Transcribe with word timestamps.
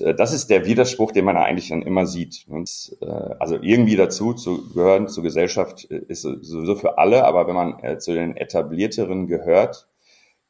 äh, 0.00 0.14
das 0.14 0.32
ist 0.32 0.48
der 0.50 0.64
Widerspruch, 0.66 1.12
den 1.12 1.24
man 1.24 1.36
eigentlich 1.36 1.68
dann 1.68 1.82
immer 1.82 2.06
sieht. 2.06 2.44
Und, 2.48 2.96
äh, 3.00 3.06
also 3.38 3.58
irgendwie 3.60 3.96
dazu 3.96 4.34
zu 4.34 4.72
gehören 4.72 5.08
zur 5.08 5.22
Gesellschaft 5.22 5.84
ist 5.84 6.22
sowieso 6.22 6.76
für 6.76 6.98
alle, 6.98 7.24
aber 7.24 7.46
wenn 7.46 7.54
man 7.54 7.78
äh, 7.82 7.98
zu 7.98 8.12
den 8.12 8.36
etablierteren 8.36 9.26
gehört, 9.26 9.88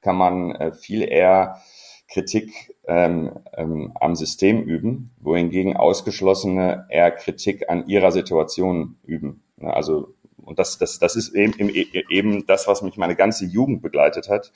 kann 0.00 0.16
man 0.16 0.52
äh, 0.52 0.72
viel 0.72 1.02
eher 1.02 1.60
Kritik 2.08 2.74
ähm, 2.88 3.30
ähm, 3.56 3.92
am 4.00 4.16
System 4.16 4.62
üben, 4.62 5.12
wohingegen 5.20 5.76
Ausgeschlossene 5.76 6.86
eher 6.88 7.10
Kritik 7.12 7.70
an 7.70 7.86
ihrer 7.86 8.10
Situation 8.10 8.96
üben. 9.04 9.44
Also 9.60 10.14
und 10.50 10.58
das, 10.58 10.78
das, 10.78 10.98
das 10.98 11.14
ist 11.14 11.34
eben, 11.34 11.68
eben 11.68 12.46
das, 12.46 12.66
was 12.66 12.82
mich 12.82 12.96
meine 12.96 13.14
ganze 13.14 13.44
Jugend 13.44 13.82
begleitet 13.82 14.28
hat, 14.28 14.52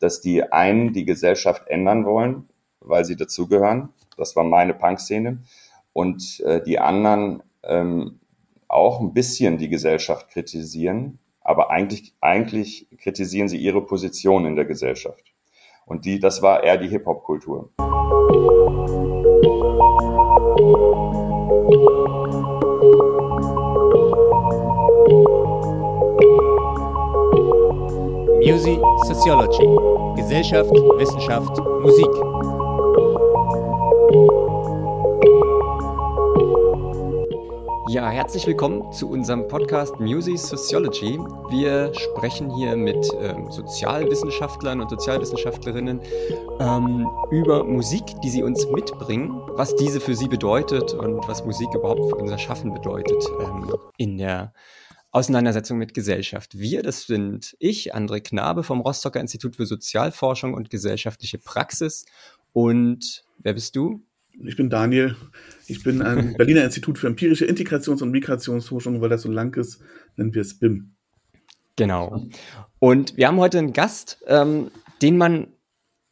dass 0.00 0.20
die 0.20 0.42
einen 0.42 0.92
die 0.92 1.04
Gesellschaft 1.04 1.68
ändern 1.68 2.04
wollen, 2.04 2.48
weil 2.80 3.04
sie 3.04 3.14
dazugehören. 3.14 3.90
Das 4.16 4.36
war 4.36 4.44
meine 4.44 4.74
Punk-Szene. 4.74 5.38
Und 5.92 6.40
äh, 6.40 6.62
die 6.62 6.78
anderen 6.78 7.42
ähm, 7.62 8.20
auch 8.68 9.00
ein 9.00 9.12
bisschen 9.12 9.58
die 9.58 9.68
Gesellschaft 9.68 10.30
kritisieren, 10.30 11.18
aber 11.40 11.70
eigentlich, 11.70 12.14
eigentlich 12.20 12.88
kritisieren 12.98 13.48
sie 13.48 13.58
ihre 13.58 13.84
Position 13.84 14.46
in 14.46 14.56
der 14.56 14.64
Gesellschaft. 14.64 15.32
Und 15.86 16.04
die, 16.04 16.18
das 16.18 16.42
war 16.42 16.64
eher 16.64 16.76
die 16.76 16.88
Hip-Hop-Kultur. 16.88 17.70
Music 28.40 28.80
Sociology. 29.04 29.66
Gesellschaft, 30.16 30.70
Wissenschaft, 30.98 31.58
Musik. 31.82 32.55
Ja, 37.96 38.10
herzlich 38.10 38.46
willkommen 38.46 38.92
zu 38.92 39.08
unserem 39.08 39.48
Podcast 39.48 39.98
Music 40.00 40.36
Sociology. 40.36 41.18
Wir 41.48 41.94
sprechen 41.94 42.54
hier 42.54 42.76
mit 42.76 43.08
ähm, 43.22 43.50
Sozialwissenschaftlern 43.50 44.82
und 44.82 44.90
Sozialwissenschaftlerinnen 44.90 46.02
ähm, 46.60 47.08
über 47.30 47.64
Musik, 47.64 48.02
die 48.22 48.28
sie 48.28 48.42
uns 48.42 48.66
mitbringen, 48.66 49.40
was 49.52 49.74
diese 49.76 50.02
für 50.02 50.14
sie 50.14 50.28
bedeutet 50.28 50.92
und 50.92 51.26
was 51.26 51.46
Musik 51.46 51.68
überhaupt 51.74 52.10
für 52.10 52.16
unser 52.16 52.36
Schaffen 52.36 52.74
bedeutet 52.74 53.24
ähm, 53.40 53.72
in 53.96 54.18
der 54.18 54.52
Auseinandersetzung 55.10 55.78
mit 55.78 55.94
Gesellschaft. 55.94 56.58
Wir, 56.58 56.82
das 56.82 57.06
sind 57.06 57.56
ich, 57.60 57.94
André 57.94 58.20
Knabe 58.20 58.62
vom 58.62 58.82
Rostocker 58.82 59.20
Institut 59.20 59.56
für 59.56 59.64
Sozialforschung 59.64 60.52
und 60.52 60.68
gesellschaftliche 60.68 61.38
Praxis. 61.38 62.04
Und 62.52 63.24
wer 63.38 63.54
bist 63.54 63.74
du? 63.74 64.02
Ich 64.44 64.56
bin 64.56 64.70
Daniel. 64.70 65.16
Ich 65.66 65.82
bin 65.82 66.02
am 66.02 66.34
Berliner 66.36 66.64
Institut 66.64 66.98
für 66.98 67.06
empirische 67.06 67.46
Integrations- 67.46 68.02
und 68.02 68.10
Migrationsforschung, 68.10 69.00
weil 69.00 69.08
das 69.08 69.22
so 69.22 69.30
lang 69.30 69.56
ist, 69.56 69.80
nennen 70.16 70.34
wir 70.34 70.42
es 70.42 70.58
BIM. 70.58 70.92
Genau. 71.76 72.26
Und 72.78 73.16
wir 73.16 73.28
haben 73.28 73.38
heute 73.38 73.58
einen 73.58 73.72
Gast, 73.72 74.18
ähm, 74.26 74.70
den 75.02 75.16
man 75.18 75.48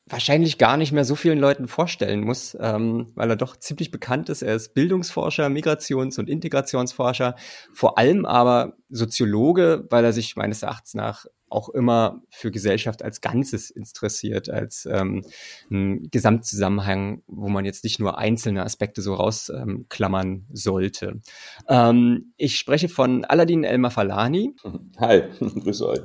wahrscheinlich 0.07 0.59
gar 0.59 0.77
nicht 0.77 0.93
mehr 0.93 1.05
so 1.05 1.15
vielen 1.15 1.39
Leuten 1.39 1.67
vorstellen 1.67 2.21
muss, 2.21 2.57
ähm, 2.61 3.13
weil 3.15 3.31
er 3.31 3.37
doch 3.37 3.57
ziemlich 3.57 3.91
bekannt 3.91 4.29
ist. 4.29 4.43
Er 4.43 4.55
ist 4.55 4.75
Bildungsforscher, 4.75 5.49
Migrations- 5.49 6.19
und 6.19 6.29
Integrationsforscher, 6.29 7.37
vor 7.73 7.97
allem 7.97 8.27
aber 8.27 8.77
Soziologe, 8.91 9.87
weil 9.91 10.05
er 10.05 10.13
sich 10.13 10.37
meines 10.37 10.63
Erachtens 10.63 10.95
nach 10.95 11.25
auch 11.49 11.69
immer 11.69 12.21
für 12.31 12.51
Gesellschaft 12.51 13.03
als 13.03 13.21
Ganzes 13.21 13.71
interessiert, 13.71 14.51
als 14.51 14.87
ähm, 14.91 15.25
ein 15.71 16.09
Gesamtzusammenhang, 16.11 17.23
wo 17.27 17.49
man 17.49 17.65
jetzt 17.65 17.85
nicht 17.85 18.01
nur 18.01 18.19
einzelne 18.19 18.65
Aspekte 18.65 19.03
so 19.03 19.15
rausklammern 19.15 20.29
ähm, 20.29 20.47
sollte. 20.53 21.21
Ähm, 21.69 22.33
ich 22.37 22.57
spreche 22.57 22.89
von 22.89 23.25
Aladin 23.25 23.63
Elmar 23.63 23.93
Falani. 23.93 24.55
Hi, 24.99 25.23
grüße 25.39 25.89
euch 25.89 26.01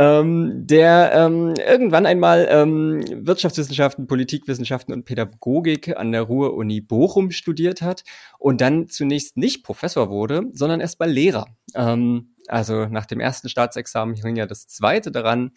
ähm, 0.00 0.66
der 0.66 1.12
ähm, 1.12 1.52
irgendwann 1.58 2.06
einmal 2.06 2.48
ähm, 2.50 3.02
Wirtschaftswissenschaften, 3.26 4.06
Politikwissenschaften 4.06 4.94
und 4.94 5.04
Pädagogik 5.04 5.94
an 5.94 6.10
der 6.10 6.22
Ruhr-Uni 6.22 6.80
Bochum 6.80 7.30
studiert 7.30 7.82
hat 7.82 8.04
und 8.38 8.62
dann 8.62 8.88
zunächst 8.88 9.36
nicht 9.36 9.62
Professor 9.62 10.08
wurde, 10.08 10.44
sondern 10.52 10.80
erst 10.80 11.00
mal 11.00 11.10
Lehrer. 11.10 11.48
Ähm, 11.74 12.34
also 12.48 12.86
nach 12.86 13.04
dem 13.04 13.20
ersten 13.20 13.50
Staatsexamen 13.50 14.14
hing 14.14 14.36
ja 14.36 14.46
das 14.46 14.66
zweite 14.66 15.12
daran, 15.12 15.52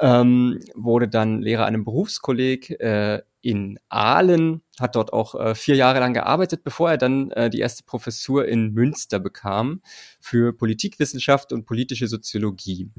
ähm, 0.00 0.60
wurde 0.74 1.06
dann 1.06 1.42
Lehrer 1.42 1.66
an 1.66 1.74
einem 1.74 1.84
Berufskolleg 1.84 2.70
äh, 2.80 3.20
in 3.42 3.78
Aalen, 3.90 4.62
hat 4.80 4.96
dort 4.96 5.12
auch 5.12 5.34
äh, 5.34 5.54
vier 5.54 5.76
Jahre 5.76 6.00
lang 6.00 6.14
gearbeitet, 6.14 6.64
bevor 6.64 6.92
er 6.92 6.96
dann 6.96 7.30
äh, 7.32 7.50
die 7.50 7.60
erste 7.60 7.84
Professur 7.84 8.48
in 8.48 8.72
Münster 8.72 9.20
bekam 9.20 9.82
für 10.18 10.56
Politikwissenschaft 10.56 11.52
und 11.52 11.66
politische 11.66 12.08
Soziologie. 12.08 12.90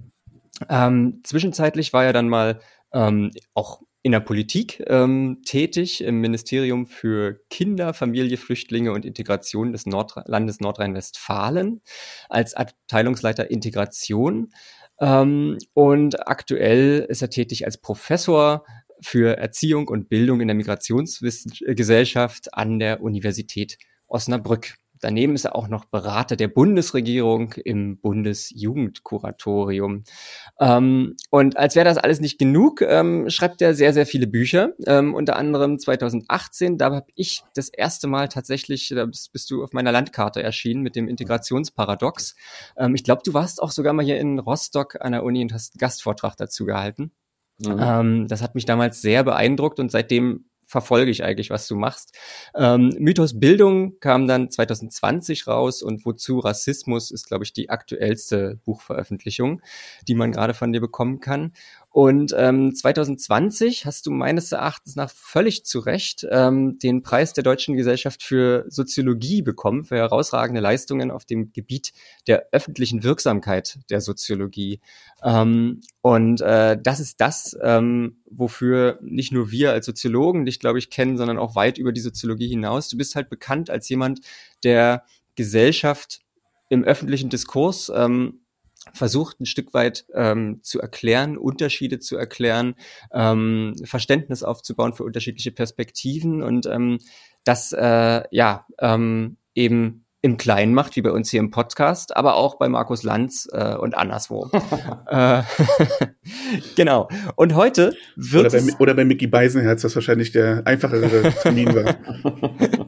Ähm, 0.69 1.21
zwischenzeitlich 1.23 1.93
war 1.93 2.05
er 2.05 2.13
dann 2.13 2.29
mal 2.29 2.59
ähm, 2.93 3.31
auch 3.53 3.81
in 4.03 4.11
der 4.11 4.19
Politik 4.19 4.83
ähm, 4.87 5.41
tätig, 5.45 6.03
im 6.03 6.19
Ministerium 6.19 6.85
für 6.85 7.39
Kinder, 7.49 7.93
Familie, 7.93 8.35
Flüchtlinge 8.37 8.91
und 8.91 9.05
Integration 9.05 9.71
des 9.71 9.85
Nord 9.85 10.13
Landes 10.25 10.59
Nordrhein-Westfalen 10.59 11.81
als 12.27 12.53
Abteilungsleiter 12.53 13.49
Integration. 13.49 14.51
Ähm, 14.99 15.57
und 15.73 16.27
aktuell 16.27 17.05
ist 17.07 17.21
er 17.21 17.29
tätig 17.29 17.65
als 17.65 17.77
Professor 17.77 18.65
für 18.99 19.37
Erziehung 19.37 19.87
und 19.87 20.09
Bildung 20.09 20.41
in 20.41 20.49
der 20.49 20.55
Migrationsgesellschaft 20.55 22.53
an 22.53 22.79
der 22.79 23.01
Universität 23.01 23.77
Osnabrück. 24.07 24.75
Daneben 25.03 25.35
ist 25.35 25.43
er 25.43 25.55
auch 25.55 25.67
noch 25.67 25.83
Berater 25.83 26.37
der 26.37 26.47
Bundesregierung 26.47 27.51
im 27.65 27.97
Bundesjugendkuratorium. 27.97 30.03
Ähm, 30.61 31.17
und 31.29 31.57
als 31.57 31.75
wäre 31.75 31.83
das 31.83 31.97
alles 31.97 32.21
nicht 32.21 32.39
genug, 32.39 32.81
ähm, 32.81 33.29
schreibt 33.29 33.61
er 33.61 33.73
sehr, 33.73 33.91
sehr 33.91 34.05
viele 34.05 34.27
Bücher. 34.27 34.71
Ähm, 34.87 35.13
unter 35.13 35.35
anderem 35.35 35.77
2018, 35.77 36.77
da 36.77 36.93
habe 36.93 37.07
ich 37.15 37.43
das 37.53 37.67
erste 37.67 38.07
Mal 38.07 38.29
tatsächlich, 38.29 38.93
da 38.95 39.05
bist, 39.05 39.33
bist, 39.33 39.51
du 39.51 39.61
auf 39.61 39.73
meiner 39.73 39.91
Landkarte 39.91 40.41
erschienen 40.41 40.83
mit 40.83 40.95
dem 40.95 41.09
Integrationsparadox. 41.09 42.37
Ähm, 42.77 42.95
ich 42.95 43.03
glaube, 43.03 43.23
du 43.25 43.33
warst 43.33 43.61
auch 43.61 43.71
sogar 43.71 43.91
mal 43.91 44.05
hier 44.05 44.19
in 44.19 44.39
Rostock 44.39 45.01
an 45.01 45.11
der 45.11 45.23
Uni 45.23 45.41
und 45.41 45.53
hast 45.53 45.73
einen 45.73 45.79
Gastvortrag 45.79 46.37
dazu 46.37 46.63
gehalten. 46.63 47.11
Mhm. 47.59 47.77
Ähm, 47.77 48.27
das 48.29 48.41
hat 48.41 48.55
mich 48.55 48.63
damals 48.63 49.01
sehr 49.01 49.25
beeindruckt 49.25 49.81
und 49.81 49.91
seitdem 49.91 50.45
verfolge 50.73 51.11
ich 51.11 51.23
eigentlich, 51.23 51.51
was 51.51 51.67
du 51.67 51.75
machst. 51.75 52.17
Ähm, 52.56 52.95
Mythos 53.00 53.39
Bildung 53.39 54.00
kam 54.00 54.28
dann 54.28 54.50
2020 54.50 55.47
raus 55.47 55.84
und 55.84 56.03
Wozu 56.03 56.39
Rassismus 56.39 57.11
ist, 57.11 57.28
glaube 57.28 57.44
ich, 57.44 57.53
die 57.53 57.69
aktuellste 57.69 58.59
Buchveröffentlichung, 58.66 59.62
die 60.07 60.16
man 60.16 60.31
gerade 60.31 60.56
von 60.56 60.73
dir 60.73 60.81
bekommen 60.81 61.19
kann. 61.19 61.53
Und 61.93 62.33
ähm, 62.35 62.73
2020 62.73 63.85
hast 63.85 64.07
du 64.07 64.11
meines 64.11 64.51
Erachtens 64.51 64.95
nach 64.95 65.11
völlig 65.11 65.63
zu 65.63 65.77
Recht 65.77 66.25
ähm, 66.27 66.79
den 66.79 67.03
Preis 67.03 67.33
der 67.33 67.43
Deutschen 67.43 67.77
Gesellschaft 67.77 68.23
für 68.23 68.65
Soziologie 68.67 69.43
bekommen, 69.43 69.83
für 69.83 69.97
herausragende 69.97 70.59
Leistungen 70.59 71.11
auf 71.11 71.23
dem 71.23 71.53
Gebiet 71.53 71.93
der 72.25 72.47
öffentlichen 72.51 73.03
Wirksamkeit 73.03 73.77
der 73.91 74.01
Soziologie. 74.01 74.81
Ähm, 75.23 75.81
und 76.01 76.41
äh, 76.41 76.79
das 76.81 76.99
ist 76.99 77.21
das, 77.21 77.55
ähm, 77.61 78.17
wofür 78.25 78.97
nicht 79.03 79.31
nur 79.31 79.51
wir 79.51 79.71
als 79.71 79.85
Soziologen 79.85 80.45
dich, 80.45 80.59
glaube 80.59 80.79
ich, 80.79 80.89
kennen, 80.89 81.15
sondern 81.15 81.37
auch 81.37 81.53
weit 81.53 81.77
über 81.77 81.91
die 81.91 82.01
Soziologie 82.01 82.47
hinaus. 82.47 82.89
Du 82.89 82.97
bist 82.97 83.15
halt 83.15 83.29
bekannt 83.29 83.69
als 83.69 83.87
jemand, 83.87 84.21
der 84.63 85.03
Gesellschaft 85.35 86.21
im 86.69 86.83
öffentlichen 86.83 87.29
Diskurs 87.29 87.91
ähm, 87.95 88.39
versucht 88.93 89.39
ein 89.41 89.45
Stück 89.45 89.73
weit 89.73 90.05
ähm, 90.13 90.59
zu 90.61 90.79
erklären, 90.79 91.37
Unterschiede 91.37 91.99
zu 91.99 92.15
erklären, 92.15 92.75
ähm, 93.11 93.73
Verständnis 93.83 94.43
aufzubauen 94.43 94.93
für 94.93 95.03
unterschiedliche 95.03 95.51
Perspektiven 95.51 96.43
und 96.43 96.65
ähm, 96.67 96.99
das 97.43 97.73
äh, 97.73 98.23
ja 98.31 98.65
ähm, 98.79 99.38
eben 99.56 100.03
im 100.23 100.38
Kleinen 100.38 100.73
macht, 100.73 100.95
wie 100.95 101.01
bei 101.01 101.12
uns 101.12 101.29
hier 101.29 101.41
im 101.41 101.51
Podcast, 101.51 102.15
aber 102.15 102.35
auch 102.38 102.56
bei 102.56 102.69
Markus 102.69 103.03
Lanz 103.03 103.50
äh, 103.51 103.75
und 103.75 103.97
anderswo. 103.97 104.50
äh, 105.07 105.44
genau. 106.77 107.09
Und 107.35 107.56
heute 107.56 107.94
wird 108.15 108.53
oder 108.53 108.62
bei, 108.62 108.73
oder 108.79 108.94
bei 108.94 109.03
Mickey 109.03 109.27
Beisenherz, 109.27 109.81
das 109.81 109.94
wahrscheinlich 109.95 110.31
der 110.31 110.62
einfachere 110.65 111.33
Termin 111.41 111.75
war. 111.75 111.95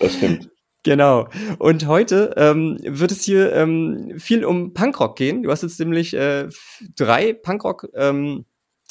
das 0.00 0.14
stimmt. 0.14 0.45
Genau. 0.86 1.26
Und 1.58 1.88
heute 1.88 2.32
ähm, 2.36 2.78
wird 2.80 3.10
es 3.10 3.24
hier 3.24 3.52
ähm, 3.56 4.12
viel 4.18 4.44
um 4.44 4.72
Punkrock 4.72 5.16
gehen. 5.16 5.42
Du 5.42 5.50
hast 5.50 5.64
jetzt 5.64 5.80
nämlich 5.80 6.14
äh, 6.14 6.48
drei 6.94 7.32
Punkrock 7.32 7.88
ähm, 7.94 8.44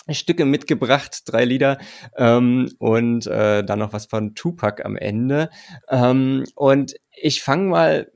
Stücke 0.10 0.44
mitgebracht, 0.44 1.22
drei 1.26 1.46
Lieder 1.46 1.78
ähm, 2.18 2.70
und 2.80 3.28
äh, 3.28 3.64
dann 3.64 3.80
noch 3.80 3.94
was 3.94 4.08
von 4.08 4.36
Tupac 4.36 4.84
am 4.84 4.98
Ende. 4.98 5.50
Ähm, 5.88 6.44
und 6.56 6.96
ich 7.16 7.42
fange 7.42 7.70
mal 7.70 8.12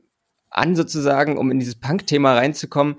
an, 0.50 0.76
sozusagen, 0.76 1.38
um 1.38 1.50
in 1.50 1.60
dieses 1.60 1.80
Punk-Thema 1.80 2.34
reinzukommen. 2.34 2.98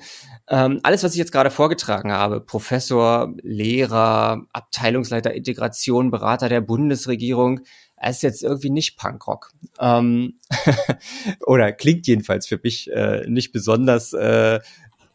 Ähm, 0.53 0.81
alles, 0.83 1.05
was 1.05 1.13
ich 1.13 1.19
jetzt 1.19 1.31
gerade 1.31 1.51
vorgetragen 1.51 2.11
habe, 2.11 2.41
Professor, 2.41 3.33
Lehrer, 3.43 4.47
Abteilungsleiter 4.53 5.33
Integration, 5.33 6.11
Berater 6.11 6.49
der 6.49 6.61
Bundesregierung, 6.61 7.61
es 7.97 8.17
ist 8.17 8.23
jetzt 8.23 8.43
irgendwie 8.43 8.71
nicht 8.71 8.97
Punkrock. 8.97 9.53
Ähm, 9.79 10.41
oder 11.47 11.71
klingt 11.73 12.09
jedenfalls 12.09 12.49
für 12.49 12.59
mich 12.61 12.91
äh, 12.91 13.25
nicht 13.29 13.53
besonders 13.53 14.13
äh, 14.13 14.59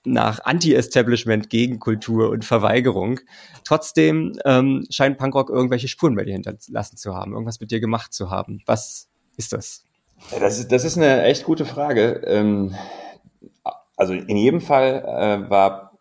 nach 0.05 0.39
Anti-Establishment, 0.45 1.49
Gegenkultur 1.49 2.29
und 2.29 2.45
Verweigerung. 2.45 3.19
Trotzdem 3.65 4.39
ähm, 4.45 4.85
scheint 4.89 5.17
Punkrock 5.17 5.49
irgendwelche 5.49 5.89
Spuren 5.89 6.15
bei 6.15 6.23
dir 6.23 6.33
hinterlassen 6.33 6.95
zu 6.95 7.13
haben, 7.13 7.33
irgendwas 7.33 7.59
mit 7.59 7.71
dir 7.71 7.81
gemacht 7.81 8.13
zu 8.13 8.29
haben. 8.29 8.61
Was 8.67 9.09
ist 9.35 9.51
das? 9.51 9.83
Das 10.39 10.59
ist, 10.59 10.71
das 10.71 10.85
ist 10.85 10.95
eine 10.95 11.23
echt 11.23 11.43
gute 11.43 11.65
Frage. 11.65 12.21
Ähm, 12.25 12.75
also 13.95 14.13
in 14.13 14.37
jedem 14.37 14.61
Fall 14.61 15.03
äh, 15.05 15.49
war 15.49 15.97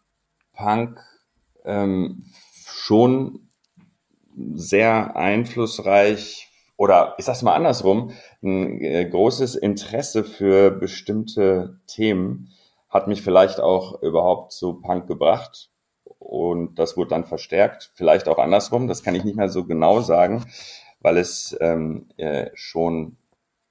Punk 0.52 1.00
ähm, 1.64 2.24
schon 2.66 3.48
sehr 4.54 5.16
einflussreich 5.16 6.48
oder 6.76 7.14
ich 7.18 7.24
sag's 7.24 7.42
mal 7.42 7.54
andersrum, 7.54 8.12
ein 8.42 8.80
äh, 8.80 9.04
großes 9.08 9.54
Interesse 9.54 10.24
für 10.24 10.70
bestimmte 10.70 11.80
Themen 11.86 12.50
hat 12.88 13.08
mich 13.08 13.22
vielleicht 13.22 13.60
auch 13.60 14.02
überhaupt 14.02 14.52
zu 14.52 14.80
Punk 14.80 15.06
gebracht 15.06 15.70
und 16.18 16.78
das 16.78 16.96
wurde 16.96 17.10
dann 17.10 17.24
verstärkt, 17.24 17.92
vielleicht 17.94 18.28
auch 18.28 18.38
andersrum, 18.38 18.88
das 18.88 19.02
kann 19.02 19.14
ich 19.14 19.24
nicht 19.24 19.36
mehr 19.36 19.48
so 19.48 19.64
genau 19.64 20.00
sagen, 20.00 20.44
weil 21.00 21.18
es 21.18 21.56
ähm, 21.60 22.08
äh, 22.16 22.50
schon 22.54 23.16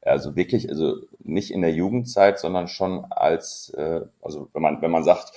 also 0.05 0.35
wirklich, 0.35 0.69
also 0.69 0.97
nicht 1.19 1.51
in 1.51 1.61
der 1.61 1.71
Jugendzeit, 1.71 2.39
sondern 2.39 2.67
schon 2.67 3.05
als, 3.09 3.73
äh, 3.77 4.01
also 4.21 4.49
wenn 4.53 4.61
man, 4.61 4.81
wenn 4.81 4.91
man 4.91 5.03
sagt, 5.03 5.33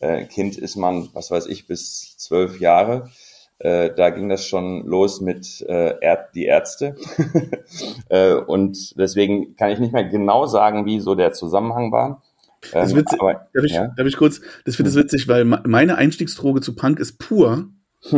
äh, 0.00 0.24
Kind 0.24 0.56
ist 0.56 0.76
man, 0.76 1.08
was 1.12 1.30
weiß 1.30 1.46
ich, 1.46 1.66
bis 1.66 2.16
zwölf 2.16 2.60
Jahre, 2.60 3.10
äh, 3.58 3.90
da 3.94 4.10
ging 4.10 4.28
das 4.28 4.46
schon 4.46 4.86
los 4.86 5.20
mit 5.20 5.60
äh, 5.68 5.94
Erd 6.00 6.34
die 6.34 6.46
Ärzte. 6.46 6.96
äh, 8.08 8.32
und 8.32 8.98
deswegen 8.98 9.54
kann 9.56 9.70
ich 9.70 9.78
nicht 9.78 9.92
mehr 9.92 10.04
genau 10.04 10.46
sagen, 10.46 10.86
wie 10.86 11.00
so 11.00 11.14
der 11.14 11.32
Zusammenhang 11.32 11.92
war. 11.92 12.22
Das 12.72 12.92
ähm, 12.92 12.98
witzig, 12.98 13.20
aber, 13.20 13.48
darf, 13.52 13.64
ich, 13.64 13.72
ja? 13.72 13.88
darf 13.88 14.06
ich 14.06 14.16
kurz, 14.16 14.40
das 14.64 14.76
finde 14.76 14.90
ich 14.90 14.96
witzig, 14.96 15.28
weil 15.28 15.44
meine 15.44 15.96
Einstiegsdroge 15.96 16.60
zu 16.60 16.74
Punk 16.74 16.98
ist 16.98 17.18
pur 17.18 17.68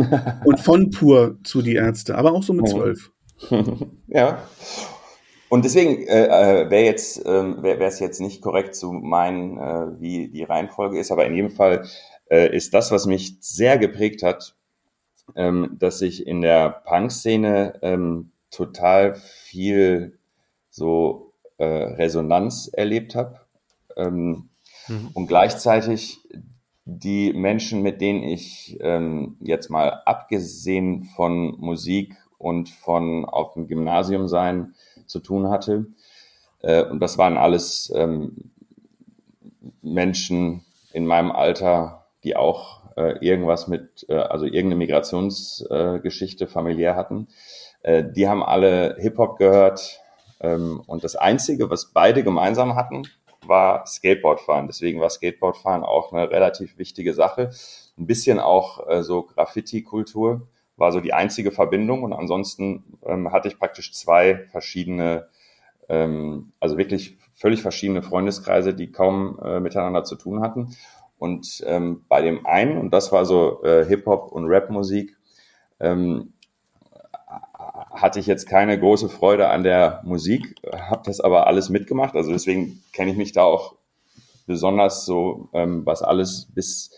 und 0.45 0.59
von 0.59 0.91
pur 0.91 1.37
zu 1.43 1.61
die 1.61 1.75
Ärzte, 1.75 2.15
aber 2.17 2.33
auch 2.33 2.43
so 2.43 2.53
mit 2.53 2.67
hm. 2.67 2.71
zwölf. 2.71 3.11
ja. 4.07 4.43
Und 5.53 5.65
deswegen 5.65 6.01
äh, 6.07 6.63
äh 6.63 6.69
wäre 6.71 6.83
jetzt 6.83 7.23
äh, 7.23 7.61
wäre 7.61 7.83
es 7.83 7.99
jetzt 7.99 8.19
nicht 8.19 8.41
korrekt 8.41 8.73
zu 8.73 8.91
meinen, 8.91 9.59
äh, 9.59 10.01
wie 10.01 10.27
die 10.27 10.41
Reihenfolge 10.41 10.97
ist, 10.97 11.11
aber 11.11 11.27
in 11.27 11.35
jedem 11.35 11.51
Fall 11.51 11.85
äh, 12.27 12.57
ist 12.57 12.73
das, 12.73 12.89
was 12.89 13.05
mich 13.05 13.37
sehr 13.39 13.77
geprägt 13.77 14.23
hat, 14.23 14.55
ähm, 15.35 15.75
dass 15.77 16.01
ich 16.01 16.25
in 16.25 16.41
der 16.41 16.71
Punk-Szene 16.71 17.77
ähm, 17.83 18.31
total 18.49 19.13
viel 19.13 20.17
so 20.71 21.33
äh, 21.59 21.65
Resonanz 21.65 22.71
erlebt 22.73 23.13
habe 23.13 23.39
ähm, 23.95 24.49
mhm. 24.87 25.09
und 25.13 25.27
gleichzeitig 25.27 26.17
die 26.85 27.31
Menschen, 27.31 27.83
mit 27.83 28.01
denen 28.01 28.23
ich 28.23 28.79
ähm, 28.81 29.37
jetzt 29.39 29.69
mal 29.69 30.01
abgesehen 30.05 31.03
von 31.15 31.59
Musik 31.59 32.15
und 32.39 32.69
von 32.69 33.25
auf 33.25 33.53
dem 33.53 33.67
Gymnasium 33.67 34.27
sein, 34.27 34.73
zu 35.13 35.19
tun 35.19 35.49
hatte. 35.49 35.85
Äh, 36.61 36.83
und 36.83 36.99
das 36.99 37.17
waren 37.17 37.37
alles 37.37 37.93
ähm, 37.95 38.51
Menschen 39.83 40.65
in 40.91 41.05
meinem 41.05 41.31
Alter, 41.31 42.07
die 42.23 42.35
auch 42.35 42.81
äh, 42.97 43.17
irgendwas 43.25 43.67
mit, 43.67 44.05
äh, 44.09 44.15
also 44.15 44.45
irgendeine 44.45 44.75
Migrationsgeschichte 44.75 46.47
familiär 46.47 46.95
hatten. 46.95 47.27
Äh, 47.83 48.03
die 48.03 48.27
haben 48.27 48.43
alle 48.43 48.95
Hip-Hop 48.99 49.37
gehört. 49.37 49.99
Ähm, 50.41 50.81
und 50.87 51.03
das 51.03 51.15
Einzige, 51.15 51.69
was 51.69 51.91
beide 51.93 52.23
gemeinsam 52.23 52.75
hatten, 52.75 53.03
war 53.45 53.85
Skateboardfahren. 53.85 54.67
Deswegen 54.67 54.99
war 54.99 55.09
Skateboardfahren 55.09 55.83
auch 55.83 56.11
eine 56.11 56.31
relativ 56.31 56.77
wichtige 56.77 57.13
Sache. 57.13 57.51
Ein 57.97 58.07
bisschen 58.07 58.39
auch 58.39 58.87
äh, 58.89 59.03
so 59.03 59.23
Graffiti-Kultur 59.23 60.47
war 60.77 60.91
so 60.91 60.99
die 60.99 61.13
einzige 61.13 61.51
Verbindung 61.51 62.03
und 62.03 62.13
ansonsten 62.13 62.83
ähm, 63.05 63.31
hatte 63.31 63.47
ich 63.47 63.59
praktisch 63.59 63.93
zwei 63.93 64.45
verschiedene, 64.51 65.27
ähm, 65.89 66.51
also 66.59 66.77
wirklich 66.77 67.17
völlig 67.35 67.61
verschiedene 67.61 68.01
Freundeskreise, 68.01 68.73
die 68.73 68.91
kaum 68.91 69.39
äh, 69.43 69.59
miteinander 69.59 70.03
zu 70.03 70.15
tun 70.15 70.41
hatten. 70.41 70.75
Und 71.17 71.63
ähm, 71.67 72.03
bei 72.09 72.21
dem 72.21 72.45
einen, 72.45 72.77
und 72.77 72.91
das 72.91 73.11
war 73.11 73.25
so 73.25 73.63
äh, 73.63 73.85
Hip-Hop 73.85 74.31
und 74.31 74.45
Rap-Musik, 74.45 75.15
ähm, 75.79 76.33
hatte 77.93 78.19
ich 78.19 78.27
jetzt 78.27 78.47
keine 78.47 78.77
große 78.79 79.07
Freude 79.07 79.49
an 79.49 79.63
der 79.63 80.01
Musik, 80.03 80.55
habe 80.71 81.03
das 81.05 81.21
aber 81.21 81.47
alles 81.47 81.69
mitgemacht. 81.69 82.15
Also 82.15 82.31
deswegen 82.31 82.83
kenne 82.91 83.11
ich 83.11 83.17
mich 83.17 83.31
da 83.31 83.43
auch 83.43 83.75
besonders 84.45 85.05
so, 85.05 85.49
ähm, 85.53 85.85
was 85.85 86.01
alles 86.01 86.47
bis 86.53 86.91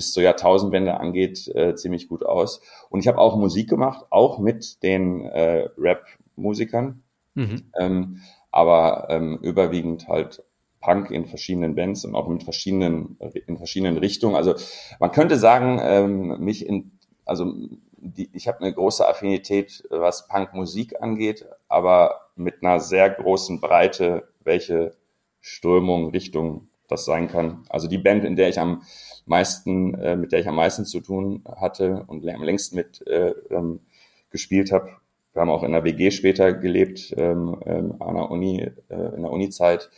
bis 0.00 0.12
zur 0.12 0.22
Jahrtausendwende 0.22 0.98
angeht, 0.98 1.46
äh, 1.54 1.74
ziemlich 1.74 2.08
gut 2.08 2.24
aus. 2.24 2.62
Und 2.88 3.00
ich 3.00 3.06
habe 3.06 3.18
auch 3.18 3.36
Musik 3.36 3.68
gemacht, 3.68 4.06
auch 4.08 4.38
mit 4.38 4.82
den 4.82 5.26
äh, 5.26 5.68
Rap-Musikern, 5.76 7.02
mhm. 7.34 7.70
ähm, 7.78 8.22
aber 8.50 9.08
ähm, 9.10 9.38
überwiegend 9.42 10.08
halt 10.08 10.42
Punk 10.80 11.10
in 11.10 11.26
verschiedenen 11.26 11.74
Bands 11.74 12.06
und 12.06 12.14
auch 12.14 12.28
mit 12.28 12.44
verschiedenen 12.44 13.18
in 13.46 13.58
verschiedenen 13.58 13.98
Richtungen. 13.98 14.36
Also 14.36 14.54
man 15.00 15.12
könnte 15.12 15.36
sagen, 15.36 15.78
ähm, 15.82 16.40
mich 16.40 16.64
in 16.66 16.92
also 17.26 17.52
die, 17.98 18.30
ich 18.32 18.48
habe 18.48 18.60
eine 18.60 18.72
große 18.72 19.06
Affinität, 19.06 19.84
was 19.90 20.28
Punk-Musik 20.28 21.02
angeht, 21.02 21.44
aber 21.68 22.30
mit 22.36 22.62
einer 22.62 22.80
sehr 22.80 23.10
großen 23.10 23.60
Breite, 23.60 24.28
welche 24.42 24.96
Strömung, 25.42 26.08
Richtung 26.08 26.70
das 26.90 27.04
sein 27.04 27.28
kann. 27.28 27.64
Also 27.68 27.88
die 27.88 27.98
Band, 27.98 28.24
in 28.24 28.36
der 28.36 28.48
ich 28.48 28.58
am 28.58 28.82
meisten, 29.30 29.94
äh, 29.94 30.16
mit 30.16 30.32
der 30.32 30.40
ich 30.40 30.48
am 30.48 30.56
meisten 30.56 30.84
zu 30.84 31.00
tun 31.00 31.42
hatte 31.56 32.04
und 32.06 32.28
am 32.28 32.42
längsten 32.42 32.76
mit 32.76 33.06
äh, 33.06 33.30
ähm, 33.50 33.80
gespielt 34.28 34.72
habe. 34.72 34.90
Wir 35.32 35.42
haben 35.42 35.50
auch 35.50 35.62
in 35.62 35.72
der 35.72 35.84
WG 35.84 36.10
später 36.10 36.52
gelebt, 36.52 37.14
ähm, 37.16 37.58
ähm, 37.64 37.94
an 38.00 38.16
der 38.16 38.30
Uni, 38.30 38.60
äh, 38.88 39.14
in 39.14 39.22
der 39.22 39.30
Uni-Zeit. 39.30 39.88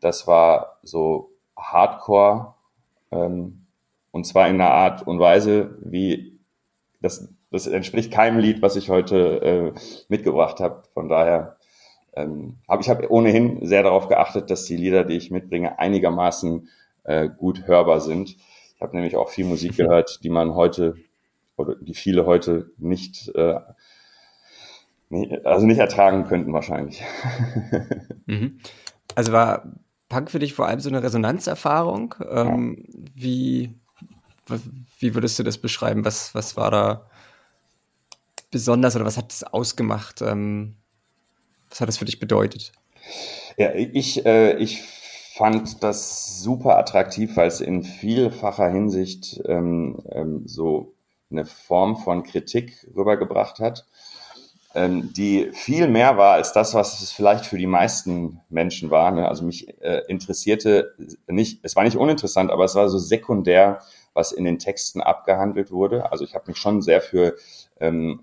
Das 0.00 0.26
war 0.26 0.78
so 0.82 1.30
Hardcore, 1.56 2.54
ähm, 3.12 3.66
und 4.10 4.26
zwar 4.26 4.48
in 4.48 4.56
einer 4.56 4.72
Art 4.72 5.06
und 5.06 5.20
Weise, 5.20 5.78
wie 5.82 6.38
das, 7.00 7.32
das 7.50 7.66
entspricht 7.68 8.12
keinem 8.12 8.38
Lied, 8.38 8.60
was 8.62 8.76
ich 8.76 8.90
heute 8.90 9.72
äh, 9.76 9.80
mitgebracht 10.08 10.58
habe. 10.58 10.82
Von 10.92 11.08
daher 11.08 11.56
ähm, 12.14 12.56
habe 12.68 12.82
ich 12.82 12.90
habe 12.90 13.10
ohnehin 13.10 13.64
sehr 13.64 13.84
darauf 13.84 14.08
geachtet, 14.08 14.50
dass 14.50 14.64
die 14.64 14.76
Lieder, 14.76 15.04
die 15.04 15.16
ich 15.16 15.30
mitbringe, 15.30 15.78
einigermaßen 15.78 16.68
äh, 17.04 17.28
gut 17.28 17.66
hörbar 17.66 18.00
sind. 18.00 18.36
Ich 18.80 18.82
habe 18.82 18.96
nämlich 18.96 19.14
auch 19.14 19.28
viel 19.28 19.44
Musik 19.44 19.76
gehört, 19.76 20.24
die 20.24 20.30
man 20.30 20.54
heute 20.54 20.94
oder 21.58 21.74
die 21.74 21.92
viele 21.92 22.24
heute 22.24 22.70
nicht, 22.78 23.28
äh, 23.34 23.60
also 25.44 25.66
nicht 25.66 25.76
ertragen 25.76 26.24
könnten 26.24 26.52
wahrscheinlich. 26.54 27.02
Mhm. 28.26 28.60
Also 29.16 29.32
war 29.32 29.72
Punk 30.08 30.30
für 30.30 30.38
dich 30.38 30.54
vor 30.54 30.68
allem 30.68 30.78
so 30.78 30.88
eine 30.88 31.02
Resonanzerfahrung? 31.02 32.14
Ähm, 32.30 32.86
ja. 32.86 32.94
Wie 33.16 33.74
wie 35.00 35.14
würdest 35.14 35.36
du 35.38 35.42
das 35.42 35.58
beschreiben? 35.58 36.04
Was 36.04 36.32
was 36.34 36.56
war 36.56 36.70
da 36.70 37.10
besonders 38.52 38.94
oder 38.94 39.04
was 39.04 39.16
hat 39.16 39.32
es 39.32 39.42
ausgemacht? 39.42 40.22
Ähm, 40.22 40.76
was 41.68 41.80
hat 41.80 41.88
das 41.88 41.98
für 41.98 42.04
dich 42.04 42.20
bedeutet? 42.20 42.70
Ja, 43.56 43.74
ich, 43.74 44.24
äh, 44.24 44.56
ich 44.58 44.80
fand 45.40 45.82
das 45.82 46.42
super 46.42 46.76
attraktiv, 46.76 47.34
weil 47.34 47.48
es 47.48 47.62
in 47.62 47.82
vielfacher 47.82 48.68
Hinsicht 48.68 49.40
ähm, 49.46 49.96
ähm, 50.12 50.42
so 50.44 50.92
eine 51.30 51.46
Form 51.46 51.96
von 51.96 52.24
Kritik 52.24 52.86
rübergebracht 52.94 53.58
hat, 53.58 53.86
ähm, 54.74 55.14
die 55.14 55.50
viel 55.54 55.88
mehr 55.88 56.18
war 56.18 56.34
als 56.34 56.52
das, 56.52 56.74
was 56.74 57.00
es 57.00 57.10
vielleicht 57.10 57.46
für 57.46 57.56
die 57.56 57.66
meisten 57.66 58.42
Menschen 58.50 58.90
war. 58.90 59.12
Ne? 59.12 59.26
Also 59.26 59.46
mich 59.46 59.80
äh, 59.80 60.02
interessierte 60.08 60.94
nicht, 61.26 61.60
es 61.62 61.74
war 61.74 61.84
nicht 61.84 61.96
uninteressant, 61.96 62.50
aber 62.50 62.66
es 62.66 62.74
war 62.74 62.90
so 62.90 62.98
sekundär, 62.98 63.80
was 64.12 64.32
in 64.32 64.44
den 64.44 64.58
Texten 64.58 65.00
abgehandelt 65.00 65.70
wurde. 65.70 66.12
Also 66.12 66.22
ich 66.22 66.34
habe 66.34 66.48
mich 66.48 66.58
schon 66.58 66.82
sehr 66.82 67.00
für 67.00 67.34
ähm, 67.80 68.20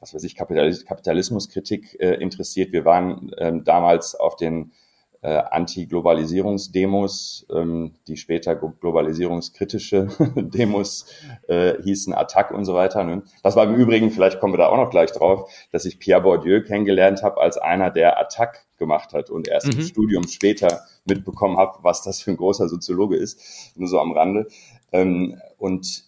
was 0.00 0.14
weiß 0.14 0.24
ich, 0.24 0.34
Kapitalismuskritik 0.34 2.00
äh, 2.00 2.14
interessiert. 2.14 2.72
Wir 2.72 2.86
waren 2.86 3.32
ähm, 3.36 3.64
damals 3.64 4.14
auf 4.14 4.36
den 4.36 4.72
äh, 5.20 5.42
Anti-Globalisierungsdemos, 5.50 7.46
ähm, 7.52 7.94
die 8.06 8.16
später 8.16 8.54
globalisierungskritische 8.54 10.08
Demos 10.36 11.06
äh, 11.48 11.74
hießen, 11.82 12.14
Attack 12.14 12.52
und 12.52 12.64
so 12.64 12.74
weiter. 12.74 13.02
Ne? 13.04 13.22
Das 13.42 13.56
war 13.56 13.64
im 13.64 13.74
Übrigen, 13.74 14.10
vielleicht 14.10 14.38
kommen 14.38 14.52
wir 14.52 14.58
da 14.58 14.68
auch 14.68 14.76
noch 14.76 14.90
gleich 14.90 15.10
drauf, 15.12 15.50
dass 15.72 15.84
ich 15.84 15.98
Pierre 15.98 16.20
Bourdieu 16.22 16.62
kennengelernt 16.62 17.22
habe 17.22 17.40
als 17.40 17.58
einer, 17.58 17.90
der 17.90 18.18
Attack 18.18 18.66
gemacht 18.78 19.12
hat 19.12 19.28
und 19.28 19.48
erst 19.48 19.66
mhm. 19.66 19.80
im 19.80 19.82
Studium 19.82 20.28
später 20.28 20.82
mitbekommen 21.04 21.56
habe, 21.56 21.78
was 21.82 22.02
das 22.02 22.20
für 22.20 22.30
ein 22.30 22.36
großer 22.36 22.68
Soziologe 22.68 23.16
ist, 23.16 23.72
nur 23.76 23.88
so 23.88 23.98
am 24.00 24.12
Rande. 24.12 24.46
Ähm, 24.92 25.40
und 25.58 26.04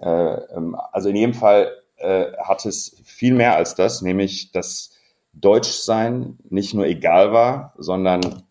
äh, 0.00 0.08
ähm, 0.08 0.76
also 0.92 1.08
in 1.08 1.16
jedem 1.16 1.34
Fall 1.34 1.72
äh, 1.96 2.32
hat 2.38 2.64
es 2.66 2.96
viel 3.04 3.34
mehr 3.34 3.56
als 3.56 3.74
das, 3.74 4.02
nämlich 4.02 4.52
dass 4.52 4.92
Deutschsein 5.40 6.38
nicht 6.48 6.74
nur 6.74 6.86
egal 6.86 7.32
war, 7.32 7.74
sondern 7.78 8.42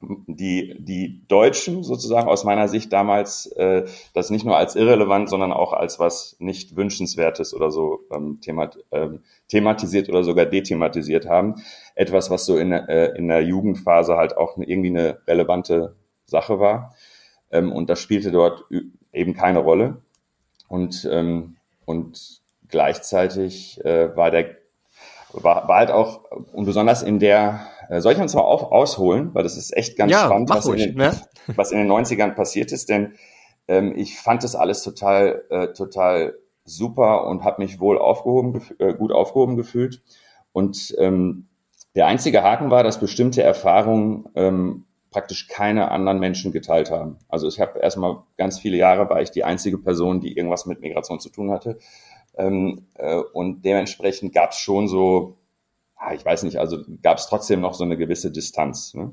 die, 0.00 0.76
die 0.78 1.26
Deutschen 1.26 1.82
sozusagen 1.82 2.28
aus 2.28 2.44
meiner 2.44 2.68
Sicht 2.68 2.92
damals 2.92 3.46
äh, 3.56 3.84
das 4.14 4.30
nicht 4.30 4.44
nur 4.44 4.56
als 4.56 4.76
irrelevant, 4.76 5.28
sondern 5.28 5.52
auch 5.52 5.72
als 5.72 5.98
was 5.98 6.36
nicht 6.38 6.76
wünschenswertes 6.76 7.52
oder 7.52 7.70
so 7.72 8.00
ähm, 8.12 8.40
themat, 8.40 8.78
ähm, 8.92 9.20
thematisiert 9.48 10.08
oder 10.08 10.22
sogar 10.22 10.46
dethematisiert 10.46 11.26
haben. 11.26 11.56
Etwas, 11.96 12.30
was 12.30 12.46
so 12.46 12.56
in, 12.58 12.70
äh, 12.70 13.16
in 13.16 13.26
der 13.26 13.42
Jugendphase 13.42 14.16
halt 14.16 14.36
auch 14.36 14.56
irgendwie 14.56 14.90
eine 14.90 15.18
relevante 15.26 15.96
Sache 16.26 16.60
war. 16.60 16.94
Ähm, 17.50 17.72
und 17.72 17.90
das 17.90 17.98
spielte 17.98 18.30
dort 18.30 18.66
eben 19.12 19.34
keine 19.34 19.58
Rolle. 19.58 20.02
Und, 20.68 21.08
ähm, 21.10 21.56
und 21.86 22.40
gleichzeitig 22.68 23.84
äh, 23.84 24.14
war 24.16 24.30
der 24.30 24.57
war, 25.32 25.68
war 25.68 25.76
halt 25.76 25.90
auch, 25.90 26.24
und 26.52 26.64
besonders 26.64 27.02
in 27.02 27.18
der, 27.18 27.60
äh, 27.88 28.00
soll 28.00 28.12
ich 28.12 28.20
uns 28.20 28.34
mal 28.34 28.42
auf, 28.42 28.70
ausholen, 28.72 29.34
weil 29.34 29.42
das 29.42 29.56
ist 29.56 29.76
echt 29.76 29.96
ganz 29.96 30.12
ja, 30.12 30.26
spannend, 30.26 30.50
was, 30.50 30.66
ruhig, 30.66 30.82
in 30.82 30.88
den, 30.90 30.98
ne? 30.98 31.20
was 31.56 31.72
in 31.72 31.78
den 31.78 31.90
90ern 31.90 32.34
passiert 32.34 32.72
ist, 32.72 32.88
denn 32.88 33.14
ähm, 33.68 33.94
ich 33.96 34.18
fand 34.18 34.44
das 34.44 34.54
alles 34.54 34.82
total, 34.82 35.44
äh, 35.50 35.68
total 35.68 36.34
super 36.64 37.26
und 37.26 37.44
habe 37.44 37.62
mich 37.62 37.80
wohl 37.80 37.98
aufgehoben, 37.98 38.62
äh, 38.78 38.94
gut 38.94 39.12
aufgehoben 39.12 39.56
gefühlt. 39.56 40.02
Und 40.52 40.94
ähm, 40.98 41.48
der 41.94 42.06
einzige 42.06 42.42
Haken 42.42 42.70
war, 42.70 42.82
dass 42.82 43.00
bestimmte 43.00 43.42
Erfahrungen 43.42 44.28
ähm, 44.34 44.86
praktisch 45.10 45.48
keine 45.48 45.90
anderen 45.90 46.18
Menschen 46.18 46.52
geteilt 46.52 46.90
haben. 46.90 47.18
Also 47.28 47.48
ich 47.48 47.60
habe 47.60 47.78
erstmal 47.78 48.18
ganz 48.36 48.58
viele 48.58 48.76
Jahre 48.76 49.08
war 49.08 49.22
ich 49.22 49.30
die 49.30 49.44
einzige 49.44 49.78
Person, 49.78 50.20
die 50.20 50.36
irgendwas 50.36 50.66
mit 50.66 50.80
Migration 50.80 51.18
zu 51.18 51.30
tun 51.30 51.50
hatte. 51.50 51.78
Ähm, 52.38 52.86
äh, 52.94 53.16
und 53.16 53.64
dementsprechend 53.64 54.32
gab 54.32 54.52
es 54.52 54.58
schon 54.58 54.88
so, 54.88 55.36
ah, 55.96 56.14
ich 56.14 56.24
weiß 56.24 56.44
nicht, 56.44 56.58
also 56.58 56.78
gab 57.02 57.18
es 57.18 57.26
trotzdem 57.26 57.60
noch 57.60 57.74
so 57.74 57.84
eine 57.84 57.96
gewisse 57.96 58.30
Distanz. 58.30 58.94
Ne? 58.94 59.12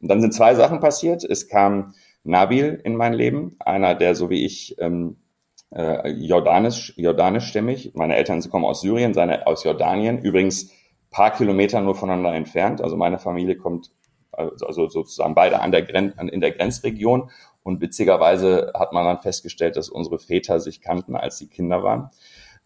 Und 0.00 0.08
dann 0.08 0.20
sind 0.20 0.32
zwei 0.32 0.54
Sachen 0.54 0.80
passiert. 0.80 1.24
Es 1.24 1.48
kam 1.48 1.94
Nabil 2.22 2.80
in 2.84 2.96
mein 2.96 3.12
Leben, 3.12 3.56
einer, 3.58 3.94
der 3.94 4.14
so 4.14 4.30
wie 4.30 4.44
ich 4.44 4.76
ähm, 4.78 5.16
äh, 5.74 6.10
jordanisch, 6.10 6.94
jordanischstämmig, 6.96 7.92
meine 7.94 8.16
Eltern 8.16 8.40
kommen 8.50 8.64
aus 8.64 8.80
Syrien, 8.82 9.14
seine 9.14 9.46
aus 9.46 9.64
Jordanien, 9.64 10.18
übrigens 10.18 10.70
paar 11.10 11.32
Kilometer 11.32 11.80
nur 11.80 11.94
voneinander 11.94 12.34
entfernt. 12.34 12.80
Also 12.80 12.96
meine 12.96 13.18
Familie 13.18 13.56
kommt 13.56 13.90
also, 14.32 14.66
also 14.66 14.88
sozusagen 14.88 15.34
beide 15.34 15.60
an 15.60 15.72
der 15.72 15.82
Gren 15.82 16.12
in 16.28 16.40
der 16.40 16.52
Grenzregion. 16.52 17.30
Und 17.62 17.80
witzigerweise 17.80 18.72
hat 18.74 18.92
man 18.92 19.04
dann 19.04 19.18
festgestellt, 19.18 19.76
dass 19.76 19.88
unsere 19.88 20.18
Väter 20.18 20.60
sich 20.60 20.80
kannten, 20.80 21.14
als 21.14 21.38
sie 21.38 21.48
Kinder 21.48 21.82
waren. 21.82 22.10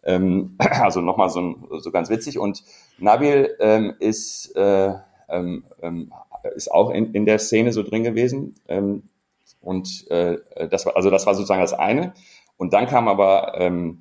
Ähm, 0.04 0.56
also 0.58 1.00
nochmal 1.00 1.30
so, 1.30 1.54
so 1.78 1.90
ganz 1.90 2.11
witzig. 2.11 2.38
Und 2.38 2.62
Nabil 2.99 3.56
ähm, 3.61 3.94
ist, 3.99 4.54
äh, 4.56 4.94
ähm, 5.28 5.64
ähm, 5.82 6.12
ist 6.54 6.70
auch 6.70 6.90
in, 6.90 7.12
in 7.14 7.26
der 7.26 7.38
Szene 7.38 7.73
so 7.73 7.82
drin 7.82 8.04
gewesen. 8.04 8.54
Ähm, 8.68 9.04
und 9.61 10.11
äh, 10.11 10.38
das 10.70 10.87
war, 10.87 10.96
also 10.96 11.11
das 11.11 11.26
war 11.26 11.34
sozusagen 11.34 11.62
das 11.62 11.73
eine. 11.73 12.14
Und 12.56 12.73
dann 12.73 12.87
kam 12.87 13.08
aber 13.08 13.54
ähm, 13.58 14.00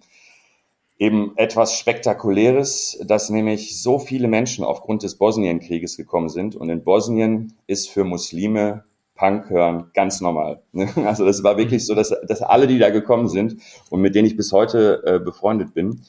eben 0.99 1.33
etwas 1.37 1.77
Spektakuläres, 1.77 2.99
dass 3.05 3.29
nämlich 3.29 3.81
so 3.81 3.99
viele 3.99 4.27
Menschen 4.27 4.63
aufgrund 4.63 5.03
des 5.03 5.17
Bosnienkrieges 5.17 5.97
gekommen 5.97 6.29
sind. 6.29 6.55
Und 6.55 6.69
in 6.69 6.83
Bosnien 6.83 7.53
ist 7.67 7.89
für 7.89 8.03
Muslime 8.03 8.85
Punk 9.15 9.49
hören 9.49 9.91
ganz 9.93 10.21
normal. 10.21 10.61
Ne? 10.71 10.89
Also 11.05 11.25
das 11.25 11.43
war 11.43 11.57
wirklich 11.57 11.85
so, 11.85 11.95
dass, 11.95 12.13
dass 12.27 12.41
alle, 12.41 12.67
die 12.67 12.79
da 12.79 12.89
gekommen 12.89 13.27
sind 13.27 13.57
und 13.89 14.01
mit 14.01 14.15
denen 14.15 14.27
ich 14.27 14.37
bis 14.37 14.51
heute 14.51 15.03
äh, 15.05 15.19
befreundet 15.19 15.73
bin, 15.73 16.01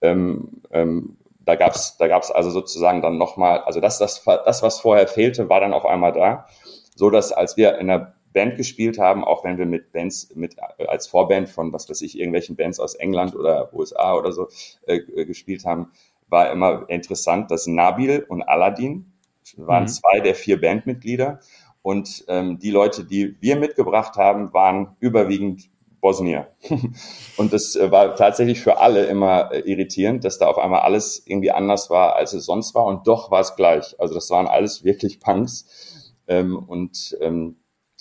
ähm, 0.00 0.62
ähm, 0.70 1.16
da 1.40 1.54
gab's 1.54 1.96
da 1.96 2.08
gab's 2.08 2.30
also 2.30 2.50
sozusagen 2.50 3.02
dann 3.02 3.18
nochmal, 3.18 3.60
also 3.60 3.80
das, 3.80 3.98
das, 3.98 4.24
das, 4.24 4.62
was 4.62 4.80
vorher 4.80 5.06
fehlte, 5.06 5.48
war 5.48 5.60
dann 5.60 5.72
auf 5.72 5.86
einmal 5.86 6.12
da. 6.12 6.46
So 6.94 7.10
dass 7.10 7.32
als 7.32 7.56
wir 7.56 7.78
in 7.78 7.88
der 7.88 8.14
Band 8.32 8.56
gespielt 8.56 8.98
haben, 8.98 9.24
auch 9.24 9.44
wenn 9.44 9.56
wir 9.56 9.66
mit 9.66 9.92
Bands, 9.92 10.34
mit 10.34 10.56
äh, 10.78 10.86
als 10.86 11.06
Vorband 11.06 11.48
von 11.48 11.72
was 11.72 11.88
weiß 11.88 12.02
ich, 12.02 12.18
irgendwelchen 12.18 12.56
Bands 12.56 12.80
aus 12.80 12.94
England 12.94 13.34
oder 13.36 13.72
USA 13.72 14.14
oder 14.14 14.32
so 14.32 14.48
äh, 14.86 15.00
gespielt 15.24 15.64
haben, 15.64 15.92
war 16.28 16.50
immer 16.50 16.84
interessant, 16.88 17.50
dass 17.50 17.66
Nabil 17.66 18.24
und 18.28 18.42
Aladdin 18.42 19.12
waren 19.56 19.84
mhm. 19.84 19.88
zwei 19.88 20.20
der 20.20 20.34
vier 20.34 20.60
Bandmitglieder 20.60 21.40
und 21.86 22.24
ähm, 22.26 22.58
die 22.58 22.72
Leute, 22.72 23.04
die 23.04 23.36
wir 23.40 23.54
mitgebracht 23.54 24.16
haben, 24.16 24.52
waren 24.52 24.96
überwiegend 24.98 25.70
Bosnier. 26.00 26.48
und 27.36 27.52
das 27.52 27.76
äh, 27.76 27.92
war 27.92 28.16
tatsächlich 28.16 28.60
für 28.60 28.80
alle 28.80 29.04
immer 29.04 29.52
äh, 29.52 29.60
irritierend, 29.60 30.24
dass 30.24 30.38
da 30.38 30.48
auf 30.48 30.58
einmal 30.58 30.80
alles 30.80 31.22
irgendwie 31.26 31.52
anders 31.52 31.88
war, 31.88 32.16
als 32.16 32.32
es 32.32 32.44
sonst 32.44 32.74
war. 32.74 32.86
Und 32.86 33.06
doch 33.06 33.30
war 33.30 33.38
es 33.38 33.54
gleich. 33.54 33.94
Also 34.00 34.14
das 34.14 34.28
waren 34.30 34.48
alles 34.48 34.82
wirklich 34.82 35.20
Punks. 35.20 36.12
Ähm, 36.26 36.58
und, 36.58 37.16
ähm, 37.20 37.58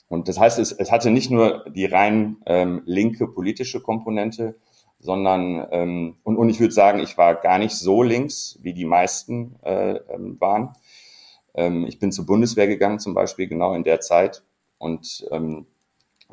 und 0.08 0.30
das 0.30 0.40
heißt, 0.40 0.58
es, 0.58 0.72
es 0.72 0.92
hatte 0.92 1.12
nicht 1.12 1.30
nur 1.30 1.64
die 1.70 1.86
rein 1.86 2.38
ähm, 2.48 2.82
linke 2.86 3.28
politische 3.28 3.82
Komponente, 3.82 4.56
sondern 4.98 5.68
ähm, 5.70 6.18
und, 6.24 6.38
und 6.38 6.50
ich 6.50 6.60
würde 6.60 6.74
sagen, 6.74 7.02
ich 7.02 7.20
war 7.20 7.36
gar 7.36 7.60
nicht 7.60 7.76
so 7.76 8.02
links, 8.02 8.58
wie 8.64 8.74
die 8.74 8.86
meisten 8.86 9.58
äh, 9.62 9.98
ähm, 10.10 10.38
waren, 10.40 10.74
ähm, 11.56 11.86
ich 11.88 12.00
bin 12.00 12.12
zur 12.12 12.26
Bundeswehr 12.26 12.68
gegangen 12.68 13.00
zum 13.00 13.14
Beispiel 13.14 13.48
genau 13.48 13.74
in 13.74 13.84
der 13.84 14.00
Zeit 14.02 14.44
und 14.78 15.26
ähm, 15.32 15.66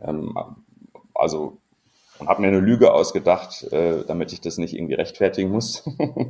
ähm, 0.00 0.36
also 1.14 1.58
und 2.22 2.28
habe 2.28 2.42
mir 2.42 2.48
eine 2.48 2.60
Lüge 2.60 2.92
ausgedacht, 2.92 3.64
äh, 3.72 4.04
damit 4.06 4.32
ich 4.32 4.40
das 4.40 4.56
nicht 4.56 4.74
irgendwie 4.74 4.94
rechtfertigen 4.94 5.50
muss. 5.50 5.82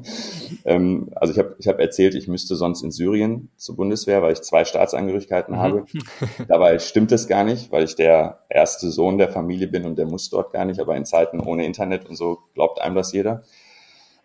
ähm, 0.65 1.11
also 1.17 1.33
ich 1.33 1.39
habe 1.39 1.55
ich 1.59 1.69
hab 1.69 1.79
erzählt, 1.81 2.15
ich 2.15 2.29
müsste 2.29 2.57
sonst 2.57 2.83
in 2.83 2.91
Syrien 2.91 3.51
zur 3.57 3.77
Bundeswehr, 3.77 4.23
weil 4.23 4.33
ich 4.33 4.41
zwei 4.41 4.65
Staatsangehörigkeiten 4.65 5.55
mhm. 5.55 5.59
habe. 5.59 5.85
Dabei 6.49 6.79
stimmt 6.79 7.13
es 7.13 7.29
gar 7.29 7.45
nicht, 7.45 7.73
weil 7.73 7.85
ich 7.85 7.95
der 7.95 8.41
erste 8.49 8.91
Sohn 8.91 9.19
der 9.19 9.31
Familie 9.31 9.69
bin 9.69 9.85
und 9.85 9.97
der 9.97 10.07
muss 10.07 10.31
dort 10.31 10.53
gar 10.53 10.65
nicht. 10.65 10.81
Aber 10.81 10.97
in 10.97 11.05
Zeiten 11.05 11.41
ohne 11.41 11.67
Internet 11.67 12.09
und 12.09 12.17
so 12.17 12.39
glaubt 12.55 12.81
einem 12.81 12.95
das 12.95 13.13
jeder. 13.13 13.43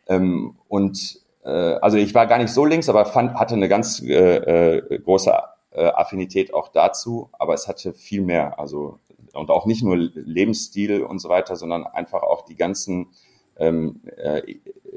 Ähm, 0.07 0.55
und 0.69 1.19
also 1.49 1.97
ich 1.97 2.13
war 2.13 2.27
gar 2.27 2.39
nicht 2.39 2.51
so 2.51 2.65
links, 2.65 2.89
aber 2.89 3.05
fand, 3.05 3.35
hatte 3.35 3.55
eine 3.55 3.69
ganz 3.69 4.01
äh, 4.01 4.77
äh, 4.77 4.99
große 4.99 5.33
äh, 5.71 5.85
Affinität 5.85 6.53
auch 6.53 6.69
dazu, 6.69 7.29
aber 7.33 7.53
es 7.53 7.67
hatte 7.67 7.93
viel 7.93 8.21
mehr, 8.21 8.59
also 8.59 8.99
und 9.33 9.51
auch 9.51 9.65
nicht 9.65 9.83
nur 9.83 9.97
Lebensstil 9.97 11.03
und 11.03 11.19
so 11.19 11.29
weiter, 11.29 11.55
sondern 11.55 11.85
einfach 11.85 12.23
auch 12.23 12.45
die 12.45 12.55
ganzen 12.55 13.07
ähm, 13.57 14.01
äh, 14.17 14.41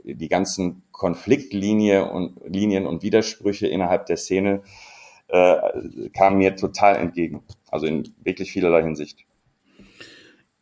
die 0.04 0.28
ganzen 0.28 0.83
Konfliktlinien 0.92 2.04
und 2.04 2.40
Linien 2.47 2.87
und 2.87 3.02
Widersprüche 3.02 3.66
innerhalb 3.66 4.07
der 4.07 4.16
Szene 4.16 4.62
äh, 5.28 5.57
kamen 6.12 6.38
mir 6.38 6.57
total 6.57 6.97
entgegen. 6.97 7.42
Also 7.71 7.87
in 7.87 8.12
wirklich 8.23 8.52
vielerlei 8.52 8.83
Hinsicht. 8.83 9.21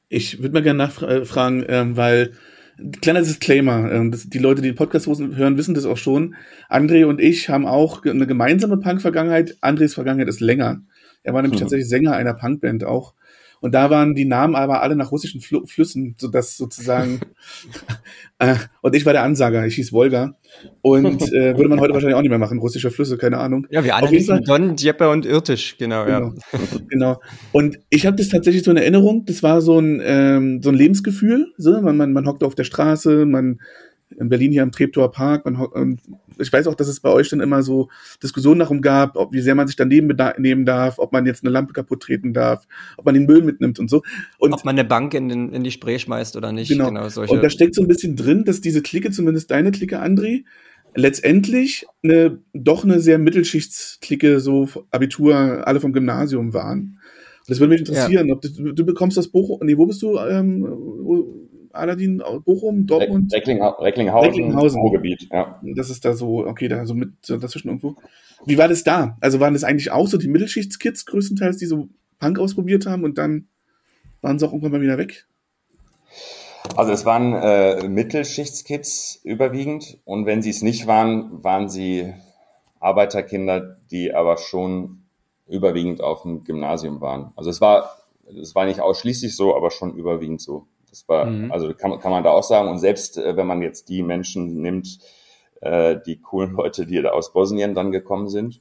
Ich 0.09 0.41
würde 0.41 0.55
mal 0.55 0.63
gerne 0.63 0.79
nachfragen, 0.79 1.65
ähm, 1.69 1.97
weil 1.97 2.33
kleiner 3.01 3.21
Disclaimer, 3.21 3.91
ähm, 3.91 4.15
die 4.15 4.39
Leute, 4.39 4.63
die 4.63 4.69
den 4.69 4.77
Podcast 4.77 5.07
hören, 5.07 5.57
wissen 5.57 5.75
das 5.75 5.85
auch 5.85 5.97
schon. 5.97 6.35
André 6.69 7.05
und 7.07 7.21
ich 7.21 7.49
haben 7.49 7.67
auch 7.67 8.05
eine 8.05 8.27
gemeinsame 8.27 8.79
Punk-Vergangenheit. 8.79 9.57
Andres 9.61 9.95
Vergangenheit 9.95 10.29
ist 10.29 10.41
länger. 10.41 10.83
Er 11.23 11.35
war 11.35 11.43
nämlich 11.43 11.61
mhm. 11.61 11.65
tatsächlich 11.65 11.89
Sänger 11.89 12.13
einer 12.13 12.35
Punkband 12.35 12.85
auch. 12.85 13.15
Und 13.61 13.75
da 13.75 13.91
waren 13.91 14.15
die 14.15 14.25
Namen 14.25 14.55
aber 14.55 14.83
alle 14.83 14.97
nach 14.97 15.11
russischen 15.11 15.41
Fl 15.41 15.67
Flüssen, 15.67 16.15
so 16.19 16.29
dass 16.29 16.57
sozusagen 16.57 17.21
äh, 18.39 18.57
und 18.83 18.95
ich 18.95 19.05
war 19.05 19.13
der 19.13 19.23
Ansager, 19.23 19.67
ich 19.67 19.75
hieß 19.75 19.93
Wolga. 19.93 20.37
Und 20.83 21.33
äh, 21.33 21.57
würde 21.57 21.69
man 21.69 21.81
heute 21.81 21.93
wahrscheinlich 21.93 22.17
auch 22.17 22.23
nicht 22.23 22.31
mehr 22.31 22.39
machen, 22.39 22.59
russische 22.59 22.91
Flüsse, 22.91 23.19
keine 23.19 23.39
Ahnung. 23.39 23.67
Ja, 23.71 23.85
wir 23.85 23.97
alle 23.97 24.09
hießen 24.09 24.45
Don, 24.45 24.77
Djeppe 24.77 25.09
und 25.11 25.27
Irtisch, 25.27 25.77
genau, 25.79 26.05
genau. 26.05 26.35
ja. 26.53 26.59
genau. 26.89 27.21
Und 27.53 27.79
ich 27.91 28.07
habe 28.07 28.17
das 28.17 28.29
tatsächlich 28.29 28.65
so 28.65 28.71
in 28.71 28.77
Erinnerung, 28.77 29.25
das 29.27 29.43
war 29.43 29.61
so 29.61 29.79
ein, 29.79 30.01
ähm, 30.03 30.63
so 30.63 30.71
ein 30.71 30.75
Lebensgefühl. 30.75 31.53
So, 31.57 31.81
man, 31.81 31.97
man, 31.97 32.13
man 32.13 32.27
hockte 32.27 32.47
auf 32.47 32.55
der 32.55 32.65
Straße, 32.65 33.27
man 33.27 33.61
in 34.17 34.29
Berlin 34.29 34.53
hier 34.53 34.63
am 34.63 34.73
Treptower 34.73 35.11
Park. 35.11 35.45
Man, 35.45 35.57
und 35.57 36.01
ich 36.39 36.53
weiß 36.53 36.67
auch, 36.67 36.75
dass 36.75 36.89
es 36.89 37.01
bei 37.01 37.11
euch 37.11 37.29
dann 37.29 37.41
immer 37.41 37.63
so 37.63 37.89
Diskussionen 38.23 38.61
darum 38.61 38.81
gab, 38.81 39.17
ob, 39.17 39.33
wie 39.33 39.41
sehr 39.41 39.55
man 39.55 39.67
sich 39.67 39.77
daneben 39.77 40.17
nehmen 40.39 40.65
darf, 40.65 40.99
ob 40.99 41.13
man 41.13 41.27
jetzt 41.27 41.45
eine 41.45 41.51
Lampe 41.51 41.73
kaputt 41.73 42.03
treten 42.03 42.33
darf, 42.33 42.67
ob 42.97 43.05
man 43.05 43.15
den 43.15 43.27
Müll 43.27 43.43
mitnimmt 43.43 43.79
und 43.79 43.91
so. 43.91 44.03
Und 44.39 44.53
ob 44.53 44.65
man 44.65 44.79
eine 44.79 44.89
Bank 44.89 45.15
in, 45.15 45.29
den, 45.29 45.53
in 45.53 45.65
die 45.65 45.71
Spree 45.71 45.99
schmeißt 45.99 46.37
oder 46.37 46.53
nicht. 46.53 46.69
Genau. 46.69 46.87
genau 46.87 47.09
solche. 47.09 47.35
Und 47.35 47.43
da 47.43 47.51
steckt 47.51 47.75
so 47.75 47.83
ein 47.83 47.89
bisschen 47.89 48.17
drin, 48.17 48.45
dass 48.45 48.61
diese 48.61 48.83
Clique, 48.83 49.11
zumindest 49.11 49.51
deine 49.51 49.71
Clique, 49.71 50.01
André, 50.01 50.45
letztendlich 50.95 51.87
eine, 52.03 52.39
doch 52.53 52.85
eine 52.85 53.01
sehr 53.01 53.19
Mittelschichtsklicke, 53.19 54.41
so 54.41 54.69
Abitur, 54.91 55.67
alle 55.67 55.81
vom 55.81 55.93
Gymnasium 55.93 56.55
waren. 56.55 56.99
Das 57.47 57.61
würde 57.61 57.73
mich 57.73 57.81
interessieren, 57.81 58.29
ja. 58.29 58.35
ob 58.35 58.43
du, 58.43 58.73
du 58.73 58.85
bekommst 58.85 59.17
das 59.17 59.29
Buch, 59.29 59.61
nee, 59.63 59.77
wo 59.79 59.87
bist 59.87 60.03
du, 60.03 60.19
ähm, 60.19 60.65
Aladin, 61.73 62.23
Bochum, 62.45 62.87
Dortmund? 62.87 63.33
Recklinghausen, 63.33 63.85
Recklinghausen, 63.85 64.81
Ruhrgebiet, 64.81 65.29
ja. 65.31 65.61
Das 65.63 65.91
ist 65.91 66.05
da 66.05 66.15
so, 66.15 66.47
okay, 66.47 66.69
da 66.69 66.87
so 66.87 66.95
mit 66.95 67.11
so 67.23 67.37
dazwischen 67.37 67.69
irgendwo. 67.69 67.97
Wie 68.47 68.59
war 68.59 68.69
das 68.69 68.85
da? 68.85 69.17
Also 69.21 69.41
waren 69.41 69.55
das 69.55 69.65
eigentlich 69.65 69.91
auch 69.91 70.07
so 70.07 70.17
die 70.17 70.29
Mittelschichtskids 70.29 71.07
größtenteils, 71.07 71.57
die 71.57 71.67
so 71.67 71.89
Punk 72.19 72.39
ausprobiert 72.39 72.87
haben 72.87 73.05
und 73.05 73.19
dann 73.19 73.49
waren 74.21 74.39
sie 74.39 74.47
auch 74.47 74.53
irgendwann 74.53 74.73
mal 74.73 74.81
wieder 74.81 74.99
weg? 74.99 75.27
Also 76.77 76.93
es 76.93 77.05
waren 77.05 77.35
äh, 77.35 77.89
Mittelschichtskids 77.89 79.21
überwiegend 79.25 79.99
und 80.05 80.27
wenn 80.27 80.43
sie 80.43 80.51
es 80.51 80.63
nicht 80.63 80.87
waren, 80.87 81.43
waren 81.43 81.69
sie 81.69 82.13
Arbeiterkinder, 82.81 83.79
die 83.91 84.15
aber 84.15 84.37
schon 84.37 85.03
überwiegend 85.47 86.03
auf 86.03 86.23
dem 86.23 86.45
Gymnasium 86.45 87.01
waren. 87.01 87.33
Also 87.37 87.51
es 87.51 87.61
war, 87.61 87.97
es 88.41 88.55
war 88.55 88.67
nicht 88.67 88.81
ausschließlich 88.81 89.35
so, 89.35 89.57
aber 89.57 89.71
schon 89.71 89.95
überwiegend 89.95 90.41
so. 90.41 90.67
Das 90.91 91.09
war, 91.09 91.27
mhm. 91.27 91.53
also 91.53 91.73
kann, 91.75 91.99
kann 91.99 92.11
man 92.11 92.25
da 92.25 92.31
auch 92.31 92.43
sagen. 92.43 92.69
Und 92.69 92.79
selbst 92.79 93.19
äh, 93.19 93.37
wenn 93.37 93.47
man 93.47 93.63
jetzt 93.63 93.89
die 93.89 94.03
Menschen 94.03 94.61
nimmt, 94.61 94.99
äh, 95.61 95.97
die 96.05 96.21
coolen 96.21 96.53
Leute, 96.57 96.87
die 96.87 97.01
da 97.01 97.11
aus 97.11 97.33
Bosnien 97.33 97.75
dann 97.75 97.93
gekommen 97.93 98.29
sind, 98.29 98.61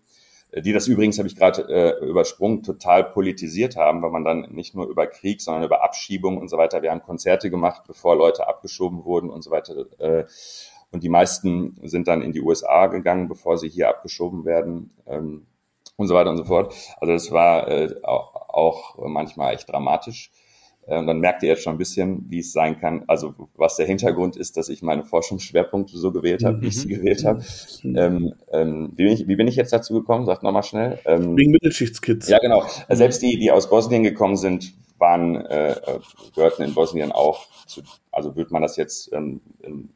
äh, 0.51 0.61
die 0.61 0.73
das 0.73 0.87
übrigens, 0.87 1.17
habe 1.17 1.27
ich 1.27 1.35
gerade 1.35 1.61
äh, 1.69 2.05
übersprungen, 2.05 2.63
total 2.63 3.03
politisiert 3.03 3.75
haben, 3.75 4.01
weil 4.01 4.11
man 4.11 4.23
dann 4.23 4.51
nicht 4.51 4.75
nur 4.75 4.87
über 4.87 5.07
Krieg, 5.07 5.41
sondern 5.41 5.63
über 5.63 5.83
Abschiebung 5.83 6.37
und 6.37 6.49
so 6.49 6.57
weiter, 6.57 6.81
wir 6.81 6.91
haben 6.91 7.01
Konzerte 7.01 7.49
gemacht, 7.49 7.83
bevor 7.87 8.15
Leute 8.15 8.47
abgeschoben 8.47 9.05
wurden 9.05 9.29
und 9.29 9.43
so 9.43 9.51
weiter. 9.51 9.85
Äh, 9.99 10.25
und 10.91 11.03
die 11.03 11.09
meisten 11.09 11.77
sind 11.83 12.07
dann 12.07 12.21
in 12.21 12.31
die 12.31 12.41
USA 12.41 12.87
gegangen, 12.87 13.27
bevor 13.27 13.57
sie 13.57 13.69
hier 13.69 13.89
abgeschoben 13.89 14.45
werden 14.45 14.91
ähm, 15.05 15.45
und 15.97 16.07
so 16.07 16.15
weiter 16.15 16.29
und 16.29 16.37
so 16.37 16.45
fort. 16.45 16.73
Also 17.01 17.13
das 17.13 17.31
war 17.31 17.67
äh, 17.67 17.93
auch, 18.03 18.49
auch 18.49 18.97
manchmal 19.07 19.53
echt 19.53 19.69
dramatisch. 19.69 20.31
Äh, 20.87 20.97
und 20.97 21.07
dann 21.07 21.19
merkt 21.19 21.43
ihr 21.43 21.49
jetzt 21.49 21.63
schon 21.63 21.75
ein 21.75 21.77
bisschen, 21.77 22.25
wie 22.29 22.39
es 22.39 22.51
sein 22.51 22.79
kann, 22.79 23.03
also 23.07 23.35
was 23.55 23.75
der 23.75 23.85
Hintergrund 23.85 24.35
ist, 24.35 24.57
dass 24.57 24.69
ich 24.69 24.81
meine 24.81 25.03
Forschungsschwerpunkte 25.03 25.97
so 25.97 26.11
gewählt 26.11 26.43
habe, 26.43 26.61
wie 26.61 26.67
ich 26.67 26.79
sie 26.79 26.87
mhm. 26.87 26.99
gewählt 26.99 27.25
habe. 27.25 27.43
Mhm. 27.83 27.95
Ähm, 27.97 28.33
ähm, 28.51 28.93
wie, 28.95 29.03
bin 29.03 29.13
ich, 29.13 29.27
wie 29.27 29.35
bin 29.35 29.47
ich 29.47 29.55
jetzt 29.55 29.73
dazu 29.73 29.93
gekommen? 29.93 30.25
Sagt 30.25 30.43
nochmal 30.43 30.63
schnell. 30.63 30.99
Ähm, 31.05 31.37
Wegen 31.37 31.51
Mittelschichtskids. 31.51 32.29
Ja, 32.29 32.39
genau. 32.39 32.63
Selbst 32.89 33.21
die, 33.21 33.37
die 33.37 33.51
aus 33.51 33.69
Bosnien 33.69 34.03
gekommen 34.03 34.37
sind, 34.37 34.73
waren, 34.97 35.45
äh, 35.45 35.75
gehörten 36.33 36.63
in 36.63 36.73
Bosnien 36.73 37.11
auch 37.11 37.45
zu, 37.67 37.81
also 38.11 38.35
würde 38.35 38.51
man 38.51 38.63
das 38.63 38.77
jetzt 38.77 39.13
ähm, 39.13 39.41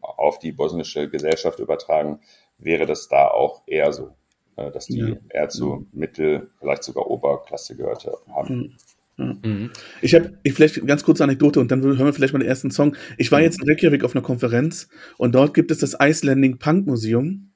auf 0.01 0.37
die 0.37 0.51
bosnische 0.51 1.09
Gesellschaft 1.09 1.59
übertragen, 1.59 2.19
wäre 2.59 2.85
das 2.85 3.07
da 3.07 3.27
auch 3.27 3.63
eher 3.65 3.91
so, 3.93 4.09
äh, 4.57 4.69
dass 4.71 4.85
die 4.85 4.99
ja. 4.99 5.15
eher 5.29 5.49
zu 5.49 5.87
Mittel, 5.91 6.51
vielleicht 6.59 6.83
sogar 6.83 7.09
Oberklasse 7.09 7.75
gehört 7.75 8.07
haben. 8.31 8.77
Mhm. 9.43 9.69
Ich 10.01 10.15
habe 10.15 10.37
ich 10.43 10.53
vielleicht 10.53 10.85
ganz 10.85 11.03
kurze 11.03 11.23
Anekdote 11.23 11.59
und 11.59 11.71
dann 11.71 11.81
hören 11.81 11.97
wir 11.97 12.13
vielleicht 12.13 12.33
mal 12.33 12.39
den 12.39 12.47
ersten 12.47 12.71
Song. 12.71 12.95
Ich 13.17 13.31
war 13.31 13.39
mhm. 13.39 13.45
jetzt 13.45 13.61
in 13.61 13.69
Reykjavik 13.69 14.03
auf 14.03 14.15
einer 14.15 14.23
Konferenz 14.23 14.89
und 15.17 15.35
dort 15.35 15.53
gibt 15.53 15.71
es 15.71 15.79
das 15.79 15.97
Icelanding 15.99 16.57
Punk 16.57 16.87
Museum, 16.87 17.51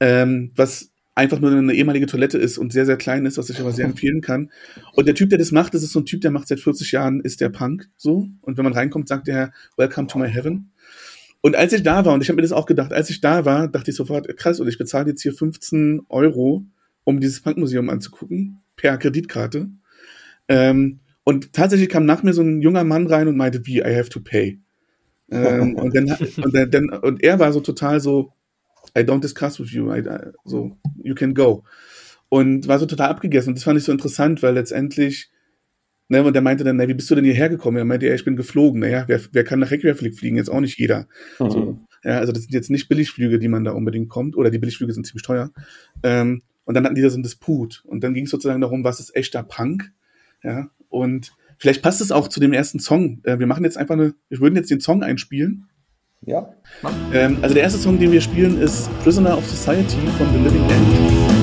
ähm, 0.00 0.52
was 0.56 0.92
einfach 1.16 1.40
nur 1.40 1.50
eine 1.50 1.72
ehemalige 1.72 2.06
Toilette 2.06 2.38
ist 2.38 2.58
und 2.58 2.72
sehr, 2.72 2.86
sehr 2.86 2.98
klein 2.98 3.24
ist, 3.24 3.38
was 3.38 3.48
ich 3.48 3.58
aber 3.58 3.72
sehr 3.72 3.86
empfehlen 3.86 4.20
kann. 4.20 4.50
Und 4.94 5.06
der 5.06 5.14
Typ, 5.14 5.30
der 5.30 5.38
das 5.38 5.50
macht, 5.50 5.74
das 5.74 5.82
ist 5.82 5.92
so 5.92 6.00
ein 6.00 6.04
Typ, 6.04 6.20
der 6.20 6.30
macht 6.30 6.46
seit 6.46 6.60
40 6.60 6.92
Jahren, 6.92 7.20
ist 7.20 7.40
der 7.40 7.48
Punk 7.48 7.88
so. 7.96 8.28
Und 8.42 8.56
wenn 8.58 8.64
man 8.64 8.74
reinkommt, 8.74 9.08
sagt 9.08 9.26
der 9.26 9.52
Welcome 9.76 10.08
to 10.08 10.18
my 10.18 10.28
heaven. 10.28 10.70
Und 11.40 11.56
als 11.56 11.72
ich 11.72 11.82
da 11.82 12.04
war, 12.04 12.12
und 12.12 12.22
ich 12.22 12.28
habe 12.28 12.36
mir 12.36 12.42
das 12.42 12.52
auch 12.52 12.66
gedacht, 12.66 12.92
als 12.92 13.08
ich 13.08 13.20
da 13.20 13.44
war, 13.44 13.68
dachte 13.68 13.90
ich 13.90 13.96
sofort, 13.96 14.36
krass, 14.36 14.60
und 14.60 14.68
ich 14.68 14.78
bezahle 14.78 15.08
jetzt 15.08 15.22
hier 15.22 15.32
15 15.32 16.02
Euro, 16.08 16.66
um 17.04 17.20
dieses 17.20 17.40
Punkmuseum 17.40 17.88
anzugucken, 17.88 18.58
per 18.76 18.98
Kreditkarte. 18.98 19.70
Ähm, 20.48 21.00
und 21.24 21.52
tatsächlich 21.52 21.88
kam 21.88 22.06
nach 22.06 22.22
mir 22.22 22.32
so 22.32 22.42
ein 22.42 22.60
junger 22.60 22.84
Mann 22.84 23.06
rein 23.06 23.28
und 23.28 23.36
meinte, 23.36 23.66
wie, 23.66 23.78
I 23.78 23.96
have 23.96 24.10
to 24.10 24.20
pay. 24.20 24.60
ähm, 25.30 25.74
und, 25.74 25.94
dann, 25.94 26.16
und, 26.42 26.74
dann, 26.74 26.88
und 26.90 27.22
er 27.22 27.38
war 27.38 27.52
so 27.52 27.60
total 27.60 28.00
so, 28.00 28.32
I 28.96 29.00
don't 29.00 29.20
discuss 29.20 29.58
with 29.58 29.72
you, 29.72 29.92
I, 29.92 30.00
I, 30.00 30.32
so, 30.44 30.76
you 31.02 31.14
can 31.14 31.34
go. 31.34 31.64
Und 32.28 32.68
war 32.68 32.78
so 32.78 32.86
total 32.86 33.08
abgegessen. 33.08 33.50
Und 33.50 33.56
das 33.56 33.64
fand 33.64 33.78
ich 33.78 33.84
so 33.84 33.92
interessant, 33.92 34.42
weil 34.42 34.54
letztendlich, 34.54 35.30
ne, 36.08 36.22
und 36.22 36.32
der 36.32 36.42
meinte 36.42 36.64
dann, 36.64 36.76
na, 36.76 36.88
wie 36.88 36.94
bist 36.94 37.10
du 37.10 37.14
denn 37.14 37.24
hierher 37.24 37.48
gekommen? 37.48 37.76
Er 37.76 37.84
meinte, 37.84 38.06
ja, 38.06 38.14
ich 38.14 38.24
bin 38.24 38.36
geflogen. 38.36 38.80
Naja, 38.80 39.04
wer, 39.06 39.20
wer 39.32 39.44
kann 39.44 39.58
nach 39.58 39.70
Reykjavik 39.70 40.16
fliegen? 40.16 40.36
Jetzt 40.36 40.50
auch 40.50 40.60
nicht 40.60 40.78
jeder. 40.78 41.08
Mhm. 41.38 41.50
So, 41.50 41.78
ja, 42.04 42.18
also 42.18 42.32
das 42.32 42.42
sind 42.42 42.52
jetzt 42.52 42.70
nicht 42.70 42.88
Billigflüge, 42.88 43.38
die 43.38 43.48
man 43.48 43.64
da 43.64 43.72
unbedingt 43.72 44.08
kommt, 44.08 44.36
oder 44.36 44.50
die 44.50 44.58
Billigflüge 44.58 44.92
sind 44.92 45.06
ziemlich 45.06 45.24
teuer. 45.24 45.50
Ähm, 46.02 46.42
und 46.64 46.74
dann 46.74 46.84
hatten 46.84 46.94
die 46.94 47.02
da 47.02 47.10
so 47.10 47.18
ein 47.18 47.22
Disput. 47.22 47.82
Und 47.84 48.02
dann 48.02 48.14
ging 48.14 48.24
es 48.24 48.30
sozusagen 48.30 48.60
darum, 48.60 48.84
was 48.84 49.00
ist 49.00 49.14
echter 49.14 49.42
Punk? 49.42 49.92
Ja, 50.42 50.68
und 50.88 51.32
vielleicht 51.58 51.82
passt 51.82 52.00
es 52.00 52.12
auch 52.12 52.28
zu 52.28 52.40
dem 52.40 52.52
ersten 52.52 52.78
Song. 52.78 53.20
Äh, 53.24 53.38
wir 53.38 53.46
machen 53.46 53.64
jetzt 53.64 53.78
einfach 53.78 53.94
eine, 53.94 54.14
wir 54.28 54.40
würden 54.40 54.56
jetzt 54.56 54.70
den 54.70 54.80
Song 54.80 55.02
einspielen. 55.02 55.68
Ja. 56.22 56.50
Ähm, 57.12 57.38
also 57.42 57.54
der 57.54 57.62
erste 57.62 57.78
Song, 57.78 57.98
den 57.98 58.12
wir 58.12 58.20
spielen, 58.20 58.60
ist 58.60 58.90
Prisoner 59.00 59.36
of 59.38 59.46
Society 59.46 59.98
von 60.18 60.26
The 60.32 60.38
Living 60.38 60.68
End. 60.68 61.35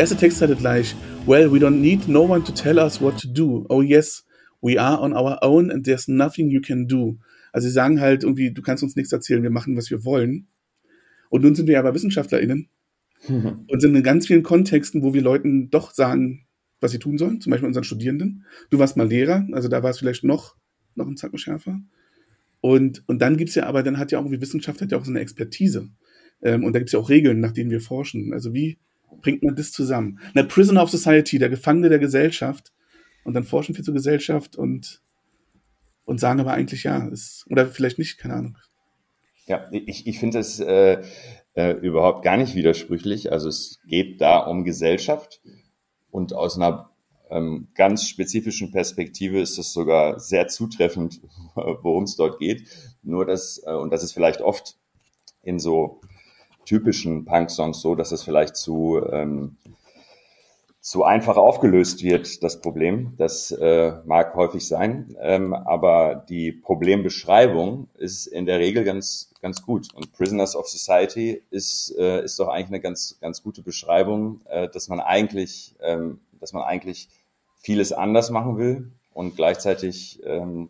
Erste 0.00 0.16
Textzeile 0.16 0.56
gleich. 0.56 0.96
Well, 1.26 1.52
we 1.52 1.58
don't 1.58 1.82
need 1.82 2.08
no 2.08 2.22
one 2.22 2.42
to 2.44 2.52
tell 2.52 2.78
us 2.78 3.02
what 3.02 3.20
to 3.20 3.28
do. 3.28 3.66
Oh 3.68 3.82
yes, 3.82 4.24
we 4.62 4.80
are 4.80 4.98
on 4.98 5.12
our 5.12 5.36
own 5.42 5.70
and 5.70 5.84
there's 5.84 6.08
nothing 6.08 6.48
you 6.48 6.62
can 6.62 6.88
do. 6.88 7.18
Also 7.52 7.68
sie 7.68 7.74
sagen 7.74 8.00
halt 8.00 8.22
irgendwie, 8.22 8.50
du 8.50 8.62
kannst 8.62 8.82
uns 8.82 8.96
nichts 8.96 9.12
erzählen, 9.12 9.42
wir 9.42 9.50
machen, 9.50 9.76
was 9.76 9.90
wir 9.90 10.02
wollen. 10.02 10.48
Und 11.28 11.42
nun 11.42 11.54
sind 11.54 11.68
wir 11.68 11.78
aber 11.78 11.94
WissenschaftlerInnen 11.94 12.70
mhm. 13.28 13.64
und 13.68 13.80
sind 13.80 13.94
in 13.94 14.02
ganz 14.02 14.26
vielen 14.26 14.42
Kontexten, 14.42 15.02
wo 15.02 15.12
wir 15.12 15.20
Leuten 15.20 15.68
doch 15.68 15.90
sagen, 15.92 16.46
was 16.80 16.92
sie 16.92 16.98
tun 16.98 17.18
sollen, 17.18 17.42
zum 17.42 17.50
Beispiel 17.50 17.66
unseren 17.66 17.84
Studierenden. 17.84 18.46
Du 18.70 18.78
warst 18.78 18.96
mal 18.96 19.06
Lehrer, 19.06 19.46
also 19.52 19.68
da 19.68 19.82
war 19.82 19.90
es 19.90 19.98
vielleicht 19.98 20.24
noch, 20.24 20.56
noch 20.94 21.08
ein 21.08 21.18
Zacken 21.18 21.36
schärfer. 21.36 21.78
Und, 22.62 23.06
und 23.06 23.20
dann 23.20 23.36
gibt's 23.36 23.54
ja 23.54 23.64
aber, 23.64 23.82
dann 23.82 23.98
hat 23.98 24.12
ja 24.12 24.18
auch 24.18 24.22
irgendwie 24.24 24.40
Wissenschaft 24.40 24.80
hat 24.80 24.92
ja 24.92 24.96
auch 24.96 25.04
so 25.04 25.10
eine 25.10 25.20
Expertise. 25.20 25.90
Ähm, 26.40 26.64
und 26.64 26.72
da 26.72 26.78
gibt's 26.78 26.92
ja 26.92 27.00
auch 27.00 27.10
Regeln, 27.10 27.40
nach 27.40 27.52
denen 27.52 27.70
wir 27.70 27.82
forschen. 27.82 28.32
Also 28.32 28.54
wie, 28.54 28.78
bringt 29.20 29.42
man 29.42 29.56
das 29.56 29.72
zusammen? 29.72 30.20
Na, 30.34 30.42
Prisoner 30.42 30.82
of 30.82 30.90
Society, 30.90 31.38
der 31.38 31.48
Gefangene 31.48 31.88
der 31.88 31.98
Gesellschaft. 31.98 32.72
Und 33.24 33.34
dann 33.34 33.44
forschen 33.44 33.76
wir 33.76 33.84
zur 33.84 33.94
Gesellschaft 33.94 34.56
und, 34.56 35.02
und 36.04 36.20
sagen 36.20 36.40
aber 36.40 36.52
eigentlich 36.52 36.84
ja, 36.84 37.06
ist, 37.08 37.46
oder 37.50 37.66
vielleicht 37.66 37.98
nicht, 37.98 38.18
keine 38.18 38.34
Ahnung. 38.34 38.58
Ja, 39.46 39.68
ich, 39.72 40.06
ich 40.06 40.18
finde 40.18 40.38
es 40.38 40.60
äh, 40.60 41.02
äh, 41.54 41.72
überhaupt 41.72 42.24
gar 42.24 42.36
nicht 42.36 42.54
widersprüchlich. 42.54 43.32
Also 43.32 43.48
es 43.48 43.80
geht 43.86 44.20
da 44.20 44.38
um 44.38 44.64
Gesellschaft 44.64 45.40
und 46.10 46.32
aus 46.32 46.56
einer 46.56 46.90
ähm, 47.30 47.68
ganz 47.74 48.06
spezifischen 48.06 48.72
Perspektive 48.72 49.40
ist 49.40 49.58
es 49.58 49.72
sogar 49.72 50.18
sehr 50.18 50.48
zutreffend, 50.48 51.20
worum 51.54 52.04
es 52.04 52.16
dort 52.16 52.38
geht. 52.38 52.68
Nur 53.02 53.24
dass, 53.24 53.62
äh, 53.64 53.72
und 53.72 53.90
das 53.90 54.02
ist 54.02 54.12
vielleicht 54.12 54.40
oft 54.40 54.76
in 55.42 55.58
so 55.58 56.00
typischen 56.70 57.24
Punk-Songs 57.24 57.80
so, 57.80 57.96
dass 57.96 58.12
es 58.12 58.22
vielleicht 58.22 58.54
zu, 58.54 59.02
ähm, 59.10 59.56
zu 60.80 61.02
einfach 61.02 61.36
aufgelöst 61.36 62.04
wird, 62.04 62.44
das 62.44 62.60
Problem. 62.60 63.14
Das 63.16 63.50
äh, 63.50 63.94
mag 64.04 64.36
häufig 64.36 64.68
sein, 64.68 65.16
ähm, 65.20 65.52
aber 65.52 66.24
die 66.28 66.52
Problembeschreibung 66.52 67.88
ist 67.98 68.28
in 68.28 68.46
der 68.46 68.60
Regel 68.60 68.84
ganz, 68.84 69.32
ganz 69.42 69.62
gut. 69.62 69.92
Und 69.94 70.12
Prisoners 70.12 70.54
of 70.54 70.68
Society 70.68 71.42
ist, 71.50 71.92
äh, 71.98 72.22
ist 72.22 72.38
doch 72.38 72.46
eigentlich 72.46 72.68
eine 72.68 72.80
ganz, 72.80 73.18
ganz 73.20 73.42
gute 73.42 73.62
Beschreibung, 73.62 74.40
äh, 74.48 74.68
dass 74.68 74.88
man 74.88 75.00
eigentlich, 75.00 75.74
ähm, 75.80 76.20
dass 76.38 76.52
man 76.52 76.62
eigentlich 76.62 77.08
vieles 77.58 77.90
anders 77.90 78.30
machen 78.30 78.58
will 78.58 78.92
und 79.12 79.34
gleichzeitig 79.34 80.20
ähm, 80.24 80.68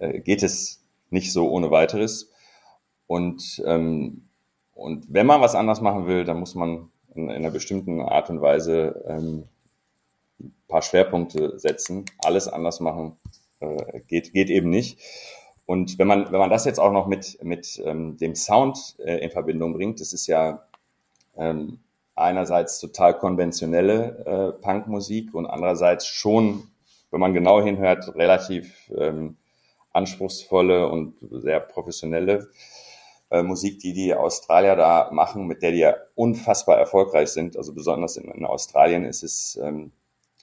äh, 0.00 0.20
geht 0.20 0.42
es 0.42 0.82
nicht 1.08 1.32
so 1.32 1.48
ohne 1.48 1.70
weiteres. 1.70 2.30
Und 3.06 3.62
ähm, 3.66 4.23
und 4.74 5.06
wenn 5.08 5.26
man 5.26 5.40
was 5.40 5.54
anders 5.54 5.80
machen 5.80 6.06
will, 6.06 6.24
dann 6.24 6.38
muss 6.38 6.54
man 6.54 6.90
in, 7.14 7.30
in 7.30 7.30
einer 7.30 7.50
bestimmten 7.50 8.00
Art 8.00 8.28
und 8.30 8.40
Weise 8.40 9.04
ähm, 9.08 9.44
ein 10.40 10.54
paar 10.68 10.82
Schwerpunkte 10.82 11.58
setzen, 11.58 12.04
alles 12.18 12.48
anders 12.48 12.80
machen, 12.80 13.16
äh, 13.60 14.00
geht, 14.08 14.32
geht 14.32 14.50
eben 14.50 14.70
nicht. 14.70 14.98
Und 15.66 15.98
wenn 15.98 16.08
man, 16.08 16.30
wenn 16.30 16.40
man 16.40 16.50
das 16.50 16.64
jetzt 16.66 16.78
auch 16.78 16.92
noch 16.92 17.06
mit, 17.06 17.42
mit 17.42 17.80
ähm, 17.84 18.18
dem 18.18 18.34
Sound 18.34 18.96
äh, 18.98 19.18
in 19.18 19.30
Verbindung 19.30 19.72
bringt, 19.72 20.00
das 20.00 20.12
ist 20.12 20.26
ja 20.26 20.66
ähm, 21.36 21.78
einerseits 22.14 22.80
total 22.80 23.16
konventionelle 23.16 24.24
äh, 24.26 24.62
Punkmusik 24.62 25.34
und 25.34 25.46
andererseits 25.46 26.06
schon, 26.06 26.64
wenn 27.10 27.20
man 27.20 27.32
genau 27.32 27.62
hinhört, 27.62 28.14
relativ 28.14 28.92
ähm, 28.96 29.36
anspruchsvolle 29.92 30.88
und 30.88 31.14
sehr 31.30 31.60
professionelle 31.60 32.48
äh, 33.30 33.42
Musik, 33.42 33.78
die 33.78 33.92
die 33.92 34.14
Australier 34.14 34.76
da 34.76 35.10
machen, 35.12 35.46
mit 35.46 35.62
der 35.62 35.72
die 35.72 35.78
ja 35.78 35.96
unfassbar 36.14 36.78
erfolgreich 36.78 37.30
sind. 37.30 37.56
Also 37.56 37.74
besonders 37.74 38.16
in, 38.16 38.30
in 38.30 38.44
Australien 38.44 39.04
ist 39.04 39.22
es, 39.22 39.58
ähm, 39.62 39.92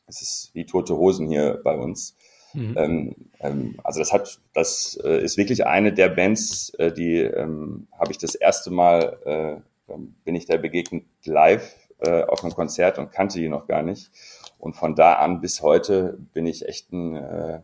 es 0.08 0.22
ist 0.22 0.52
wie 0.54 0.66
tote 0.66 0.98
Hosen 0.98 1.28
hier 1.28 1.62
bei 1.64 1.76
uns. 1.76 2.16
Mhm. 2.54 2.76
Ähm, 2.78 3.16
ähm, 3.40 3.80
also 3.84 4.00
das 4.00 4.12
hat, 4.12 4.40
das 4.54 5.00
äh, 5.04 5.24
ist 5.24 5.38
wirklich 5.38 5.66
eine 5.66 5.94
der 5.94 6.10
Bands, 6.10 6.74
äh, 6.76 6.92
die 6.92 7.20
ähm, 7.20 7.88
habe 7.98 8.12
ich 8.12 8.18
das 8.18 8.36
erste 8.36 8.72
Mal, 8.72 9.62
äh, 9.88 9.94
bin 10.26 10.36
ich 10.36 10.46
da 10.46 10.58
begegnet 10.58 11.06
live 11.26 11.76
äh, 12.00 12.24
auf 12.24 12.44
einem 12.44 12.54
Konzert 12.54 12.98
und 12.98 13.12
kannte 13.12 13.40
die 13.40 13.50
noch 13.50 13.68
gar 13.68 13.84
nicht. 13.84 14.12
Und 14.58 14.76
von 14.76 14.96
da 14.96 15.14
an 15.14 15.42
bis 15.42 15.62
heute 15.62 16.18
bin 16.34 16.46
ich 16.46 16.68
echt 16.68 16.92
ein, 16.92 17.16
äh, 17.16 17.62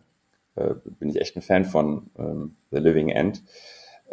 äh 0.55 0.75
bin 0.85 1.09
ich 1.09 1.21
echt 1.21 1.35
ein 1.35 1.41
Fan 1.41 1.65
von 1.65 2.09
ähm, 2.17 2.55
The 2.71 2.77
Living 2.77 3.09
End. 3.09 3.43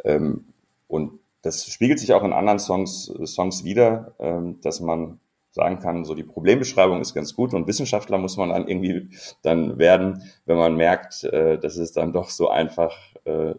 Ähm, 0.04 0.53
und 0.86 1.20
das 1.42 1.66
spiegelt 1.66 1.98
sich 1.98 2.12
auch 2.14 2.24
in 2.24 2.32
anderen 2.32 2.58
Songs, 2.58 3.12
Songs 3.26 3.64
wieder, 3.64 4.14
ähm, 4.18 4.60
dass 4.62 4.80
man 4.80 5.20
sagen 5.50 5.78
kann, 5.78 6.04
so 6.04 6.14
die 6.14 6.24
Problembeschreibung 6.24 7.00
ist 7.00 7.14
ganz 7.14 7.34
gut 7.34 7.54
und 7.54 7.68
Wissenschaftler 7.68 8.18
muss 8.18 8.36
man 8.36 8.48
dann 8.48 8.66
irgendwie 8.66 9.10
dann 9.42 9.78
werden, 9.78 10.22
wenn 10.46 10.56
man 10.56 10.74
merkt, 10.74 11.22
äh, 11.24 11.58
dass 11.58 11.76
es 11.76 11.92
dann 11.92 12.12
doch 12.12 12.30
so 12.30 12.48
einfach 12.48 12.96
äh, 13.24 13.54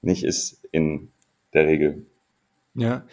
nicht 0.00 0.22
ist 0.22 0.64
in 0.70 1.10
der 1.54 1.66
Regel. 1.66 2.06
Ja, 2.74 3.04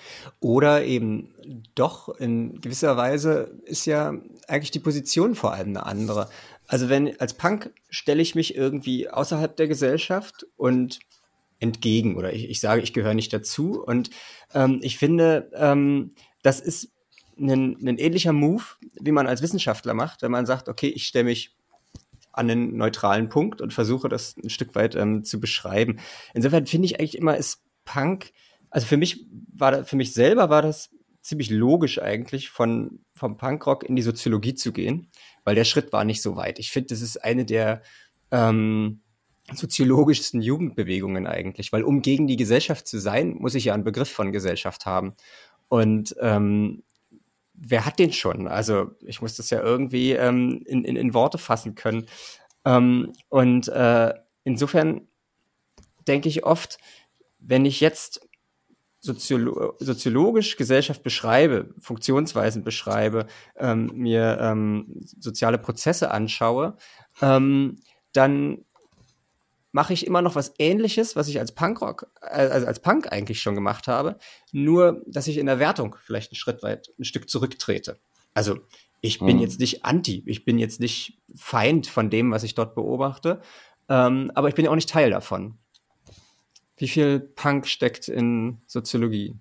oder 0.41 0.83
eben 0.83 1.33
doch 1.73 2.09
in 2.09 2.59
gewisser 2.59 2.97
Weise 2.97 3.59
ist 3.63 3.85
ja 3.85 4.13
eigentlich 4.47 4.71
die 4.71 4.79
Position 4.79 5.35
vor 5.35 5.53
allem 5.53 5.69
eine 5.69 5.85
andere. 5.85 6.27
Also 6.67 6.89
wenn 6.89 7.19
als 7.19 7.33
Punk 7.33 7.71
stelle 7.89 8.21
ich 8.21 8.35
mich 8.35 8.55
irgendwie 8.55 9.09
außerhalb 9.09 9.55
der 9.55 9.67
Gesellschaft 9.67 10.45
und 10.57 10.99
entgegen 11.59 12.17
oder 12.17 12.33
ich, 12.33 12.49
ich 12.49 12.59
sage, 12.59 12.81
ich 12.81 12.93
gehöre 12.93 13.13
nicht 13.13 13.33
dazu 13.33 13.81
und 13.83 14.09
ähm, 14.53 14.79
ich 14.81 14.97
finde, 14.97 15.49
ähm, 15.55 16.13
das 16.41 16.59
ist 16.59 16.91
ein, 17.37 17.77
ein 17.87 17.97
ähnlicher 17.97 18.33
Move, 18.33 18.63
wie 18.99 19.11
man 19.11 19.27
als 19.27 19.41
Wissenschaftler 19.41 19.93
macht, 19.93 20.21
wenn 20.21 20.31
man 20.31 20.45
sagt, 20.45 20.69
okay, 20.69 20.87
ich 20.87 21.07
stelle 21.07 21.25
mich 21.25 21.55
an 22.31 22.49
einen 22.49 22.77
neutralen 22.77 23.29
Punkt 23.29 23.61
und 23.61 23.73
versuche 23.73 24.09
das 24.09 24.35
ein 24.37 24.49
Stück 24.49 24.75
weit 24.75 24.95
ähm, 24.95 25.23
zu 25.23 25.39
beschreiben. 25.39 25.99
Insofern 26.33 26.65
finde 26.65 26.87
ich 26.87 26.99
eigentlich 26.99 27.17
immer, 27.17 27.37
ist 27.37 27.63
Punk, 27.85 28.31
also 28.69 28.87
für 28.87 28.97
mich 28.97 29.27
war 29.53 29.85
für 29.85 29.95
mich 29.95 30.13
selber 30.13 30.49
war 30.49 30.63
das 30.63 30.89
ziemlich 31.21 31.49
logisch 31.49 32.01
eigentlich, 32.01 32.49
von, 32.49 32.99
vom 33.15 33.37
Punkrock 33.37 33.83
in 33.83 33.95
die 33.95 34.01
Soziologie 34.01 34.55
zu 34.55 34.73
gehen, 34.73 35.09
weil 35.43 35.55
der 35.55 35.63
Schritt 35.63 35.93
war 35.93 36.03
nicht 36.03 36.21
so 36.21 36.35
weit. 36.35 36.59
Ich 36.59 36.71
finde, 36.71 36.87
das 36.87 37.01
ist 37.01 37.23
eine 37.23 37.45
der 37.45 37.81
ähm, 38.31 39.02
soziologischsten 39.51 40.41
Jugendbewegungen 40.41 41.27
eigentlich, 41.27 41.73
weil 41.73 41.83
um 41.83 42.01
gegen 42.01 42.27
die 42.27 42.37
Gesellschaft 42.37 42.87
zu 42.87 42.99
sein, 42.99 43.35
muss 43.35 43.55
ich 43.55 43.65
ja 43.65 43.73
einen 43.73 43.83
Begriff 43.83 44.09
von 44.09 44.31
Gesellschaft 44.31 44.85
haben. 44.85 45.13
Und 45.67 46.15
ähm, 46.21 46.83
wer 47.53 47.85
hat 47.85 47.99
den 47.99 48.13
schon? 48.13 48.47
Also 48.47 48.91
ich 49.01 49.21
muss 49.21 49.35
das 49.35 49.49
ja 49.49 49.61
irgendwie 49.61 50.13
ähm, 50.13 50.63
in, 50.65 50.83
in, 50.83 50.95
in 50.95 51.13
Worte 51.13 51.37
fassen 51.37 51.75
können. 51.75 52.05
Ähm, 52.65 53.13
und 53.29 53.67
äh, 53.67 54.13
insofern 54.43 55.07
denke 56.07 56.29
ich 56.29 56.45
oft, 56.45 56.77
wenn 57.39 57.65
ich 57.65 57.81
jetzt 57.81 58.27
Soziolo 58.99 59.75
soziologisch 59.79 60.55
Gesellschaft 60.55 61.03
beschreibe, 61.03 61.73
Funktionsweisen 61.77 62.63
beschreibe, 62.63 63.27
ähm, 63.57 63.91
mir 63.95 64.37
ähm, 64.39 65.01
soziale 65.19 65.57
Prozesse 65.57 66.09
anschaue, 66.09 66.77
ähm, 67.21 67.79
dann 68.13 68.63
mache 69.73 69.91
ich 69.91 70.07
immer 70.07 70.21
noch 70.21 70.35
was 70.35 70.53
ähnliches, 70.59 71.17
was 71.17 71.27
ich 71.27 71.39
als 71.39 71.51
Punkrock, 71.51 72.07
also 72.21 72.67
als 72.67 72.79
Punk 72.79 73.11
eigentlich 73.11 73.41
schon 73.41 73.55
gemacht 73.55 73.87
habe, 73.87 74.17
nur 74.53 75.01
dass 75.07 75.27
ich 75.27 75.37
in 75.37 75.47
der 75.47 75.59
Wertung 75.59 75.97
vielleicht 76.01 76.31
einen 76.31 76.37
Schritt 76.37 76.63
weit, 76.63 76.93
ein 76.97 77.03
Stück 77.03 77.29
zurücktrete. 77.29 77.99
Also 78.33 78.59
ich 79.01 79.19
bin 79.19 79.37
hm. 79.37 79.39
jetzt 79.39 79.59
nicht 79.59 79.83
anti, 79.83 80.23
ich 80.27 80.45
bin 80.45 80.59
jetzt 80.59 80.79
nicht 80.79 81.19
Feind 81.35 81.87
von 81.87 82.09
dem, 82.09 82.31
was 82.31 82.43
ich 82.43 82.55
dort 82.55 82.75
beobachte, 82.75 83.41
ähm, 83.89 84.31
aber 84.35 84.47
ich 84.47 84.55
bin 84.55 84.63
ja 84.63 84.71
auch 84.71 84.75
nicht 84.75 84.89
Teil 84.89 85.09
davon. 85.09 85.57
Wie 86.77 86.87
viel 86.87 87.19
Punk 87.19 87.67
steckt 87.67 88.07
in 88.07 88.61
Soziologie? 88.67 89.35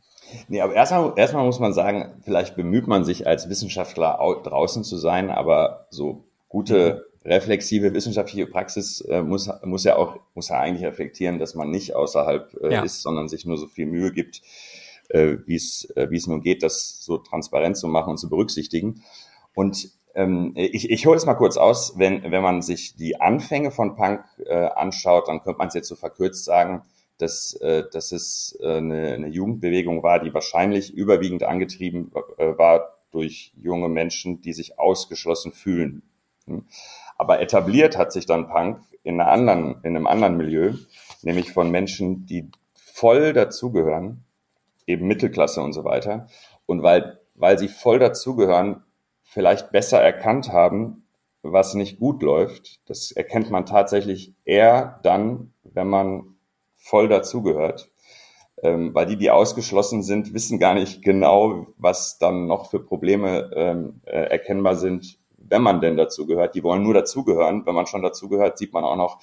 Nee, 0.49 0.63
aber 0.63 0.75
erstmal, 0.75 1.13
erstmal 1.17 1.45
muss 1.45 1.61
man 1.61 1.75
sagen, 1.75 2.23
vielleicht 2.23 2.57
bemüht 2.57 2.87
man 2.87 3.05
sich 3.05 3.27
als 3.27 3.51
Wissenschaftler 3.51 4.19
draußen 4.43 4.83
zu 4.83 4.97
sein, 4.97 5.31
aber 5.31 5.87
so 5.91 6.25
gute 6.49 7.12
reflexive 7.25 7.95
wissenschaftliche 7.95 8.47
Praxis 8.47 9.01
äh, 9.03 9.23
muss, 9.23 9.51
muss 9.65 9.85
ja 9.85 9.97
auch, 9.97 10.19
muss 10.35 10.49
ja 10.49 10.59
eigentlich 10.59 10.85
reflektieren, 10.87 11.39
dass 11.39 11.55
man 11.55 11.71
nicht 11.71 11.95
außerhalb 11.95 12.55
äh, 12.63 12.73
ja. 12.73 12.83
ist, 12.83 13.03
sondern 13.03 13.29
sich 13.29 13.47
nur 13.47 13.59
so 13.59 13.67
viel 13.67 13.87
Mühe 13.87 14.13
gibt, 14.13 14.43
äh, 15.09 15.37
wie 15.47 15.57
es 15.57 15.91
äh, 15.97 16.11
wie 16.11 16.17
es 16.17 16.27
nun 16.27 16.43
geht, 16.43 16.63
das 16.63 17.05
so 17.05 17.19
transparent 17.19 17.77
zu 17.77 17.89
machen 17.89 18.11
und 18.11 18.19
zu 18.19 18.29
berücksichtigen. 18.29 19.03
Und 19.55 19.91
ähm, 20.15 20.53
ich, 20.57 20.91
ich 20.91 21.07
hole 21.07 21.17
es 21.17 21.27
mal 21.27 21.35
kurz 21.35 21.57
aus, 21.57 21.99
wenn, 21.99 22.23
wenn 22.31 22.43
man 22.43 22.63
sich 22.63 22.97
die 22.97 23.21
Anfänge 23.21 23.71
von 23.71 23.97
Punk 23.97 24.25
äh, 24.45 24.55
anschaut, 24.55 25.29
dann 25.29 25.43
könnte 25.43 25.59
man 25.59 25.69
es 25.69 25.75
jetzt 25.75 25.89
so 25.89 25.97
verkürzt 25.97 26.45
sagen, 26.45 26.83
dass, 27.19 27.55
äh, 27.55 27.85
dass 27.91 28.13
es 28.13 28.59
äh, 28.61 28.77
eine, 28.77 29.15
eine 29.15 29.29
Jugendbewegung 29.29 30.03
war, 30.03 30.19
die 30.19 30.35
wahrscheinlich 30.35 30.93
überwiegend 30.93 31.45
angetrieben 31.45 32.11
äh, 32.37 32.59
war 32.59 32.99
durch 33.11 33.53
junge 33.57 33.89
Menschen, 33.89 34.41
die 34.41 34.53
sich 34.53 34.79
ausgeschlossen 34.79 35.53
fühlen. 35.53 36.03
Hm. 36.47 36.67
Aber 37.23 37.41
etabliert 37.41 37.97
hat 37.97 38.13
sich 38.13 38.27
dann 38.27 38.49
Punk 38.49 38.81
in, 39.05 39.21
einer 39.21 39.31
anderen, 39.31 39.77
in 39.85 39.95
einem 39.95 40.09
anderen 40.09 40.37
Milieu, 40.37 40.73
nämlich 41.23 41.53
von 41.53 41.71
Menschen, 41.71 42.27
die 42.27 42.51
voll 42.75 43.33
dazugehören, 43.33 44.25
eben 44.89 45.07
Mittelklasse 45.07 45.63
und 45.63 45.73
so 45.73 45.85
weiter. 45.85 46.27
Und 46.67 46.83
weil, 46.83 47.21
weil 47.37 47.61
sie 47.61 47.69
voll 47.69 48.01
dazugehören, 48.01 48.83
vielleicht 49.23 49.71
besser 49.71 50.03
erkannt 50.03 50.53
haben, 50.53 51.07
was 51.43 51.75
nicht 51.75 52.01
gut 52.01 52.25
läuft. 52.25 52.81
Das 52.91 53.13
erkennt 53.13 53.53
man 53.53 53.67
tatsächlich 53.67 54.35
eher 54.45 54.99
dann, 55.05 55.53
wenn 55.63 55.87
man 55.87 56.35
voll 56.75 57.07
dazugehört. 57.07 57.89
Ähm, 58.65 58.97
weil 58.97 59.07
die, 59.07 59.17
die 59.17 59.31
ausgeschlossen 59.31 60.03
sind, 60.03 60.35
wissen 60.35 60.59
gar 60.59 60.75
nicht 60.75 61.03
genau, 61.03 61.69
was 61.79 62.19
dann 62.19 62.47
noch 62.49 62.69
für 62.69 62.81
Probleme 62.81 63.53
ähm, 63.55 64.01
äh, 64.07 64.25
erkennbar 64.25 64.75
sind, 64.75 65.22
wenn 65.49 65.63
man 65.63 65.81
denn 65.81 65.97
dazu 65.97 66.27
gehört. 66.27 66.55
Die 66.55 66.63
wollen 66.63 66.83
nur 66.83 66.95
dazugehören. 66.95 67.67
Wenn 67.67 67.75
man 67.75 67.87
schon 67.87 68.03
dazugehört, 68.03 68.59
sieht 68.59 68.73
man 68.73 68.85
auch 68.85 68.97
noch 68.97 69.21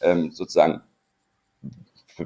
ähm, 0.00 0.30
sozusagen 0.30 0.82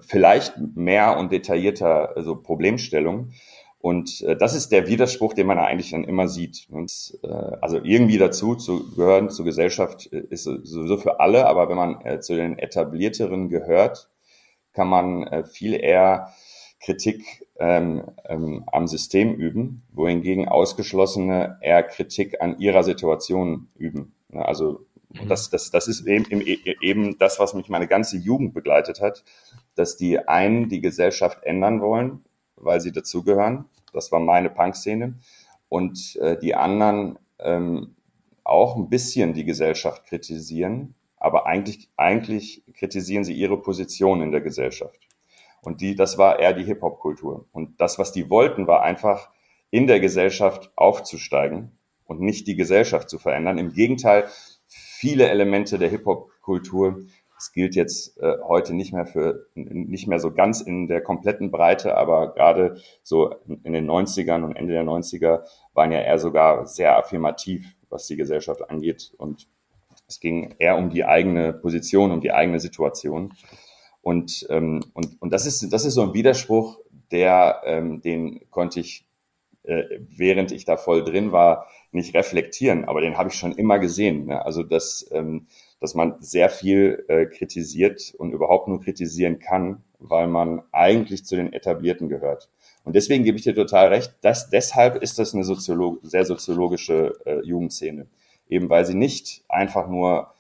vielleicht 0.01 0.55
mehr 0.75 1.19
und 1.19 1.33
detaillierter 1.33 2.17
also 2.17 2.37
Problemstellung. 2.37 3.33
Und 3.79 4.23
äh, 4.23 4.35
das 4.35 4.55
ist 4.55 4.73
der 4.73 4.87
Widerspruch, 4.87 5.35
den 5.35 5.47
man 5.47 5.59
eigentlich 5.59 5.91
dann 5.91 6.05
immer 6.05 6.27
sieht. 6.27 6.67
Und, 6.71 7.19
äh, 7.23 7.29
also 7.29 7.79
irgendwie 7.83 8.17
dazu 8.17 8.55
zu 8.55 8.91
gehören 8.95 9.29
zur 9.29 9.45
Gesellschaft 9.45 10.11
äh, 10.11 10.25
ist 10.31 10.45
sowieso 10.45 10.97
für 10.97 11.21
alle, 11.21 11.47
aber 11.47 11.69
wenn 11.69 11.77
man 11.77 12.01
äh, 12.01 12.21
zu 12.21 12.35
den 12.35 12.59
etablierteren 12.59 13.51
gehört, 13.51 14.09
kann 14.73 14.89
man 14.89 15.25
äh, 15.25 15.45
viel 15.45 15.75
eher 15.75 16.33
Kritik 16.81 17.44
ähm, 17.59 18.03
ähm, 18.27 18.65
am 18.73 18.87
System 18.87 19.35
üben, 19.35 19.83
wohingegen 19.93 20.49
Ausgeschlossene 20.49 21.59
eher 21.61 21.83
Kritik 21.83 22.41
an 22.41 22.59
ihrer 22.59 22.83
Situation 22.83 23.69
üben. 23.77 24.15
Also 24.33 24.87
mhm. 25.11 25.29
das, 25.29 25.51
das, 25.51 25.71
das 25.71 25.87
ist 25.87 26.07
eben, 26.07 26.41
eben 26.41 27.19
das, 27.19 27.39
was 27.39 27.55
mich 27.55 27.69
meine 27.69 27.87
ganze 27.87 28.17
Jugend 28.17 28.55
begleitet 28.55 29.01
hat, 29.01 29.25
dass 29.77 29.97
die 29.97 30.19
einen 30.19 30.69
die 30.69 30.81
Gesellschaft 30.81 31.43
ändern 31.45 31.81
wollen, 31.81 32.25
weil 32.57 32.81
sie 32.81 32.93
dazugehören. 32.93 33.67
Das 33.93 34.11
war 34.11 34.21
meine 34.21 34.51
Punk-Szene. 34.51 35.15
Und 35.69 36.17
äh, 36.17 36.39
die 36.39 36.55
anderen 36.55 37.19
ähm, 37.39 37.95
auch 38.43 38.77
ein 38.77 38.89
bisschen 38.89 39.33
die 39.33 39.45
Gesellschaft 39.45 40.07
kritisieren, 40.07 40.95
aber 41.17 41.47
eigentlich, 41.47 41.89
eigentlich 41.97 42.63
kritisieren 42.75 43.25
sie 43.25 43.33
ihre 43.33 43.61
Position 43.61 44.21
in 44.21 44.31
der 44.31 44.43
Gesellschaft. 44.43 45.01
Und 45.67 45.81
die, 45.81 45.95
das 45.95 46.19
war 46.19 46.39
eher 46.39 46.53
die 46.53 46.65
Hip-Hop-Kultur. 46.65 47.47
Und 47.53 47.81
das, 47.81 47.99
was 47.99 48.13
die 48.13 48.31
wollten, 48.31 48.67
war 48.67 48.83
einfach 48.83 49.31
in 49.71 49.87
der 49.87 50.01
Gesellschaft 50.01 50.71
aufzusteigen 50.77 51.79
und 52.05 52.21
nicht 52.21 52.47
die 52.47 52.57
Gesellschaft 52.57 53.11
zu 53.11 53.19
verändern. 53.19 53.59
Im 53.59 53.73
Gegenteil, 53.73 54.29
viele 54.67 55.29
Elemente 55.29 55.79
der 55.79 55.89
Hip-Hop-Kultur 55.89 56.99
Es 57.37 57.53
gilt 57.53 57.75
jetzt 57.75 58.17
äh, 58.19 58.37
heute 58.47 58.75
nicht 58.75 58.93
mehr 58.93 59.07
für, 59.07 59.47
nicht 59.55 60.07
mehr 60.07 60.21
so 60.21 60.33
ganz 60.33 60.61
in 60.61 60.87
der 60.87 61.03
kompletten 61.03 61.51
Breite, 61.51 61.97
aber 61.97 62.33
gerade 62.33 62.81
so 63.03 63.35
in 63.65 63.73
den 63.73 63.91
90ern 63.91 64.45
und 64.45 64.55
Ende 64.57 64.75
der 64.75 64.85
90er 64.85 65.43
waren 65.75 65.91
ja 65.91 66.01
eher 66.01 66.19
sogar 66.19 66.67
sehr 66.67 66.97
affirmativ, 66.97 67.67
was 67.91 68.07
die 68.07 68.17
Gesellschaft 68.17 68.71
angeht. 68.71 69.13
Und 69.19 69.49
es 70.07 70.21
ging 70.21 70.55
eher 70.59 70.79
um 70.79 70.91
die 70.91 71.05
eigene 71.05 71.53
Position, 71.53 72.13
um 72.13 72.21
die 72.21 72.33
eigene 72.33 72.61
Situation. 72.61 73.33
Und, 74.05 74.47
ähm, 74.51 74.85
und, 74.93 75.21
und 75.21 75.33
das, 75.33 75.47
ist, 75.47 75.73
das 75.73 75.87
ist 75.87 75.95
so 75.95 76.03
ein 76.03 76.13
Widerspruch, 76.13 76.79
der, 77.11 77.63
ähm, 77.65 78.03
den 78.03 78.49
konnte 78.51 78.79
ich, 78.79 79.07
äh, 79.63 79.83
während 79.99 80.53
ich 80.53 80.67
da 80.67 80.77
voll 80.77 81.03
drin 81.05 81.33
war, 81.33 81.69
nicht 81.91 82.15
reflektieren, 82.15 82.85
aber 82.85 83.01
den 83.01 83.17
habe 83.17 83.31
ich 83.31 83.35
schon 83.35 83.53
immer 83.53 83.79
gesehen. 83.79 84.27
Ne? 84.27 84.45
Also 84.45 84.63
dass, 84.63 85.09
ähm, 85.11 85.47
dass 85.81 85.95
man 85.95 86.17
sehr 86.21 86.51
viel 86.51 87.07
äh, 87.09 87.25
kritisiert 87.25 88.13
und 88.19 88.33
überhaupt 88.33 88.69
nur 88.69 88.83
kritisieren 88.83 89.39
kann, 89.39 89.83
weil 89.99 90.27
man 90.27 90.61
eigentlich 90.71 91.25
zu 91.25 91.35
den 91.35 91.55
Etablierten 91.55 92.11
gehört. 92.11 92.51
Und 92.85 92.95
deswegen 92.97 93.25
gebe 93.25 93.39
ich 93.39 93.45
dir 93.45 93.55
total 93.55 93.89
recht, 93.89 94.13
dass 94.21 94.51
deshalb 94.51 95.03
ist 95.03 95.19
das 95.19 95.33
eine 95.33 95.45
Soziolog 95.45 96.01
sehr 96.03 96.27
soziologische 96.27 97.15
äh, 97.25 97.41
Jugendszene. 97.41 98.07
Eben 98.51 98.69
weil 98.69 98.85
sie 98.85 98.95
nicht 98.95 99.45
einfach 99.49 99.89
nur, 99.89 100.35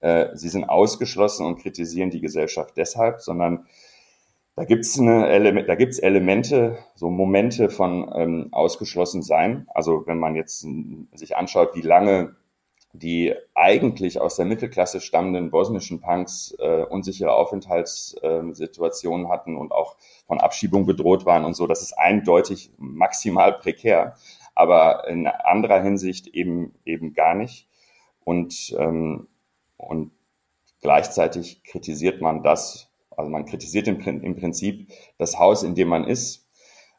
äh, 0.00 0.28
sie 0.34 0.48
sind 0.48 0.64
ausgeschlossen 0.64 1.46
und 1.46 1.60
kritisieren 1.60 2.10
die 2.10 2.20
Gesellschaft 2.20 2.76
deshalb, 2.76 3.20
sondern 3.20 3.66
da 4.56 4.64
gibt's 4.64 4.98
eine 4.98 5.28
Element, 5.28 5.68
da 5.68 5.76
gibt's 5.76 6.00
Elemente, 6.00 6.78
so 6.96 7.10
Momente 7.10 7.70
von 7.70 8.10
ähm, 8.14 8.48
ausgeschlossen 8.50 9.22
sein. 9.22 9.68
Also 9.72 10.04
wenn 10.06 10.18
man 10.18 10.34
jetzt 10.34 10.66
sich 11.14 11.36
anschaut, 11.36 11.76
wie 11.76 11.82
lange 11.82 12.34
die 12.92 13.34
eigentlich 13.54 14.20
aus 14.20 14.36
der 14.36 14.46
Mittelklasse 14.46 15.00
stammenden 15.00 15.50
bosnischen 15.50 16.00
Punks 16.00 16.56
äh, 16.58 16.84
unsichere 16.88 17.34
Aufenthaltssituationen 17.34 19.26
äh, 19.26 19.28
hatten 19.28 19.56
und 19.56 19.72
auch 19.72 19.96
von 20.26 20.40
Abschiebung 20.40 20.86
bedroht 20.86 21.26
waren 21.26 21.44
und 21.44 21.54
so, 21.54 21.66
das 21.66 21.82
ist 21.82 21.92
eindeutig 21.92 22.72
maximal 22.78 23.52
prekär, 23.52 24.16
aber 24.54 25.06
in 25.06 25.26
anderer 25.26 25.82
Hinsicht 25.82 26.26
eben 26.28 26.74
eben 26.84 27.12
gar 27.12 27.34
nicht. 27.34 27.68
Und 28.24 28.74
ähm, 28.78 29.28
und 29.78 30.12
gleichzeitig 30.82 31.64
kritisiert 31.64 32.20
man 32.20 32.42
das, 32.42 32.90
also 33.16 33.30
man 33.30 33.46
kritisiert 33.46 33.88
im, 33.88 34.36
Prinzip 34.36 34.90
das 35.16 35.38
Haus, 35.38 35.62
in 35.62 35.74
dem 35.74 35.88
man 35.88 36.04
ist, 36.04 36.46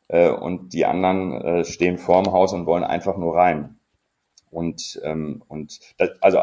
äh, 0.07 0.29
und 0.29 0.73
die 0.73 0.85
anderen 0.85 1.33
äh, 1.33 1.65
stehen 1.65 1.97
vorm 1.99 2.31
Haus 2.31 2.53
und 2.53 2.65
wollen 2.65 2.83
einfach 2.83 3.17
nur 3.17 3.35
rein. 3.35 3.79
Und, 4.49 4.99
ähm, 5.03 5.43
und 5.47 5.79
das, 5.97 6.09
also, 6.21 6.39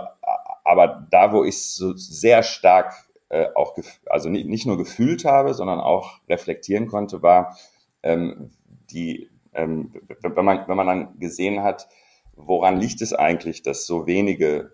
aber 0.64 1.06
da, 1.10 1.32
wo 1.32 1.42
ich 1.42 1.60
so 1.60 1.94
sehr 1.96 2.44
stark 2.44 2.94
äh, 3.28 3.48
auch, 3.56 3.76
also 4.06 4.28
nicht, 4.28 4.66
nur 4.66 4.76
gefühlt 4.76 5.24
habe, 5.24 5.54
sondern 5.54 5.80
auch 5.80 6.20
reflektieren 6.28 6.86
konnte, 6.86 7.22
war 7.22 7.56
ähm, 8.04 8.52
die, 8.90 9.28
ähm, 9.52 9.92
wenn 10.22 10.44
man, 10.44 10.68
wenn 10.68 10.76
man 10.76 10.86
dann 10.86 11.18
gesehen 11.18 11.64
hat, 11.64 11.88
woran 12.36 12.78
liegt 12.78 13.00
es 13.02 13.12
eigentlich, 13.12 13.62
dass 13.62 13.86
so 13.86 14.06
wenige 14.06 14.72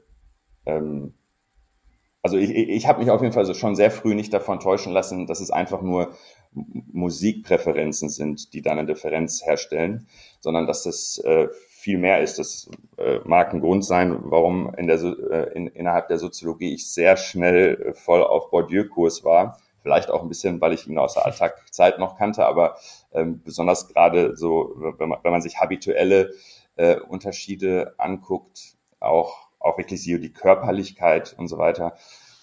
also 2.23 2.37
ich, 2.37 2.51
ich 2.51 2.87
habe 2.87 3.01
mich 3.01 3.11
auf 3.11 3.21
jeden 3.21 3.33
Fall 3.33 3.45
so 3.45 3.55
schon 3.55 3.75
sehr 3.75 3.91
früh 3.91 4.15
nicht 4.15 4.33
davon 4.33 4.61
täuschen 4.61 4.93
lassen, 4.93 5.27
dass 5.27 5.41
es 5.41 5.51
einfach 5.51 5.83
nur 5.83 6.15
Musikpräferenzen 6.53 8.09
sind, 8.09 8.53
die 8.55 8.63
da 8.63 8.71
eine 8.71 8.87
Differenz 8.87 9.45
herstellen, 9.45 10.07
sondern 10.39 10.67
dass 10.67 10.85
das 10.85 11.19
äh, 11.25 11.49
viel 11.69 11.99
mehr 11.99 12.21
ist. 12.21 12.39
Das 12.39 12.71
äh, 12.97 13.19
mag 13.25 13.53
ein 13.53 13.61
Grund 13.61 13.85
sein, 13.85 14.17
warum 14.23 14.73
in 14.77 14.87
der, 14.87 15.03
äh, 15.03 15.53
in, 15.55 15.67
innerhalb 15.67 16.09
der 16.09 16.19
Soziologie 16.19 16.75
ich 16.75 16.89
sehr 16.89 17.17
schnell 17.17 17.81
äh, 17.81 17.95
voll 17.95 18.23
auf 18.23 18.51
Bourdieu-Kurs 18.51 19.25
war. 19.25 19.59
Vielleicht 19.83 20.11
auch 20.11 20.23
ein 20.23 20.29
bisschen, 20.29 20.61
weil 20.61 20.75
ich 20.75 20.87
ihn 20.87 20.99
aus 20.99 21.15
der 21.15 21.27
Alltagzeit 21.27 21.99
noch 21.99 22.17
kannte, 22.17 22.47
aber 22.47 22.77
ähm, 23.13 23.43
besonders 23.43 23.89
gerade 23.89 24.37
so, 24.37 24.75
wenn 24.77 25.09
man, 25.09 25.19
wenn 25.25 25.33
man 25.33 25.43
sich 25.43 25.59
habituelle 25.59 26.31
äh, 26.77 27.01
Unterschiede 27.01 27.95
anguckt, 27.99 28.77
auch 29.01 29.49
auch 29.63 29.79
wirklich 29.79 30.03
die, 30.03 30.33
Körperlichkeit 30.33 31.35
und 31.39 31.49
so 31.49 31.59
weiter, 31.59 31.97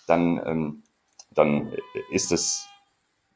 dann, 0.07 0.41
ähm, 0.45 0.83
dann 1.33 1.73
ist 2.11 2.31
das, 2.31 2.67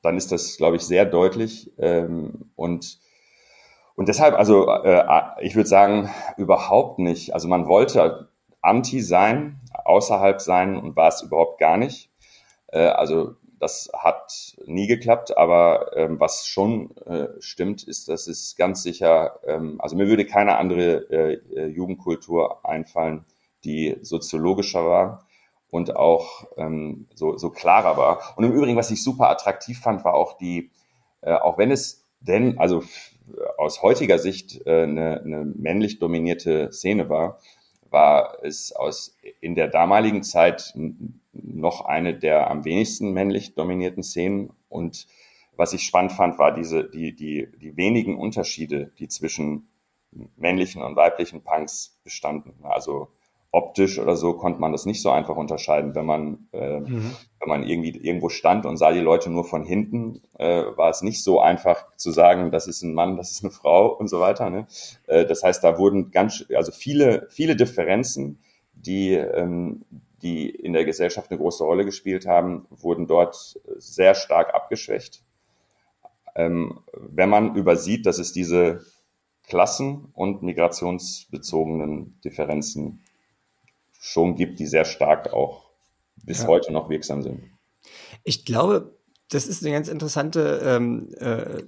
dann 0.01 0.17
ist 0.17 0.31
das, 0.31 0.57
glaube 0.57 0.77
ich, 0.77 0.83
sehr 0.83 1.05
deutlich. 1.05 1.71
Ähm, 1.77 2.51
und, 2.55 2.99
und 3.95 4.07
deshalb, 4.07 4.35
also 4.35 4.67
äh, 4.69 5.03
ich 5.41 5.55
würde 5.55 5.69
sagen, 5.69 6.09
überhaupt 6.37 6.99
nicht. 6.99 7.33
Also 7.33 7.47
man 7.47 7.67
wollte 7.67 8.29
anti 8.61 9.01
sein, 9.01 9.59
außerhalb 9.85 10.41
sein 10.41 10.77
und 10.77 10.95
war 10.95 11.09
es 11.09 11.21
überhaupt 11.21 11.59
gar 11.59 11.77
nicht. 11.77 12.09
Äh, 12.67 12.87
also 12.87 13.35
das 13.63 13.89
hat 13.97 14.57
nie 14.65 14.87
geklappt, 14.87 15.37
aber 15.37 15.95
ähm, 15.95 16.19
was 16.19 16.45
schon 16.45 16.95
äh, 17.05 17.29
stimmt, 17.39 17.83
ist, 17.83 18.09
dass 18.09 18.27
es 18.27 18.55
ganz 18.57 18.83
sicher, 18.83 19.39
ähm, 19.47 19.79
also 19.79 19.95
mir 19.95 20.07
würde 20.07 20.25
keine 20.25 20.57
andere 20.57 21.09
äh, 21.09 21.33
äh 21.55 21.67
Jugendkultur 21.67 22.65
einfallen, 22.65 23.23
die 23.65 23.97
soziologischer 24.01 24.85
war 24.85 25.27
und 25.69 25.95
auch 25.95 26.45
ähm, 26.57 27.07
so, 27.15 27.37
so 27.37 27.49
klarer 27.49 27.97
war. 27.97 28.33
Und 28.37 28.43
im 28.43 28.51
Übrigen, 28.51 28.77
was 28.77 28.91
ich 28.91 29.03
super 29.03 29.29
attraktiv 29.29 29.79
fand, 29.79 30.05
war 30.05 30.13
auch 30.13 30.37
die, 30.37 30.71
äh, 31.21 31.33
auch 31.33 31.57
wenn 31.57 31.71
es 31.71 32.05
denn, 32.19 32.57
also 32.59 32.83
aus 33.57 33.81
heutiger 33.81 34.19
Sicht 34.19 34.65
äh, 34.65 34.83
eine, 34.83 35.21
eine 35.21 35.45
männlich 35.45 35.99
dominierte 35.99 36.71
Szene 36.71 37.09
war, 37.09 37.39
war 37.89 38.37
es 38.43 38.71
aus 38.71 39.15
in 39.39 39.55
der 39.55 39.67
damaligen 39.67 40.23
Zeit 40.23 40.73
noch 41.31 41.85
eine 41.85 42.17
der 42.17 42.49
am 42.49 42.65
wenigsten 42.65 43.11
männlich 43.11 43.55
dominierten 43.55 44.03
Szenen. 44.03 44.51
Und 44.67 45.07
was 45.55 45.73
ich 45.73 45.83
spannend 45.83 46.11
fand, 46.13 46.39
war 46.39 46.53
diese, 46.53 46.89
die, 46.89 47.15
die, 47.15 47.47
die 47.57 47.77
wenigen 47.77 48.17
Unterschiede, 48.17 48.91
die 48.97 49.07
zwischen 49.07 49.69
männlichen 50.35 50.81
und 50.81 50.95
weiblichen 50.95 51.43
Punks 51.43 51.99
bestanden. 52.03 52.53
Also 52.63 53.09
optisch 53.53 53.99
oder 53.99 54.15
so 54.15 54.33
konnte 54.33 54.59
man 54.59 54.71
das 54.71 54.85
nicht 54.85 55.01
so 55.01 55.11
einfach 55.11 55.35
unterscheiden. 55.35 55.93
Wenn 55.93 56.07
man, 56.07 56.47
äh, 56.53 56.79
mhm. 56.79 57.15
wenn 57.39 57.49
man 57.49 57.63
irgendwie 57.63 57.91
irgendwo 57.91 58.29
stand 58.29 58.65
und 58.65 58.77
sah 58.77 58.91
die 58.91 58.99
Leute 58.99 59.29
nur 59.29 59.45
von 59.45 59.63
hinten, 59.63 60.21
äh, 60.39 60.63
war 60.75 60.89
es 60.89 61.03
nicht 61.03 61.23
so 61.23 61.39
einfach 61.39 61.85
zu 61.95 62.11
sagen, 62.11 62.49
das 62.49 62.67
ist 62.67 62.81
ein 62.81 62.95
Mann, 62.95 63.15
das 63.15 63.31
ist 63.31 63.43
eine 63.43 63.51
Frau 63.51 63.93
und 63.93 64.09
so 64.09 64.19
weiter. 64.19 64.49
Ne? 64.49 64.65
Äh, 65.05 65.25
das 65.25 65.43
heißt, 65.43 65.63
da 65.63 65.77
wurden 65.77 66.09
ganz, 66.09 66.43
also 66.55 66.71
viele, 66.71 67.27
viele 67.29 67.55
Differenzen, 67.55 68.39
die, 68.73 69.13
ähm, 69.13 69.85
die 70.23 70.49
in 70.49 70.73
der 70.73 70.83
Gesellschaft 70.83 71.29
eine 71.29 71.39
große 71.39 71.63
Rolle 71.63 71.85
gespielt 71.85 72.25
haben, 72.25 72.65
wurden 72.71 73.05
dort 73.05 73.59
sehr 73.77 74.15
stark 74.15 74.55
abgeschwächt. 74.55 75.21
Ähm, 76.35 76.79
wenn 76.91 77.29
man 77.29 77.55
übersieht, 77.55 78.07
dass 78.07 78.17
es 78.17 78.33
diese 78.33 78.81
klassen- 79.47 80.09
und 80.13 80.41
migrationsbezogenen 80.41 82.19
Differenzen 82.25 83.03
schon 84.03 84.35
gibt, 84.35 84.59
die 84.59 84.67
sehr 84.67 84.83
stark 84.83 85.31
auch 85.31 85.63
bis 86.25 86.41
ja. 86.41 86.47
heute 86.47 86.73
noch 86.73 86.89
wirksam 86.89 87.23
sind. 87.23 87.41
Ich 88.25 88.43
glaube, 88.43 88.97
das 89.29 89.47
ist 89.47 89.63
eine 89.63 89.73
ganz 89.73 89.87
interessante 89.87 90.61
ähm, 90.65 91.13
äh, 91.19 91.63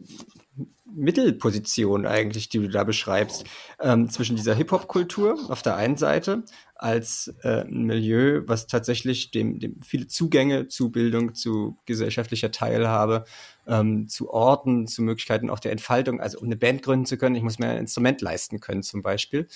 Mittelposition 0.85 2.05
eigentlich, 2.05 2.49
die 2.49 2.59
du 2.59 2.67
da 2.67 2.83
beschreibst, 2.83 3.45
ähm, 3.79 4.09
zwischen 4.09 4.35
dieser 4.35 4.53
Hip-Hop-Kultur 4.53 5.39
auf 5.49 5.61
der 5.61 5.77
einen 5.77 5.95
Seite 5.95 6.43
als 6.75 7.33
äh, 7.43 7.61
ein 7.61 7.85
Milieu, 7.85 8.41
was 8.47 8.67
tatsächlich 8.67 9.31
dem, 9.31 9.59
dem 9.59 9.81
viele 9.81 10.07
Zugänge 10.07 10.67
zu 10.67 10.91
Bildung, 10.91 11.35
zu 11.35 11.77
gesellschaftlicher 11.85 12.51
Teilhabe, 12.51 13.23
ähm, 13.65 14.09
zu 14.09 14.29
Orten, 14.29 14.87
zu 14.87 15.01
Möglichkeiten 15.03 15.49
auch 15.49 15.59
der 15.59 15.71
Entfaltung, 15.71 16.19
also 16.19 16.39
um 16.39 16.45
eine 16.45 16.57
Band 16.57 16.83
gründen 16.83 17.05
zu 17.05 17.17
können, 17.17 17.35
ich 17.35 17.43
muss 17.43 17.59
mir 17.59 17.69
ein 17.69 17.77
Instrument 17.77 18.21
leisten 18.21 18.59
können 18.59 18.83
zum 18.83 19.01
Beispiel, 19.01 19.47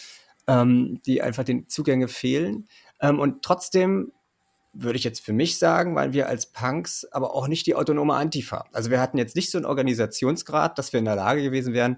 ähm, 0.50 1.00
die 1.06 1.22
einfach 1.22 1.44
den 1.44 1.70
Zugänge 1.70 2.08
fehlen. 2.08 2.68
Ähm, 3.00 3.20
und 3.20 3.44
trotzdem 3.44 4.12
würde 4.74 4.98
ich 4.98 5.04
jetzt 5.04 5.22
für 5.22 5.34
mich 5.34 5.58
sagen, 5.58 5.96
weil 5.96 6.14
wir 6.14 6.28
als 6.28 6.52
Punks 6.52 7.06
aber 7.12 7.36
auch 7.36 7.48
nicht 7.48 7.68
die 7.68 7.76
autonome 7.76 8.16
Antifa. 8.16 8.66
Also 8.72 8.92
wir 8.92 9.00
hatten 9.00 9.18
jetzt 9.18 9.36
nicht 9.36 9.52
so 9.52 9.58
einen 9.58 9.66
Organisationsgrad, 9.66 10.78
dass 10.78 10.94
wir 10.94 11.00
in 11.00 11.06
der 11.06 11.16
Lage 11.16 11.42
gewesen 11.42 11.74
wären, 11.74 11.98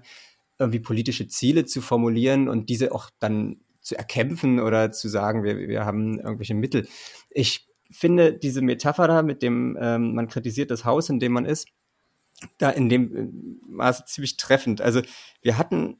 irgendwie 0.58 0.80
politische 0.80 1.28
Ziele 1.28 1.64
zu 1.64 1.80
formulieren 1.80 2.48
und 2.48 2.68
diese 2.68 2.92
auch 2.92 3.10
dann 3.18 3.60
zu 3.80 3.96
erkämpfen 3.96 4.60
oder 4.60 4.92
zu 4.92 5.08
sagen, 5.08 5.42
wir, 5.42 5.56
wir 5.56 5.84
haben 5.84 6.18
irgendwelche 6.20 6.54
Mittel. 6.54 6.88
Ich 7.30 7.66
finde 7.90 8.32
diese 8.32 8.62
Metapher 8.62 9.08
da, 9.08 9.22
mit 9.22 9.42
dem 9.42 9.76
ähm, 9.80 10.14
man 10.14 10.28
kritisiert 10.28 10.70
das 10.70 10.84
Haus, 10.84 11.10
in 11.10 11.20
dem 11.20 11.32
man 11.32 11.44
ist, 11.44 11.68
da 12.58 12.70
in 12.70 12.88
dem 12.88 13.16
äh, 13.16 13.28
Maße 13.66 14.04
ziemlich 14.06 14.36
treffend. 14.36 14.80
Also 14.80 15.02
wir 15.42 15.58
hatten 15.58 15.98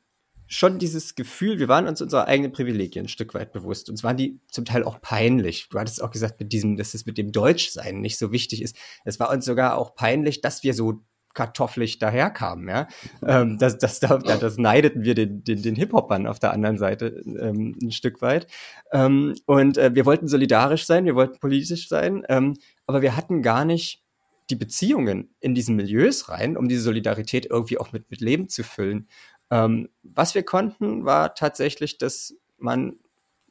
schon 0.53 0.79
dieses 0.79 1.15
Gefühl, 1.15 1.59
wir 1.59 1.69
waren 1.69 1.89
uns 1.89 2.03
unserer 2.03 2.29
eigenen 2.29 2.53
Privilegien 2.53 3.07
ein 3.07 3.09
Stück 3.09 3.33
weit 3.33 3.53
bewusst. 3.53 3.89
Uns 3.89 4.05
waren 4.05 4.19
die 4.19 4.39
zum 4.49 4.67
Teil 4.67 4.85
auch 4.85 5.01
peinlich. 5.01 5.69
Du 5.71 5.79
hattest 5.79 6.03
auch 6.03 6.11
gesagt, 6.11 6.39
mit 6.41 6.53
diesem, 6.53 6.77
dass 6.77 6.93
es 6.93 7.07
mit 7.07 7.17
dem 7.17 7.33
Deutschsein 7.33 8.01
nicht 8.01 8.19
so 8.19 8.33
wichtig 8.33 8.63
ist. 8.63 8.77
Es 9.05 9.19
war 9.19 9.31
uns 9.31 9.47
sogar 9.47 9.79
auch 9.79 9.95
peinlich, 9.95 10.43
dass 10.43 10.63
wir 10.63 10.75
so 10.75 11.05
kartoffelig 11.35 11.99
daherkamen, 11.99 12.69
ja. 12.69 12.89
Ähm, 13.27 13.57
das, 13.59 13.79
das, 13.79 14.01
das, 14.01 14.23
das 14.23 14.59
neideten 14.59 15.05
wir 15.05 15.15
den, 15.15 15.43
den, 15.43 15.63
den 15.63 15.75
Hip-Hopern 15.77 16.27
auf 16.27 16.39
der 16.39 16.53
anderen 16.53 16.77
Seite 16.77 17.23
ähm, 17.25 17.79
ein 17.83 17.91
Stück 17.91 18.21
weit. 18.21 18.47
Ähm, 18.93 19.35
und 19.47 19.79
äh, 19.79 19.95
wir 19.95 20.05
wollten 20.05 20.29
solidarisch 20.29 20.85
sein, 20.85 21.07
wir 21.07 21.15
wollten 21.15 21.39
politisch 21.39 21.89
sein, 21.89 22.25
ähm, 22.29 22.59
aber 22.87 23.01
wir 23.01 23.17
hatten 23.17 23.41
gar 23.41 23.65
nicht 23.65 24.03
die 24.51 24.57
Beziehungen 24.57 25.35
in 25.41 25.55
diesen 25.55 25.77
Milieus 25.77 26.29
rein, 26.29 26.57
um 26.59 26.69
diese 26.69 26.83
Solidarität 26.83 27.47
irgendwie 27.47 27.79
auch 27.79 27.93
mit, 27.93 28.11
mit 28.11 28.21
Leben 28.21 28.49
zu 28.49 28.63
füllen. 28.63 29.09
Ähm, 29.53 29.91
was 30.03 30.35
wir 30.35 30.45
konnten, 30.45 31.05
war 31.05 31.35
tatsächlich, 31.35 31.99
dass 31.99 32.35
man 32.57 32.97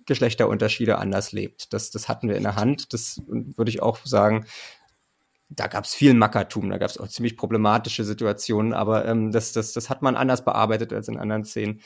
Geschlechterunterschiede 0.07 0.97
anders 0.97 1.31
lebt. 1.31 1.73
Das, 1.73 1.91
das 1.91 2.09
hatten 2.09 2.27
wir 2.27 2.35
in 2.35 2.43
der 2.43 2.55
Hand. 2.55 2.91
Das 2.91 3.21
würde 3.27 3.69
ich 3.69 3.83
auch 3.83 3.99
sagen, 4.03 4.45
da 5.47 5.67
gab 5.67 5.83
es 5.83 5.93
viel 5.93 6.15
Mackertum, 6.15 6.71
da 6.71 6.79
gab 6.79 6.89
es 6.89 6.97
auch 6.97 7.07
ziemlich 7.07 7.37
problematische 7.37 8.03
Situationen, 8.03 8.73
aber 8.73 9.05
ähm, 9.05 9.31
das, 9.31 9.53
das, 9.53 9.73
das 9.73 9.89
hat 9.91 10.01
man 10.01 10.15
anders 10.15 10.43
bearbeitet 10.43 10.91
als 10.91 11.07
in 11.07 11.19
anderen 11.19 11.45
Szenen. 11.45 11.81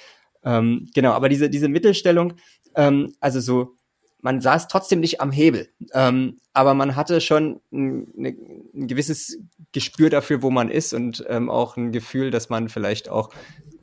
Ähm, 0.45 0.87
genau, 0.93 1.11
aber 1.11 1.27
diese, 1.27 1.49
diese 1.49 1.67
Mittelstellung, 1.67 2.35
ähm, 2.75 3.13
also 3.19 3.41
so, 3.41 3.75
man 4.21 4.39
saß 4.39 4.69
trotzdem 4.69 5.01
nicht 5.01 5.19
am 5.19 5.31
Hebel, 5.31 5.67
ähm, 5.93 6.37
aber 6.53 6.73
man 6.73 6.95
hatte 6.95 7.19
schon 7.19 7.59
ein, 7.73 8.13
eine, 8.17 8.29
ein 8.73 8.87
gewisses 8.87 9.39
Gespür 9.73 10.09
dafür, 10.09 10.41
wo 10.41 10.51
man 10.51 10.69
ist 10.69 10.93
und 10.93 11.25
ähm, 11.27 11.49
auch 11.49 11.75
ein 11.75 11.91
Gefühl, 11.91 12.31
dass 12.31 12.49
man 12.49 12.69
vielleicht 12.69 13.09
auch 13.09 13.31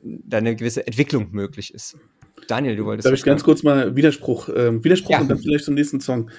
da 0.03 0.37
eine 0.37 0.55
gewisse 0.55 0.85
Entwicklung 0.85 1.29
möglich 1.31 1.73
ist. 1.73 1.97
Daniel, 2.47 2.75
du 2.75 2.85
wolltest. 2.85 3.05
Darf 3.05 3.13
ich 3.13 3.23
ganz 3.23 3.43
kurz 3.43 3.63
mal 3.63 3.95
Widerspruch, 3.95 4.49
äh, 4.49 4.83
Widerspruch 4.83 5.11
ja. 5.11 5.21
und 5.21 5.29
dann 5.29 5.39
vielleicht 5.39 5.65
zum 5.65 5.75
nächsten 5.75 6.01
Song. 6.01 6.29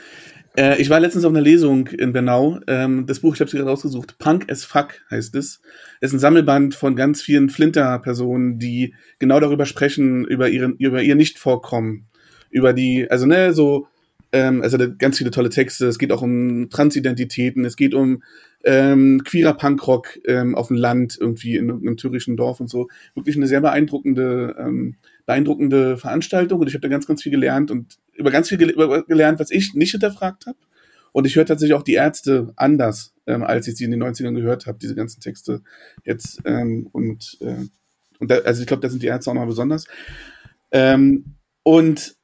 Äh, 0.57 0.81
ich 0.81 0.91
war 0.91 1.01
letztens 1.01 1.25
auf 1.25 1.33
einer 1.33 1.41
Lesung 1.41 1.89
in 1.89 2.13
Bernau. 2.13 2.61
Ähm, 2.67 3.07
das 3.07 3.21
Buch, 3.21 3.35
ich 3.35 3.41
habe 3.41 3.47
es 3.47 3.53
gerade 3.53 3.69
rausgesucht. 3.69 4.19
Punk 4.19 4.51
as 4.51 4.65
Fuck 4.65 5.01
heißt 5.11 5.35
es. 5.35 5.61
Es 6.01 6.11
ist 6.11 6.15
ein 6.15 6.19
Sammelband 6.21 6.75
von 6.75 6.95
ganz 6.95 7.23
vielen 7.23 7.49
Flinter-Personen, 7.49 8.59
die 8.59 8.95
genau 9.19 9.41
darüber 9.41 9.67
sprechen, 9.67 10.25
über 10.25 10.49
ihren, 10.49 10.77
über 10.77 11.03
ihr 11.03 11.17
Nichtvorkommen. 11.17 12.07
Über 12.51 12.73
die, 12.73 13.11
also 13.11 13.27
ne, 13.27 13.53
so, 13.53 13.89
ähm, 14.33 14.63
also 14.63 14.79
ganz 14.97 15.19
viele 15.19 15.33
tolle 15.33 15.51
Texte. 15.51 15.87
Es 15.87 15.99
geht 15.99 16.13
auch 16.13 16.23
um 16.23 16.69
Transidentitäten, 16.71 17.65
es 17.65 17.77
geht 17.77 17.95
um 17.95 18.23
ähm, 18.65 19.23
queerer 19.25 19.55
Punkrock 19.55 20.19
ähm, 20.27 20.55
auf 20.55 20.69
dem 20.69 20.77
Land, 20.77 21.17
irgendwie 21.21 21.57
in 21.57 21.71
einem 21.71 21.97
thürischen 21.97 22.37
Dorf 22.37 22.61
und 22.61 22.69
so. 22.69 22.89
Wirklich 23.15 23.37
eine 23.37 23.47
sehr 23.47 23.61
beeindruckende 23.61 24.57
ähm, 24.59 24.97
beeindruckende 25.27 25.97
Veranstaltung 25.97 26.61
und 26.61 26.67
ich 26.67 26.75
habe 26.75 26.83
da 26.83 26.89
ganz, 26.89 27.07
ganz 27.07 27.23
viel 27.23 27.33
gelernt 27.33 27.71
und 27.71 27.99
über 28.13 28.31
ganz 28.31 28.49
viel 28.49 28.59
gelernt, 28.59 29.41
was 29.41 29.51
ich 29.51 29.75
nicht 29.75 29.93
hinterfragt 29.93 30.47
habe. 30.47 30.59
Und 31.13 31.27
ich 31.27 31.37
höre 31.37 31.47
tatsächlich 31.47 31.75
auch 31.75 31.83
die 31.83 31.95
Ärzte 31.95 32.53
anders, 32.57 33.15
ähm, 33.27 33.43
als 33.43 33.69
ich 33.69 33.77
sie 33.77 33.85
in 33.85 33.93
den 33.93 34.03
90ern 34.03 34.35
gehört 34.35 34.67
habe, 34.67 34.79
diese 34.79 34.95
ganzen 34.95 35.21
Texte 35.21 35.63
jetzt. 36.05 36.43
Ähm, 36.45 36.89
und 36.93 37.39
äh, 37.41 37.67
und 38.19 38.31
da, 38.31 38.39
also 38.39 38.63
ich 38.63 38.67
glaube, 38.67 38.81
da 38.81 38.89
sind 38.89 39.03
die 39.03 39.09
Ärzte 39.09 39.31
auch 39.31 39.35
noch 39.35 39.47
besonders. 39.47 39.87
Ähm, 40.73 41.37
und 41.63 42.17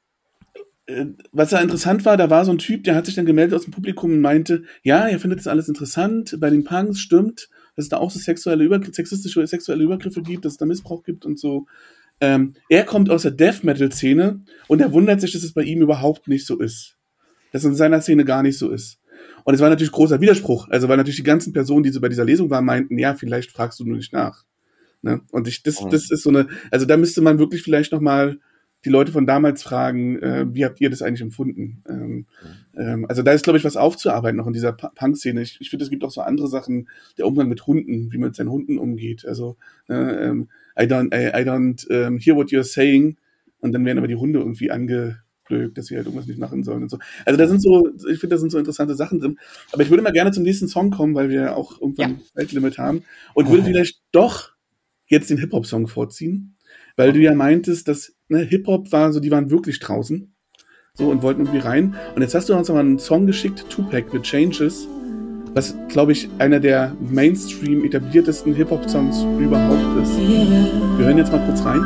was 1.32 1.50
da 1.50 1.60
interessant 1.60 2.04
war, 2.04 2.16
da 2.16 2.30
war 2.30 2.44
so 2.44 2.52
ein 2.52 2.58
Typ, 2.58 2.84
der 2.84 2.94
hat 2.94 3.06
sich 3.06 3.14
dann 3.14 3.26
gemeldet 3.26 3.54
aus 3.54 3.64
dem 3.64 3.72
Publikum 3.72 4.12
und 4.12 4.20
meinte, 4.20 4.64
ja, 4.82 5.08
er 5.08 5.18
findet 5.18 5.40
das 5.40 5.46
alles 5.46 5.68
interessant, 5.68 6.36
bei 6.40 6.50
den 6.50 6.64
Punks 6.64 7.00
stimmt, 7.00 7.48
dass 7.76 7.84
es 7.84 7.88
da 7.88 7.98
auch 7.98 8.10
so 8.10 8.18
sexuelle 8.18 8.64
Übergriffe, 8.64 8.94
sexistische 8.94 9.46
sexuelle 9.46 9.84
Übergriffe 9.84 10.22
gibt, 10.22 10.44
dass 10.44 10.52
es 10.52 10.58
da 10.58 10.66
Missbrauch 10.66 11.02
gibt 11.02 11.24
und 11.24 11.38
so. 11.38 11.66
Ähm, 12.20 12.54
er 12.68 12.84
kommt 12.84 13.10
aus 13.10 13.22
der 13.22 13.30
Death 13.30 13.64
Metal 13.64 13.90
Szene 13.90 14.40
und 14.68 14.80
er 14.80 14.92
wundert 14.92 15.20
sich, 15.20 15.32
dass 15.32 15.42
es 15.42 15.52
bei 15.52 15.62
ihm 15.62 15.80
überhaupt 15.80 16.28
nicht 16.28 16.46
so 16.46 16.58
ist. 16.58 16.96
Dass 17.52 17.62
es 17.64 17.70
in 17.70 17.74
seiner 17.74 18.00
Szene 18.00 18.24
gar 18.24 18.42
nicht 18.42 18.58
so 18.58 18.70
ist. 18.70 18.98
Und 19.44 19.54
es 19.54 19.60
war 19.60 19.70
natürlich 19.70 19.92
großer 19.92 20.20
Widerspruch. 20.20 20.68
Also, 20.68 20.88
weil 20.88 20.96
natürlich 20.96 21.16
die 21.16 21.22
ganzen 21.22 21.52
Personen, 21.52 21.82
die 21.82 21.90
so 21.90 22.00
bei 22.00 22.08
dieser 22.08 22.24
Lesung 22.24 22.50
waren, 22.50 22.64
meinten, 22.64 22.98
ja, 22.98 23.14
vielleicht 23.14 23.50
fragst 23.50 23.80
du 23.80 23.84
nur 23.84 23.96
nicht 23.96 24.12
nach. 24.12 24.44
Ne? 25.02 25.22
Und 25.30 25.48
ich, 25.48 25.62
das, 25.62 25.76
das 25.90 26.10
ist 26.10 26.22
so 26.22 26.30
eine, 26.30 26.48
also 26.70 26.84
da 26.84 26.96
müsste 26.96 27.22
man 27.22 27.38
wirklich 27.38 27.62
vielleicht 27.62 27.92
nochmal 27.92 28.38
die 28.84 28.88
Leute 28.88 29.12
von 29.12 29.26
damals 29.26 29.62
fragen, 29.62 30.18
äh, 30.22 30.46
wie 30.52 30.64
habt 30.64 30.80
ihr 30.80 30.88
das 30.88 31.02
eigentlich 31.02 31.20
empfunden? 31.20 31.82
Ähm, 31.88 32.26
ähm, 32.76 33.06
also 33.08 33.22
da 33.22 33.32
ist, 33.32 33.44
glaube 33.44 33.58
ich, 33.58 33.64
was 33.64 33.76
aufzuarbeiten 33.76 34.38
noch 34.38 34.46
in 34.46 34.52
dieser 34.52 34.72
Punk-Szene. 34.72 35.42
Ich, 35.42 35.58
ich 35.60 35.70
finde, 35.70 35.84
es 35.84 35.90
gibt 35.90 36.02
auch 36.04 36.10
so 36.10 36.22
andere 36.22 36.48
Sachen, 36.48 36.88
der 37.18 37.26
Umgang 37.26 37.48
mit 37.48 37.66
Hunden, 37.66 38.10
wie 38.12 38.18
man 38.18 38.28
mit 38.28 38.36
seinen 38.36 38.50
Hunden 38.50 38.78
umgeht. 38.78 39.26
Also 39.26 39.56
äh, 39.88 39.94
ähm, 39.94 40.48
I 40.78 40.84
don't, 40.84 41.14
I, 41.14 41.28
I 41.28 41.44
don't 41.44 41.86
um, 41.88 42.18
hear 42.18 42.36
what 42.36 42.48
you're 42.48 42.64
saying. 42.64 43.18
Und 43.58 43.72
dann 43.72 43.84
werden 43.84 43.98
aber 43.98 44.08
die 44.08 44.16
Hunde 44.16 44.38
irgendwie 44.38 44.70
angeblökt, 44.70 45.76
dass 45.76 45.86
sie 45.86 45.96
halt 45.96 46.06
irgendwas 46.06 46.26
nicht 46.26 46.38
machen 46.38 46.62
sollen 46.62 46.82
und 46.84 46.90
so. 46.90 46.98
Also 47.26 47.36
da 47.36 47.46
sind 47.46 47.62
so, 47.62 47.90
ich 48.10 48.18
finde, 48.18 48.36
da 48.36 48.38
sind 48.38 48.50
so 48.50 48.58
interessante 48.58 48.94
Sachen 48.94 49.20
drin. 49.20 49.38
Aber 49.72 49.82
ich 49.82 49.90
würde 49.90 50.02
mal 50.02 50.12
gerne 50.12 50.32
zum 50.32 50.44
nächsten 50.44 50.68
Song 50.68 50.90
kommen, 50.90 51.14
weil 51.14 51.28
wir 51.28 51.56
auch 51.56 51.78
irgendwann 51.80 52.12
ja. 52.12 52.24
Zeitlimit 52.34 52.78
haben. 52.78 53.02
Und 53.34 53.48
oh. 53.48 53.50
würde 53.50 53.64
vielleicht 53.64 54.00
doch 54.12 54.52
jetzt 55.06 55.28
den 55.28 55.38
Hip-Hop-Song 55.38 55.88
vorziehen, 55.88 56.56
weil 57.00 57.14
du 57.14 57.20
ja 57.20 57.34
meintest, 57.34 57.88
dass 57.88 58.12
ne, 58.28 58.40
Hip-Hop 58.40 58.92
war 58.92 59.10
so, 59.10 59.20
die 59.20 59.30
waren 59.30 59.50
wirklich 59.50 59.80
draußen. 59.80 60.34
So 60.92 61.08
und 61.08 61.22
wollten 61.22 61.46
irgendwie 61.46 61.60
rein. 61.60 61.94
Und 62.14 62.20
jetzt 62.20 62.34
hast 62.34 62.50
du 62.50 62.54
uns 62.54 62.68
aber 62.68 62.80
einen 62.80 62.98
Song 62.98 63.26
geschickt, 63.26 63.64
Tupac 63.70 64.12
with 64.12 64.20
Changes 64.20 64.86
was, 65.54 65.74
glaube 65.88 66.12
ich, 66.12 66.28
einer 66.38 66.60
der 66.60 66.94
Mainstream 67.00 67.84
etabliertesten 67.84 68.54
Hip-Hop-Songs 68.54 69.24
überhaupt 69.40 70.02
ist. 70.02 70.16
Wir 70.18 71.06
hören 71.06 71.16
jetzt 71.16 71.32
mal 71.32 71.44
kurz 71.44 71.64
rein. 71.64 71.80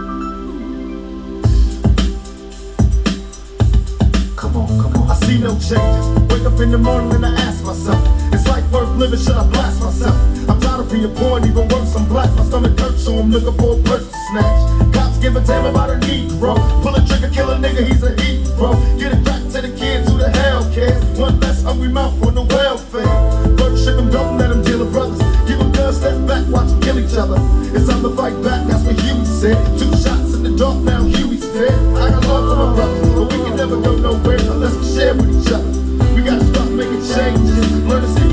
Come 4.36 4.58
on, 4.58 4.78
come 4.78 4.98
on. 4.98 5.08
I 5.08 5.14
see 5.24 5.38
no 5.38 5.50
changes. 5.60 6.06
Wake 6.28 6.44
up 6.44 6.60
in 6.60 6.72
the 6.72 6.78
morning 6.78 7.14
and 7.14 7.24
I 7.24 7.40
ask 7.40 7.64
myself, 7.64 8.03
is 8.44 8.50
life 8.50 8.70
worth 8.72 8.90
living? 8.96 9.18
Should 9.18 9.36
I 9.36 9.46
blast 9.48 9.80
myself? 9.80 10.14
I'm 10.48 10.60
tired 10.60 10.80
of 10.80 10.92
being 10.92 11.14
poor 11.14 11.38
and 11.38 11.46
even 11.46 11.68
worse, 11.68 11.96
I'm 11.96 12.06
black. 12.08 12.30
My 12.36 12.44
stomach 12.44 12.78
hurts, 12.78 13.04
so 13.04 13.18
I'm 13.18 13.30
looking 13.30 13.56
for 13.58 13.78
a 13.78 13.82
purse 13.82 14.10
to 14.10 14.16
snatch. 14.30 14.94
Cops 14.94 15.18
give 15.18 15.36
a 15.36 15.40
damn 15.40 15.66
about 15.66 15.90
a 15.90 15.94
Negro. 15.94 16.56
Pull 16.82 16.94
a 16.94 17.06
trigger, 17.06 17.30
kill 17.30 17.50
a 17.50 17.56
nigga, 17.56 17.86
he's 17.86 18.02
a 18.02 18.12
hero. 18.20 18.74
Get 18.98 19.12
it 19.12 19.24
back 19.24 19.42
to 19.52 19.60
the 19.62 19.72
kids, 19.76 20.08
who 20.08 20.18
the 20.18 20.30
hell 20.30 20.62
cares? 20.72 21.02
One 21.18 21.40
less 21.40 21.62
hungry 21.62 21.88
mouth 21.88 22.14
on 22.26 22.34
the 22.34 22.42
welfare. 22.42 23.54
Ship 23.74 23.96
them, 23.96 24.08
don't 24.08 24.38
let 24.38 24.48
them 24.48 24.62
deal 24.62 24.78
with 24.78 24.92
brothers. 24.92 25.18
Give 25.46 25.58
them 25.58 25.72
guns, 25.72 25.96
step 25.96 26.14
back, 26.26 26.46
watch 26.48 26.70
kill 26.80 26.98
each 26.98 27.16
other. 27.16 27.36
It's 27.74 27.88
time 27.88 28.02
to 28.02 28.10
fight 28.16 28.36
back, 28.42 28.66
that's 28.66 28.84
what 28.84 28.98
Huey 29.00 29.24
said. 29.24 29.58
Two 29.78 29.90
shots 29.98 30.32
in 30.32 30.42
the 30.42 30.56
dark, 30.56 30.78
now 30.84 31.02
Huey's 31.02 31.44
dead. 31.52 31.74
I 31.98 32.10
got 32.10 32.24
love 32.24 32.44
for 32.48 32.56
my 32.56 32.74
brother, 32.76 33.00
but 33.12 33.32
we 33.32 33.44
can 33.44 33.56
never 33.56 33.76
go 33.80 33.96
nowhere 33.98 34.38
unless 34.38 34.76
we 34.78 34.86
share 34.94 35.14
with 35.14 35.28
each 35.28 35.52
other. 35.52 35.68
We 36.14 36.22
gotta 36.22 36.44
start 36.46 36.70
making 36.70 37.02
changes. 37.02 37.84
Learn 37.84 38.02
to 38.02 38.08
see 38.08 38.23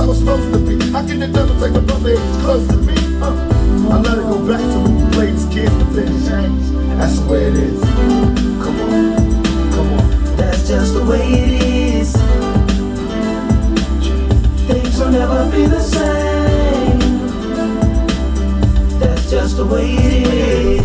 How 0.00 0.10
it's 0.10 0.20
supposed 0.20 0.50
to 0.54 0.58
be. 0.60 0.90
How 0.92 1.06
can 1.06 1.18
the 1.20 1.28
devil 1.28 1.54
take 1.60 1.74
a 1.76 1.80
brother 1.82 2.12
if 2.12 2.24
he's 2.24 2.36
close 2.42 2.66
to 2.68 2.76
me? 2.78 2.94
Uh, 3.20 3.36
I 3.92 4.00
let 4.00 4.16
it 4.16 4.22
go 4.22 4.38
back 4.48 4.60
to 4.60 4.80
when 4.80 4.96
we 4.96 5.12
played 5.12 5.34
as 5.34 5.44
kids, 5.52 5.74
but. 5.92 6.06
That's 6.96 7.18
the 7.18 7.26
way 7.30 7.44
it 7.44 7.54
is. 7.54 7.80
Come 8.64 8.80
on, 8.80 9.72
come 9.72 9.92
on. 9.92 10.36
That's 10.38 10.66
just 10.66 10.94
the 10.94 11.04
way 11.04 11.20
it 11.20 11.62
is 11.62 12.12
Things 14.68 14.98
will 14.98 15.10
never 15.10 15.50
be 15.50 15.66
the 15.66 15.80
same. 15.80 16.98
That's 19.00 19.30
just 19.30 19.58
the 19.58 19.66
way 19.66 19.96
it 19.96 20.26
is. 20.26 20.82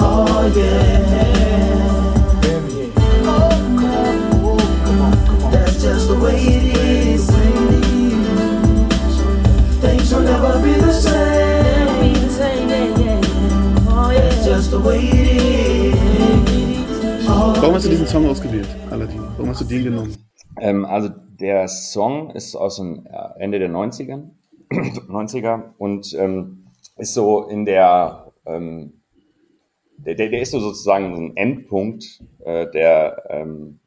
Oh 0.00 0.52
yeah. 0.56 1.35
Will 10.66 10.82
never 10.82 12.00
be 12.00 12.14
the 12.14 12.30
same. 12.30 12.66
That's 14.16 14.44
just 14.46 14.70
the 14.70 14.80
way 14.80 15.00
it 15.00 15.28
is. 15.28 15.46
Warum 17.26 17.74
hast 17.74 17.86
du 17.86 17.90
diesen 17.90 18.06
Song 18.06 18.26
ausgewählt, 18.26 18.68
Aladdin? 18.90 19.20
Warum 19.36 19.48
hast 19.50 19.60
du 19.60 19.64
den 19.64 19.84
genommen? 19.84 20.16
Ähm, 20.60 20.84
also 20.84 21.08
der 21.08 21.68
Song 21.68 22.30
ist 22.30 22.54
aus 22.54 22.76
dem 22.76 23.06
äh, 23.06 23.40
Ende 23.40 23.58
der 23.58 23.70
90er, 23.70 24.22
90er 24.70 25.62
und 25.78 26.14
ähm, 26.14 26.66
ist 26.96 27.14
so 27.14 27.44
in 27.48 27.64
der, 27.64 28.32
ähm, 28.46 29.02
der, 29.98 30.14
der, 30.14 30.40
ist 30.40 30.52
so 30.52 30.60
sozusagen 30.60 31.14
ein 31.14 31.36
Endpunkt, 31.36 32.22
äh, 32.44 32.70
der 32.70 33.22
ähm, 33.30 33.80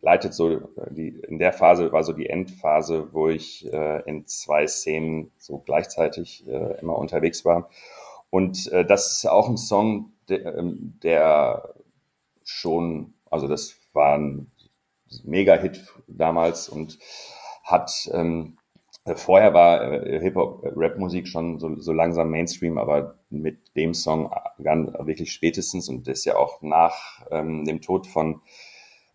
leitet 0.00 0.34
so 0.34 0.50
äh, 0.50 0.60
die, 0.90 1.08
in 1.08 1.38
der 1.38 1.52
Phase 1.52 1.92
war 1.92 2.04
so 2.04 2.12
die 2.12 2.28
Endphase, 2.28 3.08
wo 3.12 3.28
ich 3.28 3.72
äh, 3.72 4.02
in 4.08 4.26
zwei 4.26 4.66
Szenen 4.66 5.30
so 5.38 5.58
gleichzeitig 5.58 6.46
äh, 6.46 6.80
immer 6.80 6.96
unterwegs 6.96 7.44
war. 7.44 7.68
Und 8.30 8.70
äh, 8.72 8.84
das 8.84 9.12
ist 9.12 9.26
auch 9.26 9.48
ein 9.48 9.56
Song, 9.56 10.12
der, 10.28 10.56
ähm, 10.56 10.98
der 11.02 11.74
schon, 12.44 13.14
also 13.30 13.48
das 13.48 13.76
war 13.92 14.18
ein 14.18 14.50
Mega-Hit 15.24 15.86
damals 16.06 16.68
und 16.68 16.98
hat 17.64 18.10
ähm, 18.12 18.58
vorher 19.16 19.54
war 19.54 19.92
äh, 19.92 20.20
Hip-Hop-Rap-Musik 20.20 21.24
äh, 21.24 21.28
schon 21.28 21.58
so, 21.58 21.76
so 21.78 21.92
langsam 21.92 22.30
Mainstream, 22.30 22.78
aber 22.78 23.18
mit 23.30 23.74
dem 23.76 23.94
Song 23.94 24.30
begann 24.56 24.92
wirklich 25.00 25.32
spätestens 25.32 25.88
und 25.88 26.06
das 26.06 26.18
ist 26.20 26.24
ja 26.26 26.36
auch 26.36 26.62
nach 26.62 27.26
ähm, 27.30 27.64
dem 27.64 27.80
Tod 27.80 28.06
von 28.06 28.42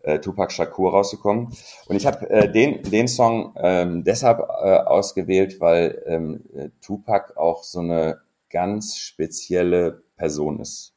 äh, 0.04 0.18
Tupac 0.20 0.52
Shakur 0.52 0.92
rausgekommen. 0.92 1.48
Und 1.88 1.96
ich 1.96 2.06
habe 2.06 2.28
äh, 2.30 2.50
den, 2.50 2.82
den 2.82 3.08
Song 3.08 3.54
ähm, 3.56 4.04
deshalb 4.04 4.40
äh, 4.40 4.78
ausgewählt, 4.78 5.60
weil 5.60 6.02
ähm, 6.06 6.44
Tupac 6.80 7.36
auch 7.36 7.62
so 7.62 7.80
eine 7.80 8.20
ganz 8.50 8.96
spezielle 8.96 10.02
Person 10.16 10.60
ist 10.60 10.94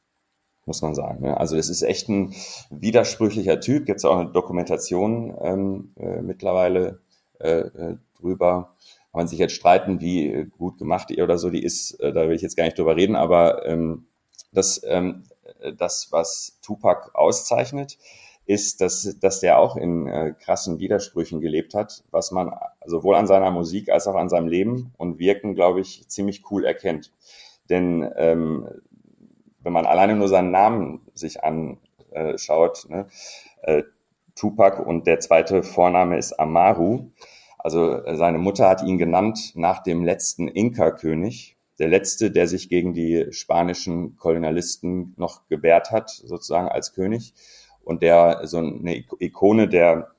muss 0.68 0.82
man 0.82 0.94
sagen. 0.94 1.22
Ne? 1.22 1.36
Also 1.36 1.56
es 1.56 1.68
ist 1.68 1.82
echt 1.82 2.08
ein 2.08 2.34
widersprüchlicher 2.70 3.58
Typ. 3.58 3.86
Gibt 3.86 3.98
es 3.98 4.04
auch 4.04 4.18
eine 4.18 4.30
Dokumentation 4.30 5.36
ähm, 5.42 5.92
äh, 5.96 6.20
mittlerweile 6.20 7.00
äh, 7.40 7.60
äh, 7.60 7.96
drüber. 8.20 8.76
Kann 9.10 9.20
man 9.20 9.28
sich 9.28 9.38
jetzt 9.38 9.54
streiten, 9.54 10.00
wie 10.00 10.46
gut 10.58 10.78
gemacht 10.78 11.08
die 11.08 11.22
oder 11.22 11.38
so 11.38 11.50
die 11.50 11.64
ist. 11.64 11.94
Äh, 12.00 12.12
da 12.12 12.28
will 12.28 12.36
ich 12.36 12.42
jetzt 12.42 12.56
gar 12.56 12.64
nicht 12.64 12.78
drüber 12.78 12.94
reden. 12.94 13.16
Aber 13.16 13.66
ähm, 13.66 14.06
das, 14.52 14.82
ähm, 14.84 15.24
das, 15.76 16.12
was 16.12 16.58
Tupac 16.62 17.10
auszeichnet, 17.14 17.98
ist, 18.48 18.80
dass, 18.80 19.18
dass 19.20 19.40
der 19.40 19.58
auch 19.58 19.76
in 19.76 20.06
äh, 20.06 20.32
krassen 20.32 20.78
Widersprüchen 20.78 21.40
gelebt 21.40 21.74
hat, 21.74 22.02
was 22.10 22.30
man 22.30 22.50
sowohl 22.86 23.14
an 23.14 23.26
seiner 23.26 23.50
Musik 23.50 23.90
als 23.90 24.06
auch 24.06 24.14
an 24.14 24.30
seinem 24.30 24.48
Leben 24.48 24.94
und 24.96 25.18
Wirken, 25.18 25.54
glaube 25.54 25.80
ich, 25.80 26.08
ziemlich 26.08 26.50
cool 26.50 26.64
erkennt. 26.64 27.12
Denn 27.68 28.10
ähm, 28.16 28.66
wenn 29.60 29.74
man 29.74 29.84
alleine 29.84 30.16
nur 30.16 30.28
seinen 30.28 30.50
Namen 30.50 31.02
sich 31.12 31.44
anschaut, 31.44 32.86
ne, 32.88 33.06
äh, 33.64 33.82
Tupac 34.34 34.82
und 34.82 35.06
der 35.06 35.20
zweite 35.20 35.62
Vorname 35.62 36.16
ist 36.16 36.32
Amaru. 36.40 37.10
Also 37.58 38.02
äh, 38.02 38.16
seine 38.16 38.38
Mutter 38.38 38.66
hat 38.66 38.82
ihn 38.82 38.96
genannt 38.96 39.52
nach 39.56 39.82
dem 39.82 40.04
letzten 40.04 40.48
Inka-König, 40.48 41.58
der 41.78 41.88
letzte, 41.88 42.30
der 42.30 42.48
sich 42.48 42.70
gegen 42.70 42.94
die 42.94 43.26
spanischen 43.30 44.16
Kolonialisten 44.16 45.12
noch 45.18 45.48
gewehrt 45.48 45.90
hat, 45.90 46.08
sozusagen 46.08 46.68
als 46.68 46.94
König 46.94 47.34
und 47.88 48.02
der 48.02 48.46
so 48.46 48.58
eine 48.58 49.02
Ikone 49.18 49.66
der, 49.66 50.10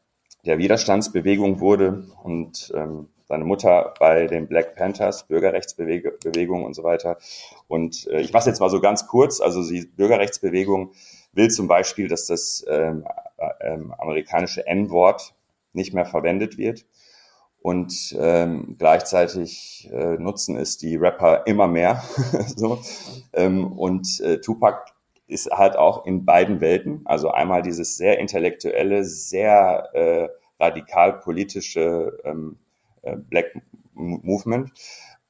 der 0.44 0.58
Widerstandsbewegung 0.58 1.60
wurde 1.60 2.04
und 2.24 2.74
ähm, 2.76 3.10
seine 3.28 3.46
Mutter 3.46 3.94
bei 4.00 4.26
den 4.26 4.48
Black 4.48 4.76
Panthers, 4.76 5.28
Bürgerrechtsbewegung 5.28 6.64
und 6.64 6.74
so 6.74 6.84
weiter. 6.84 7.20
Und 7.68 8.08
äh, 8.08 8.22
ich 8.22 8.34
mache 8.34 8.50
jetzt 8.50 8.60
mal 8.60 8.72
so 8.72 8.82
ganz 8.82 9.06
kurz. 9.06 9.40
Also 9.40 9.62
die 9.70 9.86
Bürgerrechtsbewegung 9.86 10.94
will 11.34 11.52
zum 11.52 11.68
Beispiel, 11.68 12.08
dass 12.08 12.26
das 12.26 12.66
ähm, 12.68 13.06
äh, 13.38 13.74
ähm, 13.74 13.94
amerikanische 14.00 14.66
N-Wort 14.66 15.36
nicht 15.74 15.94
mehr 15.94 16.06
verwendet 16.06 16.58
wird. 16.58 16.88
Und 17.62 18.18
ähm, 18.20 18.78
gleichzeitig 18.80 19.88
äh, 19.94 20.18
nutzen 20.18 20.58
es 20.58 20.80
die 20.80 20.96
Rapper 20.96 21.46
immer 21.46 21.68
mehr. 21.68 22.02
so. 22.56 22.82
ähm, 23.34 23.74
und 23.74 24.20
äh, 24.22 24.42
Tupac 24.42 24.86
ist 25.30 25.52
halt 25.52 25.76
auch 25.76 26.06
in 26.06 26.26
beiden 26.26 26.62
Welten. 26.62 27.02
Also 27.06 27.30
einmal 27.30 27.62
dieses 27.62 27.98
sehr 27.98 28.20
intellektuelle, 28.20 29.04
sehr 29.04 29.90
äh, 29.94 30.30
radikal 30.60 31.20
politische 31.20 32.18
ähm, 32.24 32.58
äh, 33.02 33.16
Black 33.16 33.62
Movement 33.94 34.72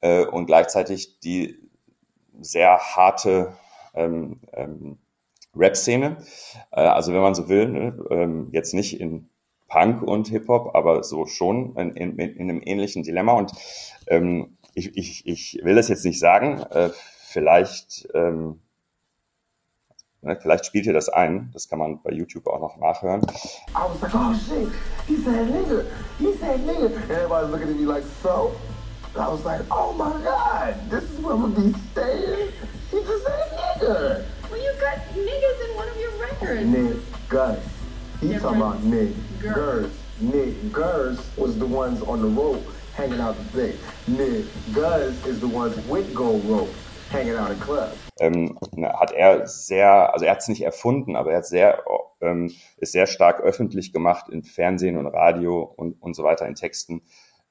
äh, 0.01 0.25
und 0.25 0.45
gleichzeitig 0.45 1.19
die 1.19 1.59
sehr 2.39 2.77
harte 2.77 3.53
ähm, 3.93 4.39
ähm, 4.53 4.97
Rap-Szene. 5.55 6.17
Äh, 6.71 6.81
also 6.81 7.13
wenn 7.13 7.21
man 7.21 7.35
so 7.35 7.49
will, 7.49 7.67
ne, 7.67 8.05
ähm, 8.09 8.49
jetzt 8.51 8.73
nicht 8.73 8.99
in 8.99 9.29
Punk 9.67 10.01
und 10.01 10.29
Hip-Hop, 10.29 10.75
aber 10.75 11.03
so 11.03 11.25
schon 11.25 11.75
in, 11.75 11.91
in, 11.95 12.17
in 12.17 12.49
einem 12.49 12.61
ähnlichen 12.63 13.03
Dilemma. 13.03 13.33
Und 13.33 13.51
ähm, 14.07 14.57
ich, 14.73 14.97
ich, 14.97 15.27
ich 15.27 15.59
will 15.63 15.75
das 15.75 15.89
jetzt 15.89 16.05
nicht 16.05 16.19
sagen. 16.19 16.61
Äh, 16.71 16.89
vielleicht 17.27 18.07
ähm, 18.13 18.61
Ne, 20.21 20.35
vielleicht 20.35 20.65
spielt 20.65 20.85
ihr 20.85 20.91
das 20.91 21.07
ein, 21.07 21.49
das 21.53 21.69
kann 21.69 21.79
man 21.79 22.01
bei 22.03 22.11
YouTube 22.11 22.45
auch 22.47 22.59
noch 22.59 22.75
nachhören. 22.77 23.21
I 23.73 23.87
was 23.87 24.01
like, 24.01 24.13
oh 24.13 24.33
shit, 24.33 24.67
he 25.07 25.15
said 25.15 25.47
nigga, 25.47 25.85
he 26.17 26.33
said 26.33 26.59
nigga. 26.65 26.91
Everybody's 27.09 27.51
looking 27.51 27.69
at 27.69 27.75
me 27.77 27.85
like, 27.85 28.03
so? 28.21 28.53
I 29.15 29.29
was 29.29 29.45
like, 29.45 29.61
oh 29.71 29.93
my 29.93 30.11
god, 30.21 30.75
this 30.89 31.03
is 31.03 31.19
where 31.21 31.35
I'm 31.35 31.53
gonna 31.53 31.71
be 31.71 31.73
staying. 31.91 32.51
He 32.91 32.97
just 32.97 33.23
said 33.25 33.49
nigga. 33.57 34.25
Well, 34.51 34.61
you 34.61 34.73
got 34.81 34.97
niggas 35.15 35.69
in 35.69 35.75
one 35.77 35.87
of 35.87 35.97
your 35.97 36.11
records. 36.19 36.67
Niggas. 36.67 37.59
He 38.19 38.37
talking 38.37 38.57
about 38.57 38.81
niggas. 38.81 39.89
Niggas 40.21 41.37
was 41.37 41.57
the 41.57 41.65
ones 41.65 42.01
on 42.01 42.21
the 42.21 42.27
rope 42.27 42.67
hanging 42.93 43.21
out 43.21 43.37
the 43.37 43.71
thing. 43.71 43.77
Niggas 44.17 45.25
is 45.25 45.39
the 45.39 45.47
ones 45.47 45.77
with 45.87 46.13
gold 46.13 46.43
rope 46.43 46.73
ähm, 48.19 48.57
hat 48.83 49.11
er 49.11 49.47
sehr, 49.47 50.13
also 50.13 50.25
er 50.25 50.31
hat 50.31 50.39
es 50.39 50.47
nicht 50.47 50.61
erfunden, 50.61 51.15
aber 51.15 51.31
er 51.31 51.37
hat 51.37 51.45
sehr, 51.45 51.83
ähm, 52.21 52.51
ist 52.77 52.91
sehr 52.91 53.07
stark 53.07 53.41
öffentlich 53.41 53.93
gemacht 53.93 54.29
in 54.29 54.43
Fernsehen 54.43 54.97
und 54.97 55.07
Radio 55.07 55.61
und, 55.61 56.01
und 56.01 56.15
so 56.15 56.23
weiter 56.23 56.47
in 56.47 56.55
Texten, 56.55 57.01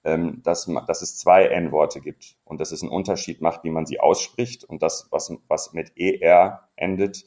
ähm, 0.05 0.43
dass, 0.45 0.71
dass 0.87 1.03
es 1.03 1.19
zwei 1.19 1.47
N-Worte 1.47 2.01
gibt. 2.01 2.37
Und 2.45 2.61
dass 2.61 2.73
es 2.73 2.83
einen 2.83 2.93
Unterschied 2.93 3.41
macht, 3.41 3.65
wie 3.65 3.71
man 3.71 3.87
sie 3.87 4.01
ausspricht 4.01 4.65
und 4.65 4.83
das, 4.83 5.09
was, 5.11 5.33
was 5.49 5.73
mit 5.73 5.93
ER 5.97 6.69
endet, 6.77 7.25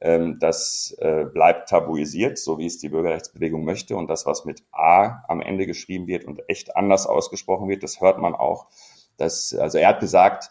ähm, 0.00 0.38
das 0.38 0.94
äh, 0.98 1.24
bleibt 1.24 1.70
tabuisiert, 1.70 2.38
so 2.38 2.58
wie 2.58 2.66
es 2.66 2.78
die 2.78 2.88
Bürgerrechtsbewegung 2.88 3.64
möchte. 3.64 3.96
Und 3.96 4.08
das, 4.08 4.26
was 4.26 4.44
mit 4.44 4.62
A 4.70 5.24
am 5.28 5.40
Ende 5.40 5.66
geschrieben 5.66 6.06
wird 6.06 6.24
und 6.24 6.42
echt 6.48 6.76
anders 6.76 7.06
ausgesprochen 7.06 7.68
wird, 7.68 7.82
das 7.82 8.00
hört 8.00 8.18
man 8.18 8.34
auch. 8.34 8.66
Das, 9.16 9.54
also 9.54 9.78
er 9.78 9.88
hat 9.88 10.00
gesagt, 10.00 10.50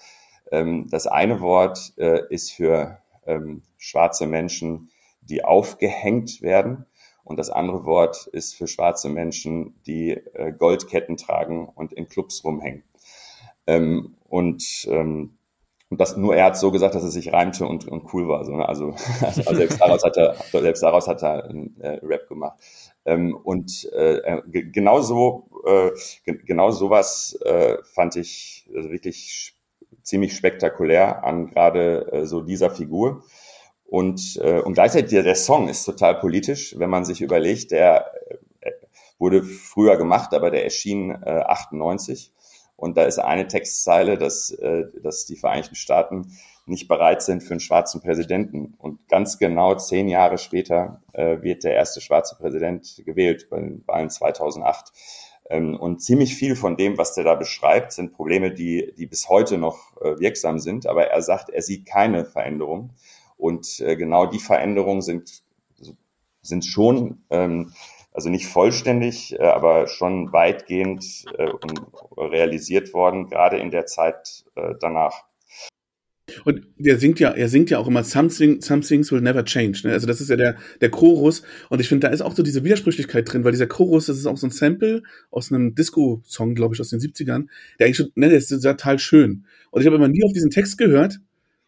ähm, 0.53 0.87
das 0.89 1.07
eine 1.07 1.41
Wort 1.41 1.93
äh, 1.97 2.21
ist 2.29 2.51
für 2.51 2.99
ähm, 3.25 3.63
schwarze 3.77 4.27
Menschen, 4.27 4.91
die 5.21 5.43
aufgehängt 5.43 6.41
werden. 6.41 6.85
Und 7.23 7.37
das 7.39 7.49
andere 7.49 7.85
Wort 7.85 8.27
ist 8.27 8.53
für 8.53 8.67
schwarze 8.67 9.09
Menschen, 9.09 9.81
die 9.87 10.11
äh, 10.11 10.51
Goldketten 10.51 11.17
tragen 11.17 11.67
und 11.67 11.93
in 11.93 12.07
Clubs 12.07 12.43
rumhängen. 12.43 12.83
Ähm, 13.65 14.15
und, 14.29 14.87
ähm, 14.91 15.37
und 15.89 15.99
das 15.99 16.17
nur 16.17 16.35
er 16.35 16.45
hat 16.45 16.57
so 16.57 16.69
gesagt, 16.69 16.93
dass 16.93 17.03
es 17.03 17.13
sich 17.13 17.33
reimte 17.33 17.65
und, 17.65 17.87
und 17.87 18.13
cool 18.13 18.27
war. 18.27 18.45
So, 18.45 18.55
ne? 18.55 18.67
also, 18.67 18.93
also 19.21 19.55
selbst 19.55 19.81
daraus 19.81 20.03
hat 20.03 20.17
er, 20.17 20.35
selbst 20.51 20.83
daraus 20.83 21.07
hat 21.07 21.23
er 21.23 21.45
einen 21.45 21.79
äh, 21.79 21.99
Rap 22.03 22.27
gemacht. 22.27 22.59
Ähm, 23.05 23.35
und 23.35 23.89
äh, 23.93 24.17
äh 24.17 24.41
genau 24.43 25.01
so, 25.01 25.49
äh, 25.65 25.91
genau 26.25 26.69
sowas 26.69 27.39
äh, 27.43 27.77
fand 27.83 28.17
ich 28.17 28.69
also 28.75 28.91
wirklich 28.91 29.55
ziemlich 30.03 30.35
spektakulär 30.35 31.23
an 31.23 31.47
gerade 31.47 32.11
äh, 32.11 32.25
so 32.25 32.41
dieser 32.41 32.69
Figur. 32.69 33.23
Und, 33.85 34.39
äh, 34.41 34.59
und 34.59 34.73
gleichzeitig 34.73 35.11
der, 35.11 35.23
der 35.23 35.35
Song 35.35 35.69
ist 35.69 35.85
total 35.85 36.19
politisch, 36.19 36.77
wenn 36.77 36.89
man 36.89 37.05
sich 37.05 37.21
überlegt, 37.21 37.71
der 37.71 38.11
äh, 38.61 38.71
wurde 39.19 39.43
früher 39.43 39.97
gemacht, 39.97 40.33
aber 40.33 40.51
der 40.51 40.63
erschien 40.63 41.11
äh, 41.11 41.29
98. 41.45 42.31
Und 42.75 42.97
da 42.97 43.03
ist 43.03 43.19
eine 43.19 43.47
Textzeile, 43.47 44.17
dass, 44.17 44.51
äh, 44.51 44.85
dass 45.01 45.25
die 45.25 45.37
Vereinigten 45.37 45.75
Staaten 45.75 46.33
nicht 46.65 46.87
bereit 46.87 47.21
sind 47.21 47.43
für 47.43 47.51
einen 47.51 47.59
schwarzen 47.59 48.01
Präsidenten. 48.01 48.73
Und 48.77 49.07
ganz 49.09 49.37
genau 49.37 49.75
zehn 49.75 50.07
Jahre 50.07 50.37
später 50.37 51.01
äh, 51.13 51.41
wird 51.41 51.63
der 51.63 51.75
erste 51.75 52.01
schwarze 52.01 52.35
Präsident 52.35 53.01
gewählt 53.05 53.47
bei 53.49 53.59
den 53.59 53.83
Wahlen 53.85 54.09
2008. 54.09 54.91
Ähm, 55.49 55.75
und 55.75 56.01
ziemlich 56.01 56.35
viel 56.35 56.55
von 56.55 56.77
dem, 56.77 56.97
was 56.97 57.13
der 57.13 57.23
da 57.23 57.35
beschreibt, 57.35 57.91
sind 57.91 58.13
Probleme, 58.13 58.51
die, 58.51 58.93
die 58.97 59.05
bis 59.05 59.29
heute 59.29 59.57
noch 59.57 59.97
äh, 60.01 60.19
wirksam 60.19 60.59
sind. 60.59 60.87
Aber 60.87 61.07
er 61.07 61.21
sagt, 61.21 61.49
er 61.49 61.61
sieht 61.61 61.85
keine 61.85 62.25
Veränderung. 62.25 62.91
Und 63.37 63.79
äh, 63.81 63.95
genau 63.95 64.25
die 64.25 64.39
Veränderungen 64.39 65.01
sind, 65.01 65.43
sind 66.41 66.65
schon, 66.65 67.23
ähm, 67.29 67.73
also 68.13 68.29
nicht 68.29 68.47
vollständig, 68.47 69.37
äh, 69.37 69.43
aber 69.43 69.87
schon 69.87 70.31
weitgehend 70.31 71.25
realisiert 72.15 72.93
worden, 72.93 73.27
gerade 73.27 73.57
in 73.57 73.71
der 73.71 73.85
Zeit 73.85 74.45
danach. 74.79 75.25
Und 76.45 76.61
der 76.77 76.97
singt 76.97 77.19
ja, 77.19 77.31
er 77.31 77.49
singt 77.49 77.69
ja 77.69 77.79
auch 77.79 77.87
immer 77.87 78.03
Something, 78.03 78.61
Some 78.61 78.81
things 78.81 79.11
will 79.11 79.21
never 79.21 79.43
change. 79.45 79.81
Ne? 79.83 79.93
Also 79.93 80.07
das 80.07 80.21
ist 80.21 80.29
ja 80.29 80.35
der, 80.35 80.57
der 80.81 80.89
Chorus. 80.89 81.43
Und 81.69 81.79
ich 81.81 81.87
finde, 81.87 82.07
da 82.07 82.13
ist 82.13 82.21
auch 82.21 82.35
so 82.35 82.43
diese 82.43 82.63
Widersprüchlichkeit 82.63 83.31
drin, 83.31 83.43
weil 83.43 83.51
dieser 83.51 83.67
Chorus, 83.67 84.07
das 84.07 84.17
ist 84.17 84.25
auch 84.25 84.37
so 84.37 84.47
ein 84.47 84.51
Sample 84.51 85.03
aus 85.31 85.51
einem 85.51 85.75
Disco-Song, 85.75 86.55
glaube 86.55 86.75
ich, 86.75 86.81
aus 86.81 86.89
den 86.89 86.99
70ern, 86.99 87.47
der 87.79 87.85
eigentlich 87.85 87.97
schon, 87.97 88.11
ne, 88.15 88.29
der 88.29 88.37
ist 88.37 88.49
total 88.49 88.99
schön. 88.99 89.45
Und 89.71 89.81
ich 89.81 89.87
habe 89.87 89.95
immer 89.95 90.07
nie 90.07 90.23
auf 90.23 90.33
diesen 90.33 90.51
Text 90.51 90.77
gehört, 90.77 91.19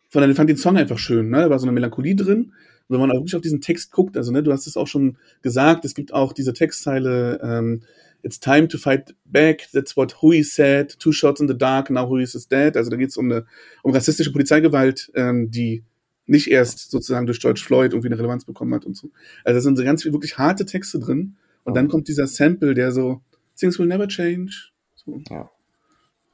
sondern 0.10 0.32
ich 0.32 0.38
fand 0.38 0.50
den 0.50 0.58
Song 0.58 0.78
einfach 0.78 1.00
schön. 1.00 1.30
Ne? 1.30 1.38
Da 1.42 1.50
war 1.50 1.60
so 1.60 1.66
eine 1.66 1.74
Melancholie 1.74 2.16
drin. 2.16 2.54
Und 2.88 2.94
wenn 2.94 3.00
man 3.00 3.12
auch 3.12 3.16
wirklich 3.16 3.36
auf 3.36 3.42
diesen 3.42 3.62
Text 3.62 3.92
guckt, 3.92 4.16
also 4.16 4.32
ne, 4.32 4.44
du 4.44 4.52
hast 4.52 4.68
es 4.68 4.78
auch 4.78 4.88
schon 4.88 5.18
gesagt, 5.42 5.86
es 5.86 5.96
gibt 5.96 6.14
auch 6.14 6.34
diese 6.34 6.54
Textzeile, 6.54 7.40
ähm, 7.44 7.82
It's 8.24 8.40
time 8.40 8.68
to 8.70 8.78
fight 8.78 9.16
back. 9.26 9.68
That's 9.72 9.96
what 9.96 10.22
Hui 10.22 10.44
said. 10.44 10.98
Two 11.00 11.12
shots 11.12 11.40
in 11.40 11.48
the 11.48 11.58
dark. 11.58 11.90
Now 11.90 12.08
Hui 12.08 12.24
is 12.24 12.48
dead. 12.48 12.76
Also 12.76 12.90
da 12.90 12.98
geht 12.98 13.10
es 13.10 13.18
um 13.18 13.32
eine 13.32 13.46
um 13.84 13.94
rassistische 13.94 14.32
Polizeigewalt, 14.32 15.12
ähm, 15.16 15.52
die 15.52 15.84
nicht 16.28 16.50
erst 16.50 16.92
sozusagen 16.92 17.26
durch 17.28 17.40
George 17.40 17.62
Floyd 17.64 17.94
irgendwie 17.94 18.08
eine 18.08 18.18
Relevanz 18.18 18.46
bekommen 18.46 18.74
hat 18.74 18.86
und 18.86 18.98
so. 18.98 19.10
Also 19.44 19.58
da 19.58 19.62
sind 19.62 19.78
so 19.78 19.84
ganz 19.84 20.04
viele 20.04 20.14
wirklich 20.14 20.38
harte 20.38 20.66
Texte 20.66 21.00
drin. 21.00 21.36
Und 21.64 21.76
dann 21.76 21.88
kommt 21.88 22.08
dieser 22.08 22.28
Sample, 22.28 22.76
der 22.76 22.92
so 22.92 23.22
Things 23.58 23.80
will 23.80 23.88
never 23.88 24.08
change. 24.08 24.72
So. 24.96 25.20
Ja. 25.30 25.50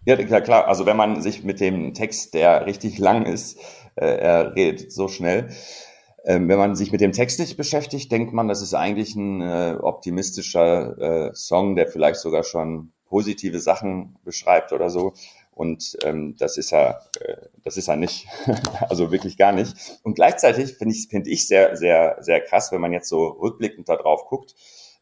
Ja, 0.05 0.41
klar. 0.41 0.67
Also 0.67 0.85
wenn 0.85 0.97
man 0.97 1.21
sich 1.21 1.43
mit 1.43 1.59
dem 1.59 1.93
Text, 1.93 2.33
der 2.33 2.65
richtig 2.65 2.97
lang 2.97 3.25
ist, 3.25 3.59
äh, 3.95 4.05
er 4.05 4.55
redet 4.55 4.91
so 4.91 5.07
schnell, 5.07 5.49
Ähm, 6.23 6.47
wenn 6.47 6.57
man 6.57 6.75
sich 6.75 6.91
mit 6.91 7.01
dem 7.01 7.13
Text 7.13 7.39
nicht 7.39 7.57
beschäftigt, 7.57 8.11
denkt 8.11 8.33
man, 8.33 8.47
das 8.47 8.61
ist 8.61 8.73
eigentlich 8.73 9.15
ein 9.15 9.41
äh, 9.41 9.75
optimistischer 9.81 11.29
äh, 11.29 11.33
Song, 11.33 11.75
der 11.75 11.87
vielleicht 11.87 12.19
sogar 12.19 12.43
schon 12.43 12.91
positive 13.05 13.59
Sachen 13.59 14.17
beschreibt 14.23 14.71
oder 14.71 14.89
so. 14.89 15.13
Und 15.51 15.97
ähm, 16.03 16.35
das 16.37 16.57
ist 16.57 16.71
er, 16.71 17.01
äh, 17.19 17.35
das 17.63 17.77
ist 17.77 17.87
er 17.87 17.95
nicht, 17.95 18.27
also 18.89 19.11
wirklich 19.11 19.37
gar 19.37 19.51
nicht. 19.51 19.99
Und 20.03 20.15
gleichzeitig 20.15 20.73
finde 20.73 20.95
ich, 20.95 21.07
finde 21.09 21.29
ich 21.29 21.47
sehr, 21.47 21.75
sehr, 21.75 22.17
sehr 22.21 22.39
krass, 22.41 22.71
wenn 22.71 22.81
man 22.81 22.93
jetzt 22.93 23.09
so 23.09 23.27
rückblickend 23.27 23.89
da 23.89 23.97
drauf 23.97 24.25
guckt. 24.27 24.55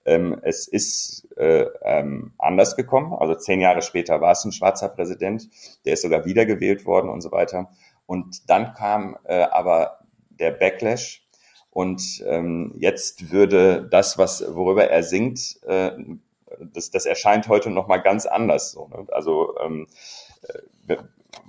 Ähm, 0.05 0.39
es 0.41 0.67
ist 0.67 1.27
äh, 1.37 1.65
ähm, 1.83 2.33
anders 2.37 2.75
gekommen. 2.75 3.13
Also 3.13 3.35
zehn 3.35 3.61
Jahre 3.61 3.81
später 3.81 4.21
war 4.21 4.31
es 4.31 4.43
ein 4.43 4.51
schwarzer 4.51 4.89
Präsident, 4.89 5.49
der 5.85 5.93
ist 5.93 6.01
sogar 6.01 6.25
wiedergewählt 6.25 6.85
worden 6.85 7.09
und 7.09 7.21
so 7.21 7.31
weiter. 7.31 7.69
Und 8.05 8.49
dann 8.49 8.73
kam 8.73 9.17
äh, 9.25 9.43
aber 9.43 9.98
der 10.39 10.51
Backlash. 10.51 11.25
Und 11.71 12.01
ähm, 12.25 12.73
jetzt 12.77 13.31
würde 13.31 13.87
das, 13.89 14.17
was 14.17 14.43
worüber 14.55 14.89
er 14.89 15.03
singt, 15.03 15.59
äh, 15.67 15.91
das, 16.73 16.89
das 16.91 17.05
erscheint 17.05 17.47
heute 17.47 17.69
noch 17.69 17.87
mal 17.87 17.97
ganz 17.97 18.25
anders. 18.25 18.71
So, 18.71 18.87
ne? 18.87 19.05
Also 19.11 19.55
ähm, 19.59 19.87
äh, 20.87 20.97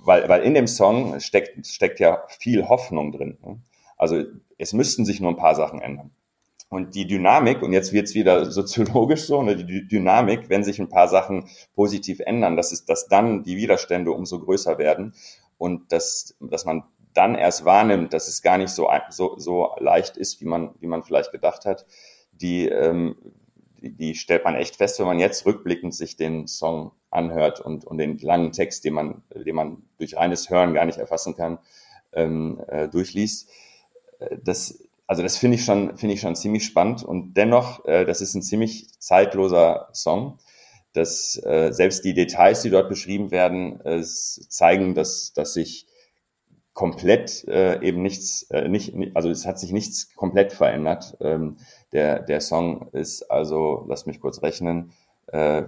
weil, 0.03 0.27
weil 0.29 0.43
in 0.43 0.53
dem 0.53 0.67
Song 0.67 1.19
steckt, 1.19 1.65
steckt 1.65 1.99
ja 1.99 2.23
viel 2.39 2.67
Hoffnung 2.67 3.11
drin. 3.11 3.37
Ne? 3.43 3.59
Also 3.97 4.23
es 4.57 4.73
müssten 4.73 5.05
sich 5.05 5.19
nur 5.19 5.31
ein 5.31 5.37
paar 5.37 5.55
Sachen 5.55 5.81
ändern. 5.81 6.11
Und 6.69 6.95
die 6.95 7.05
Dynamik, 7.05 7.61
und 7.61 7.73
jetzt 7.73 7.91
wird's 7.91 8.15
wieder 8.15 8.49
soziologisch 8.49 9.25
so, 9.25 9.41
ne, 9.41 9.57
die 9.57 9.87
Dynamik, 9.87 10.49
wenn 10.49 10.63
sich 10.63 10.79
ein 10.79 10.89
paar 10.89 11.09
Sachen 11.09 11.49
positiv 11.75 12.21
ändern, 12.21 12.55
dass, 12.55 12.71
es, 12.71 12.85
dass 12.85 13.07
dann 13.07 13.43
die 13.43 13.57
Widerstände 13.57 14.11
umso 14.11 14.39
größer 14.39 14.77
werden 14.77 15.13
und 15.57 15.91
dass, 15.91 16.35
dass 16.39 16.65
man 16.65 16.83
dann 17.13 17.35
erst 17.35 17.65
wahrnimmt, 17.65 18.13
dass 18.13 18.27
es 18.27 18.41
gar 18.41 18.57
nicht 18.57 18.69
so, 18.69 18.89
so, 19.09 19.37
so 19.37 19.75
leicht 19.79 20.17
ist, 20.17 20.41
wie 20.41 20.45
man, 20.45 20.75
wie 20.79 20.87
man 20.87 21.03
vielleicht 21.03 21.31
gedacht 21.31 21.65
hat, 21.65 21.85
die, 22.31 22.67
ähm, 22.67 23.15
die, 23.81 23.95
die 23.95 24.15
stellt 24.15 24.43
man 24.43 24.55
echt 24.55 24.75
fest, 24.77 24.99
wenn 24.99 25.07
man 25.07 25.19
jetzt 25.19 25.45
rückblickend 25.45 25.93
sich 25.93 26.15
den 26.15 26.47
Song 26.47 26.91
anhört 27.09 27.59
und, 27.59 27.85
und 27.85 27.97
den 27.97 28.17
langen 28.19 28.51
Text, 28.51 28.85
den 28.85 28.93
man, 28.93 29.23
den 29.33 29.55
man 29.55 29.83
durch 29.97 30.15
reines 30.15 30.49
Hören 30.49 30.73
gar 30.73 30.85
nicht 30.85 30.97
erfassen 30.99 31.35
kann, 31.35 31.59
ähm, 32.13 32.61
äh, 32.67 32.87
durchliest. 32.87 33.49
Äh, 34.19 34.37
das, 34.43 34.83
also 35.07 35.23
das 35.23 35.37
finde 35.37 35.55
ich 35.55 35.65
schon, 35.65 35.97
finde 35.97 36.15
ich 36.15 36.21
schon 36.21 36.35
ziemlich 36.35 36.63
spannend 36.65 37.03
und 37.03 37.33
dennoch, 37.33 37.83
äh, 37.85 38.05
das 38.05 38.21
ist 38.21 38.33
ein 38.35 38.41
ziemlich 38.41 38.87
zeitloser 38.99 39.89
Song. 39.93 40.37
dass 40.93 41.41
äh, 41.45 41.71
selbst 41.71 42.03
die 42.03 42.13
Details, 42.13 42.61
die 42.63 42.69
dort 42.69 42.89
beschrieben 42.89 43.31
werden, 43.31 43.79
äh, 43.85 44.01
zeigen, 44.03 44.93
dass, 44.93 45.33
dass 45.33 45.53
sich 45.53 45.87
komplett 46.73 47.45
äh, 47.47 47.81
eben 47.81 48.01
nichts, 48.01 48.43
äh, 48.51 48.67
nicht, 48.67 48.95
also 49.13 49.29
es 49.29 49.45
hat 49.45 49.59
sich 49.59 49.71
nichts 49.71 50.15
komplett 50.15 50.53
verändert. 50.53 51.17
Ähm, 51.19 51.57
der, 51.91 52.19
der 52.19 52.41
Song 52.41 52.89
ist 52.93 53.23
also, 53.23 53.85
lass 53.87 54.05
mich 54.05 54.21
kurz 54.21 54.41
rechnen, 54.41 54.93
äh, 55.27 55.63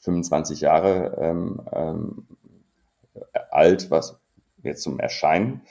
25 0.00 0.60
Jahre 0.60 1.16
ähm, 1.20 1.62
ähm, 1.72 2.26
alt, 3.50 3.90
was 3.90 4.18
jetzt 4.62 4.82
zum 4.82 4.98
Erscheinen. 4.98 5.62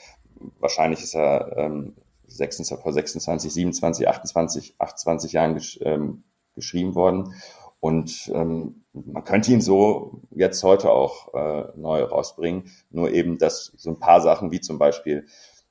Wahrscheinlich 0.60 1.04
ist 1.04 1.16
er 1.16 1.58
ähm, 1.58 1.96
26, 2.28 2.82
vor 2.82 2.94
26, 2.94 3.54
27, 3.54 4.08
28, 4.08 4.76
28 4.80 5.32
Jahren 5.34 5.54
gesch 5.56 5.80
ähm, 5.84 6.24
geschrieben 6.56 6.96
worden. 6.96 7.34
Und 7.82 8.32
ähm, 8.34 8.84
man 8.94 9.24
könnte 9.24 9.52
ihn 9.52 9.60
so 9.60 10.22
jetzt 10.30 10.64
heute 10.64 10.92
auch 10.92 11.34
äh, 11.34 11.72
neu 11.76 12.04
rausbringen. 12.04 12.72
Nur 12.92 13.12
eben, 13.12 13.40
dass 13.40 13.74
so 13.76 13.90
ein 13.90 14.00
paar 14.00 14.22
Sachen 14.22 14.52
wie 14.52 14.62
zum 14.62 14.78
Beispiel, 14.78 15.26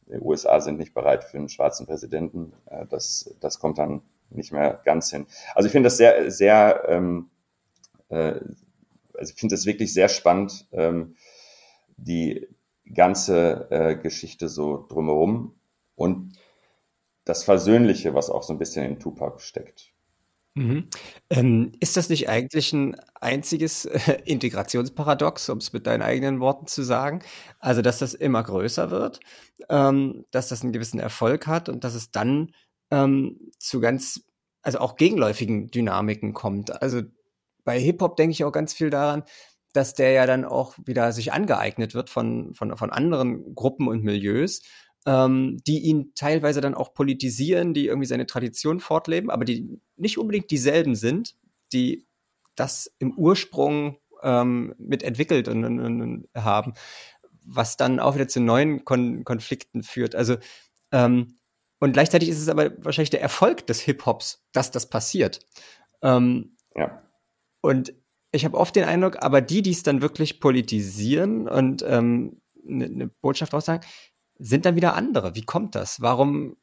die 0.06 0.18
USA 0.18 0.60
sind 0.60 0.78
nicht 0.78 0.92
bereit 0.92 1.22
für 1.22 1.38
einen 1.38 1.48
schwarzen 1.48 1.86
Präsidenten, 1.86 2.52
äh, 2.66 2.84
das, 2.86 3.32
das 3.40 3.60
kommt 3.60 3.78
dann 3.78 4.02
nicht 4.28 4.50
mehr 4.50 4.80
ganz 4.84 5.10
hin. 5.10 5.26
Also 5.54 5.66
ich 5.66 5.72
finde 5.72 5.86
das 5.86 5.98
sehr, 5.98 6.30
sehr, 6.32 6.82
ähm, 6.88 7.30
äh, 8.08 8.40
also 9.16 9.32
ich 9.32 9.38
finde 9.38 9.54
das 9.54 9.64
wirklich 9.64 9.94
sehr 9.94 10.08
spannend, 10.08 10.66
ähm, 10.72 11.14
die 11.96 12.48
ganze 12.92 13.70
äh, 13.70 13.94
Geschichte 13.94 14.48
so 14.48 14.84
drumherum 14.88 15.54
und 15.94 16.32
das 17.24 17.44
Versöhnliche, 17.44 18.14
was 18.14 18.30
auch 18.30 18.42
so 18.42 18.52
ein 18.52 18.58
bisschen 18.58 18.84
in 18.84 18.98
Tupac 18.98 19.40
steckt. 19.40 19.89
Mhm. 20.56 20.88
Ähm, 21.30 21.72
ist 21.78 21.96
das 21.96 22.08
nicht 22.08 22.28
eigentlich 22.28 22.72
ein 22.72 22.96
einziges 23.20 23.84
äh, 23.84 24.18
Integrationsparadox, 24.24 25.48
um 25.48 25.58
es 25.58 25.72
mit 25.72 25.86
deinen 25.86 26.02
eigenen 26.02 26.40
Worten 26.40 26.66
zu 26.66 26.82
sagen? 26.82 27.20
Also, 27.60 27.82
dass 27.82 27.98
das 27.98 28.14
immer 28.14 28.42
größer 28.42 28.90
wird, 28.90 29.20
ähm, 29.68 30.24
dass 30.32 30.48
das 30.48 30.62
einen 30.62 30.72
gewissen 30.72 30.98
Erfolg 30.98 31.46
hat 31.46 31.68
und 31.68 31.84
dass 31.84 31.94
es 31.94 32.10
dann 32.10 32.52
ähm, 32.90 33.52
zu 33.58 33.80
ganz, 33.80 34.24
also 34.62 34.80
auch 34.80 34.96
gegenläufigen 34.96 35.68
Dynamiken 35.68 36.34
kommt. 36.34 36.82
Also 36.82 37.02
bei 37.64 37.78
Hip-Hop 37.78 38.16
denke 38.16 38.32
ich 38.32 38.44
auch 38.44 38.52
ganz 38.52 38.72
viel 38.74 38.90
daran, 38.90 39.22
dass 39.72 39.94
der 39.94 40.10
ja 40.10 40.26
dann 40.26 40.44
auch 40.44 40.74
wieder 40.84 41.12
sich 41.12 41.32
angeeignet 41.32 41.94
wird 41.94 42.10
von, 42.10 42.54
von, 42.54 42.76
von 42.76 42.90
anderen 42.90 43.54
Gruppen 43.54 43.86
und 43.86 44.02
Milieus 44.02 44.62
ähm, 45.06 45.58
die 45.66 45.80
ihn 45.80 46.12
teilweise 46.14 46.60
dann 46.60 46.74
auch 46.74 46.94
politisieren, 46.94 47.74
die 47.74 47.86
irgendwie 47.86 48.06
seine 48.06 48.26
Tradition 48.26 48.80
fortleben, 48.80 49.30
aber 49.30 49.44
die 49.44 49.80
nicht 49.96 50.18
unbedingt 50.18 50.50
dieselben 50.50 50.94
sind, 50.94 51.36
die 51.72 52.06
das 52.54 52.92
im 52.98 53.16
Ursprung 53.16 53.98
ähm, 54.22 54.74
mit 54.78 55.02
entwickelt 55.02 55.48
und, 55.48 55.64
und, 55.64 55.80
und, 55.80 56.28
haben, 56.34 56.74
was 57.44 57.76
dann 57.76 58.00
auch 58.00 58.14
wieder 58.14 58.28
zu 58.28 58.40
neuen 58.40 58.84
Kon 58.84 59.24
Konflikten 59.24 59.82
führt. 59.82 60.14
Also 60.14 60.36
ähm, 60.92 61.38
und 61.78 61.92
gleichzeitig 61.92 62.28
ist 62.28 62.40
es 62.40 62.48
aber 62.48 62.72
wahrscheinlich 62.84 63.10
der 63.10 63.22
Erfolg 63.22 63.66
des 63.66 63.80
Hip-Hops, 63.80 64.44
dass 64.52 64.70
das 64.70 64.90
passiert. 64.90 65.40
Ähm, 66.02 66.56
ja. 66.76 67.02
Und 67.62 67.94
ich 68.32 68.44
habe 68.44 68.58
oft 68.58 68.76
den 68.76 68.84
Eindruck, 68.84 69.22
aber 69.22 69.40
die, 69.40 69.62
die 69.62 69.70
es 69.70 69.82
dann 69.82 70.02
wirklich 70.02 70.40
politisieren 70.40 71.48
und 71.48 71.82
ähm, 71.86 72.40
eine 72.68 72.88
ne 72.90 73.06
Botschaft 73.22 73.54
aussagen, 73.54 73.84
sind 74.40 74.64
dann 74.64 74.74
wieder 74.74 74.94
andere. 74.94 75.34
Wie 75.34 75.42
kommt 75.42 75.74
das? 75.74 76.00
Warum, 76.00 76.56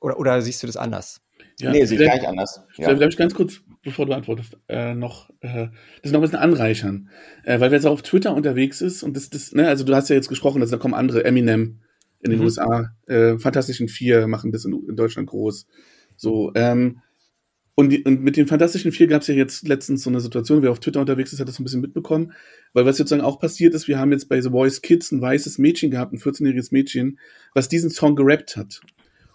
oder, 0.00 0.18
oder 0.18 0.42
siehst 0.42 0.62
du 0.62 0.66
das 0.66 0.76
anders? 0.76 1.20
Ja, 1.58 1.70
nee, 1.70 1.84
sehe 1.84 2.00
ich 2.00 2.06
gar 2.06 2.14
nicht 2.14 2.28
anders. 2.28 2.62
Ja. 2.76 2.94
Darf 2.94 3.10
ich 3.10 3.16
ganz 3.16 3.34
kurz, 3.34 3.60
bevor 3.82 4.06
du 4.06 4.12
antwortest, 4.12 4.56
äh, 4.68 4.94
noch 4.94 5.30
äh, 5.40 5.68
das 6.02 6.12
noch 6.12 6.20
ein 6.20 6.22
bisschen 6.22 6.38
anreichern. 6.38 7.10
Äh, 7.44 7.60
weil 7.60 7.70
wer 7.70 7.78
jetzt 7.78 7.86
auch 7.86 7.92
auf 7.92 8.02
Twitter 8.02 8.34
unterwegs 8.34 8.80
ist 8.80 9.02
und 9.02 9.16
das, 9.16 9.28
das, 9.30 9.52
ne, 9.52 9.68
also 9.68 9.84
du 9.84 9.94
hast 9.94 10.08
ja 10.08 10.16
jetzt 10.16 10.28
gesprochen, 10.28 10.60
dass 10.60 10.70
da 10.70 10.76
kommen 10.76 10.94
andere, 10.94 11.24
Eminem 11.24 11.80
in 12.22 12.30
den 12.30 12.38
mhm. 12.38 12.44
USA, 12.44 12.94
äh, 13.06 13.38
Fantastischen 13.38 13.88
Vier 13.88 14.26
machen 14.26 14.52
das 14.52 14.64
in, 14.64 14.72
in 14.88 14.96
Deutschland 14.96 15.28
groß. 15.28 15.66
So, 16.16 16.52
ähm, 16.54 17.00
und, 17.80 17.88
die, 17.88 18.02
und 18.02 18.20
mit 18.22 18.36
den 18.36 18.46
Fantastischen 18.46 18.92
Vier 18.92 19.06
gab 19.06 19.22
es 19.22 19.28
ja 19.28 19.34
jetzt 19.34 19.66
letztens 19.66 20.02
so 20.02 20.10
eine 20.10 20.20
Situation, 20.20 20.62
wer 20.62 20.70
auf 20.70 20.80
Twitter 20.80 21.00
unterwegs 21.00 21.32
ist, 21.32 21.40
hat 21.40 21.48
das 21.48 21.58
ein 21.58 21.64
bisschen 21.64 21.80
mitbekommen. 21.80 22.34
Weil 22.74 22.84
was 22.84 22.98
sozusagen 22.98 23.22
auch 23.22 23.40
passiert 23.40 23.72
ist, 23.72 23.88
wir 23.88 23.98
haben 23.98 24.12
jetzt 24.12 24.28
bei 24.28 24.38
The 24.38 24.50
Voice 24.50 24.82
Kids 24.82 25.10
ein 25.12 25.22
weißes 25.22 25.56
Mädchen 25.56 25.90
gehabt, 25.90 26.12
ein 26.12 26.18
14-jähriges 26.18 26.72
Mädchen, 26.72 27.18
was 27.54 27.70
diesen 27.70 27.88
Song 27.88 28.16
gerappt 28.16 28.58
hat. 28.58 28.82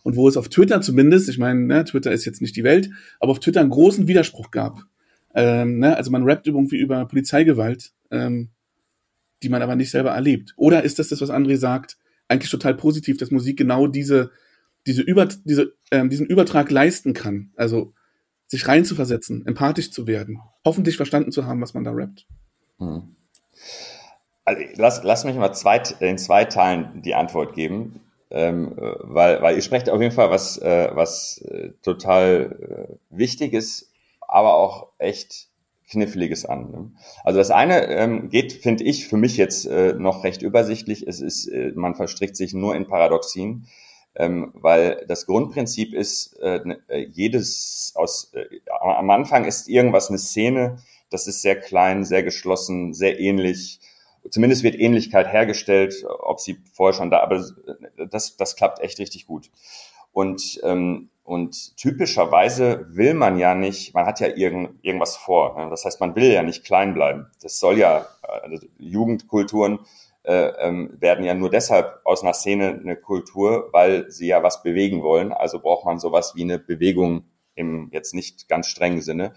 Und 0.04 0.16
wo 0.16 0.28
es 0.28 0.38
auf 0.38 0.48
Twitter 0.48 0.80
zumindest, 0.82 1.28
ich 1.28 1.39
meine, 1.39 1.60
ne, 1.62 1.86
Twitter 1.86 2.12
ist 2.12 2.24
jetzt 2.26 2.39
nicht 2.39 2.56
die 2.56 2.64
Welt, 2.64 2.91
aber 3.20 3.32
auf 3.32 3.39
Twitter 3.39 3.62
einen 3.62 3.72
großen 3.72 4.08
Widerspruch 4.08 4.52
gab. 4.52 4.84
Ähm, 5.34 5.80
ne, 5.80 5.98
also 5.98 6.12
man 6.12 6.22
rappt 6.22 6.46
irgendwie 6.46 6.78
über 6.78 7.04
Polizeigewalt, 7.08 7.93
ähm, 8.12 8.50
die 9.41 9.50
man 9.50 9.64
aber 9.64 9.76
nicht 9.76 9.89
selber 9.89 10.12
erlebt. 10.12 10.54
Oder 10.56 10.84
ist 10.84 11.00
das 11.00 11.08
das, 11.08 11.20
was 11.20 11.32
André 11.32 11.58
sagt, 11.58 11.98
eigentlich 12.28 12.52
total 12.52 12.76
positiv, 12.76 13.18
dass 13.18 13.32
Musik 13.32 13.58
genau 13.58 13.88
diese, 13.88 14.30
diese 14.86 15.02
Über, 15.02 15.28
diese, 15.46 15.74
ähm, 15.89 16.12
diesen 16.12 16.28
Übertrag 16.28 16.70
leisten 16.70 17.14
kann? 17.14 17.50
Also 17.56 17.95
sich 18.48 18.68
reinzuversetzen, 18.68 19.46
empathisch 19.46 19.91
zu 19.91 20.08
werden, 20.08 20.39
hoffentlich 20.64 20.98
verstanden 20.98 21.32
zu 21.32 21.46
haben, 21.46 21.62
was 21.62 21.74
man 21.74 21.84
da 21.84 21.91
rappt. 21.91 22.26
Hm. 22.80 23.16
Also 24.43 24.62
lass, 24.76 25.04
lass 25.04 25.26
mich 25.26 25.36
mal 25.36 25.54
zwei, 25.54 25.82
in 26.00 26.18
zwei 26.18 26.46
Teilen 26.46 27.02
die 27.02 27.16
Antwort 27.16 27.56
geben, 27.56 28.02
ähm, 28.30 28.74
weil, 28.78 29.41
weil 29.41 29.56
ihr 29.56 29.62
sprecht 29.62 29.89
auf 29.89 30.02
jeden 30.02 30.14
Fall 30.14 30.30
was, 30.30 30.58
äh, 30.60 30.89
was 30.93 31.39
äh, 31.39 31.72
total 31.82 32.89
äh, 32.91 32.96
Wichtiges, 33.10 33.91
aber 34.22 34.56
auch 34.56 34.89
echt 35.00 35.48
Kniffliges 35.89 36.46
an. 36.46 36.72
Ne? 36.72 36.91
Also 37.24 37.39
das 37.39 37.52
eine 37.52 37.88
ähm, 37.88 38.30
geht, 38.30 38.54
finde 38.54 38.84
ich, 38.84 39.08
für 39.08 39.18
mich 39.18 39.38
jetzt 39.38 39.66
äh, 39.66 39.93
noch 39.93 40.24
recht 40.24 40.41
übersichtlich. 40.41 41.08
Es 41.08 41.22
ist, 41.22 41.48
äh, 41.48 41.72
man 41.76 41.96
verstrickt 41.96 42.36
sich 42.36 42.54
nur 42.54 42.76
in 42.76 42.88
Paradoxien 42.88 43.68
ähm, 44.16 44.51
weil 44.53 45.05
das 45.07 45.26
Grundprinzip 45.26 45.93
ist, 45.93 46.34
äh, 46.39 46.61
ne, 46.63 46.80
äh, 46.88 47.05
jedes 47.11 47.93
aus, 47.95 48.34
äh, 48.34 48.45
am 48.80 49.09
Anfang 49.09 49.45
ist 49.45 49.68
irgendwas 49.68 50.09
eine 50.09 50.18
Szene, 50.18 50.78
das 51.09 51.28
ist 51.28 51.41
sehr 51.41 51.59
klein, 51.59 52.03
sehr 52.03 52.24
geschlossen, 52.24 52.93
sehr 52.93 53.20
ähnlich. 53.20 53.80
Zumindest 54.30 54.63
wird 54.63 54.76
Ähnlichkeit 54.76 55.32
hergestellt, 55.32 56.05
ob 56.07 56.39
sie 56.39 56.57
vorher 56.74 56.93
schon 56.93 57.11
da, 57.11 57.20
aber 57.20 57.45
das, 58.09 58.38
das 58.38 58.55
klappt 58.55 58.80
echt 58.80 58.99
richtig 58.99 59.28
gut. 59.28 59.51
Und, 60.11 60.59
ähm, 60.63 61.09
und 61.24 61.76
typischerweise 61.78 62.86
will 62.89 63.13
man 63.13 63.38
ja 63.38 63.53
nicht, 63.53 63.93
man 63.93 64.05
hat 64.05 64.20
ja 64.20 64.28
irgend, 64.28 64.84
irgendwas 64.84 65.18
vor. 65.18 65.57
Ne? 65.57 65.70
Das 65.70 65.86
heißt, 65.86 65.99
man 65.99 66.16
will 66.16 66.32
ja 66.32 66.41
nicht 66.41 66.63
klein 66.63 66.93
bleiben. 66.93 67.28
Das 67.41 67.59
soll 67.59 67.78
ja, 67.78 68.07
also 68.22 68.66
Jugendkulturen 68.78 69.80
äh, 70.26 70.47
ähm, 70.59 70.97
werden 70.99 71.23
ja 71.23 71.34
nur 71.34 71.49
deshalb 71.49 72.01
aus 72.03 72.23
einer 72.23 72.34
Szene 72.34 72.80
eine 72.82 72.95
Kultur, 72.95 73.69
weil 73.71 74.09
sie 74.09 74.28
ja 74.28 74.43
was 74.43 74.63
bewegen 74.63 75.03
wollen. 75.03 75.32
Also 75.32 75.59
braucht 75.59 75.86
man 75.86 75.99
sowas 75.99 76.34
wie 76.36 76.43
eine 76.43 76.59
Bewegung 76.59 77.26
im 77.53 77.89
jetzt 77.91 78.13
nicht 78.13 78.47
ganz 78.49 78.67
strengen 78.67 79.01
Sinne. 79.01 79.34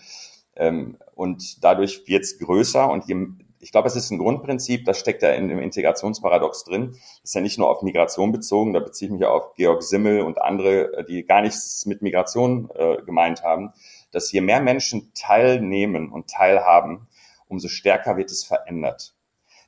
Ähm, 0.56 0.98
und 1.14 1.62
dadurch 1.62 2.06
wird 2.06 2.24
es 2.24 2.38
größer 2.38 2.90
und 2.90 3.06
je, 3.06 3.26
ich 3.60 3.70
glaube, 3.70 3.88
es 3.88 3.96
ist 3.96 4.10
ein 4.10 4.18
Grundprinzip, 4.18 4.84
das 4.84 4.98
steckt 4.98 5.22
ja 5.22 5.32
in, 5.32 5.50
im 5.50 5.58
Integrationsparadox 5.58 6.64
drin. 6.64 6.96
Ist 7.22 7.34
ja 7.34 7.40
nicht 7.40 7.58
nur 7.58 7.68
auf 7.68 7.82
Migration 7.82 8.32
bezogen, 8.32 8.72
da 8.72 8.80
beziehe 8.80 9.08
ich 9.08 9.12
mich 9.12 9.22
ja 9.22 9.28
auf 9.30 9.54
Georg 9.54 9.82
Simmel 9.82 10.22
und 10.22 10.40
andere, 10.40 10.98
äh, 10.98 11.04
die 11.04 11.24
gar 11.24 11.42
nichts 11.42 11.86
mit 11.86 12.02
Migration 12.02 12.70
äh, 12.74 13.02
gemeint 13.02 13.42
haben, 13.42 13.72
dass 14.10 14.32
je 14.32 14.40
mehr 14.40 14.60
Menschen 14.60 15.12
teilnehmen 15.14 16.10
und 16.10 16.30
teilhaben, 16.30 17.08
umso 17.46 17.68
stärker 17.68 18.16
wird 18.16 18.30
es 18.30 18.44
verändert 18.44 19.17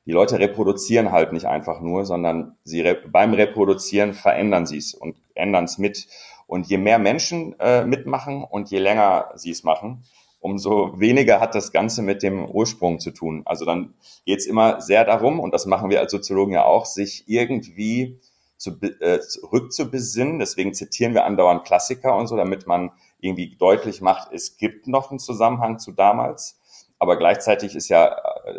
die 0.06 0.12
Leute 0.12 0.38
reproduzieren 0.38 1.12
halt 1.12 1.32
nicht 1.32 1.46
einfach 1.46 1.80
nur, 1.80 2.04
sondern 2.04 2.56
sie 2.64 2.84
beim 3.12 3.34
Reproduzieren 3.34 4.14
verändern 4.14 4.66
sie 4.66 4.78
es 4.78 4.94
und 4.94 5.16
ändern 5.34 5.64
es 5.64 5.78
mit. 5.78 6.08
Und 6.46 6.66
je 6.66 6.78
mehr 6.78 6.98
Menschen 6.98 7.58
äh, 7.60 7.84
mitmachen 7.84 8.42
und 8.42 8.70
je 8.70 8.78
länger 8.78 9.30
sie 9.36 9.50
es 9.50 9.62
machen, 9.62 10.04
umso 10.40 10.98
weniger 10.98 11.38
hat 11.38 11.54
das 11.54 11.70
Ganze 11.70 12.02
mit 12.02 12.22
dem 12.22 12.44
Ursprung 12.44 12.98
zu 12.98 13.12
tun. 13.12 13.42
Also 13.44 13.64
dann 13.64 13.94
geht 14.24 14.40
es 14.40 14.46
immer 14.46 14.80
sehr 14.80 15.04
darum, 15.04 15.38
und 15.38 15.52
das 15.54 15.66
machen 15.66 15.90
wir 15.90 16.00
als 16.00 16.10
Soziologen 16.10 16.54
ja 16.54 16.64
auch, 16.64 16.86
sich 16.86 17.24
irgendwie 17.28 18.18
zu, 18.56 18.72
äh, 18.82 19.20
zurückzubesinnen. 19.20 20.38
Deswegen 20.38 20.74
zitieren 20.74 21.14
wir 21.14 21.24
andauernd 21.24 21.64
Klassiker 21.64 22.16
und 22.16 22.26
so, 22.26 22.36
damit 22.36 22.66
man 22.66 22.90
irgendwie 23.20 23.56
deutlich 23.56 24.00
macht, 24.00 24.32
es 24.32 24.56
gibt 24.56 24.86
noch 24.86 25.10
einen 25.10 25.18
Zusammenhang 25.18 25.78
zu 25.78 25.92
damals. 25.92 26.59
Aber 27.00 27.16
gleichzeitig 27.16 27.74
ist 27.74 27.88
ja 27.88 28.14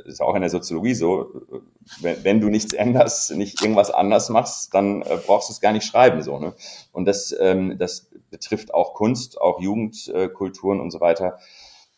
ist 0.06 0.20
auch 0.20 0.34
in 0.34 0.42
der 0.42 0.50
Soziologie 0.50 0.96
so, 0.96 1.32
wenn, 2.02 2.24
wenn 2.24 2.42
du 2.42 2.50
nichts 2.50 2.74
änderst, 2.74 3.36
nicht 3.36 3.62
irgendwas 3.62 3.92
anders 3.92 4.30
machst, 4.30 4.74
dann 4.74 5.04
äh, 5.04 5.18
brauchst 5.26 5.50
du 5.50 5.54
es 5.54 5.62
gar 5.62 5.72
nicht 5.72 5.86
schreiben 5.86 6.24
so. 6.24 6.40
Ne? 6.40 6.54
Und 6.92 7.06
das, 7.06 7.36
ähm, 7.40 7.78
das 7.78 8.10
betrifft 8.32 8.74
auch 8.74 8.96
Kunst, 8.96 9.40
auch 9.40 9.62
Jugendkulturen 9.62 10.80
äh, 10.80 10.82
und 10.82 10.90
so 10.90 11.00
weiter. 11.00 11.38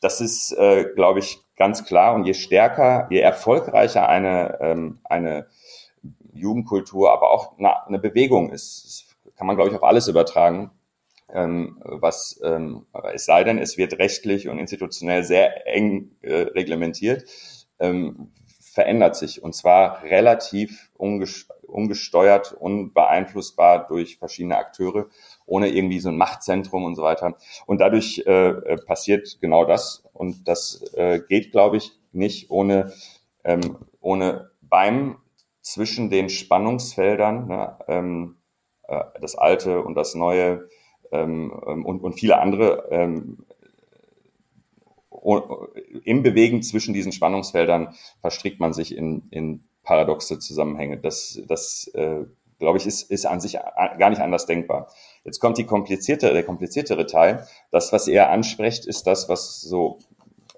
Das 0.01 0.19
ist, 0.19 0.51
äh, 0.51 0.85
glaube 0.95 1.19
ich, 1.19 1.39
ganz 1.55 1.85
klar. 1.85 2.13
Und 2.13 2.25
je 2.25 2.33
stärker, 2.33 3.07
je 3.09 3.19
erfolgreicher 3.19 4.09
eine 4.09 4.57
ähm, 4.59 4.99
eine 5.05 5.47
Jugendkultur, 6.33 7.13
aber 7.13 7.31
auch 7.31 7.57
eine, 7.57 7.87
eine 7.87 7.99
Bewegung 7.99 8.51
ist, 8.51 9.05
kann 9.37 9.47
man, 9.47 9.55
glaube 9.55 9.69
ich, 9.69 9.77
auf 9.77 9.83
alles 9.83 10.09
übertragen 10.09 10.71
ähm, 11.31 11.81
was 11.83 12.39
ähm, 12.43 12.85
es 13.13 13.25
sei 13.25 13.43
denn, 13.43 13.57
es 13.57 13.77
wird 13.77 13.97
rechtlich 13.99 14.49
und 14.49 14.59
institutionell 14.59 15.23
sehr 15.23 15.67
eng 15.67 16.11
äh, 16.21 16.33
reglementiert, 16.33 17.25
ähm, 17.79 18.31
verändert 18.73 19.15
sich 19.15 19.43
und 19.43 19.53
zwar 19.53 20.03
relativ 20.03 20.89
ungesteuert, 20.97 22.53
unbeeinflussbar 22.53 23.87
durch 23.87 24.17
verschiedene 24.17 24.57
Akteure, 24.57 25.07
ohne 25.45 25.69
irgendwie 25.69 25.99
so 25.99 26.09
ein 26.09 26.17
Machtzentrum 26.17 26.83
und 26.83 26.95
so 26.95 27.03
weiter. 27.03 27.37
Und 27.67 27.81
dadurch 27.81 28.23
äh, 28.25 28.49
äh 28.49 28.77
passiert 28.77 29.37
genau 29.41 29.65
das 29.65 30.03
und 30.13 30.47
das 30.47 30.81
äh, 30.95 31.21
geht, 31.27 31.51
glaube 31.51 31.77
ich, 31.77 31.91
nicht 32.11 32.49
ohne, 32.49 32.93
ähm, 33.43 33.77
ohne 34.01 34.51
beim 34.61 35.17
zwischen 35.61 36.09
den 36.09 36.29
Spannungsfeldern, 36.29 37.47
ne, 37.47 37.77
ähm, 37.87 38.37
äh, 38.87 39.03
das 39.21 39.35
Alte 39.35 39.81
und 39.81 39.95
das 39.95 40.15
Neue, 40.15 40.67
ähm, 41.13 41.53
ähm, 41.67 41.85
und, 41.85 42.01
und 42.01 42.13
viele 42.13 42.39
andere 42.39 42.87
ähm, 42.91 43.45
im 46.03 46.23
Bewegen 46.23 46.61
zwischen 46.63 46.93
diesen 46.93 47.11
Spannungsfeldern 47.11 47.95
verstrickt 48.19 48.59
man 48.59 48.73
sich 48.73 48.97
in, 48.97 49.23
in 49.29 49.63
paradoxe 49.83 50.39
Zusammenhänge. 50.39 50.97
Das, 50.97 51.41
das 51.47 51.87
äh, 51.93 52.25
glaube 52.59 52.77
ich, 52.77 52.87
ist, 52.87 53.09
ist 53.11 53.25
an 53.25 53.39
sich 53.39 53.53
gar 53.53 54.09
nicht 54.09 54.21
anders 54.21 54.45
denkbar. 54.45 54.89
Jetzt 55.23 55.39
kommt 55.39 55.57
die 55.57 55.65
komplizierte, 55.65 56.33
der 56.33 56.43
kompliziertere 56.43 57.05
Teil. 57.05 57.47
Das, 57.71 57.93
was 57.93 58.07
er 58.07 58.31
anspricht, 58.31 58.85
ist 58.85 59.07
das, 59.07 59.29
was 59.29 59.61
so 59.61 59.99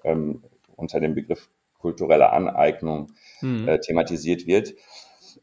ähm, 0.04 0.42
unter 0.76 1.00
dem 1.00 1.14
Begriff 1.14 1.48
kulturelle 1.78 2.30
Aneignung 2.32 3.12
mhm. 3.40 3.68
äh, 3.68 3.80
thematisiert 3.80 4.46
wird. 4.46 4.74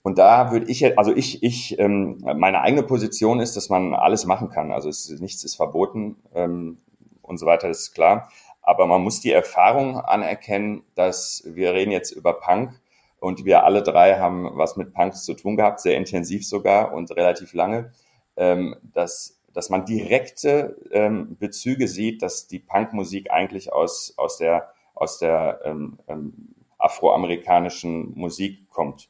Und 0.04 0.18
da 0.18 0.52
würde 0.52 0.70
ich, 0.70 0.98
also 0.98 1.16
ich, 1.16 1.42
ich, 1.44 1.80
ähm, 1.80 2.18
meine 2.22 2.62
eigene 2.62 2.84
Position 2.84 3.40
ist, 3.40 3.56
dass 3.56 3.70
man 3.70 3.96
alles 3.96 4.26
machen 4.26 4.50
kann. 4.50 4.72
Also 4.72 4.90
es, 4.90 5.10
nichts 5.10 5.44
ist 5.46 5.56
verboten 5.56 6.18
ähm, 6.36 6.78
und 7.22 7.38
so 7.38 7.46
weiter, 7.46 7.70
das 7.70 7.80
ist 7.80 7.94
klar. 7.94 8.30
Aber 8.62 8.86
man 8.86 9.02
muss 9.02 9.22
die 9.22 9.32
Erfahrung 9.32 9.98
anerkennen, 9.98 10.84
dass 10.96 11.44
wir 11.46 11.74
reden 11.74 11.92
jetzt 11.92 12.12
über 12.12 12.34
Punk 12.34 12.80
und 13.20 13.46
wir 13.46 13.64
alle 13.64 13.82
drei 13.82 14.20
haben 14.20 14.50
was 14.56 14.76
mit 14.76 14.94
Punks 14.94 15.24
zu 15.24 15.34
tun 15.34 15.56
gehabt, 15.56 15.80
sehr 15.80 15.96
intensiv 15.96 16.46
sogar 16.46 16.94
und 16.94 17.16
relativ 17.16 17.54
lange, 17.54 17.94
ähm, 18.36 18.76
dass, 18.94 19.40
dass 19.54 19.70
man 19.70 19.86
direkte 19.86 20.76
ähm, 20.92 21.38
Bezüge 21.40 21.88
sieht, 21.88 22.22
dass 22.22 22.48
die 22.48 22.60
Punkmusik 22.60 23.32
eigentlich 23.32 23.72
aus, 23.72 24.14
aus 24.18 24.38
der, 24.38 24.74
aus 24.96 25.20
der 25.20 25.62
ähm, 25.64 25.98
ähm, 26.10 26.54
afroamerikanischen 26.78 28.14
Musik 28.16 28.70
kommt. 28.70 29.10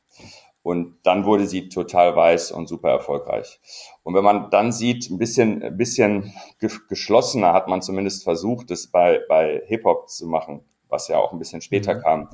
Und 0.64 0.96
dann 1.04 1.26
wurde 1.26 1.46
sie 1.46 1.68
total 1.68 2.16
weiß 2.16 2.54
und 2.54 2.68
super 2.68 2.90
erfolgreich. 2.90 3.60
Und 4.04 4.16
wenn 4.16 4.24
man 4.24 4.50
dann 4.50 4.72
sieht, 4.72 5.10
ein 5.10 5.18
bisschen, 5.18 5.62
ein 5.62 5.78
bisschen 5.78 6.34
geschlossener 6.88 7.52
hat 7.52 7.68
man 7.68 7.82
zumindest 7.82 8.24
versucht, 8.24 8.72
es 8.72 8.88
bei, 8.88 9.22
bei 9.28 9.62
Hip-Hop 9.68 10.10
zu 10.10 10.26
machen, 10.26 10.62
was 10.88 11.10
ja 11.10 11.18
auch 11.18 11.34
ein 11.34 11.40
bisschen 11.40 11.62
später 11.62 11.96
mhm. 11.96 12.02
kam. 12.02 12.30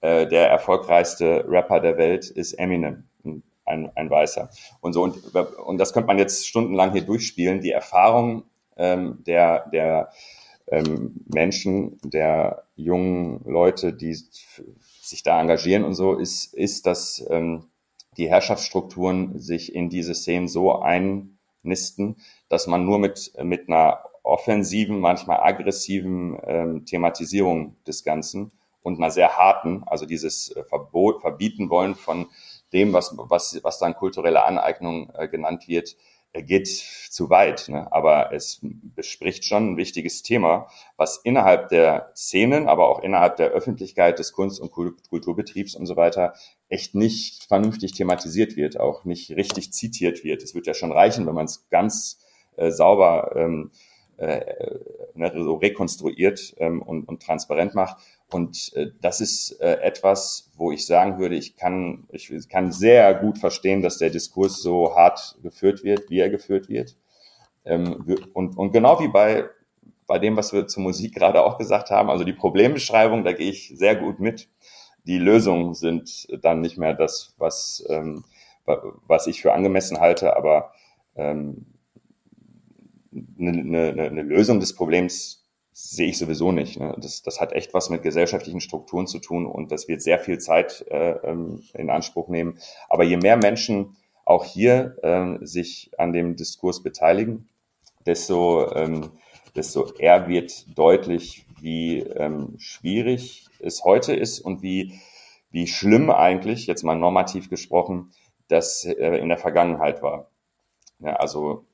Äh, 0.00 0.26
der 0.26 0.48
erfolgreichste 0.48 1.44
Rapper 1.46 1.80
der 1.80 1.98
Welt 1.98 2.30
ist 2.30 2.54
Eminem, 2.54 3.04
ein, 3.66 3.90
ein 3.94 4.10
Weißer. 4.10 4.48
Und 4.80 4.94
so, 4.94 5.02
und, 5.02 5.34
und 5.34 5.78
das 5.78 5.92
könnte 5.92 6.06
man 6.06 6.18
jetzt 6.18 6.46
stundenlang 6.46 6.92
hier 6.92 7.04
durchspielen. 7.04 7.60
Die 7.60 7.72
Erfahrung 7.72 8.44
ähm, 8.78 9.22
der, 9.26 9.68
der 9.70 10.10
ähm, 10.68 11.14
Menschen, 11.26 11.98
der 12.04 12.64
jungen 12.74 13.42
Leute, 13.44 13.92
die 13.92 14.16
sich 15.08 15.22
da 15.22 15.40
engagieren 15.40 15.84
und 15.84 15.94
so, 15.94 16.14
ist, 16.14 16.54
ist, 16.54 16.86
dass 16.86 17.24
ähm, 17.30 17.64
die 18.16 18.28
Herrschaftsstrukturen 18.28 19.38
sich 19.38 19.74
in 19.74 19.88
diese 19.88 20.14
Szenen 20.14 20.48
so 20.48 20.80
einnisten, 20.80 22.16
dass 22.48 22.66
man 22.66 22.84
nur 22.84 22.98
mit, 22.98 23.32
mit 23.42 23.68
einer 23.68 24.00
offensiven, 24.22 24.98
manchmal 24.98 25.40
aggressiven 25.40 26.38
ähm, 26.44 26.84
Thematisierung 26.84 27.76
des 27.86 28.02
Ganzen 28.02 28.52
und 28.82 28.98
einer 28.98 29.10
sehr 29.10 29.36
harten, 29.36 29.84
also 29.86 30.06
dieses 30.06 30.50
äh, 30.50 30.64
Verbot, 30.64 31.20
Verbieten 31.20 31.70
wollen 31.70 31.94
von 31.94 32.26
dem, 32.72 32.92
was, 32.92 33.14
was, 33.16 33.58
was 33.62 33.78
dann 33.78 33.94
kulturelle 33.94 34.44
Aneignung 34.44 35.10
äh, 35.14 35.28
genannt 35.28 35.68
wird, 35.68 35.96
geht 36.42 36.66
zu 36.68 37.30
weit. 37.30 37.68
Ne? 37.68 37.90
Aber 37.92 38.32
es 38.32 38.60
bespricht 38.62 39.44
schon 39.44 39.72
ein 39.72 39.76
wichtiges 39.76 40.22
Thema, 40.22 40.68
was 40.96 41.18
innerhalb 41.24 41.68
der 41.68 42.12
Szenen, 42.14 42.68
aber 42.68 42.88
auch 42.88 43.02
innerhalb 43.02 43.36
der 43.36 43.50
Öffentlichkeit 43.50 44.18
des 44.18 44.32
Kunst- 44.32 44.60
und 44.60 44.70
Kulturbetriebs 44.70 45.74
und 45.74 45.86
so 45.86 45.96
weiter 45.96 46.34
echt 46.68 46.94
nicht 46.94 47.44
vernünftig 47.44 47.92
thematisiert 47.92 48.56
wird, 48.56 48.78
auch 48.78 49.04
nicht 49.04 49.30
richtig 49.30 49.72
zitiert 49.72 50.24
wird. 50.24 50.42
Es 50.42 50.54
wird 50.54 50.66
ja 50.66 50.74
schon 50.74 50.92
reichen, 50.92 51.26
wenn 51.26 51.34
man 51.34 51.46
es 51.46 51.68
ganz 51.70 52.18
äh, 52.56 52.70
sauber 52.70 53.32
ähm, 53.36 53.70
äh, 54.16 54.40
ne, 55.14 55.32
so 55.34 55.54
rekonstruiert 55.56 56.54
ähm, 56.58 56.82
und, 56.82 57.08
und 57.08 57.22
transparent 57.22 57.74
macht. 57.74 57.98
Und 58.30 58.72
äh, 58.74 58.88
das 59.00 59.20
ist 59.20 59.60
äh, 59.60 59.80
etwas, 59.82 60.50
wo 60.56 60.72
ich 60.72 60.86
sagen 60.86 61.18
würde, 61.18 61.36
ich 61.36 61.56
kann, 61.56 62.08
ich 62.10 62.48
kann 62.48 62.72
sehr 62.72 63.14
gut 63.14 63.38
verstehen, 63.38 63.82
dass 63.82 63.98
der 63.98 64.10
Diskurs 64.10 64.60
so 64.60 64.96
hart 64.96 65.38
geführt 65.42 65.84
wird, 65.84 66.10
wie 66.10 66.18
er 66.18 66.30
geführt 66.30 66.68
wird. 66.68 66.96
Ähm, 67.64 68.04
und, 68.32 68.56
und 68.56 68.72
genau 68.72 69.00
wie 69.00 69.08
bei, 69.08 69.48
bei 70.06 70.18
dem, 70.18 70.36
was 70.36 70.52
wir 70.52 70.66
zur 70.66 70.82
Musik 70.82 71.14
gerade 71.14 71.42
auch 71.42 71.58
gesagt 71.58 71.90
haben, 71.90 72.10
also 72.10 72.24
die 72.24 72.32
Problembeschreibung, 72.32 73.24
da 73.24 73.32
gehe 73.32 73.50
ich 73.50 73.72
sehr 73.76 73.96
gut 73.96 74.18
mit. 74.18 74.48
Die 75.04 75.18
Lösungen 75.18 75.74
sind 75.74 76.26
dann 76.42 76.60
nicht 76.60 76.78
mehr 76.78 76.94
das, 76.94 77.34
was, 77.38 77.84
ähm, 77.88 78.24
was 78.64 79.28
ich 79.28 79.40
für 79.40 79.52
angemessen 79.52 80.00
halte, 80.00 80.36
aber 80.36 80.72
ähm, 81.14 81.66
eine, 83.38 83.88
eine, 83.90 84.02
eine 84.02 84.22
Lösung 84.22 84.58
des 84.58 84.74
Problems 84.74 85.45
sehe 85.78 86.08
ich 86.08 86.16
sowieso 86.16 86.52
nicht. 86.52 86.80
Ne? 86.80 86.94
Das, 86.96 87.22
das 87.22 87.38
hat 87.38 87.52
echt 87.52 87.74
was 87.74 87.90
mit 87.90 88.02
gesellschaftlichen 88.02 88.62
Strukturen 88.62 89.06
zu 89.06 89.18
tun 89.18 89.44
und 89.44 89.70
das 89.70 89.88
wird 89.88 90.00
sehr 90.00 90.18
viel 90.18 90.38
Zeit 90.38 90.86
äh, 90.90 91.10
ähm, 91.22 91.62
in 91.74 91.90
Anspruch 91.90 92.28
nehmen. 92.28 92.58
Aber 92.88 93.04
je 93.04 93.18
mehr 93.18 93.36
Menschen 93.36 93.94
auch 94.24 94.44
hier 94.44 94.96
äh, 95.02 95.44
sich 95.44 95.90
an 95.98 96.14
dem 96.14 96.34
Diskurs 96.34 96.82
beteiligen, 96.82 97.50
desto, 98.06 98.74
ähm, 98.74 99.10
desto 99.54 99.92
eher 99.98 100.28
wird 100.28 100.78
deutlich, 100.78 101.44
wie 101.60 101.98
ähm, 102.00 102.54
schwierig 102.56 103.44
es 103.60 103.84
heute 103.84 104.14
ist 104.14 104.40
und 104.40 104.62
wie, 104.62 104.98
wie 105.50 105.66
schlimm 105.66 106.10
eigentlich, 106.10 106.66
jetzt 106.66 106.84
mal 106.84 106.96
normativ 106.96 107.50
gesprochen, 107.50 108.12
das 108.48 108.86
äh, 108.86 109.18
in 109.18 109.28
der 109.28 109.38
Vergangenheit 109.38 110.02
war. 110.02 110.30
Ja, 111.00 111.16
also 111.16 111.66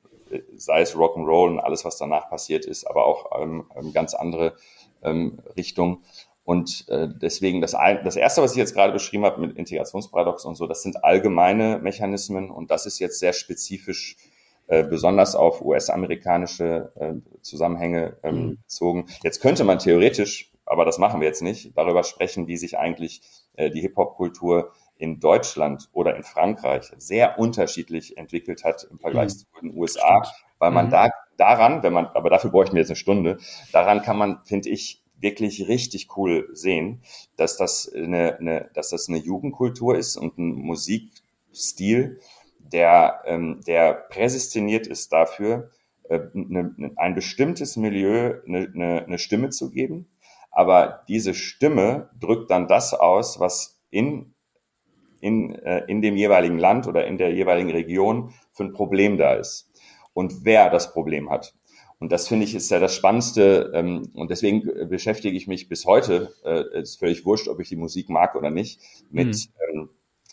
sei 0.55 0.81
es 0.81 0.95
Rock'n'Roll 0.95 1.51
und 1.51 1.59
alles, 1.59 1.85
was 1.85 1.97
danach 1.97 2.29
passiert 2.29 2.65
ist, 2.65 2.85
aber 2.85 3.05
auch 3.05 3.41
ähm, 3.41 3.65
ähm, 3.75 3.93
ganz 3.93 4.13
andere 4.13 4.55
ähm, 5.03 5.39
Richtungen. 5.55 6.03
Und 6.45 6.85
äh, 6.89 7.07
deswegen 7.09 7.61
das, 7.61 7.71
das 8.03 8.15
Erste, 8.15 8.41
was 8.41 8.51
ich 8.51 8.57
jetzt 8.57 8.73
gerade 8.73 8.91
beschrieben 8.91 9.23
habe 9.23 9.39
mit 9.39 9.57
Integrationsparadox 9.57 10.43
und 10.45 10.55
so, 10.55 10.67
das 10.67 10.81
sind 10.81 11.03
allgemeine 11.03 11.79
Mechanismen 11.79 12.51
und 12.51 12.69
das 12.69 12.85
ist 12.85 12.99
jetzt 12.99 13.19
sehr 13.19 13.31
spezifisch 13.31 14.17
äh, 14.67 14.83
besonders 14.83 15.35
auf 15.35 15.61
US-amerikanische 15.61 16.91
äh, 16.95 17.13
Zusammenhänge 17.41 18.17
ähm, 18.23 18.35
mhm. 18.35 18.57
bezogen. 18.57 19.05
Jetzt 19.21 19.41
könnte 19.41 19.63
man 19.63 19.79
theoretisch, 19.79 20.51
aber 20.65 20.85
das 20.85 20.97
machen 20.97 21.21
wir 21.21 21.27
jetzt 21.27 21.41
nicht, 21.41 21.77
darüber 21.77 22.03
sprechen, 22.03 22.47
wie 22.47 22.57
sich 22.57 22.77
eigentlich 22.77 23.21
äh, 23.55 23.69
die 23.69 23.81
Hip-Hop-Kultur 23.81 24.71
in 25.03 25.19
Deutschland 25.19 25.89
oder 25.91 26.15
in 26.15 26.23
Frankreich 26.23 26.93
sehr 26.97 27.37
unterschiedlich 27.37 28.15
entwickelt 28.17 28.63
hat 28.63 28.87
im 28.89 28.99
Vergleich 28.99 29.33
mhm. 29.33 29.37
zu 29.37 29.45
den 29.61 29.77
USA, 29.77 30.23
weil 30.59 30.71
man 30.71 30.85
mhm. 30.85 30.91
da 30.91 31.09
daran, 31.35 31.83
wenn 31.83 31.91
man, 31.91 32.05
aber 32.05 32.29
dafür 32.29 32.51
bräuchten 32.51 32.75
wir 32.75 32.81
jetzt 32.81 32.89
eine 32.89 32.95
Stunde, 32.95 33.37
daran 33.73 34.01
kann 34.01 34.17
man, 34.17 34.39
finde 34.45 34.69
ich, 34.69 35.03
wirklich 35.19 35.67
richtig 35.67 36.15
cool 36.15 36.47
sehen, 36.53 37.01
dass 37.35 37.57
das 37.57 37.91
eine, 37.93 38.37
eine, 38.37 38.69
dass 38.75 38.91
das 38.91 39.09
eine 39.09 39.17
Jugendkultur 39.17 39.97
ist 39.97 40.15
und 40.15 40.37
ein 40.37 40.53
Musikstil, 40.55 42.21
der, 42.59 43.23
ähm, 43.25 43.59
der 43.67 43.93
präsistiniert 43.93 44.87
ist 44.87 45.11
dafür, 45.11 45.71
äh, 46.07 46.19
eine, 46.33 46.93
ein 46.95 47.13
bestimmtes 47.13 47.75
Milieu 47.75 48.35
eine, 48.47 48.71
eine, 48.73 49.05
eine 49.05 49.17
Stimme 49.17 49.49
zu 49.49 49.69
geben. 49.69 50.07
Aber 50.49 51.03
diese 51.09 51.33
Stimme 51.33 52.09
drückt 52.21 52.51
dann 52.51 52.69
das 52.69 52.93
aus, 52.93 53.41
was 53.41 53.81
in, 53.89 54.32
in, 55.23 55.55
äh, 55.55 55.83
in 55.87 56.01
dem 56.01 56.17
jeweiligen 56.17 56.57
Land 56.57 56.87
oder 56.87 57.07
in 57.07 57.17
der 57.17 57.33
jeweiligen 57.33 57.71
Region 57.71 58.33
für 58.51 58.65
ein 58.65 58.73
Problem 58.73 59.17
da 59.17 59.33
ist 59.33 59.71
und 60.13 60.43
wer 60.45 60.69
das 60.69 60.93
Problem 60.93 61.29
hat. 61.29 61.55
Und 61.99 62.11
das 62.11 62.27
finde 62.27 62.45
ich 62.45 62.53
ist 62.53 62.69
ja 62.69 62.79
das 62.79 62.93
Spannendste. 62.93 63.71
Ähm, 63.73 64.09
und 64.13 64.29
deswegen 64.29 64.89
beschäftige 64.89 65.37
ich 65.37 65.47
mich 65.47 65.69
bis 65.69 65.85
heute, 65.85 66.33
äh, 66.43 66.81
ist 66.81 66.99
völlig 66.99 67.25
wurscht, 67.25 67.47
ob 67.47 67.61
ich 67.61 67.69
die 67.69 67.77
Musik 67.77 68.09
mag 68.09 68.35
oder 68.35 68.49
nicht, 68.49 68.81
mit, 69.09 69.27
mhm. 69.27 69.79
ähm, 69.79 69.89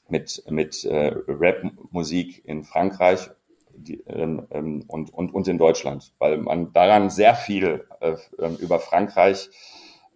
mit, 0.08 0.42
mit 0.50 0.84
äh, 0.84 1.14
Rap-Musik 1.28 2.42
in 2.44 2.64
Frankreich 2.64 3.30
die, 3.72 4.02
ähm, 4.08 4.46
ähm, 4.50 4.84
und, 4.88 5.14
und, 5.14 5.32
und 5.32 5.48
in 5.48 5.58
Deutschland, 5.58 6.12
weil 6.18 6.38
man 6.38 6.72
daran 6.72 7.08
sehr 7.08 7.34
viel 7.34 7.86
äh, 8.00 8.16
ähm, 8.38 8.56
über 8.56 8.80
Frankreich, 8.80 9.48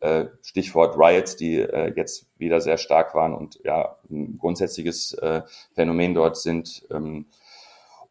äh, 0.01 0.27
Stichwort 0.43 0.97
Riots, 0.97 1.37
die 1.37 1.61
äh, 1.61 1.93
jetzt 1.97 2.27
wieder 2.39 2.61
sehr 2.61 2.79
stark 2.79 3.15
waren 3.15 3.35
und 3.35 3.61
ja 3.65 3.97
ein 4.11 4.39
grundsätzliches 4.39 5.15
äh, 5.15 5.43
Phänomen 5.75 6.15
dort 6.15 6.37
sind, 6.37 6.87
ähm, 6.91 7.27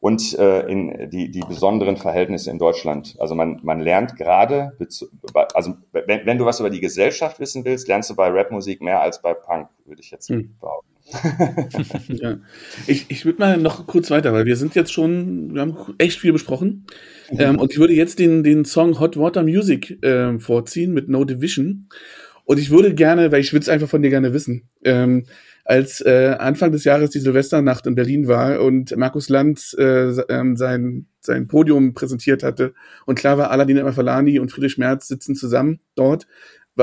und 0.03 0.37
äh, 0.37 0.69
in 0.69 1.09
die, 1.11 1.31
die 1.31 1.39
besonderen 1.39 1.95
Verhältnisse 1.95 2.51
in 2.51 2.59
Deutschland. 2.59 3.15
Also 3.19 3.35
man, 3.35 3.61
man 3.63 3.79
lernt 3.79 4.17
gerade, 4.17 4.77
also 5.53 5.75
wenn, 5.93 6.25
wenn 6.25 6.37
du 6.37 6.43
was 6.43 6.59
über 6.59 6.69
die 6.69 6.81
Gesellschaft 6.81 7.39
wissen 7.39 7.63
willst, 7.63 7.87
lernst 7.87 8.09
du 8.09 8.15
bei 8.17 8.27
Rapmusik 8.27 8.81
mehr 8.81 8.99
als 8.99 9.21
bei 9.21 9.33
Punk, 9.33 9.69
würde 9.85 10.01
ich 10.01 10.11
jetzt 10.11 10.27
hm. 10.27 10.57
behaupten. 10.59 10.92
ja. 12.07 12.37
Ich, 12.87 13.05
ich 13.09 13.25
würde 13.25 13.39
mal 13.39 13.57
noch 13.57 13.87
kurz 13.87 14.09
weiter, 14.09 14.33
weil 14.33 14.45
wir 14.45 14.55
sind 14.55 14.75
jetzt 14.75 14.93
schon, 14.93 15.53
wir 15.53 15.61
haben 15.61 15.75
echt 15.97 16.19
viel 16.19 16.33
besprochen. 16.33 16.85
Mhm. 17.31 17.39
Ähm, 17.39 17.59
und 17.59 17.71
ich 17.71 17.79
würde 17.79 17.93
jetzt 17.93 18.19
den, 18.19 18.43
den 18.43 18.65
Song 18.65 18.99
Hot 18.99 19.17
Water 19.17 19.43
Music 19.43 20.03
äh, 20.03 20.39
vorziehen 20.39 20.93
mit 20.93 21.09
No 21.09 21.25
Division. 21.25 21.89
Und 22.45 22.59
ich 22.59 22.71
würde 22.71 22.93
gerne, 22.93 23.31
weil 23.31 23.41
ich 23.41 23.53
würde 23.53 23.63
es 23.63 23.69
einfach 23.69 23.89
von 23.89 24.01
dir 24.01 24.09
gerne 24.09 24.33
wissen, 24.33 24.69
ähm, 24.83 25.25
als 25.65 26.01
äh, 26.01 26.35
Anfang 26.39 26.71
des 26.71 26.83
Jahres 26.83 27.11
die 27.11 27.19
Silvesternacht 27.19 27.87
in 27.87 27.95
Berlin 27.95 28.27
war 28.27 28.61
und 28.61 28.95
Markus 28.97 29.29
Lanz 29.29 29.73
äh, 29.79 30.09
ähm, 30.29 30.57
sein, 30.57 31.07
sein 31.21 31.47
Podium 31.47 31.93
präsentiert 31.93 32.43
hatte 32.43 32.73
und 33.05 33.17
klar 33.17 33.37
war, 33.37 33.49
Aladin 33.49 33.77
Emafalani 33.77 34.39
und 34.39 34.51
Friedrich 34.51 34.77
Merz 34.77 35.07
sitzen 35.07 35.35
zusammen 35.35 35.79
dort 35.95 36.27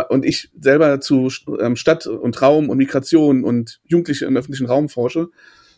und 0.08 0.24
ich 0.24 0.50
selber 0.58 1.00
zu 1.00 1.28
ähm, 1.60 1.76
Stadt 1.76 2.06
und 2.06 2.40
Raum 2.40 2.68
und 2.68 2.78
Migration 2.78 3.44
und 3.44 3.80
Jugendliche 3.84 4.26
im 4.26 4.36
öffentlichen 4.36 4.66
Raum 4.66 4.88
forsche, 4.88 5.28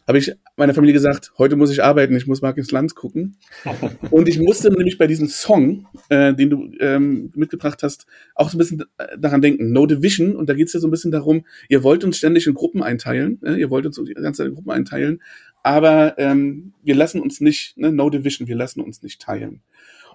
habe 0.06 0.18
ich 0.18 0.32
meiner 0.56 0.74
Familie 0.74 0.94
gesagt, 0.94 1.32
heute 1.38 1.56
muss 1.56 1.70
ich 1.70 1.82
arbeiten, 1.82 2.16
ich 2.16 2.26
muss 2.26 2.42
Mark 2.42 2.58
ins 2.58 2.72
Land 2.72 2.94
gucken. 2.94 3.36
und 4.10 4.28
ich 4.28 4.38
musste 4.38 4.70
nämlich 4.70 4.98
bei 4.98 5.06
diesem 5.06 5.28
Song, 5.28 5.86
äh, 6.08 6.34
den 6.34 6.50
du 6.50 6.70
ähm, 6.80 7.32
mitgebracht 7.34 7.82
hast, 7.82 8.06
auch 8.34 8.50
so 8.50 8.56
ein 8.56 8.58
bisschen 8.58 8.84
äh, 8.98 9.16
daran 9.18 9.42
denken. 9.42 9.72
No 9.72 9.86
Division, 9.86 10.34
und 10.34 10.48
da 10.48 10.54
geht 10.54 10.66
es 10.66 10.72
ja 10.72 10.80
so 10.80 10.88
ein 10.88 10.90
bisschen 10.90 11.12
darum, 11.12 11.46
ihr 11.68 11.82
wollt 11.82 12.04
uns 12.04 12.18
ständig 12.18 12.46
in 12.46 12.54
Gruppen 12.54 12.82
einteilen, 12.82 13.40
äh, 13.44 13.54
ihr 13.54 13.70
wollt 13.70 13.86
uns 13.86 13.96
die 13.96 14.14
ganze 14.14 14.38
Zeit 14.38 14.48
in 14.48 14.54
Gruppen 14.54 14.70
einteilen, 14.70 15.22
aber 15.62 16.18
ähm, 16.18 16.72
wir 16.82 16.96
lassen 16.96 17.20
uns 17.20 17.40
nicht, 17.40 17.78
ne, 17.78 17.92
No 17.92 18.10
Division, 18.10 18.48
wir 18.48 18.56
lassen 18.56 18.80
uns 18.80 19.02
nicht 19.02 19.20
teilen. 19.20 19.62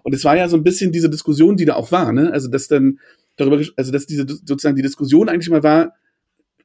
Und 0.03 0.13
es 0.13 0.23
war 0.23 0.37
ja 0.37 0.47
so 0.49 0.57
ein 0.57 0.63
bisschen 0.63 0.91
diese 0.91 1.09
Diskussion, 1.09 1.55
die 1.57 1.65
da 1.65 1.75
auch 1.75 1.91
war, 1.91 2.11
ne? 2.11 2.31
Also 2.31 2.49
dass 2.49 2.67
dann 2.67 2.99
darüber, 3.37 3.63
also 3.75 3.91
dass 3.91 4.05
diese 4.05 4.25
sozusagen 4.27 4.75
die 4.75 4.81
Diskussion 4.81 5.29
eigentlich 5.29 5.49
mal 5.49 5.63
war, 5.63 5.93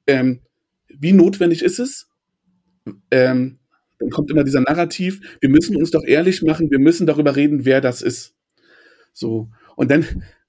ähm, 0.06 0.40
wie 0.88 1.12
notwendig 1.12 1.62
ist 1.62 1.78
es, 1.78 2.08
ähm, 3.10 3.58
dann 3.98 4.10
kommt 4.10 4.30
immer 4.30 4.44
dieser 4.44 4.60
Narrativ, 4.60 5.20
wir 5.40 5.48
müssen 5.48 5.76
uns 5.76 5.90
doch 5.90 6.04
ehrlich 6.04 6.42
machen, 6.42 6.70
wir 6.70 6.80
müssen 6.80 7.06
darüber 7.06 7.36
reden, 7.36 7.64
wer 7.64 7.80
das 7.80 8.02
ist. 8.02 8.34
So. 9.12 9.48
Und 9.76 9.90
dann 9.90 10.04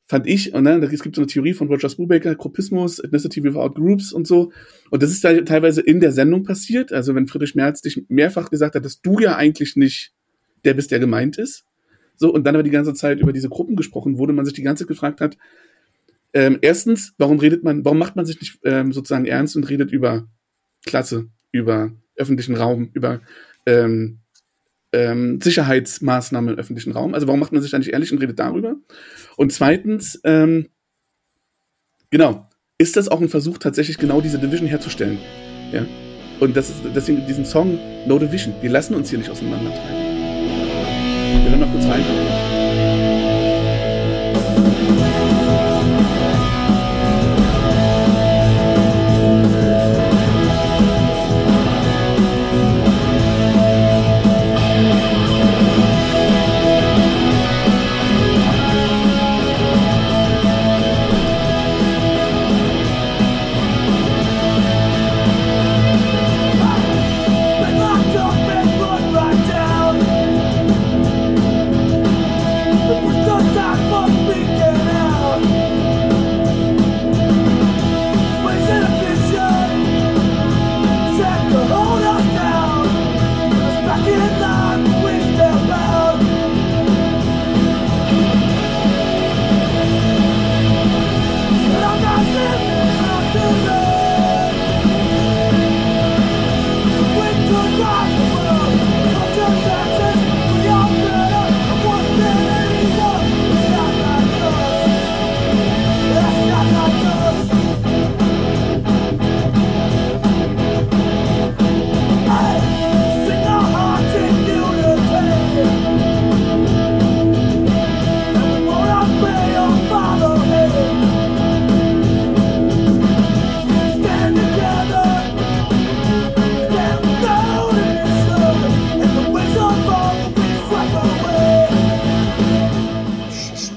fand 0.06 0.28
ich, 0.28 0.54
und 0.54 0.64
dann, 0.66 0.82
es 0.84 1.04
gibt 1.04 1.16
so 1.16 1.22
eine 1.22 1.28
Theorie 1.28 1.54
von 1.54 1.68
Roger 1.68 1.90
Brubaker, 1.90 2.36
Gruppismus, 2.36 3.00
Ethnicity 3.00 3.44
without 3.44 3.74
Groups 3.76 4.12
und 4.12 4.28
so. 4.28 4.52
Und 4.90 5.04
das 5.04 5.12
ist 5.12 5.24
da 5.24 5.40
teilweise 5.42 5.82
in 5.82 6.00
der 6.00 6.12
Sendung 6.12 6.44
passiert. 6.44 6.92
Also 6.92 7.16
wenn 7.16 7.28
Friedrich 7.28 7.56
Merz 7.56 7.82
dich 7.82 8.04
mehrfach 8.10 8.50
gesagt 8.50 8.76
hat, 8.76 8.86
dass 8.86 9.02
du 9.02 9.20
ja 9.20 9.36
eigentlich 9.36 9.76
nicht 9.76 10.14
der 10.66 10.74
bist, 10.74 10.92
der 10.92 11.00
gemeint 11.00 11.38
ist. 11.38 11.66
So, 12.16 12.34
und 12.34 12.46
dann 12.46 12.56
aber 12.56 12.64
die 12.64 12.70
ganze 12.70 12.94
Zeit 12.94 13.20
über 13.20 13.34
diese 13.34 13.50
Gruppen 13.50 13.76
gesprochen 13.76 14.18
wurde, 14.18 14.34
man 14.34 14.46
sich 14.46 14.54
die 14.54 14.62
ganze 14.62 14.84
Zeit 14.84 14.90
gefragt 14.90 15.22
hat, 15.22 15.38
ähm, 16.34 16.60
erstens, 16.62 17.14
warum 17.18 17.40
redet 17.40 17.64
man, 17.64 17.86
warum 17.86 18.00
macht 18.00 18.16
man 18.16 18.26
sich 18.26 18.40
nicht 18.40 18.60
ähm, 18.64 18.92
sozusagen 18.92 19.26
ernst 19.26 19.56
und 19.56 19.70
redet 19.70 19.92
über 19.92 20.28
Klasse, 20.86 21.30
über 21.52 21.92
öffentlichen 22.16 22.56
Raum, 22.56 22.90
über 22.94 23.22
ähm, 23.66 24.20
ähm, 24.94 25.42
Sicherheitsmaßnahmen 25.42 26.54
im 26.54 26.60
öffentlichen 26.60 26.92
Raum. 26.92 27.14
Also 27.14 27.28
warum 27.28 27.40
macht 27.40 27.52
man 27.52 27.62
sich 27.62 27.72
da 27.72 27.80
nicht 27.80 27.92
ehrlich 27.92 28.12
und 28.12 28.20
redet 28.20 28.40
darüber? 28.40 28.76
Und 29.38 29.52
zweitens, 29.52 30.20
ähm, 30.24 30.70
genau, 32.12 32.48
ist 32.78 32.96
das 32.96 33.10
auch 33.10 33.22
ein 33.22 33.30
Versuch, 33.30 33.58
tatsächlich 33.58 33.98
genau 33.98 34.22
diese 34.22 34.40
Division 34.40 34.68
herzustellen? 34.68 35.18
Ja. 35.72 35.86
Und 36.40 36.56
das 36.56 36.70
ist 36.70 36.82
deswegen 36.96 37.26
diesen 37.28 37.46
Song 37.46 37.80
No 38.08 38.20
Division. 38.20 38.54
Wir 38.62 38.70
lassen 38.70 38.96
uns 38.96 39.10
hier 39.10 39.20
nicht 39.20 39.30
auseinandertreiben. 39.30 40.04
Wir 41.44 41.50
hören 41.50 41.60
mal 41.60 41.72
kurz 41.72 41.86
rein. 41.86 42.43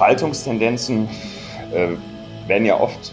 Spaltungstendenzen 0.07 1.09
äh, 1.73 1.97
werden 2.47 2.65
ja 2.65 2.79
oft 2.79 3.13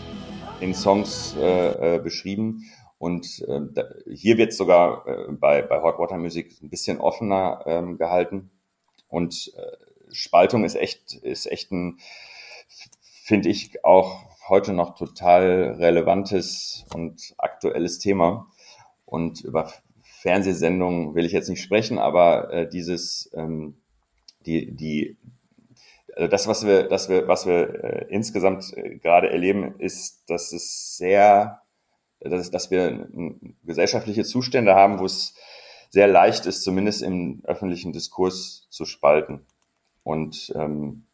in 0.60 0.76
Songs 0.76 1.36
äh, 1.40 1.96
äh, 1.96 2.00
beschrieben. 2.00 2.70
Und 3.00 3.44
äh, 3.48 3.62
da, 3.74 3.86
hier 4.08 4.38
wird 4.38 4.54
sogar 4.54 5.08
äh, 5.08 5.32
bei, 5.32 5.64
bei 5.64 5.82
Hot 5.82 5.98
Water 5.98 6.20
Music 6.20 6.62
ein 6.62 6.70
bisschen 6.70 7.00
offener 7.00 7.64
ähm, 7.66 7.98
gehalten. 7.98 8.52
Und 9.08 9.52
äh, 9.58 10.14
Spaltung 10.14 10.66
ist 10.66 10.76
echt, 10.76 11.14
ist 11.14 11.52
echt 11.52 11.72
ein, 11.72 11.98
finde 13.24 13.50
ich, 13.50 13.84
auch 13.84 14.26
heute 14.48 14.72
noch 14.72 14.94
total 14.94 15.76
relevantes 15.80 16.86
und 16.94 17.34
aktuelles 17.40 17.98
Thema. 17.98 18.52
Und 19.06 19.42
über 19.42 19.74
Fernsehsendungen 20.04 21.16
will 21.16 21.26
ich 21.26 21.32
jetzt 21.32 21.50
nicht 21.50 21.64
sprechen, 21.64 21.98
aber 21.98 22.54
äh, 22.54 22.70
dieses, 22.70 23.32
ähm, 23.34 23.78
die, 24.46 24.76
die, 24.76 25.18
also 26.16 26.28
das, 26.28 26.48
was 26.48 26.66
wir, 26.66 26.88
das 26.88 27.10
wir, 27.10 27.28
was 27.28 27.46
wir 27.46 27.84
äh, 27.84 28.06
insgesamt 28.10 28.76
äh, 28.78 28.98
gerade 28.98 29.30
erleben, 29.30 29.80
ist, 29.80 30.30
dass 30.30 30.52
es 30.54 30.98
sehr, 30.98 31.62
dass, 32.20 32.52
dass 32.52 32.72
wir 32.72 33.08
gesellschaftliche 33.64 34.24
Zustände 34.24 34.76
haben, 34.76 35.00
wo 35.00 35.06
es 35.06 35.36
sehr 35.90 36.08
leicht 36.08 36.46
ist, 36.46 36.64
zumindest 36.64 37.04
im 37.04 37.42
öffentlichen 37.46 37.94
Diskurs 37.94 38.68
zu 38.70 38.86
spalten. 38.86 39.46
Und, 40.04 40.52
ähm, 40.56 41.06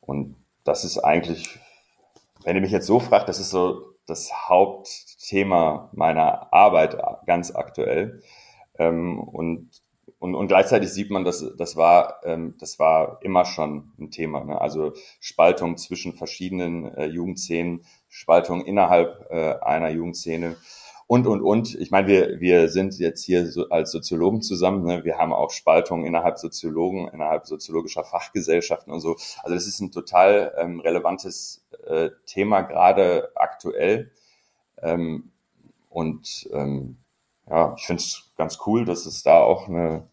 und 0.00 0.36
das 0.64 0.84
ist 0.84 0.98
eigentlich, 0.98 1.58
wenn 2.44 2.56
ihr 2.56 2.62
mich 2.62 2.72
jetzt 2.72 2.86
so 2.86 3.00
fragt, 3.00 3.28
das 3.28 3.38
ist 3.38 3.50
so 3.50 3.92
das 4.06 4.48
Hauptthema 4.48 5.90
meiner 5.92 6.52
Arbeit 6.52 6.98
ganz 7.26 7.54
aktuell. 7.54 8.22
Ähm, 8.78 9.20
und, 9.20 9.70
und, 10.22 10.36
und 10.36 10.46
gleichzeitig 10.46 10.90
sieht 10.90 11.10
man, 11.10 11.24
dass 11.24 11.44
das 11.56 11.76
war, 11.76 12.20
ähm, 12.22 12.54
das 12.60 12.78
war 12.78 13.18
immer 13.22 13.44
schon 13.44 13.90
ein 13.98 14.12
Thema. 14.12 14.44
Ne? 14.44 14.60
Also 14.60 14.92
Spaltung 15.18 15.76
zwischen 15.76 16.12
verschiedenen 16.12 16.94
äh, 16.94 17.06
Jugendszenen, 17.06 17.84
Spaltung 18.08 18.64
innerhalb 18.64 19.26
äh, 19.30 19.56
einer 19.62 19.90
Jugendszene 19.90 20.54
und, 21.08 21.26
und, 21.26 21.42
und. 21.42 21.74
Ich 21.74 21.90
meine, 21.90 22.06
wir, 22.06 22.38
wir 22.38 22.68
sind 22.68 23.00
jetzt 23.00 23.24
hier 23.24 23.50
so 23.50 23.68
als 23.70 23.90
Soziologen 23.90 24.42
zusammen. 24.42 24.84
Ne? 24.84 25.02
Wir 25.02 25.18
haben 25.18 25.32
auch 25.32 25.50
Spaltungen 25.50 26.06
innerhalb 26.06 26.38
Soziologen, 26.38 27.08
innerhalb 27.08 27.48
soziologischer 27.48 28.04
Fachgesellschaften 28.04 28.92
und 28.92 29.00
so. 29.00 29.16
Also 29.42 29.56
das 29.56 29.66
ist 29.66 29.80
ein 29.80 29.90
total 29.90 30.54
ähm, 30.56 30.78
relevantes 30.78 31.66
äh, 31.84 32.10
Thema, 32.26 32.60
gerade 32.60 33.32
aktuell. 33.34 34.12
Ähm, 34.80 35.32
und 35.90 36.48
ähm, 36.52 36.98
ja, 37.50 37.74
ich 37.76 37.86
finde 37.86 38.02
es 38.02 38.30
ganz 38.36 38.60
cool, 38.66 38.84
dass 38.84 39.04
es 39.04 39.24
da 39.24 39.40
auch 39.40 39.68
eine 39.68 40.08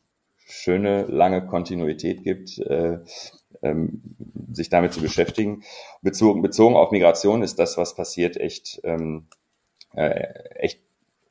schöne, 0.49 1.03
lange 1.03 1.45
Kontinuität 1.45 2.23
gibt, 2.23 2.57
äh, 2.59 2.99
ähm, 3.61 4.01
sich 4.51 4.69
damit 4.69 4.93
zu 4.93 5.01
beschäftigen. 5.01 5.63
Bezogen, 6.01 6.41
bezogen 6.41 6.75
auf 6.75 6.91
Migration 6.91 7.43
ist 7.43 7.59
das, 7.59 7.77
was 7.77 7.95
passiert, 7.95 8.37
echt, 8.37 8.81
ähm, 8.83 9.27
äh, 9.93 10.09
echt 10.55 10.81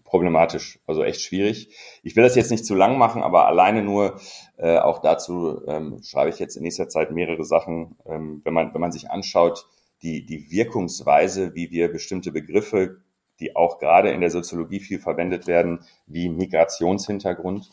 problematisch, 0.04 0.78
also 0.86 1.02
echt 1.02 1.20
schwierig. 1.20 1.76
Ich 2.02 2.16
will 2.16 2.22
das 2.22 2.34
jetzt 2.34 2.50
nicht 2.50 2.64
zu 2.64 2.74
lang 2.74 2.96
machen, 2.96 3.22
aber 3.22 3.46
alleine 3.46 3.82
nur 3.82 4.20
äh, 4.56 4.78
auch 4.78 5.00
dazu 5.00 5.60
ähm, 5.66 6.02
schreibe 6.02 6.30
ich 6.30 6.38
jetzt 6.38 6.56
in 6.56 6.62
nächster 6.62 6.88
Zeit 6.88 7.10
mehrere 7.10 7.44
Sachen. 7.44 7.96
Ähm, 8.06 8.40
wenn 8.44 8.54
man 8.54 8.72
wenn 8.72 8.80
man 8.80 8.92
sich 8.92 9.10
anschaut, 9.10 9.66
die 10.02 10.24
die 10.24 10.50
Wirkungsweise, 10.50 11.54
wie 11.54 11.70
wir 11.70 11.92
bestimmte 11.92 12.32
Begriffe, 12.32 13.02
die 13.40 13.54
auch 13.54 13.78
gerade 13.78 14.10
in 14.10 14.20
der 14.20 14.30
Soziologie 14.30 14.80
viel 14.80 14.98
verwendet 14.98 15.46
werden, 15.46 15.84
wie 16.06 16.28
Migrationshintergrund, 16.28 17.70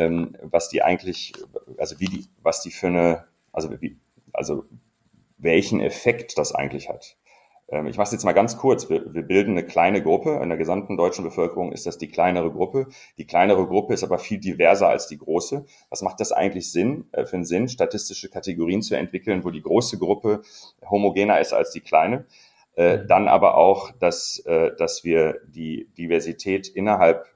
ähm, 0.00 0.36
was 0.42 0.70
die 0.70 0.82
eigentlich, 0.82 1.32
also 1.76 2.00
wie 2.00 2.06
die, 2.06 2.26
was 2.42 2.62
die 2.62 2.70
für 2.70 2.86
eine, 2.86 3.24
also 3.52 3.70
wie, 3.80 3.98
also 4.32 4.64
welchen 5.36 5.80
Effekt 5.80 6.38
das 6.38 6.54
eigentlich 6.54 6.88
hat. 6.88 7.16
Ähm, 7.68 7.86
ich 7.86 7.98
mache 7.98 8.06
es 8.06 8.12
jetzt 8.12 8.24
mal 8.24 8.32
ganz 8.32 8.56
kurz. 8.56 8.88
Wir, 8.88 9.12
wir, 9.12 9.22
bilden 9.22 9.52
eine 9.52 9.64
kleine 9.64 10.02
Gruppe. 10.02 10.40
In 10.42 10.48
der 10.48 10.56
gesamten 10.56 10.96
deutschen 10.96 11.22
Bevölkerung 11.22 11.72
ist 11.72 11.86
das 11.86 11.98
die 11.98 12.08
kleinere 12.08 12.50
Gruppe. 12.50 12.86
Die 13.18 13.26
kleinere 13.26 13.66
Gruppe 13.66 13.92
ist 13.92 14.02
aber 14.02 14.18
viel 14.18 14.38
diverser 14.38 14.88
als 14.88 15.06
die 15.06 15.18
große. 15.18 15.66
Was 15.90 16.00
macht 16.00 16.18
das 16.20 16.32
eigentlich 16.32 16.72
Sinn, 16.72 17.08
äh, 17.12 17.26
für 17.26 17.36
einen 17.36 17.44
Sinn, 17.44 17.68
statistische 17.68 18.30
Kategorien 18.30 18.80
zu 18.80 18.96
entwickeln, 18.96 19.44
wo 19.44 19.50
die 19.50 19.62
große 19.62 19.98
Gruppe 19.98 20.42
homogener 20.88 21.40
ist 21.40 21.52
als 21.52 21.72
die 21.72 21.80
kleine? 21.80 22.24
Äh, 22.76 22.98
mhm. 22.98 23.08
dann 23.08 23.28
aber 23.28 23.56
auch, 23.56 23.90
dass, 23.92 24.38
äh, 24.46 24.70
dass 24.76 25.04
wir 25.04 25.40
die 25.46 25.90
Diversität 25.98 26.68
innerhalb 26.68 27.26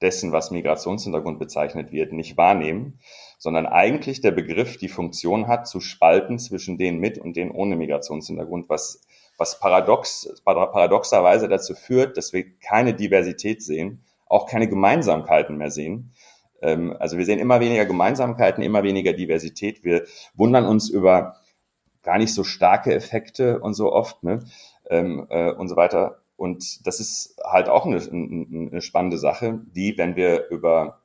dessen, 0.00 0.32
was 0.32 0.50
Migrationshintergrund 0.50 1.38
bezeichnet 1.38 1.92
wird, 1.92 2.12
nicht 2.12 2.36
wahrnehmen, 2.36 3.00
sondern 3.38 3.66
eigentlich 3.66 4.20
der 4.20 4.30
Begriff 4.30 4.76
die 4.76 4.88
Funktion 4.88 5.48
hat, 5.48 5.66
zu 5.66 5.80
spalten 5.80 6.38
zwischen 6.38 6.78
denen 6.78 6.98
mit 6.98 7.18
und 7.18 7.36
denen 7.36 7.50
ohne 7.50 7.76
Migrationshintergrund, 7.76 8.68
was 8.68 9.02
was 9.38 9.60
paradox, 9.60 10.28
paradoxerweise 10.44 11.48
dazu 11.48 11.74
führt, 11.74 12.16
dass 12.16 12.32
wir 12.32 12.58
keine 12.58 12.92
Diversität 12.92 13.62
sehen, 13.62 14.04
auch 14.26 14.46
keine 14.46 14.68
Gemeinsamkeiten 14.68 15.56
mehr 15.56 15.70
sehen. 15.70 16.12
Ähm, 16.60 16.94
also 16.98 17.16
wir 17.16 17.24
sehen 17.24 17.38
immer 17.38 17.60
weniger 17.60 17.86
Gemeinsamkeiten, 17.86 18.62
immer 18.62 18.82
weniger 18.82 19.12
Diversität. 19.12 19.84
Wir 19.84 20.04
wundern 20.34 20.66
uns 20.66 20.90
über 20.90 21.36
gar 22.02 22.18
nicht 22.18 22.34
so 22.34 22.42
starke 22.44 22.92
Effekte 22.92 23.60
und 23.60 23.74
so 23.74 23.92
oft 23.92 24.22
ne? 24.24 24.40
ähm, 24.90 25.26
äh, 25.30 25.52
und 25.52 25.68
so 25.68 25.76
weiter. 25.76 26.20
Und 26.38 26.86
das 26.86 27.00
ist 27.00 27.36
halt 27.44 27.68
auch 27.68 27.84
eine, 27.84 28.00
eine 28.00 28.80
spannende 28.80 29.18
Sache, 29.18 29.60
die, 29.74 29.98
wenn 29.98 30.14
wir 30.14 30.48
über 30.50 31.02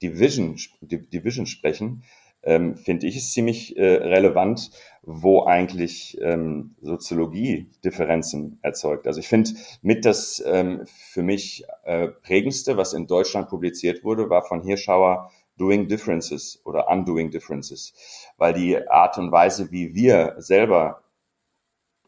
Division, 0.00 0.56
Division 0.80 1.46
sprechen, 1.46 2.04
ähm, 2.44 2.76
finde 2.76 3.08
ich 3.08 3.16
es 3.16 3.32
ziemlich 3.32 3.76
äh, 3.76 3.96
relevant, 3.96 4.70
wo 5.02 5.42
eigentlich 5.46 6.16
ähm, 6.20 6.76
Soziologie 6.80 7.68
Differenzen 7.84 8.60
erzeugt. 8.62 9.08
Also 9.08 9.18
ich 9.18 9.26
finde 9.26 9.50
mit 9.82 10.04
das 10.04 10.40
ähm, 10.46 10.86
für 10.86 11.24
mich 11.24 11.64
äh, 11.82 12.06
prägendste, 12.06 12.76
was 12.76 12.92
in 12.92 13.08
Deutschland 13.08 13.48
publiziert 13.48 14.04
wurde, 14.04 14.30
war 14.30 14.44
von 14.44 14.62
Hirschauer 14.62 15.32
Doing 15.56 15.88
Differences 15.88 16.62
oder 16.64 16.88
Undoing 16.88 17.32
Differences, 17.32 17.94
weil 18.36 18.54
die 18.54 18.88
Art 18.88 19.18
und 19.18 19.32
Weise, 19.32 19.72
wie 19.72 19.92
wir 19.96 20.36
selber 20.38 21.02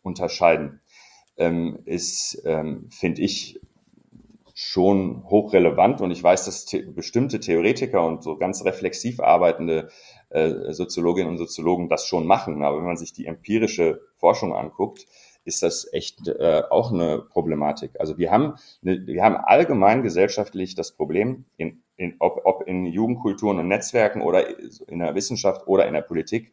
unterscheiden, 0.03 0.81
ähm, 1.41 1.81
ist, 1.87 2.43
ähm, 2.45 2.89
finde 2.91 3.23
ich, 3.23 3.61
schon 4.55 5.25
hochrelevant 5.25 6.03
und 6.03 6.11
ich 6.11 6.23
weiß, 6.23 6.45
dass 6.45 6.67
the 6.67 6.83
bestimmte 6.83 7.41
Theoretiker 7.41 8.05
und 8.05 8.23
so 8.23 8.37
ganz 8.37 8.63
reflexiv 8.67 9.19
arbeitende 9.19 9.89
äh, 10.29 10.73
Soziologinnen 10.73 11.31
und 11.31 11.39
Soziologen 11.39 11.89
das 11.89 12.07
schon 12.07 12.27
machen. 12.27 12.63
Aber 12.63 12.77
wenn 12.77 12.85
man 12.85 12.99
sich 12.99 13.15
die 13.15 13.25
empirische 13.25 14.03
Forschung 14.19 14.55
anguckt, 14.55 15.07
ist 15.45 15.63
das 15.63 15.91
echt 15.95 16.29
äh, 16.29 16.63
auch 16.69 16.93
eine 16.93 17.21
Problematik. 17.21 17.93
Also 17.99 18.19
wir 18.19 18.31
haben, 18.31 18.55
eine, 18.85 19.07
wir 19.07 19.23
haben 19.23 19.37
allgemein 19.37 20.03
gesellschaftlich 20.03 20.75
das 20.75 20.93
Problem, 20.93 21.47
in, 21.57 21.83
in, 21.97 22.17
ob, 22.19 22.43
ob 22.45 22.69
in 22.69 22.85
Jugendkulturen 22.85 23.59
und 23.59 23.69
Netzwerken 23.69 24.21
oder 24.21 24.47
in 24.89 24.99
der 24.99 25.15
Wissenschaft 25.15 25.67
oder 25.67 25.87
in 25.89 25.95
der 25.95 26.03
Politik, 26.03 26.51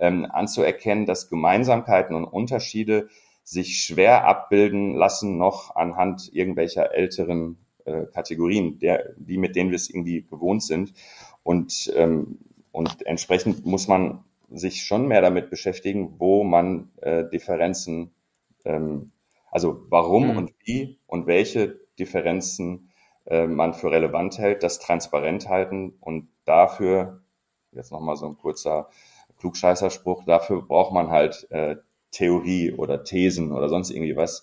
ähm, 0.00 0.26
anzuerkennen, 0.28 1.06
dass 1.06 1.30
Gemeinsamkeiten 1.30 2.16
und 2.16 2.24
Unterschiede 2.24 3.08
sich 3.44 3.82
schwer 3.82 4.26
abbilden 4.26 4.94
lassen 4.94 5.38
noch 5.38 5.76
anhand 5.76 6.30
irgendwelcher 6.32 6.94
älteren 6.94 7.58
äh, 7.84 8.06
Kategorien, 8.12 8.78
der, 8.78 9.14
die 9.16 9.38
mit 9.38 9.54
denen 9.54 9.70
wir 9.70 9.76
es 9.76 9.88
irgendwie 9.88 10.22
gewohnt 10.22 10.62
sind. 10.62 10.92
Und 11.42 11.92
ähm, 11.94 12.38
und 12.74 13.06
entsprechend 13.06 13.64
muss 13.64 13.86
man 13.86 14.24
sich 14.50 14.82
schon 14.82 15.06
mehr 15.06 15.20
damit 15.20 15.48
beschäftigen, 15.48 16.16
wo 16.18 16.42
man 16.42 16.90
äh, 17.02 17.22
Differenzen, 17.24 18.12
ähm, 18.64 19.12
also 19.52 19.86
warum 19.90 20.32
mhm. 20.32 20.36
und 20.38 20.54
wie 20.64 20.98
und 21.06 21.28
welche 21.28 21.78
Differenzen 22.00 22.90
äh, 23.26 23.46
man 23.46 23.74
für 23.74 23.92
relevant 23.92 24.38
hält, 24.38 24.64
das 24.64 24.80
transparent 24.80 25.48
halten 25.48 25.94
und 26.00 26.30
dafür, 26.46 27.22
jetzt 27.70 27.92
nochmal 27.92 28.16
so 28.16 28.26
ein 28.26 28.36
kurzer 28.38 28.90
Klugscheißerspruch, 29.38 30.24
dafür 30.24 30.62
braucht 30.62 30.92
man 30.92 31.10
halt 31.10 31.46
äh, 31.52 31.76
Theorie 32.14 32.72
oder 32.72 33.04
Thesen 33.04 33.52
oder 33.52 33.68
sonst 33.68 33.90
irgendwie 33.90 34.16
was, 34.16 34.42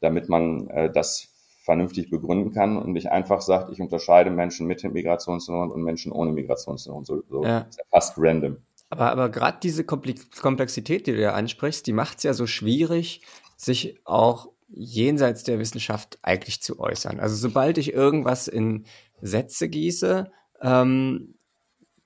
damit 0.00 0.28
man 0.28 0.68
äh, 0.68 0.92
das 0.92 1.28
vernünftig 1.64 2.10
begründen 2.10 2.52
kann 2.52 2.76
und 2.76 2.92
nicht 2.92 3.10
einfach 3.10 3.40
sagt, 3.40 3.70
ich 3.70 3.80
unterscheide 3.80 4.30
Menschen 4.30 4.66
mit 4.66 4.82
Migrationshintergrund 4.82 5.72
und 5.72 5.82
Menschen 5.82 6.10
ohne 6.10 6.32
Migrationshintergrund. 6.32 7.06
So, 7.06 7.22
so 7.28 7.44
ja. 7.44 7.60
ist 7.60 7.78
ja 7.78 7.84
fast 7.90 8.14
random. 8.18 8.56
Aber, 8.90 9.10
aber 9.10 9.28
gerade 9.30 9.58
diese 9.62 9.84
Komplexität, 9.84 11.06
die 11.06 11.12
du 11.12 11.20
ja 11.20 11.32
ansprichst, 11.32 11.86
die 11.86 11.92
macht 11.92 12.18
es 12.18 12.24
ja 12.24 12.34
so 12.34 12.46
schwierig, 12.46 13.22
sich 13.56 14.00
auch 14.04 14.48
jenseits 14.68 15.44
der 15.44 15.58
Wissenschaft 15.58 16.18
eigentlich 16.22 16.62
zu 16.62 16.80
äußern. 16.80 17.20
Also 17.20 17.36
sobald 17.36 17.78
ich 17.78 17.92
irgendwas 17.92 18.48
in 18.48 18.84
Sätze 19.20 19.68
gieße, 19.68 20.30
ähm, 20.60 21.34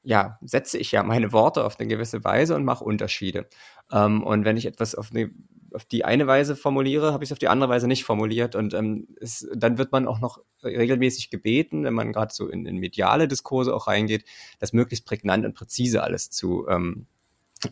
ja, 0.02 0.38
setze 0.42 0.78
ich 0.78 0.92
ja 0.92 1.02
meine 1.02 1.32
Worte 1.32 1.64
auf 1.64 1.80
eine 1.80 1.88
gewisse 1.88 2.22
Weise 2.22 2.54
und 2.54 2.64
mache 2.64 2.84
Unterschiede. 2.84 3.48
Ähm, 3.92 4.22
und 4.22 4.44
wenn 4.44 4.56
ich 4.56 4.66
etwas 4.66 4.94
auf 4.94 5.10
eine 5.12 5.30
auf 5.76 5.84
die 5.84 6.06
eine 6.06 6.26
Weise 6.26 6.56
formuliere, 6.56 7.12
habe 7.12 7.22
ich 7.22 7.28
es 7.28 7.32
auf 7.32 7.38
die 7.38 7.48
andere 7.48 7.68
Weise 7.68 7.86
nicht 7.86 8.04
formuliert. 8.04 8.54
Und 8.54 8.72
ähm, 8.72 9.08
es, 9.20 9.46
dann 9.54 9.76
wird 9.76 9.92
man 9.92 10.08
auch 10.08 10.20
noch 10.20 10.38
regelmäßig 10.64 11.28
gebeten, 11.28 11.84
wenn 11.84 11.92
man 11.92 12.12
gerade 12.12 12.32
so 12.32 12.48
in, 12.48 12.64
in, 12.64 12.78
mediale 12.78 13.28
Diskurse 13.28 13.74
auch 13.74 13.86
reingeht, 13.86 14.24
das 14.58 14.72
möglichst 14.72 15.04
prägnant 15.04 15.44
und 15.44 15.54
präzise 15.54 16.02
alles 16.02 16.30
zu 16.30 16.66
ähm, 16.68 17.06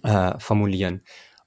äh, 0.02 0.38
formulieren. 0.38 1.00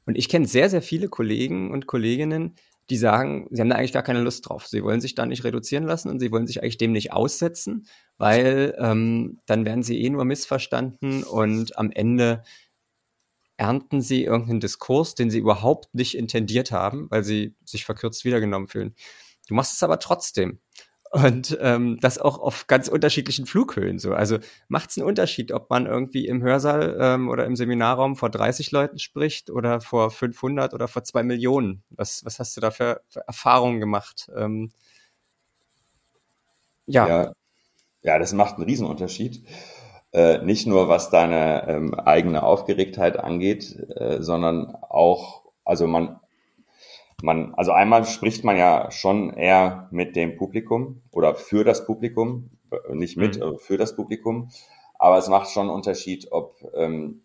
Und 0.08 0.18
ich 0.18 0.30
kenne 0.30 0.48
sehr, 0.48 0.70
sehr 0.70 0.82
viele 0.82 1.10
Kollegen 1.10 1.70
und 1.72 1.86
Kolleginnen, 1.86 2.56
die 2.90 2.98
sagen, 2.98 3.48
sie 3.52 3.62
haben 3.62 3.70
da 3.70 3.76
eigentlich 3.76 3.94
gar 3.94 4.04
keine 4.04 4.22
Lust 4.22 4.48
drauf. 4.48 4.66
Sie 4.66 4.84
wollen 4.84 5.02
sich 5.02 5.14
da 5.14 5.26
nicht 5.26 5.44
reduzieren 5.44 5.84
lassen 5.84 6.10
und 6.10 6.20
sie 6.20 6.32
wollen 6.32 6.48
sich 6.48 6.64
eigentlich 6.64 6.78
dem 6.78 6.94
nicht 6.94 7.12
aussetzen, 7.12 7.86
weil 8.18 8.74
ähm, 8.80 9.40
dann 9.46 9.66
werden 9.66 9.84
sie 9.84 10.02
eh 10.02 10.10
nur 10.10 10.24
missverstanden 10.24 11.24
und 11.24 11.78
am 11.78 11.92
Ende 11.92 12.44
ernten 13.58 14.02
sie 14.02 14.24
irgendeinen 14.24 14.60
Diskurs, 14.60 15.16
den 15.16 15.30
sie 15.30 15.40
überhaupt 15.40 15.94
nicht 15.94 16.16
intendiert 16.16 16.72
haben, 16.72 17.08
weil 17.10 17.24
sie 17.24 17.56
sich 17.66 17.86
verkürzt 17.86 18.24
wiedergenommen 18.24 18.68
fühlen. 18.68 18.96
Du 19.48 19.56
machst 19.56 19.74
es 19.74 19.84
aber 19.84 20.00
trotzdem. 20.00 20.60
Und 21.12 21.58
ähm, 21.62 22.00
das 22.02 22.20
auch 22.20 22.38
auf 22.38 22.68
ganz 22.68 22.90
unterschiedlichen 22.90 23.46
Flughöhen 23.46 23.98
so. 23.98 24.14
Also 24.14 24.40
macht 24.68 24.90
es 24.90 24.98
einen 24.98 25.08
Unterschied, 25.08 25.54
ob 25.54 25.70
man 25.70 25.86
irgendwie 25.86 26.28
im 26.28 26.44
Hörsaal 26.44 26.98
ähm, 27.00 27.30
oder 27.30 27.46
im 27.46 27.56
Seminarraum 27.56 28.18
vor 28.18 28.30
30 28.30 28.72
Leuten 28.72 29.00
spricht 29.00 29.50
oder 29.50 29.80
vor 29.80 30.12
500 30.12 30.74
oder 30.74 30.88
vor 30.90 31.04
zwei 31.06 31.24
Millionen? 31.24 31.84
Was, 31.90 32.26
was 32.26 32.40
hast 32.40 32.58
du 32.58 32.62
da 32.62 32.72
für, 32.72 33.02
für 33.08 33.22
Erfahrungen 33.26 33.80
gemacht? 33.80 34.30
Ähm, 34.36 34.72
ja. 36.86 37.08
ja. 37.08 37.34
Ja, 38.04 38.20
das 38.20 38.32
macht 38.34 38.56
einen 38.56 38.66
Riesenunterschied. 38.66 39.44
Äh, 40.18 40.44
nicht 40.44 40.66
nur 40.66 40.90
was 40.90 41.12
deine 41.12 41.68
ähm, 41.68 41.94
eigene 41.94 42.42
Aufgeregtheit 42.42 43.20
angeht, 43.20 43.78
äh, 43.96 44.20
sondern 44.20 44.74
auch, 44.74 45.44
also 45.64 45.86
man 45.86 46.20
man, 47.22 47.54
also 47.54 47.72
einmal 47.72 48.04
spricht 48.06 48.44
man 48.44 48.58
ja 48.58 48.90
schon 48.90 49.32
eher 49.32 49.88
mit 49.92 50.16
dem 50.16 50.36
Publikum 50.36 51.04
oder 51.12 51.36
für 51.36 51.64
das 51.64 51.86
Publikum, 51.86 52.50
nicht 52.90 53.16
mit, 53.16 53.40
mhm. 53.40 53.60
für 53.60 53.78
das 53.78 53.96
Publikum. 53.96 54.50
Aber 54.98 55.20
es 55.20 55.28
macht 55.28 55.52
schon 55.52 55.68
einen 55.68 55.76
Unterschied, 55.76 56.32
ob 56.32 56.64
ähm, 56.74 57.22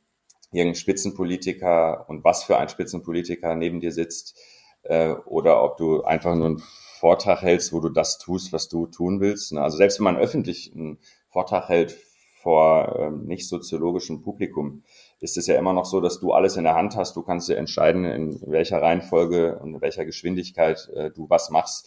irgendein 0.51 0.75
Spitzenpolitiker 0.75 2.05
und 2.11 2.25
was 2.25 2.45
für 2.45 2.59
ein 2.59 2.69
Spitzenpolitiker 2.69 3.55
neben 3.55 3.81
dir 3.81 3.93
sitzt 3.93 4.39
äh, 4.83 5.13
oder 5.13 5.63
ob 5.63 5.79
du 5.79 6.05
einfach 6.05 6.35
nur 6.35 6.47
einen 6.47 6.63
Vortrag 6.99 7.41
hältst, 7.41 7.73
wo 7.73 7.81
du 7.81 7.89
das 7.89 8.19
tust, 8.19 8.53
was 8.53 8.69
du 8.69 8.87
tun 8.87 9.23
willst. 9.23 9.57
Also 9.57 9.79
selbst 9.79 9.99
wenn 9.99 10.05
man 10.05 10.19
öffentlich 10.19 10.73
einen 10.75 10.99
Vortrag 11.31 11.71
hält 11.71 11.97
vor 12.43 12.97
ähm, 12.99 13.25
nicht 13.25 13.49
soziologischem 13.49 14.23
Publikum, 14.23 14.83
ist 15.21 15.37
es 15.37 15.47
ja 15.47 15.57
immer 15.57 15.73
noch 15.73 15.85
so, 15.85 16.01
dass 16.01 16.19
du 16.19 16.33
alles 16.33 16.57
in 16.57 16.65
der 16.65 16.75
Hand 16.75 16.97
hast. 16.97 17.15
Du 17.15 17.23
kannst 17.23 17.49
dir 17.49 17.57
entscheiden, 17.57 18.05
in 18.05 18.41
welcher 18.47 18.83
Reihenfolge 18.83 19.59
und 19.61 19.75
in 19.75 19.81
welcher 19.81 20.05
Geschwindigkeit 20.05 20.91
äh, 20.95 21.11
du 21.11 21.31
was 21.31 21.51
machst. 21.51 21.87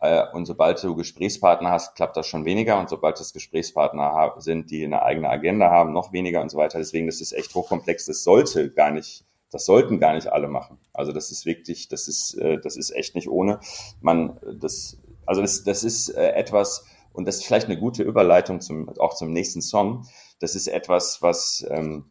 Äh, 0.00 0.24
und 0.32 0.46
sobald 0.46 0.82
du 0.82 0.96
Gesprächspartner 0.96 1.70
hast, 1.70 1.94
klappt 1.94 2.16
das 2.16 2.26
schon 2.26 2.44
weniger. 2.44 2.78
Und 2.78 2.88
sobald 2.88 3.20
es 3.20 3.32
Gesprächspartner 3.32 4.34
sind, 4.38 4.70
die 4.70 4.84
eine 4.84 5.02
eigene 5.02 5.30
Agenda 5.30 5.70
haben, 5.70 5.92
noch 5.92 6.12
weniger 6.12 6.42
und 6.42 6.50
so 6.50 6.58
weiter. 6.58 6.78
Deswegen 6.78 7.08
ist 7.08 7.20
es 7.20 7.32
echt 7.32 7.54
hochkomplex. 7.54 8.06
Das 8.06 8.24
sollte 8.24 8.72
gar 8.72 8.90
nicht, 8.90 9.24
das 9.52 9.64
sollten 9.64 10.00
gar 10.00 10.14
nicht 10.14 10.32
alle 10.32 10.48
machen. 10.48 10.78
Also 10.92 11.12
das 11.12 11.30
ist 11.30 11.46
wirklich, 11.46 11.88
das 11.88 12.08
ist, 12.08 12.34
äh, 12.34 12.58
das 12.60 12.76
ist 12.76 12.90
echt 12.90 13.14
nicht 13.14 13.28
ohne. 13.28 13.60
Man, 14.00 14.38
das, 14.60 14.98
also 15.24 15.40
das, 15.40 15.62
das 15.62 15.84
ist 15.84 16.08
äh, 16.08 16.32
etwas, 16.32 16.84
und 17.16 17.26
das 17.26 17.36
ist 17.36 17.46
vielleicht 17.46 17.66
eine 17.66 17.78
gute 17.78 18.02
Überleitung 18.02 18.60
zum, 18.60 18.90
auch 18.98 19.14
zum 19.14 19.32
nächsten 19.32 19.62
Song. 19.62 20.06
Das 20.38 20.54
ist 20.54 20.66
etwas, 20.66 21.22
was, 21.22 21.66
ähm, 21.70 22.10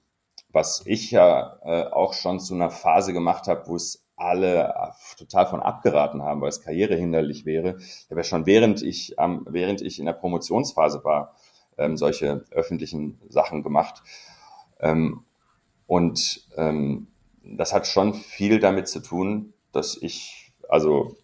was 0.49 0.81
ich 0.85 1.11
ja 1.11 1.59
äh, 1.63 1.83
auch 1.91 2.13
schon 2.13 2.39
zu 2.39 2.55
einer 2.55 2.71
Phase 2.71 3.13
gemacht 3.13 3.47
habe, 3.47 3.67
wo 3.67 3.75
es 3.75 4.03
alle 4.15 4.73
total 5.17 5.45
von 5.45 5.59
abgeraten 5.59 6.23
haben, 6.23 6.41
weil 6.41 6.49
es 6.49 6.61
karrierehinderlich 6.61 7.45
wäre. 7.45 7.77
Ich 7.77 8.07
habe 8.09 8.21
ja 8.21 8.23
schon 8.23 8.47
während 8.47 8.81
ich, 8.81 9.13
ähm, 9.19 9.45
während 9.47 9.83
ich 9.83 9.99
in 9.99 10.07
der 10.07 10.13
Promotionsphase 10.13 11.03
war, 11.03 11.35
ähm, 11.77 11.97
solche 11.97 12.43
öffentlichen 12.49 13.19
Sachen 13.29 13.61
gemacht. 13.61 14.01
Ähm, 14.79 15.23
und 15.85 16.47
ähm, 16.57 17.07
das 17.43 17.73
hat 17.73 17.85
schon 17.85 18.15
viel 18.15 18.59
damit 18.59 18.87
zu 18.87 19.01
tun, 19.01 19.53
dass 19.71 19.97
ich, 20.01 20.51
also 20.67 21.15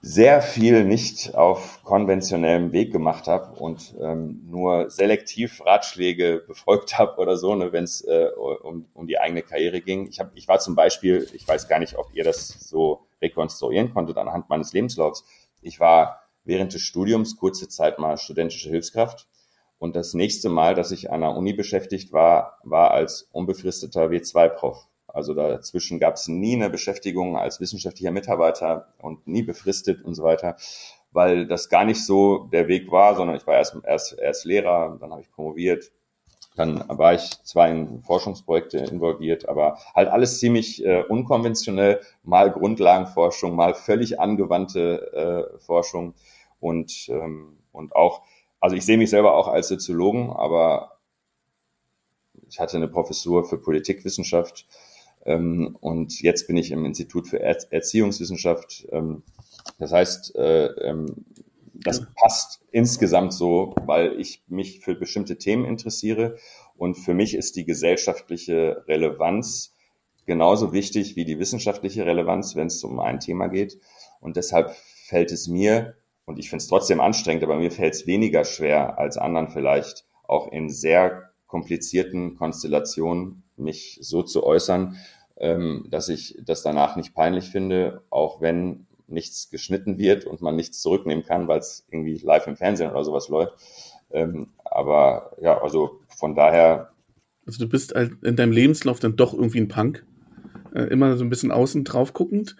sehr 0.00 0.42
viel 0.42 0.84
nicht 0.84 1.34
auf 1.34 1.82
konventionellem 1.84 2.72
Weg 2.72 2.92
gemacht 2.92 3.26
habe 3.26 3.58
und 3.58 3.94
ähm, 4.00 4.42
nur 4.48 4.90
selektiv 4.90 5.64
Ratschläge 5.64 6.44
befolgt 6.48 6.98
habe 6.98 7.20
oder 7.20 7.36
so, 7.36 7.54
ne, 7.54 7.72
wenn 7.72 7.84
es 7.84 8.02
äh, 8.02 8.28
um, 8.62 8.86
um 8.94 9.06
die 9.06 9.18
eigene 9.18 9.42
Karriere 9.42 9.80
ging. 9.80 10.08
Ich, 10.08 10.20
hab, 10.20 10.30
ich 10.34 10.48
war 10.48 10.58
zum 10.58 10.74
Beispiel, 10.74 11.28
ich 11.32 11.46
weiß 11.46 11.68
gar 11.68 11.78
nicht, 11.78 11.96
ob 11.96 12.14
ihr 12.14 12.24
das 12.24 12.48
so 12.48 13.06
rekonstruieren 13.20 13.92
konntet 13.92 14.16
anhand 14.18 14.48
meines 14.48 14.72
Lebenslaufs. 14.72 15.24
Ich 15.62 15.80
war 15.80 16.20
während 16.44 16.74
des 16.74 16.82
Studiums 16.82 17.36
kurze 17.36 17.68
Zeit 17.68 17.98
mal 17.98 18.16
studentische 18.16 18.68
Hilfskraft 18.68 19.26
und 19.78 19.96
das 19.96 20.14
nächste 20.14 20.48
Mal, 20.48 20.74
dass 20.74 20.90
ich 20.90 21.10
an 21.10 21.20
der 21.20 21.34
Uni 21.36 21.52
beschäftigt 21.52 22.12
war, 22.12 22.58
war 22.62 22.92
als 22.92 23.28
unbefristeter 23.32 24.06
W2-Prof. 24.06 24.86
Also 25.16 25.32
dazwischen 25.32 25.98
gab 25.98 26.16
es 26.16 26.28
nie 26.28 26.54
eine 26.54 26.68
Beschäftigung 26.68 27.38
als 27.38 27.58
wissenschaftlicher 27.58 28.10
Mitarbeiter 28.10 28.92
und 28.98 29.26
nie 29.26 29.42
befristet 29.42 30.04
und 30.04 30.14
so 30.14 30.22
weiter, 30.22 30.56
weil 31.10 31.46
das 31.46 31.70
gar 31.70 31.86
nicht 31.86 32.04
so 32.04 32.48
der 32.52 32.68
Weg 32.68 32.92
war, 32.92 33.16
sondern 33.16 33.34
ich 33.34 33.46
war 33.46 33.54
erst, 33.54 33.78
erst, 33.82 34.18
erst 34.18 34.44
Lehrer, 34.44 34.98
dann 35.00 35.10
habe 35.12 35.22
ich 35.22 35.32
promoviert, 35.32 35.90
dann 36.54 36.84
war 36.88 37.14
ich 37.14 37.30
zwar 37.44 37.70
in 37.70 38.02
Forschungsprojekte 38.02 38.76
involviert, 38.76 39.48
aber 39.48 39.78
halt 39.94 40.08
alles 40.08 40.38
ziemlich 40.38 40.84
äh, 40.84 41.02
unkonventionell, 41.04 42.00
mal 42.22 42.52
Grundlagenforschung, 42.52 43.56
mal 43.56 43.74
völlig 43.74 44.20
angewandte 44.20 45.50
äh, 45.54 45.58
Forschung 45.60 46.12
und, 46.60 47.08
ähm, 47.08 47.56
und 47.72 47.96
auch, 47.96 48.20
also 48.60 48.76
ich 48.76 48.84
sehe 48.84 48.98
mich 48.98 49.08
selber 49.08 49.34
auch 49.34 49.48
als 49.48 49.68
Soziologen, 49.68 50.30
aber 50.30 50.98
ich 52.48 52.60
hatte 52.60 52.76
eine 52.76 52.88
Professur 52.88 53.46
für 53.46 53.56
Politikwissenschaft 53.56 54.66
ähm, 55.26 55.76
und 55.80 56.22
jetzt 56.22 56.46
bin 56.46 56.56
ich 56.56 56.70
im 56.70 56.84
Institut 56.84 57.28
für 57.28 57.40
er 57.40 57.58
Erziehungswissenschaft. 57.70 58.86
Ähm, 58.92 59.22
das 59.78 59.92
heißt, 59.92 60.36
äh, 60.36 60.66
ähm, 60.66 61.26
das 61.74 62.06
passt 62.14 62.60
insgesamt 62.70 63.32
so, 63.32 63.74
weil 63.84 64.18
ich 64.18 64.42
mich 64.48 64.80
für 64.80 64.94
bestimmte 64.94 65.36
Themen 65.36 65.64
interessiere. 65.64 66.36
Und 66.76 66.94
für 66.94 67.12
mich 67.12 67.34
ist 67.34 67.56
die 67.56 67.64
gesellschaftliche 67.64 68.84
Relevanz 68.86 69.74
genauso 70.26 70.72
wichtig 70.72 71.16
wie 71.16 71.24
die 71.24 71.38
wissenschaftliche 71.38 72.06
Relevanz, 72.06 72.56
wenn 72.56 72.68
es 72.68 72.82
um 72.84 73.00
ein 73.00 73.20
Thema 73.20 73.48
geht. 73.48 73.78
Und 74.20 74.36
deshalb 74.36 74.70
fällt 74.72 75.32
es 75.32 75.48
mir, 75.48 75.96
und 76.24 76.38
ich 76.38 76.50
finde 76.50 76.62
es 76.62 76.68
trotzdem 76.68 77.00
anstrengend, 77.00 77.44
aber 77.44 77.56
mir 77.56 77.70
fällt 77.70 77.94
es 77.94 78.06
weniger 78.06 78.44
schwer 78.44 78.98
als 78.98 79.16
anderen 79.16 79.48
vielleicht, 79.48 80.04
auch 80.24 80.50
in 80.50 80.68
sehr 80.70 81.25
komplizierten 81.46 82.36
Konstellationen 82.36 83.42
mich 83.56 83.98
so 84.02 84.22
zu 84.22 84.44
äußern, 84.44 84.96
ähm, 85.38 85.86
dass 85.90 86.08
ich 86.08 86.38
das 86.44 86.62
danach 86.62 86.96
nicht 86.96 87.14
peinlich 87.14 87.46
finde, 87.50 88.02
auch 88.10 88.40
wenn 88.40 88.86
nichts 89.08 89.50
geschnitten 89.50 89.98
wird 89.98 90.24
und 90.24 90.42
man 90.42 90.56
nichts 90.56 90.80
zurücknehmen 90.80 91.24
kann, 91.24 91.48
weil 91.48 91.60
es 91.60 91.86
irgendwie 91.90 92.18
live 92.18 92.46
im 92.46 92.56
Fernsehen 92.56 92.90
oder 92.90 93.04
sowas 93.04 93.28
läuft. 93.28 93.54
Ähm, 94.10 94.48
aber 94.64 95.36
ja, 95.40 95.60
also 95.60 96.00
von 96.08 96.34
daher. 96.34 96.90
Also 97.46 97.64
du 97.64 97.68
bist 97.68 97.92
in 97.92 98.36
deinem 98.36 98.52
Lebenslauf 98.52 98.98
dann 98.98 99.16
doch 99.16 99.32
irgendwie 99.32 99.60
ein 99.60 99.68
Punk. 99.68 100.04
Äh, 100.74 100.84
immer 100.88 101.16
so 101.16 101.24
ein 101.24 101.30
bisschen 101.30 101.52
außen 101.52 101.84
drauf 101.84 102.12
guckend. 102.12 102.56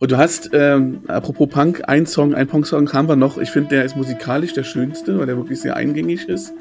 Und 0.00 0.12
du 0.12 0.16
hast, 0.16 0.50
ähm, 0.52 1.02
apropos 1.08 1.48
Punk, 1.48 1.82
ein 1.86 2.06
Song, 2.06 2.34
ein 2.34 2.46
Punk-Song 2.46 2.92
haben 2.92 3.08
wir 3.08 3.16
noch. 3.16 3.36
Ich 3.36 3.50
finde, 3.50 3.70
der 3.70 3.84
ist 3.84 3.96
musikalisch 3.96 4.52
der 4.52 4.64
schönste, 4.64 5.18
weil 5.18 5.26
der 5.26 5.36
wirklich 5.36 5.60
sehr 5.60 5.76
eingängig 5.76 6.28
ist. 6.28 6.54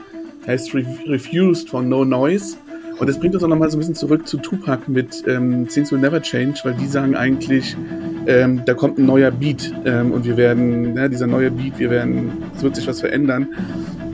Heißt 0.47 0.73
Refused 0.73 1.69
von 1.69 1.89
No 1.89 2.05
Noise. 2.05 2.57
Und 2.99 3.07
das 3.07 3.19
bringt 3.19 3.35
uns 3.35 3.43
auch 3.43 3.47
nochmal 3.47 3.69
so 3.69 3.77
ein 3.77 3.79
bisschen 3.79 3.95
zurück 3.95 4.27
zu 4.27 4.37
Tupac 4.37 4.89
mit 4.89 5.23
ähm, 5.27 5.67
Things 5.67 5.91
Will 5.91 5.99
Never 5.99 6.21
Change, 6.21 6.59
weil 6.63 6.73
die 6.73 6.87
sagen 6.87 7.15
eigentlich, 7.15 7.77
ähm, 8.25 8.63
da 8.65 8.73
kommt 8.73 8.97
ein 8.97 9.05
neuer 9.05 9.29
Beat 9.29 9.71
ähm, 9.85 10.11
und 10.11 10.25
wir 10.25 10.35
werden, 10.35 10.95
ja, 10.95 11.07
dieser 11.07 11.27
neue 11.27 11.51
Beat, 11.51 11.77
wir 11.77 11.91
werden, 11.91 12.31
es 12.55 12.63
wird 12.63 12.75
sich 12.75 12.87
was 12.87 13.01
verändern. 13.01 13.47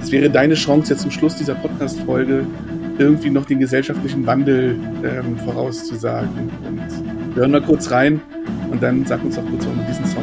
Es 0.01 0.11
wäre 0.11 0.29
deine 0.29 0.55
Chance 0.55 0.93
jetzt 0.93 1.03
zum 1.03 1.11
Schluss 1.11 1.37
dieser 1.37 1.55
Podcast-Folge 1.55 2.45
irgendwie 2.97 3.29
noch 3.29 3.45
den 3.45 3.59
gesellschaftlichen 3.59 4.25
Wandel 4.25 4.75
ähm, 5.03 5.37
vorauszusagen. 5.39 6.51
Und 6.67 7.35
wir 7.35 7.41
hören 7.41 7.51
mal 7.51 7.61
kurz 7.61 7.89
rein 7.89 8.21
und 8.69 8.83
dann 8.83 9.05
sag 9.05 9.23
uns 9.23 9.35
doch 9.35 9.45
kurz, 9.49 9.65
warum 9.65 9.79
du 9.79 9.85
diesen 9.85 10.05
Song 10.05 10.22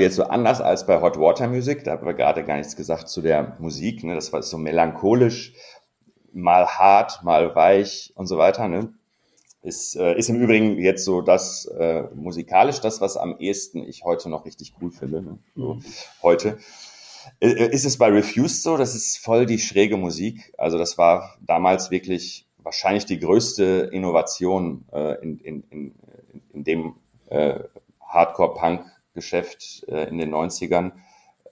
Also 0.00 0.06
jetzt 0.06 0.16
so 0.16 0.32
anders 0.32 0.62
als 0.62 0.86
bei 0.86 1.02
Hot 1.02 1.18
Water 1.18 1.46
Music, 1.46 1.84
da 1.84 1.90
haben 1.90 2.06
wir 2.06 2.14
gerade 2.14 2.42
gar 2.42 2.56
nichts 2.56 2.74
gesagt 2.74 3.10
zu 3.10 3.20
der 3.20 3.54
Musik, 3.58 4.02
ne? 4.02 4.14
das 4.14 4.32
war 4.32 4.42
so 4.42 4.56
melancholisch, 4.56 5.52
mal 6.32 6.66
hart, 6.66 7.22
mal 7.22 7.54
weich 7.54 8.10
und 8.14 8.26
so 8.26 8.38
weiter. 8.38 8.66
Ne? 8.66 8.94
Ist, 9.60 9.96
äh, 9.96 10.16
ist 10.16 10.30
im 10.30 10.36
Übrigen 10.36 10.78
jetzt 10.78 11.04
so 11.04 11.20
das 11.20 11.66
äh, 11.66 12.04
musikalisch 12.14 12.80
das, 12.80 13.02
was 13.02 13.18
am 13.18 13.36
ehesten 13.40 13.86
ich 13.86 14.02
heute 14.02 14.30
noch 14.30 14.46
richtig 14.46 14.72
cool 14.80 14.90
finde. 14.90 15.20
Ne? 15.20 15.38
So, 15.54 15.74
mhm. 15.74 15.84
Heute. 16.22 16.58
Äh, 17.40 17.68
ist 17.68 17.84
es 17.84 17.98
bei 17.98 18.08
Refused 18.08 18.62
so? 18.62 18.78
Das 18.78 18.94
ist 18.94 19.18
voll 19.18 19.44
die 19.44 19.58
schräge 19.58 19.98
Musik. 19.98 20.54
Also 20.56 20.78
das 20.78 20.96
war 20.96 21.36
damals 21.46 21.90
wirklich 21.90 22.46
wahrscheinlich 22.56 23.04
die 23.04 23.18
größte 23.18 23.90
Innovation 23.92 24.86
äh, 24.94 25.20
in, 25.22 25.38
in, 25.40 25.62
in, 25.68 25.94
in 26.54 26.64
dem 26.64 26.94
äh, 27.28 27.60
Hardcore-Punk-Geschäft 29.14 29.84
äh, 29.88 30.08
in 30.08 30.18
den 30.18 30.34
90ern. 30.34 30.92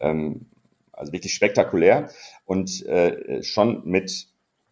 Ähm, 0.00 0.46
also 0.92 1.12
wirklich 1.12 1.34
spektakulär 1.34 2.10
und 2.44 2.84
äh, 2.86 3.42
schon 3.44 3.82
mit, 3.84 4.26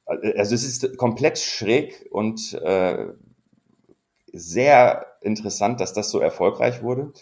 also 0.04 0.54
es 0.56 0.64
ist 0.64 0.96
komplett 0.96 1.38
schräg 1.38 2.08
und 2.10 2.54
äh, 2.54 3.06
sehr 4.32 5.06
interessant, 5.20 5.80
dass 5.80 5.92
das 5.92 6.10
so 6.10 6.18
erfolgreich 6.18 6.82
wurde. 6.82 7.12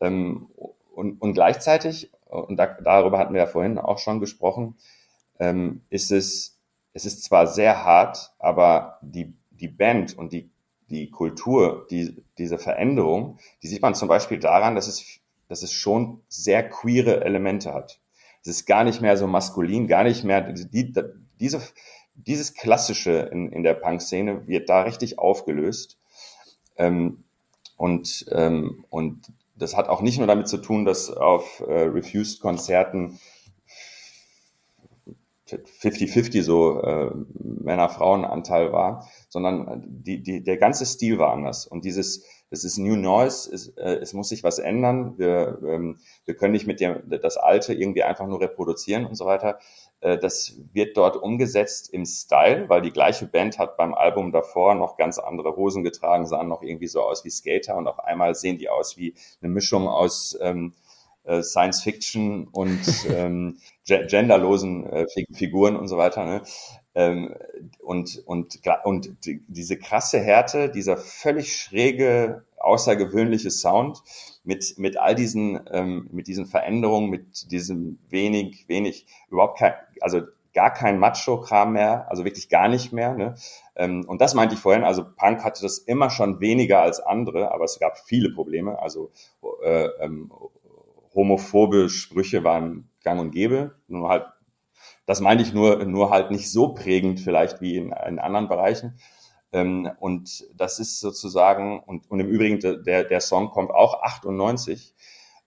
Ähm, 0.00 0.48
und, 0.94 1.20
und 1.20 1.34
gleichzeitig, 1.34 2.10
und 2.24 2.56
da, 2.56 2.66
darüber 2.66 3.18
hatten 3.18 3.34
wir 3.34 3.42
ja 3.42 3.46
vorhin 3.46 3.78
auch 3.78 3.98
schon 3.98 4.18
gesprochen, 4.18 4.76
ähm, 5.38 5.82
ist 5.90 6.10
es, 6.10 6.58
es 6.94 7.04
ist 7.04 7.24
zwar 7.24 7.46
sehr 7.46 7.84
hart, 7.84 8.32
aber 8.38 8.98
die, 9.02 9.34
die 9.50 9.68
Band 9.68 10.16
und 10.16 10.32
die, 10.32 10.50
die 10.90 11.10
Kultur, 11.10 11.86
die, 11.90 12.22
diese 12.38 12.58
Veränderung, 12.58 13.38
die 13.62 13.68
sieht 13.68 13.82
man 13.82 13.94
zum 13.94 14.08
Beispiel 14.08 14.38
daran, 14.38 14.74
dass 14.74 14.88
es, 14.88 15.20
dass 15.48 15.62
es 15.62 15.72
schon 15.72 16.22
sehr 16.28 16.68
queere 16.68 17.24
Elemente 17.24 17.72
hat. 17.74 18.00
Es 18.42 18.48
ist 18.48 18.66
gar 18.66 18.84
nicht 18.84 19.00
mehr 19.00 19.16
so 19.16 19.26
maskulin, 19.26 19.86
gar 19.88 20.04
nicht 20.04 20.24
mehr, 20.24 20.40
die, 20.40 20.92
diese, 21.38 21.62
dieses 22.14 22.54
Klassische 22.54 23.28
in, 23.32 23.52
in 23.52 23.62
der 23.62 23.74
Punk-Szene 23.74 24.46
wird 24.46 24.68
da 24.68 24.82
richtig 24.82 25.18
aufgelöst. 25.18 25.98
Ähm, 26.76 27.24
und, 27.76 28.26
ähm, 28.32 28.84
und 28.90 29.32
das 29.56 29.76
hat 29.76 29.88
auch 29.88 30.00
nicht 30.00 30.18
nur 30.18 30.26
damit 30.26 30.48
zu 30.48 30.58
tun, 30.58 30.84
dass 30.84 31.10
auf 31.10 31.60
äh, 31.60 31.82
Refused-Konzerten 31.82 33.18
50-50 35.50 36.42
so 36.42 36.82
äh, 36.82 37.10
Männer-Frauen-Anteil 37.38 38.72
war, 38.72 39.08
sondern 39.28 39.84
die, 39.86 40.22
die, 40.22 40.42
der 40.42 40.56
ganze 40.56 40.86
Stil 40.86 41.18
war 41.18 41.32
anders. 41.32 41.66
Und 41.66 41.84
dieses, 41.84 42.24
das 42.50 42.64
ist 42.64 42.78
New 42.78 42.96
Noise, 42.96 43.52
es, 43.52 43.68
äh, 43.76 43.98
es 44.00 44.12
muss 44.14 44.28
sich 44.30 44.42
was 44.42 44.58
ändern. 44.58 45.18
Wir, 45.18 45.58
ähm, 45.66 45.98
wir 46.24 46.34
können 46.34 46.52
nicht 46.52 46.66
mit 46.66 46.80
dem, 46.80 47.02
das 47.08 47.36
Alte 47.36 47.74
irgendwie 47.74 48.02
einfach 48.02 48.26
nur 48.26 48.40
reproduzieren 48.40 49.04
und 49.04 49.14
so 49.14 49.26
weiter. 49.26 49.58
Äh, 50.00 50.18
das 50.18 50.56
wird 50.72 50.96
dort 50.96 51.16
umgesetzt 51.16 51.92
im 51.92 52.04
Style, 52.04 52.68
weil 52.68 52.82
die 52.82 52.92
gleiche 52.92 53.26
Band 53.26 53.58
hat 53.58 53.76
beim 53.76 53.94
Album 53.94 54.32
davor 54.32 54.74
noch 54.74 54.96
ganz 54.96 55.18
andere 55.18 55.56
Hosen 55.56 55.82
getragen, 55.84 56.26
sahen 56.26 56.48
noch 56.48 56.62
irgendwie 56.62 56.88
so 56.88 57.02
aus 57.02 57.24
wie 57.24 57.30
Skater 57.30 57.76
und 57.76 57.86
auf 57.86 58.00
einmal 58.00 58.34
sehen 58.34 58.58
die 58.58 58.68
aus 58.68 58.96
wie 58.96 59.14
eine 59.42 59.50
Mischung 59.52 59.88
aus 59.88 60.38
ähm, 60.40 60.72
äh, 60.72 60.87
Science 61.42 61.82
Fiction 61.82 62.48
und 62.48 62.80
ähm, 63.08 63.58
genderlosen 63.86 64.86
äh, 64.86 65.06
Figuren 65.32 65.76
und 65.76 65.88
so 65.88 65.96
weiter. 65.96 66.24
Ne? 66.24 66.42
Ähm, 66.94 67.34
und, 67.78 68.22
und, 68.26 68.60
und 68.84 69.10
diese 69.48 69.78
krasse 69.78 70.18
Härte, 70.18 70.70
dieser 70.70 70.96
völlig 70.96 71.56
schräge, 71.56 72.44
außergewöhnliche 72.56 73.50
Sound 73.50 74.02
mit, 74.44 74.74
mit 74.78 74.96
all 74.96 75.14
diesen, 75.14 75.60
ähm, 75.70 76.08
mit 76.12 76.26
diesen 76.26 76.46
Veränderungen, 76.46 77.10
mit 77.10 77.50
diesem 77.50 77.98
wenig, 78.08 78.66
wenig, 78.68 79.06
überhaupt 79.30 79.58
kein, 79.58 79.74
also 80.00 80.22
gar 80.54 80.72
kein 80.72 80.98
Macho-Kram 80.98 81.74
mehr, 81.74 82.10
also 82.10 82.24
wirklich 82.24 82.48
gar 82.48 82.68
nicht 82.68 82.92
mehr. 82.92 83.14
Ne? 83.14 83.34
Ähm, 83.76 84.04
und 84.08 84.20
das 84.20 84.34
meinte 84.34 84.56
ich 84.56 84.60
vorhin, 84.60 84.82
also 84.82 85.04
Punk 85.04 85.44
hatte 85.44 85.62
das 85.62 85.78
immer 85.78 86.10
schon 86.10 86.40
weniger 86.40 86.82
als 86.82 86.98
andere, 86.98 87.52
aber 87.52 87.64
es 87.64 87.78
gab 87.78 87.98
viele 87.98 88.30
Probleme. 88.30 88.80
Also 88.82 89.12
äh, 89.62 89.86
ähm, 90.00 90.32
homophobe 91.18 91.88
Sprüche 91.88 92.44
waren 92.44 92.88
gang 93.02 93.20
und 93.20 93.32
gäbe, 93.32 93.74
nur 93.88 94.08
halt 94.08 94.26
das 95.06 95.20
meine 95.20 95.42
ich 95.42 95.54
nur, 95.54 95.84
nur 95.86 96.10
halt 96.10 96.30
nicht 96.30 96.52
so 96.52 96.74
prägend 96.74 97.18
vielleicht 97.18 97.60
wie 97.60 97.76
in, 97.76 97.92
in 97.92 98.18
anderen 98.18 98.46
Bereichen. 98.46 98.98
Ähm, 99.52 99.90
und 100.00 100.46
das 100.54 100.78
ist 100.78 101.00
sozusagen, 101.00 101.80
und, 101.80 102.10
und 102.10 102.20
im 102.20 102.28
Übrigen, 102.28 102.60
der, 102.60 103.04
der 103.04 103.20
Song 103.20 103.48
kommt 103.48 103.70
auch 103.70 104.02
98. 104.02 104.94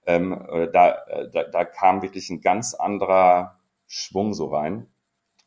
Ähm, 0.07 0.33
äh, 0.49 0.67
da, 0.71 0.93
äh, 1.05 1.29
da, 1.29 1.43
da 1.43 1.63
kam 1.63 2.01
wirklich 2.01 2.31
ein 2.31 2.41
ganz 2.41 2.73
anderer 2.73 3.59
Schwung 3.85 4.33
so 4.33 4.47
rein. 4.47 4.87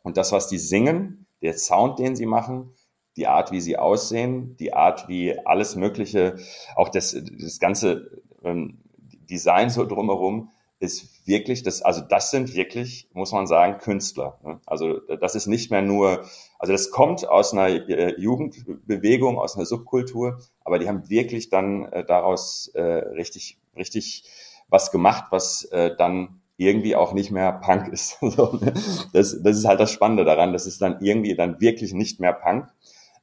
Und 0.02 0.16
das, 0.16 0.30
was 0.30 0.46
die 0.46 0.58
singen, 0.58 1.26
der 1.42 1.54
Sound, 1.54 1.98
den 1.98 2.14
sie 2.14 2.26
machen, 2.26 2.72
die 3.16 3.26
Art, 3.26 3.50
wie 3.50 3.60
sie 3.60 3.76
aussehen, 3.78 4.56
die 4.58 4.74
Art, 4.74 5.08
wie 5.08 5.36
alles 5.44 5.74
Mögliche, 5.74 6.36
auch 6.76 6.88
das, 6.88 7.16
das 7.40 7.58
ganze 7.58 8.22
ähm, 8.44 8.83
Design 9.26 9.70
so 9.70 9.84
drumherum, 9.84 10.50
ist 10.80 11.26
wirklich 11.26 11.62
das, 11.62 11.82
also 11.82 12.00
das 12.02 12.30
sind 12.30 12.54
wirklich, 12.54 13.08
muss 13.12 13.32
man 13.32 13.46
sagen, 13.46 13.78
Künstler. 13.78 14.38
Ne? 14.44 14.60
Also 14.66 15.00
das 15.00 15.34
ist 15.34 15.46
nicht 15.46 15.70
mehr 15.70 15.82
nur, 15.82 16.24
also 16.58 16.72
das 16.72 16.90
kommt 16.90 17.28
aus 17.28 17.52
einer 17.52 17.68
äh, 17.68 18.20
Jugendbewegung, 18.20 19.38
aus 19.38 19.56
einer 19.56 19.66
Subkultur, 19.66 20.38
aber 20.64 20.78
die 20.78 20.88
haben 20.88 21.08
wirklich 21.08 21.48
dann 21.48 21.86
äh, 21.86 22.04
daraus 22.04 22.68
äh, 22.74 22.82
richtig, 22.82 23.58
richtig 23.76 24.24
was 24.68 24.90
gemacht, 24.90 25.26
was 25.30 25.64
äh, 25.66 25.94
dann 25.96 26.40
irgendwie 26.56 26.96
auch 26.96 27.12
nicht 27.12 27.30
mehr 27.30 27.52
Punk 27.52 27.88
ist. 27.88 28.22
ne? 28.22 28.74
das, 29.12 29.42
das 29.42 29.56
ist 29.56 29.64
halt 29.64 29.80
das 29.80 29.90
Spannende 29.90 30.24
daran, 30.24 30.52
das 30.52 30.66
ist 30.66 30.82
dann 30.82 30.98
irgendwie 31.00 31.34
dann 31.34 31.60
wirklich 31.60 31.94
nicht 31.94 32.20
mehr 32.20 32.32
Punk, 32.32 32.68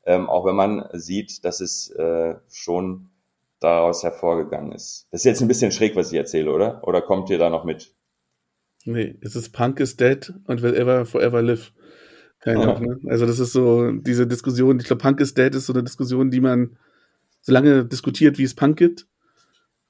ähm, 0.05 0.29
auch 0.29 0.45
wenn 0.45 0.55
man 0.55 0.87
sieht, 0.93 1.45
dass 1.45 1.61
es 1.61 1.91
äh, 1.91 2.35
schon 2.49 3.10
daraus 3.61 4.03
hervorgegangen 4.03 4.73
ist. 4.73 5.07
Das 5.11 5.21
ist 5.21 5.25
jetzt 5.25 5.41
ein 5.41 5.47
bisschen 5.47 5.71
schräg, 5.71 5.95
was 5.95 6.11
ich 6.11 6.17
erzähle, 6.17 6.51
oder? 6.51 6.85
Oder 6.85 7.01
kommt 7.01 7.29
ihr 7.29 7.37
da 7.37 7.49
noch 7.49 7.63
mit? 7.63 7.95
Nee, 8.83 9.15
es 9.21 9.35
ist 9.35 9.51
Punk 9.51 9.79
is 9.79 9.95
dead 9.95 10.33
and 10.47 10.61
will 10.61 10.75
ever 10.75 11.05
forever 11.05 11.41
live. 11.41 11.71
Keine 12.39 12.61
Ahnung. 12.61 12.99
Ne? 13.03 13.11
Also 13.11 13.27
das 13.27 13.39
ist 13.39 13.53
so 13.53 13.91
diese 13.91 14.25
Diskussion, 14.25 14.79
ich 14.79 14.87
glaube, 14.87 15.01
Punk 15.01 15.21
is 15.21 15.35
dead 15.35 15.53
ist 15.53 15.67
so 15.67 15.73
eine 15.73 15.83
Diskussion, 15.83 16.31
die 16.31 16.41
man 16.41 16.77
so 17.41 17.53
lange 17.53 17.85
diskutiert, 17.85 18.39
wie 18.39 18.43
es 18.43 18.55
Punk 18.55 18.77
gibt. 18.77 19.07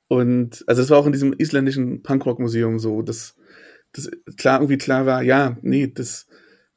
Und 0.09 0.65
also 0.67 0.81
es 0.81 0.89
war 0.89 0.97
auch 0.97 1.05
in 1.05 1.13
diesem 1.13 1.31
isländischen 1.31 2.03
Punkrock-Museum 2.03 2.77
so, 2.77 3.01
dass 3.01 3.37
das 3.93 4.11
klar 4.35 4.59
irgendwie 4.59 4.77
klar 4.77 5.05
war, 5.05 5.21
ja, 5.21 5.57
nee, 5.61 5.87
das 5.87 6.27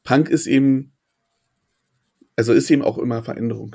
Punk 0.04 0.28
ist 0.28 0.46
eben, 0.46 0.92
also 2.36 2.52
ist 2.52 2.70
eben 2.70 2.82
auch 2.82 2.98
immer 2.98 3.24
Veränderung. 3.24 3.74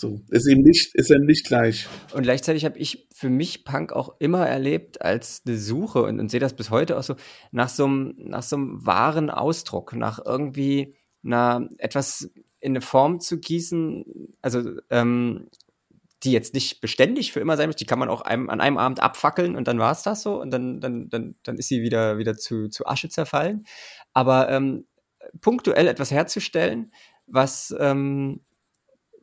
So, 0.00 0.18
ist 0.30 0.48
eben 0.48 0.62
nicht, 0.62 0.94
ist 0.94 1.10
eben 1.10 1.26
nicht 1.26 1.44
gleich. 1.44 1.86
Und 2.14 2.22
gleichzeitig 2.22 2.64
habe 2.64 2.78
ich 2.78 3.06
für 3.12 3.28
mich 3.28 3.64
Punk 3.66 3.92
auch 3.92 4.14
immer 4.18 4.46
erlebt 4.46 5.02
als 5.02 5.42
eine 5.44 5.58
Suche 5.58 6.02
und, 6.04 6.18
und 6.18 6.30
sehe 6.30 6.40
das 6.40 6.56
bis 6.56 6.70
heute 6.70 6.98
auch 6.98 7.02
so, 7.02 7.16
nach 7.50 7.68
so 7.68 7.84
einem, 7.84 8.14
nach 8.16 8.42
so 8.42 8.56
einem 8.56 8.86
wahren 8.86 9.28
Ausdruck, 9.28 9.94
nach 9.94 10.18
irgendwie 10.24 10.96
einer, 11.22 11.68
etwas 11.76 12.30
in 12.60 12.72
eine 12.72 12.80
Form 12.80 13.20
zu 13.20 13.40
gießen, 13.40 14.06
also, 14.40 14.72
ähm, 14.88 15.50
die 16.22 16.32
jetzt 16.32 16.54
nicht 16.54 16.80
beständig 16.80 17.32
für 17.32 17.40
immer 17.40 17.58
sein 17.58 17.68
muss, 17.68 17.76
die 17.76 17.84
kann 17.84 17.98
man 17.98 18.08
auch 18.08 18.22
einem, 18.22 18.48
an 18.48 18.62
einem 18.62 18.78
Abend 18.78 19.02
abfackeln 19.02 19.54
und 19.54 19.68
dann 19.68 19.78
war 19.78 19.92
es 19.92 20.02
das 20.02 20.22
so 20.22 20.40
und 20.40 20.50
dann, 20.50 20.80
dann, 20.80 21.10
dann, 21.10 21.34
dann 21.42 21.58
ist 21.58 21.68
sie 21.68 21.82
wieder, 21.82 22.16
wieder 22.16 22.38
zu, 22.38 22.68
zu 22.68 22.86
Asche 22.86 23.10
zerfallen. 23.10 23.66
Aber 24.14 24.48
ähm, 24.48 24.86
punktuell 25.42 25.88
etwas 25.88 26.10
herzustellen, 26.10 26.90
was, 27.26 27.74
ähm, 27.78 28.40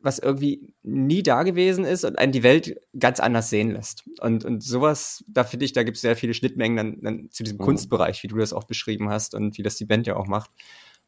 was 0.00 0.18
irgendwie 0.18 0.72
nie 0.82 1.22
da 1.22 1.42
gewesen 1.42 1.84
ist 1.84 2.04
und 2.04 2.18
einen 2.18 2.32
die 2.32 2.42
Welt 2.42 2.80
ganz 2.98 3.20
anders 3.20 3.50
sehen 3.50 3.70
lässt. 3.72 4.04
Und, 4.20 4.44
und 4.44 4.62
sowas, 4.62 5.24
da 5.28 5.44
finde 5.44 5.64
ich, 5.64 5.72
da 5.72 5.82
gibt 5.82 5.96
es 5.96 6.02
sehr 6.02 6.16
viele 6.16 6.34
Schnittmengen 6.34 6.76
dann, 6.76 7.00
dann 7.02 7.30
zu 7.30 7.42
diesem 7.42 7.58
mhm. 7.58 7.64
Kunstbereich, 7.64 8.22
wie 8.22 8.28
du 8.28 8.36
das 8.36 8.52
auch 8.52 8.64
beschrieben 8.64 9.10
hast 9.10 9.34
und 9.34 9.58
wie 9.58 9.62
das 9.62 9.76
die 9.76 9.86
Band 9.86 10.06
ja 10.06 10.16
auch 10.16 10.26
macht. 10.26 10.50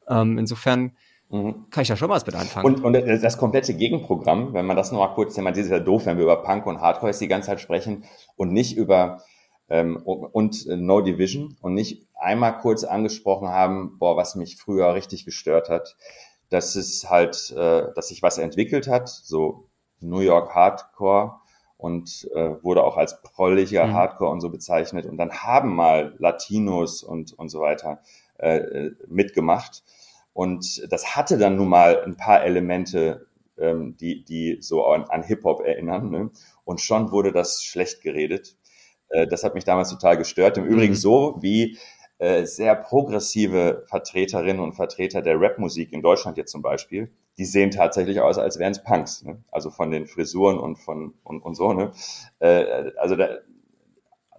Ähm, 0.08 0.38
insofern 0.38 0.92
mhm. 1.28 1.66
kann 1.70 1.82
ich 1.82 1.88
da 1.88 1.96
schon 1.96 2.10
was 2.10 2.26
mit 2.26 2.34
anfangen. 2.34 2.66
Und, 2.66 2.84
und 2.84 2.94
das 2.94 3.38
komplette 3.38 3.74
Gegenprogramm, 3.74 4.54
wenn 4.54 4.66
man 4.66 4.76
das 4.76 4.90
noch 4.90 4.98
mal 4.98 5.14
kurz 5.14 5.34
thematisiert, 5.34 5.66
ist 5.66 5.78
ja 5.78 5.80
doof, 5.80 6.06
wenn 6.06 6.16
wir 6.16 6.24
über 6.24 6.42
Punk 6.42 6.66
und 6.66 6.80
Hardcore 6.80 7.12
die 7.12 7.28
ganze 7.28 7.46
Zeit 7.46 7.60
sprechen 7.60 8.04
und 8.36 8.52
nicht 8.52 8.76
über 8.76 9.22
ähm, 9.68 9.98
und 9.98 10.66
No 10.66 11.00
Division 11.00 11.56
und 11.60 11.74
nicht 11.74 12.08
einmal 12.18 12.58
kurz 12.58 12.82
angesprochen 12.82 13.48
haben, 13.48 13.98
boah, 13.98 14.16
was 14.16 14.34
mich 14.34 14.56
früher 14.56 14.94
richtig 14.94 15.24
gestört 15.24 15.68
hat 15.68 15.96
dass 16.50 16.74
es 16.74 17.08
halt, 17.08 17.52
äh, 17.56 17.92
dass 17.94 18.08
sich 18.08 18.22
was 18.22 18.38
entwickelt 18.38 18.88
hat, 18.88 19.08
so 19.08 19.68
New 20.00 20.20
York 20.20 20.54
Hardcore 20.54 21.40
und 21.76 22.28
äh, 22.34 22.62
wurde 22.62 22.84
auch 22.84 22.96
als 22.96 23.22
prolliger 23.22 23.86
mhm. 23.86 23.94
Hardcore 23.94 24.30
und 24.30 24.40
so 24.40 24.50
bezeichnet. 24.50 25.06
Und 25.06 25.16
dann 25.16 25.32
haben 25.32 25.74
mal 25.74 26.14
Latinos 26.18 27.02
und, 27.02 27.32
und 27.32 27.48
so 27.48 27.60
weiter 27.60 28.02
äh, 28.38 28.90
mitgemacht. 29.08 29.82
Und 30.32 30.92
das 30.92 31.16
hatte 31.16 31.38
dann 31.38 31.56
nun 31.56 31.68
mal 31.68 32.02
ein 32.04 32.16
paar 32.16 32.44
Elemente, 32.44 33.26
ähm, 33.58 33.96
die, 33.96 34.24
die 34.24 34.58
so 34.60 34.84
an, 34.86 35.04
an 35.04 35.22
Hip-Hop 35.22 35.60
erinnern. 35.60 36.10
Ne? 36.10 36.30
Und 36.64 36.80
schon 36.80 37.12
wurde 37.12 37.32
das 37.32 37.62
schlecht 37.62 38.02
geredet. 38.02 38.56
Äh, 39.08 39.26
das 39.26 39.44
hat 39.44 39.54
mich 39.54 39.64
damals 39.64 39.90
total 39.90 40.16
gestört. 40.16 40.58
Im 40.58 40.64
Übrigen 40.64 40.94
mhm. 40.94 40.98
so 40.98 41.38
wie 41.40 41.78
äh, 42.20 42.44
sehr 42.44 42.74
progressive 42.74 43.84
Vertreterinnen 43.88 44.62
und 44.62 44.74
Vertreter 44.74 45.22
der 45.22 45.40
Rapmusik 45.40 45.92
in 45.92 46.02
Deutschland 46.02 46.36
jetzt 46.36 46.52
zum 46.52 46.62
Beispiel, 46.62 47.10
die 47.38 47.46
sehen 47.46 47.70
tatsächlich 47.70 48.20
aus, 48.20 48.36
als 48.36 48.58
wären 48.58 48.72
es 48.72 48.82
Punks. 48.82 49.22
Ne? 49.22 49.42
Also 49.50 49.70
von 49.70 49.90
den 49.90 50.06
Frisuren 50.06 50.58
und 50.58 50.76
von 50.76 51.14
und, 51.24 51.40
und 51.40 51.54
so. 51.54 51.72
Ne? 51.72 51.92
Äh, 52.38 52.92
also 52.98 53.16
da, 53.16 53.38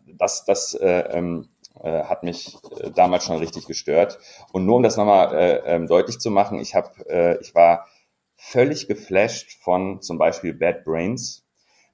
das, 0.06 0.46
das 0.46 0.76
äh, 0.76 1.10
ähm, 1.12 1.50
äh, 1.84 2.04
hat 2.04 2.24
mich 2.24 2.58
äh, 2.80 2.92
damals 2.92 3.26
schon 3.26 3.38
richtig 3.38 3.66
gestört. 3.66 4.20
Und 4.52 4.66
nur 4.66 4.76
um 4.76 4.84
das 4.84 4.98
nochmal 4.98 5.34
äh, 5.34 5.62
ähm, 5.66 5.88
deutlich 5.88 6.20
zu 6.20 6.30
machen, 6.30 6.60
ich 6.60 6.76
habe, 6.76 6.90
äh, 7.10 7.40
ich 7.42 7.56
war 7.56 7.88
völlig 8.36 8.88
geflasht 8.88 9.60
von 9.64 10.02
zum 10.02 10.18
Beispiel 10.18 10.54
Bad 10.54 10.84
Brains. 10.84 11.48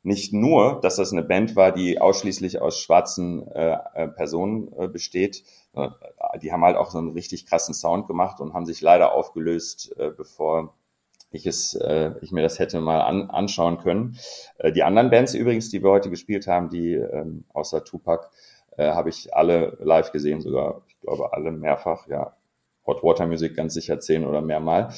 Nicht 0.03 0.31
nur, 0.31 0.79
dass 0.81 0.95
das 0.95 1.11
eine 1.11 1.23
Band 1.23 1.55
war, 1.55 1.71
die 1.71 1.99
ausschließlich 1.99 2.61
aus 2.61 2.79
schwarzen 2.79 3.47
äh, 3.47 3.77
äh 3.93 4.07
Personen 4.07 4.71
äh, 4.77 4.87
besteht, 4.87 5.43
die 6.41 6.51
haben 6.51 6.63
halt 6.63 6.77
auch 6.77 6.91
so 6.91 6.97
einen 6.97 7.11
richtig 7.11 7.45
krassen 7.45 7.73
Sound 7.73 8.07
gemacht 8.07 8.39
und 8.39 8.53
haben 8.53 8.65
sich 8.65 8.81
leider 8.81 9.13
aufgelöst, 9.13 9.95
äh, 9.97 10.11
bevor 10.15 10.73
ich 11.31 11.45
es, 11.45 11.75
äh, 11.75 12.11
ich 12.21 12.31
mir 12.31 12.41
das 12.41 12.59
hätte 12.59 12.79
mal 12.79 13.01
an, 13.01 13.29
anschauen 13.29 13.79
können. 13.79 14.17
Äh, 14.57 14.71
die 14.71 14.83
anderen 14.83 15.09
Bands 15.09 15.33
übrigens, 15.33 15.69
die 15.69 15.83
wir 15.83 15.91
heute 15.91 16.09
gespielt 16.09 16.47
haben, 16.47 16.69
die 16.69 16.93
ähm, 16.93 17.43
außer 17.53 17.83
Tupac, 17.83 18.29
äh, 18.77 18.91
habe 18.91 19.09
ich 19.09 19.33
alle 19.35 19.77
live 19.81 20.11
gesehen, 20.11 20.41
sogar, 20.41 20.83
ich 20.87 20.99
glaube, 21.01 21.33
alle 21.33 21.51
mehrfach, 21.51 22.07
ja. 22.07 22.33
Hot 22.85 23.03
Water 23.03 23.27
Music 23.27 23.53
ganz 23.53 23.73
sicher 23.73 23.99
zehn 23.99 24.23
oder 24.23 24.39
mehrmal. 24.39 24.93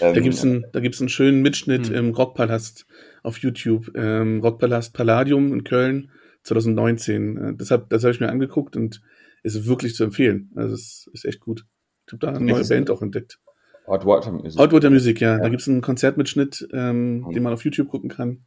Ähm, 0.00 0.14
da 0.14 0.20
gibt's 0.20 0.42
einen, 0.42 0.64
da 0.72 0.80
gibt's 0.80 1.00
einen 1.00 1.10
schönen 1.10 1.42
Mitschnitt 1.42 1.88
hm. 1.88 1.94
im 1.94 2.14
Rockpalast 2.14 2.86
auf 3.22 3.36
YouTube. 3.36 3.92
Ähm, 3.94 4.40
Rockpalast 4.40 4.94
Palladium 4.94 5.52
in 5.52 5.62
Köln 5.62 6.10
2019. 6.44 7.36
Äh, 7.36 7.54
deshalb, 7.54 7.90
das 7.90 8.02
habe 8.02 8.12
ich 8.12 8.20
mir 8.20 8.30
angeguckt 8.30 8.76
und 8.76 9.02
ist 9.44 9.66
wirklich 9.66 9.94
zu 9.94 10.04
empfehlen. 10.04 10.50
Also 10.56 10.74
es 10.74 11.08
ist 11.12 11.24
echt 11.24 11.40
gut. 11.40 11.64
Ich 12.06 12.12
habe 12.12 12.18
da 12.18 12.28
eine 12.28 12.40
neue 12.40 12.66
Band 12.66 12.90
auch 12.90 13.02
entdeckt. 13.02 13.38
Hot 13.86 14.04
Water 14.06 14.32
Music. 14.32 14.58
Hot 14.60 14.72
Water 14.72 14.90
Music, 14.90 15.20
ja. 15.20 15.36
ja. 15.36 15.38
Da 15.38 15.48
gibt's 15.48 15.68
einen 15.68 15.82
Konzertmitschnitt, 15.82 16.68
ähm, 16.72 17.20
mhm. 17.20 17.32
den 17.32 17.42
man 17.42 17.52
auf 17.52 17.64
YouTube 17.64 17.88
gucken 17.88 18.08
kann. 18.10 18.44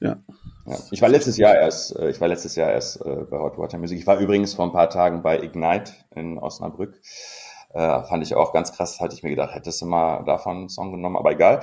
Ja. 0.00 0.22
ja. 0.66 0.78
Ich 0.90 1.02
war 1.02 1.08
letztes 1.08 1.36
Jahr 1.36 1.54
erst, 1.54 1.96
äh, 1.96 2.10
ich 2.10 2.20
war 2.20 2.28
letztes 2.28 2.54
Jahr 2.54 2.70
erst 2.70 3.00
äh, 3.00 3.24
bei 3.28 3.38
Hot 3.38 3.58
Water 3.58 3.78
Music. 3.78 3.98
Ich 3.98 4.06
war 4.06 4.18
übrigens 4.18 4.54
vor 4.54 4.64
ein 4.66 4.72
paar 4.72 4.90
Tagen 4.90 5.22
bei 5.22 5.42
Ignite 5.42 5.92
in 6.14 6.38
Osnabrück. 6.38 7.00
Äh, 7.74 8.04
fand 8.04 8.22
ich 8.22 8.36
auch 8.36 8.52
ganz 8.52 8.72
krass, 8.72 9.00
hatte 9.00 9.14
ich 9.14 9.24
mir 9.24 9.30
gedacht, 9.30 9.52
hättest 9.52 9.82
du 9.82 9.86
mal 9.86 10.22
davon 10.22 10.56
einen 10.58 10.68
Song 10.68 10.92
genommen, 10.92 11.16
aber 11.16 11.32
egal. 11.32 11.60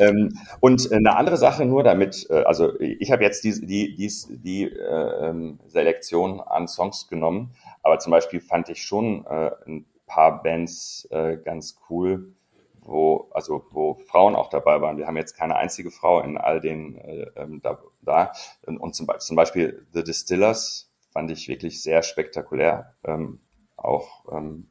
Ähm, 0.00 0.38
und 0.60 0.90
eine 0.90 1.16
andere 1.16 1.36
Sache 1.36 1.66
nur 1.66 1.82
damit, 1.82 2.26
äh, 2.30 2.44
also 2.44 2.80
ich 2.80 3.12
habe 3.12 3.22
jetzt 3.24 3.44
die, 3.44 3.66
die, 3.66 3.94
die, 3.94 4.10
die 4.30 4.62
äh, 4.64 5.28
ähm, 5.28 5.60
Selektion 5.66 6.40
an 6.40 6.66
Songs 6.66 7.08
genommen, 7.08 7.54
aber 7.82 7.98
zum 7.98 8.10
Beispiel 8.10 8.40
fand 8.40 8.70
ich 8.70 8.82
schon 8.82 9.26
äh, 9.26 9.50
ein 9.66 9.84
paar 10.06 10.42
Bands 10.42 11.06
äh, 11.10 11.36
ganz 11.36 11.78
cool, 11.90 12.32
wo, 12.80 13.28
also 13.32 13.66
wo 13.70 13.98
Frauen 14.06 14.34
auch 14.34 14.48
dabei 14.48 14.80
waren. 14.80 14.96
Wir 14.96 15.06
haben 15.06 15.18
jetzt 15.18 15.36
keine 15.36 15.56
einzige 15.56 15.90
Frau 15.90 16.20
in 16.20 16.38
all 16.38 16.62
den 16.62 16.96
äh, 16.96 17.26
ähm, 17.36 17.60
da, 17.62 17.78
da. 18.00 18.32
Und, 18.64 18.78
und 18.78 18.94
zum, 18.94 19.08
zum, 19.18 19.36
Beispiel 19.36 19.86
The 19.92 20.02
Distillers 20.02 20.90
fand 21.12 21.30
ich 21.30 21.48
wirklich 21.48 21.82
sehr 21.82 22.02
spektakulär. 22.02 22.94
Ähm, 23.04 23.40
auch 23.76 24.24
ähm, 24.32 24.69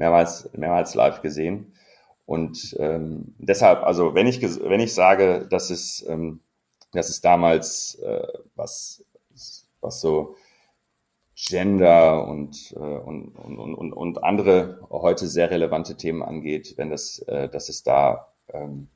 mehrmals, 0.00 0.48
mehrmals 0.54 0.94
live 0.94 1.20
gesehen. 1.20 1.74
Und 2.26 2.74
ähm, 2.78 3.34
deshalb, 3.38 3.82
also 3.84 4.14
wenn 4.14 4.26
ich 4.26 4.40
wenn 4.42 4.80
ich 4.80 4.94
sage, 4.94 5.46
dass 5.50 5.70
es, 5.70 6.04
ähm, 6.08 6.40
dass 6.92 7.10
es 7.10 7.20
damals 7.20 7.96
äh, 8.02 8.26
was 8.56 9.04
was 9.80 10.00
so 10.00 10.36
Gender 11.34 12.28
und, 12.28 12.72
äh, 12.76 12.78
und, 12.78 13.28
und, 13.34 13.74
und, 13.74 13.92
und 13.92 14.24
andere 14.24 14.86
heute 14.90 15.26
sehr 15.26 15.50
relevante 15.50 15.96
Themen 15.96 16.22
angeht, 16.22 16.74
wenn 16.76 16.90
das, 16.90 17.20
äh, 17.20 17.48
dass 17.48 17.70
es 17.70 17.82
da, 17.82 18.28
ähm, 18.52 18.88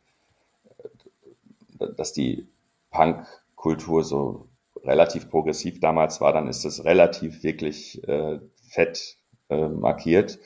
dass 1.97 2.13
die 2.13 2.47
Punk-Kultur 2.91 4.05
so 4.05 4.49
relativ 4.85 5.31
progressiv 5.31 5.81
damals 5.81 6.21
war, 6.21 6.35
dann 6.35 6.49
ist 6.49 6.67
das 6.67 6.85
relativ 6.85 7.43
wirklich 7.43 8.07
äh, 8.07 8.41
fett 8.69 9.17
äh, 9.49 9.69
markiert. 9.69 10.39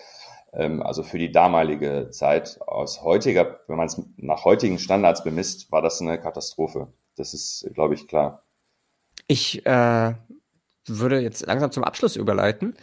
Ähm, 0.52 0.82
also 0.82 1.02
für 1.02 1.18
die 1.18 1.32
damalige 1.32 2.08
Zeit 2.10 2.60
aus 2.62 3.02
heutiger, 3.02 3.60
wenn 3.66 3.76
man 3.76 3.86
es 3.86 4.00
nach 4.16 4.44
heutigen 4.44 4.78
Standards 4.78 5.24
bemisst, 5.24 5.70
war 5.72 5.82
das 5.82 6.00
eine 6.00 6.18
Katastrophe. 6.18 6.88
Das 7.16 7.34
ist, 7.34 7.68
glaube 7.74 7.94
ich, 7.94 8.08
klar. 8.08 8.44
Ich 9.26 9.64
äh, 9.66 10.14
würde 10.86 11.20
jetzt 11.20 11.44
langsam 11.46 11.70
zum 11.70 11.84
Abschluss 11.84 12.16
überleiten 12.16 12.74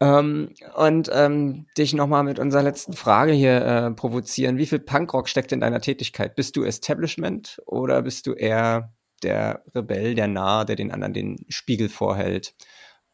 ähm, 0.00 0.54
und 0.76 1.10
ähm, 1.12 1.66
dich 1.76 1.92
nochmal 1.92 2.24
mit 2.24 2.38
unserer 2.38 2.62
letzten 2.62 2.94
Frage 2.94 3.32
hier 3.32 3.64
äh, 3.64 3.90
provozieren. 3.90 4.56
Wie 4.56 4.66
viel 4.66 4.78
Punkrock 4.78 5.28
steckt 5.28 5.52
in 5.52 5.60
deiner 5.60 5.80
Tätigkeit? 5.80 6.34
Bist 6.36 6.56
du 6.56 6.64
Establishment 6.64 7.60
oder 7.66 8.02
bist 8.02 8.26
du 8.26 8.32
eher 8.32 8.94
der 9.22 9.62
Rebell, 9.74 10.14
der 10.14 10.28
Narr, 10.28 10.64
der 10.64 10.76
den 10.76 10.90
anderen 10.90 11.12
den 11.12 11.44
Spiegel 11.48 11.90
vorhält? 11.90 12.54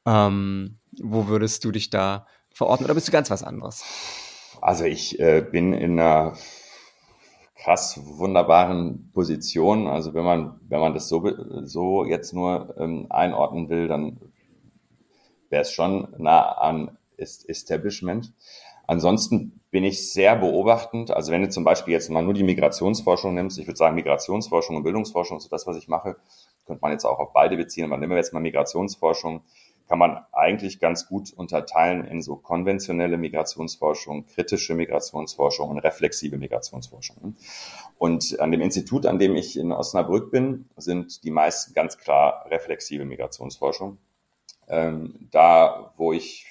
Ähm, 0.07 0.79
wo 1.03 1.27
würdest 1.27 1.65
du 1.65 1.73
dich 1.73 1.91
da 1.91 2.27
verorten 2.57 2.87
oder 2.87 2.95
bist 2.95 3.07
du 3.07 3.13
ganz 3.13 3.31
was 3.31 3.43
anderes? 3.43 3.85
Also 4.63 4.85
ich 4.85 5.21
äh, 5.21 5.43
bin 5.43 5.75
in 5.75 6.01
einer 6.01 6.33
krass 7.55 8.01
wunderbaren 8.03 9.11
Position. 9.13 9.87
Also 9.87 10.15
wenn 10.15 10.25
man, 10.25 10.59
wenn 10.69 10.81
man 10.81 10.95
das 10.95 11.09
so, 11.09 11.31
so 11.65 12.05
jetzt 12.05 12.33
nur 12.33 12.75
ähm, 12.79 13.07
einordnen 13.11 13.69
will, 13.69 13.89
dann 13.89 14.19
wäre 15.51 15.63
es 15.63 15.71
schon 15.71 16.09
nah 16.17 16.53
an 16.53 16.97
Establishment. 17.19 18.33
Ansonsten 18.87 19.61
bin 19.71 19.85
ich 19.85 20.13
sehr 20.13 20.37
beobachtend. 20.37 21.11
Also 21.11 21.33
wenn 21.33 21.43
du 21.43 21.51
zum 21.51 21.65
Beispiel 21.65 21.93
jetzt 21.93 22.09
mal 22.09 22.23
nur 22.23 22.35
die 22.35 22.45
Migrationsforschung 22.45 23.35
nimmst, 23.35 23.59
ich 23.59 23.67
würde 23.67 23.77
sagen 23.77 23.97
Migrationsforschung 23.97 24.77
und 24.77 24.85
Bildungsforschung, 24.85 25.41
so 25.41 25.49
das, 25.51 25.67
was 25.67 25.77
ich 25.77 25.89
mache, 25.89 26.17
könnte 26.65 26.81
man 26.81 26.93
jetzt 26.93 27.05
auch 27.05 27.19
auf 27.19 27.33
beide 27.35 27.57
beziehen. 27.57 27.85
Aber 27.85 27.99
nehmen 27.99 28.13
wir 28.13 28.17
jetzt 28.17 28.33
mal 28.33 28.41
Migrationsforschung 28.41 29.43
kann 29.89 29.99
man 29.99 30.25
eigentlich 30.33 30.81
ganz 30.81 31.07
gut 31.07 31.33
unterteilen 31.33 32.05
in 32.05 32.21
so 32.21 32.37
konventionelle 32.37 33.17
Migrationsforschung, 33.17 34.27
kritische 34.27 34.75
Migrationsforschung 34.75 35.71
und 35.71 35.79
reflexive 35.79 36.37
Migrationsforschung. 36.37 37.37
Und 37.99 38.39
an 38.41 38.51
dem 38.51 38.61
Institut, 38.61 39.07
an 39.07 39.19
dem 39.19 39.37
ich 39.37 39.57
in 39.57 39.73
Osnabrück 39.73 40.31
bin, 40.31 40.69
sind 40.77 41.23
die 41.25 41.31
meisten 41.31 41.73
ganz 41.75 41.99
klar 41.99 42.47
reflexive 42.51 43.05
Migrationsforschung. 43.05 43.99
Ähm, 44.69 45.29
da, 45.31 45.93
wo 45.97 46.13
ich 46.13 46.47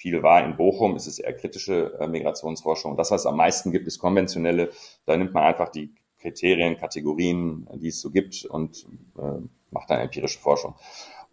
viel 0.00 0.22
war 0.22 0.42
in 0.42 0.56
Bochum, 0.56 0.96
ist 0.96 1.06
es 1.06 1.18
eher 1.18 1.34
kritische 1.34 1.98
äh, 2.00 2.08
Migrationsforschung. 2.08 2.96
Das, 2.96 3.10
was 3.10 3.22
es 3.22 3.26
am 3.26 3.36
meisten 3.36 3.70
gibt, 3.70 3.86
ist 3.86 3.98
konventionelle. 3.98 4.70
Da 5.04 5.16
nimmt 5.16 5.34
man 5.34 5.44
einfach 5.44 5.68
die 5.68 5.92
Kriterien, 6.18 6.78
Kategorien, 6.78 7.68
die 7.74 7.88
es 7.88 8.00
so 8.00 8.10
gibt 8.10 8.46
und 8.46 8.86
äh, 9.18 9.42
macht 9.70 9.90
dann 9.90 10.00
empirische 10.00 10.38
Forschung. 10.38 10.74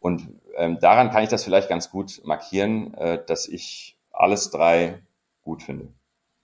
Und 0.08 0.30
ähm, 0.56 0.80
daran 0.80 1.10
kann 1.10 1.24
ich 1.24 1.28
das 1.28 1.44
vielleicht 1.44 1.68
ganz 1.68 1.92
gut 1.92 2.22
markieren, 2.24 2.94
äh, 2.94 3.20
dass 3.28 3.46
ich 3.46 3.98
alles 4.14 4.52
drei 4.52 5.04
gut 5.44 5.64
finde 5.64 5.90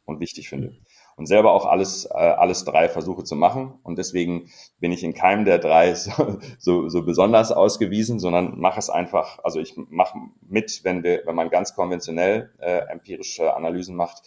und 0.03 0.19
wichtig 0.19 0.49
finde. 0.49 0.75
Und 1.15 1.27
selber 1.27 1.53
auch 1.53 1.65
alles, 1.65 2.03
äh, 2.03 2.13
alles 2.13 2.65
drei 2.65 2.89
versuche 2.89 3.23
zu 3.23 3.37
machen. 3.37 3.79
Und 3.83 3.97
deswegen 3.97 4.49
bin 4.81 4.91
ich 4.91 5.01
in 5.01 5.13
keinem 5.13 5.45
der 5.45 5.59
drei 5.59 5.93
so, 5.95 6.39
so, 6.59 6.89
so 6.89 7.05
besonders 7.05 7.53
ausgewiesen, 7.53 8.19
sondern 8.19 8.59
mache 8.59 8.79
es 8.79 8.89
einfach, 8.89 9.39
also 9.45 9.61
ich 9.61 9.75
mache 9.77 10.17
mit, 10.41 10.81
wenn 10.83 11.01
wir, 11.03 11.21
wenn 11.25 11.35
man 11.35 11.49
ganz 11.49 11.73
konventionell 11.73 12.51
äh, 12.59 12.79
empirische 12.89 13.55
Analysen 13.55 13.95
macht. 13.95 14.23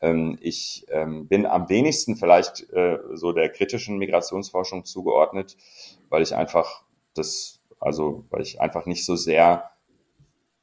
Ähm, 0.00 0.38
ich 0.40 0.86
ähm, 0.88 1.28
bin 1.28 1.44
am 1.44 1.68
wenigsten 1.68 2.16
vielleicht 2.16 2.70
äh, 2.70 2.96
so 3.12 3.32
der 3.32 3.50
kritischen 3.50 3.98
Migrationsforschung 3.98 4.86
zugeordnet, 4.86 5.58
weil 6.08 6.22
ich 6.22 6.34
einfach 6.34 6.84
das 7.12 7.59
also 7.80 8.24
weil 8.30 8.42
ich 8.42 8.60
einfach 8.60 8.86
nicht 8.86 9.04
so 9.04 9.16
sehr 9.16 9.70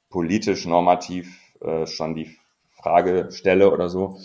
politisch 0.10 0.66
normativ 0.66 1.40
äh, 1.62 1.86
schon 1.86 2.16
die 2.16 2.38
Frage 2.70 3.30
stelle 3.32 3.72
oder 3.72 3.90
so. 3.90 4.18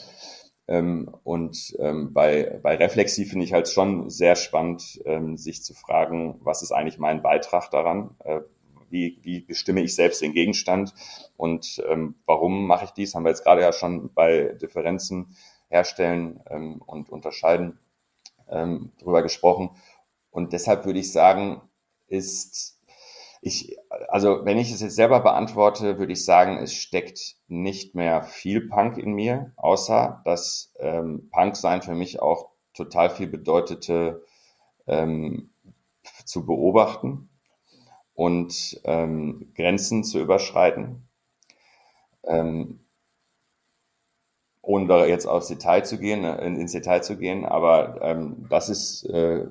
Ähm, 0.68 1.14
und 1.24 1.74
ähm, 1.80 2.12
bei, 2.12 2.60
bei 2.62 2.76
Reflexiv 2.76 3.30
finde 3.30 3.44
ich 3.44 3.52
halt 3.52 3.68
schon 3.68 4.10
sehr 4.10 4.36
spannend, 4.36 5.00
ähm, 5.04 5.36
sich 5.36 5.64
zu 5.64 5.74
fragen, 5.74 6.38
was 6.42 6.62
ist 6.62 6.72
eigentlich 6.72 6.98
mein 6.98 7.22
Beitrag 7.22 7.70
daran? 7.70 8.14
Äh, 8.20 8.40
wie, 8.88 9.18
wie 9.22 9.40
bestimme 9.40 9.80
ich 9.80 9.94
selbst 9.94 10.20
den 10.20 10.34
Gegenstand 10.34 10.94
und 11.36 11.82
ähm, 11.88 12.14
warum 12.26 12.66
mache 12.66 12.84
ich 12.84 12.90
dies? 12.90 13.14
Haben 13.14 13.24
wir 13.24 13.30
jetzt 13.30 13.42
gerade 13.42 13.62
ja 13.62 13.72
schon 13.72 14.12
bei 14.12 14.54
Differenzen 14.60 15.34
herstellen 15.68 16.40
ähm, 16.50 16.82
und 16.84 17.08
unterscheiden 17.08 17.78
ähm, 18.48 18.92
drüber 18.98 19.22
gesprochen. 19.22 19.70
Und 20.30 20.52
deshalb 20.52 20.84
würde 20.84 21.00
ich 21.00 21.10
sagen, 21.10 21.62
ist 22.06 22.78
ich, 23.44 23.76
also 24.08 24.44
wenn 24.44 24.56
ich 24.56 24.70
es 24.72 24.80
jetzt 24.80 24.94
selber 24.94 25.18
beantworte, 25.20 25.98
würde 25.98 26.12
ich 26.12 26.24
sagen, 26.24 26.58
es 26.58 26.74
steckt 26.74 27.34
nicht 27.48 27.96
mehr 27.96 28.22
viel 28.22 28.68
Punk 28.68 28.96
in 28.98 29.14
mir, 29.14 29.52
außer 29.56 30.22
dass 30.24 30.72
ähm, 30.78 31.28
Punk 31.32 31.56
sein 31.56 31.82
für 31.82 31.96
mich 31.96 32.22
auch 32.22 32.50
total 32.72 33.10
viel 33.10 33.26
bedeutete, 33.26 34.24
ähm, 34.86 35.50
zu 36.24 36.46
beobachten 36.46 37.30
und 38.14 38.80
ähm, 38.84 39.52
Grenzen 39.56 40.04
zu 40.04 40.20
überschreiten. 40.20 41.08
Ähm, 42.24 42.78
ohne 44.60 44.86
da 44.86 45.04
jetzt 45.04 45.26
aufs 45.26 45.48
Detail 45.48 45.84
zu 45.84 45.98
gehen, 45.98 46.22
äh, 46.22 46.46
ins 46.46 46.70
Detail 46.70 47.00
zu 47.00 47.18
gehen, 47.18 47.44
aber 47.44 48.00
ähm, 48.02 48.46
das 48.48 48.68
ist, 48.68 49.04
äh, 49.06 49.48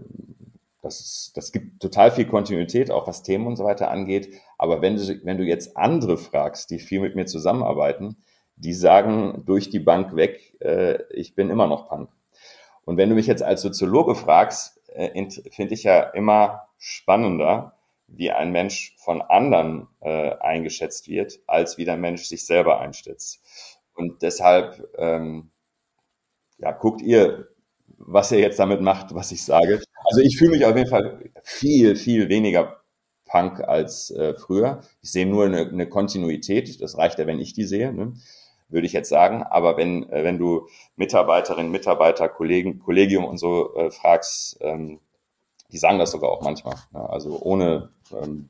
das 0.82 1.00
ist, 1.00 1.38
das 1.38 1.52
gibt 1.52 1.82
total 1.82 2.12
viel 2.12 2.26
Kontinuität, 2.26 2.92
auch 2.92 3.08
was 3.08 3.24
Themen 3.24 3.48
und 3.48 3.56
so 3.56 3.64
weiter 3.64 3.92
angeht. 3.92 4.34
Aber 4.58 4.82
wenn 4.82 4.96
du, 4.96 5.20
wenn 5.24 5.38
du 5.38 5.44
jetzt 5.44 5.78
andere 5.78 6.18
fragst, 6.18 6.72
die 6.72 6.80
viel 6.80 7.00
mit 7.00 7.16
mir 7.16 7.26
zusammenarbeiten, 7.26 8.18
die 8.56 8.74
sagen 8.74 9.44
durch 9.46 9.70
die 9.70 9.80
Bank 9.80 10.16
weg, 10.16 10.56
äh, 10.60 11.04
ich 11.12 11.36
bin 11.36 11.50
immer 11.50 11.68
noch 11.68 11.88
Punk. 11.88 12.10
Und 12.86 12.98
wenn 12.98 13.10
du 13.10 13.16
mich 13.16 13.28
jetzt 13.28 13.44
als 13.44 13.62
Soziologe 13.62 14.16
fragst, 14.16 14.82
äh, 14.94 15.30
finde 15.52 15.74
ich 15.74 15.84
ja 15.84 16.02
immer 16.02 16.68
spannender, 16.78 17.76
wie 18.08 18.32
ein 18.32 18.52
Mensch 18.52 18.96
von 18.98 19.22
anderen 19.22 19.88
äh, 20.02 20.32
eingeschätzt 20.40 21.08
wird, 21.08 21.40
als 21.48 21.78
wie 21.78 21.86
der 21.86 21.98
Mensch 21.98 22.24
sich 22.26 22.46
selber 22.46 22.80
einschätzt. 22.80 23.42
Und 23.94 24.22
deshalb, 24.22 24.84
ähm, 24.98 25.52
ja, 26.58 26.72
guckt 26.72 27.02
ihr, 27.02 27.48
was 27.98 28.32
ihr 28.32 28.40
jetzt 28.40 28.60
damit 28.60 28.82
macht, 28.82 29.14
was 29.16 29.32
ich 29.32 29.46
sage. 29.46 29.82
Also 30.12 30.22
ich 30.22 30.38
fühle 30.38 30.52
mich 30.52 30.66
auf 30.66 30.76
jeden 30.76 30.90
Fall 30.90 31.32
viel, 31.44 31.96
viel 31.96 32.30
weniger 32.30 32.82
Punk 33.26 33.62
als 33.62 34.12
äh, 34.12 34.34
früher. 34.36 34.82
Ich 35.02 35.12
sehe 35.12 35.26
nur 35.26 35.46
eine, 35.46 35.68
eine 35.68 35.88
Kontinuität. 35.88 36.82
Das 36.82 36.98
reicht 36.98 37.18
ja, 37.18 37.28
wenn 37.28 37.40
ich 37.40 37.54
die 37.54 37.64
sehe. 37.64 37.94
Ne? 37.94 38.14
würde 38.72 38.88
ich 38.88 38.94
jetzt 38.94 39.10
sagen. 39.10 39.44
Aber 39.44 39.78
wenn, 39.78 40.10
äh, 40.10 40.24
wenn 40.24 40.40
du 40.40 40.68
Mitarbeiterinnen, 40.96 41.72
Mitarbeiter, 41.72 42.30
Kollegen, 42.30 42.80
Kollegium 42.80 43.26
und 43.26 43.38
so 43.38 43.76
äh, 43.76 43.92
fragst, 43.92 44.58
ähm, 44.62 45.00
die 45.72 45.78
sagen 45.78 46.00
das 46.00 46.12
sogar 46.12 46.32
auch 46.32 46.42
manchmal. 46.42 46.76
Ja, 46.94 47.06
also 47.06 47.40
ohne, 47.42 47.92
ähm, 48.12 48.50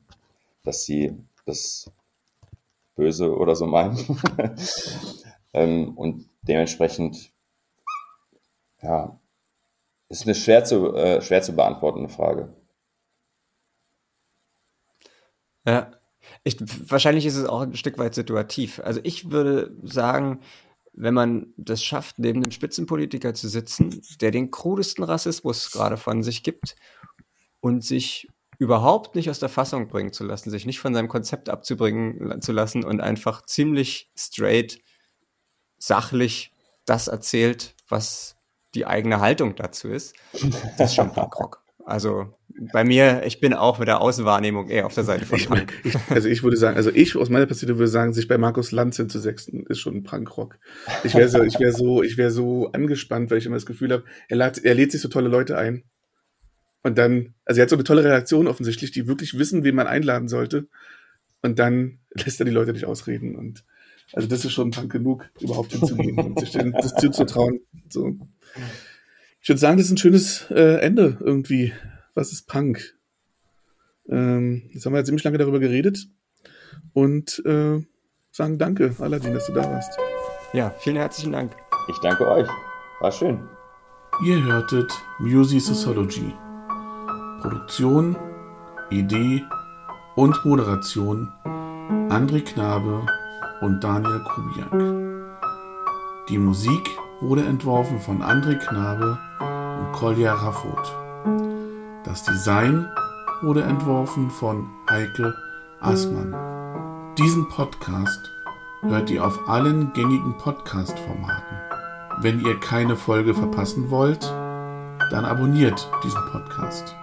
dass 0.64 0.84
sie 0.84 1.16
das 1.44 1.90
böse 2.94 3.36
oder 3.36 3.56
so 3.56 3.66
meinen. 3.66 3.98
ähm, 5.52 5.96
und 5.96 6.28
dementsprechend, 6.42 7.32
ja, 8.80 9.18
ist 10.12 10.26
eine 10.26 10.34
schwer 10.34 10.64
zu, 10.64 10.94
äh, 10.94 11.20
schwer 11.22 11.42
zu 11.42 11.54
beantwortende 11.54 12.08
Frage. 12.08 12.54
Ja, 15.66 15.90
ich, 16.44 16.56
wahrscheinlich 16.90 17.26
ist 17.26 17.36
es 17.36 17.46
auch 17.46 17.62
ein 17.62 17.74
Stück 17.74 17.98
weit 17.98 18.14
situativ. 18.14 18.80
Also 18.80 19.00
ich 19.02 19.30
würde 19.30 19.76
sagen, 19.82 20.40
wenn 20.92 21.14
man 21.14 21.54
das 21.56 21.82
schafft, 21.82 22.18
neben 22.18 22.42
dem 22.42 22.52
Spitzenpolitiker 22.52 23.34
zu 23.34 23.48
sitzen, 23.48 24.02
der 24.20 24.30
den 24.30 24.50
krudesten 24.50 25.04
Rassismus 25.04 25.70
gerade 25.70 25.96
von 25.96 26.22
sich 26.22 26.42
gibt 26.42 26.76
und 27.60 27.84
sich 27.84 28.28
überhaupt 28.58 29.14
nicht 29.14 29.30
aus 29.30 29.38
der 29.38 29.48
Fassung 29.48 29.88
bringen 29.88 30.12
zu 30.12 30.24
lassen, 30.24 30.50
sich 30.50 30.66
nicht 30.66 30.78
von 30.78 30.94
seinem 30.94 31.08
Konzept 31.08 31.48
abzubringen 31.48 32.40
zu 32.42 32.52
lassen 32.52 32.84
und 32.84 33.00
einfach 33.00 33.42
ziemlich 33.46 34.10
straight, 34.16 34.80
sachlich 35.78 36.52
das 36.84 37.08
erzählt, 37.08 37.74
was 37.88 38.36
die 38.74 38.86
eigene 38.86 39.20
Haltung 39.20 39.54
dazu 39.56 39.88
ist, 39.88 40.14
das 40.78 40.90
ist 40.90 40.94
schon 40.94 41.12
Punkrock. 41.14 41.62
Also 41.84 42.32
bei 42.72 42.84
mir, 42.84 43.22
ich 43.26 43.40
bin 43.40 43.54
auch 43.54 43.78
mit 43.78 43.88
der 43.88 44.00
Außenwahrnehmung 44.00 44.68
eher 44.68 44.86
auf 44.86 44.94
der 44.94 45.04
Seite 45.04 45.24
von 45.26 45.38
Punk. 45.38 45.72
Ich, 45.84 45.96
also 46.10 46.28
ich 46.28 46.42
würde 46.42 46.56
sagen, 46.56 46.76
also 46.76 46.90
ich 46.90 47.16
aus 47.16 47.30
meiner 47.30 47.46
Perspektive 47.46 47.78
würde 47.78 47.90
sagen, 47.90 48.12
sich 48.12 48.28
bei 48.28 48.38
Markus 48.38 48.72
Lanz 48.72 48.96
hinzusetzen, 48.96 49.66
ist 49.66 49.80
schon 49.80 49.96
ein 49.96 50.02
Punkrock. 50.02 50.58
Ich 51.02 51.14
wäre 51.14 51.28
so, 51.28 51.42
ich 51.42 51.58
wäre 51.58 51.72
so, 51.72 52.02
ich 52.02 52.16
wäre 52.16 52.30
so 52.30 52.70
angespannt, 52.72 53.30
weil 53.30 53.38
ich 53.38 53.46
immer 53.46 53.56
das 53.56 53.66
Gefühl 53.66 53.92
habe, 53.92 54.04
er, 54.28 54.36
lad, 54.36 54.58
er 54.58 54.74
lädt 54.74 54.92
sich 54.92 55.00
so 55.00 55.08
tolle 55.08 55.28
Leute 55.28 55.58
ein. 55.58 55.82
Und 56.82 56.98
dann, 56.98 57.34
also 57.44 57.60
er 57.60 57.62
hat 57.62 57.70
so 57.70 57.76
eine 57.76 57.84
tolle 57.84 58.04
Reaktion 58.04 58.48
offensichtlich, 58.48 58.90
die 58.90 59.06
wirklich 59.06 59.38
wissen, 59.38 59.64
wen 59.64 59.74
man 59.74 59.86
einladen 59.86 60.28
sollte. 60.28 60.66
Und 61.40 61.58
dann 61.58 61.98
lässt 62.10 62.40
er 62.40 62.44
die 62.44 62.52
Leute 62.52 62.72
nicht 62.72 62.86
ausreden. 62.86 63.34
Und 63.34 63.64
also 64.12 64.28
das 64.28 64.44
ist 64.44 64.52
schon 64.52 64.70
Punk 64.70 64.92
genug, 64.92 65.30
überhaupt 65.40 65.72
hinzugehen 65.72 66.18
und 66.18 66.38
sich 66.38 66.52
das 66.52 66.94
zuzutrauen. 66.96 67.60
So. 67.88 68.16
Ich 69.40 69.48
würde 69.48 69.58
sagen, 69.58 69.76
das 69.76 69.86
ist 69.86 69.92
ein 69.92 69.98
schönes 69.98 70.50
äh, 70.50 70.80
Ende 70.80 71.16
irgendwie. 71.20 71.72
Was 72.14 72.32
ist 72.32 72.46
Punk? 72.46 72.94
Ähm, 74.08 74.70
jetzt 74.72 74.86
haben 74.86 74.94
wir 74.94 75.04
ziemlich 75.04 75.24
lange 75.24 75.38
darüber 75.38 75.58
geredet 75.58 76.08
und 76.92 77.42
äh, 77.44 77.80
sagen 78.30 78.58
Danke, 78.58 78.94
Aladdin, 78.98 79.34
dass 79.34 79.46
du 79.46 79.52
da 79.52 79.64
warst. 79.64 79.98
Ja, 80.52 80.70
vielen 80.80 80.96
herzlichen 80.96 81.32
Dank. 81.32 81.56
Ich 81.88 81.98
danke 81.98 82.28
euch. 82.28 82.48
War 83.00 83.12
schön. 83.12 83.40
Ihr 84.24 84.42
hörtet 84.44 84.92
Music 85.18 85.60
Sociology. 85.60 86.32
Produktion, 87.40 88.16
Idee 88.90 89.42
und 90.14 90.44
Moderation 90.44 91.28
André 92.10 92.42
Knabe 92.44 93.06
und 93.62 93.82
Daniel 93.82 94.22
Kubiak. 94.22 94.70
Die 96.28 96.38
Musik 96.38 96.88
wurde 97.22 97.44
entworfen 97.44 98.00
von 98.00 98.20
André 98.20 98.56
Knabe 98.56 99.16
und 99.38 99.92
Kolja 99.92 100.34
Raffot. 100.34 100.92
Das 102.04 102.24
Design 102.24 102.88
wurde 103.42 103.62
entworfen 103.62 104.28
von 104.28 104.68
Heike 104.90 105.34
Aßmann. 105.80 106.34
Diesen 107.16 107.48
Podcast 107.48 108.20
hört 108.82 109.08
ihr 109.10 109.24
auf 109.24 109.48
allen 109.48 109.92
gängigen 109.92 110.36
Podcast-Formaten. 110.36 111.56
Wenn 112.18 112.40
ihr 112.40 112.58
keine 112.58 112.96
Folge 112.96 113.34
verpassen 113.34 113.90
wollt, 113.90 114.24
dann 115.10 115.24
abonniert 115.24 115.88
diesen 116.02 116.24
Podcast. 116.32 116.96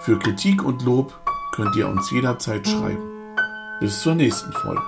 Für 0.00 0.18
Kritik 0.18 0.64
und 0.64 0.82
Lob 0.82 1.12
könnt 1.54 1.76
ihr 1.76 1.88
uns 1.88 2.10
jederzeit 2.10 2.66
schreiben. 2.66 3.36
Bis 3.78 4.00
zur 4.00 4.16
nächsten 4.16 4.52
Folge. 4.52 4.82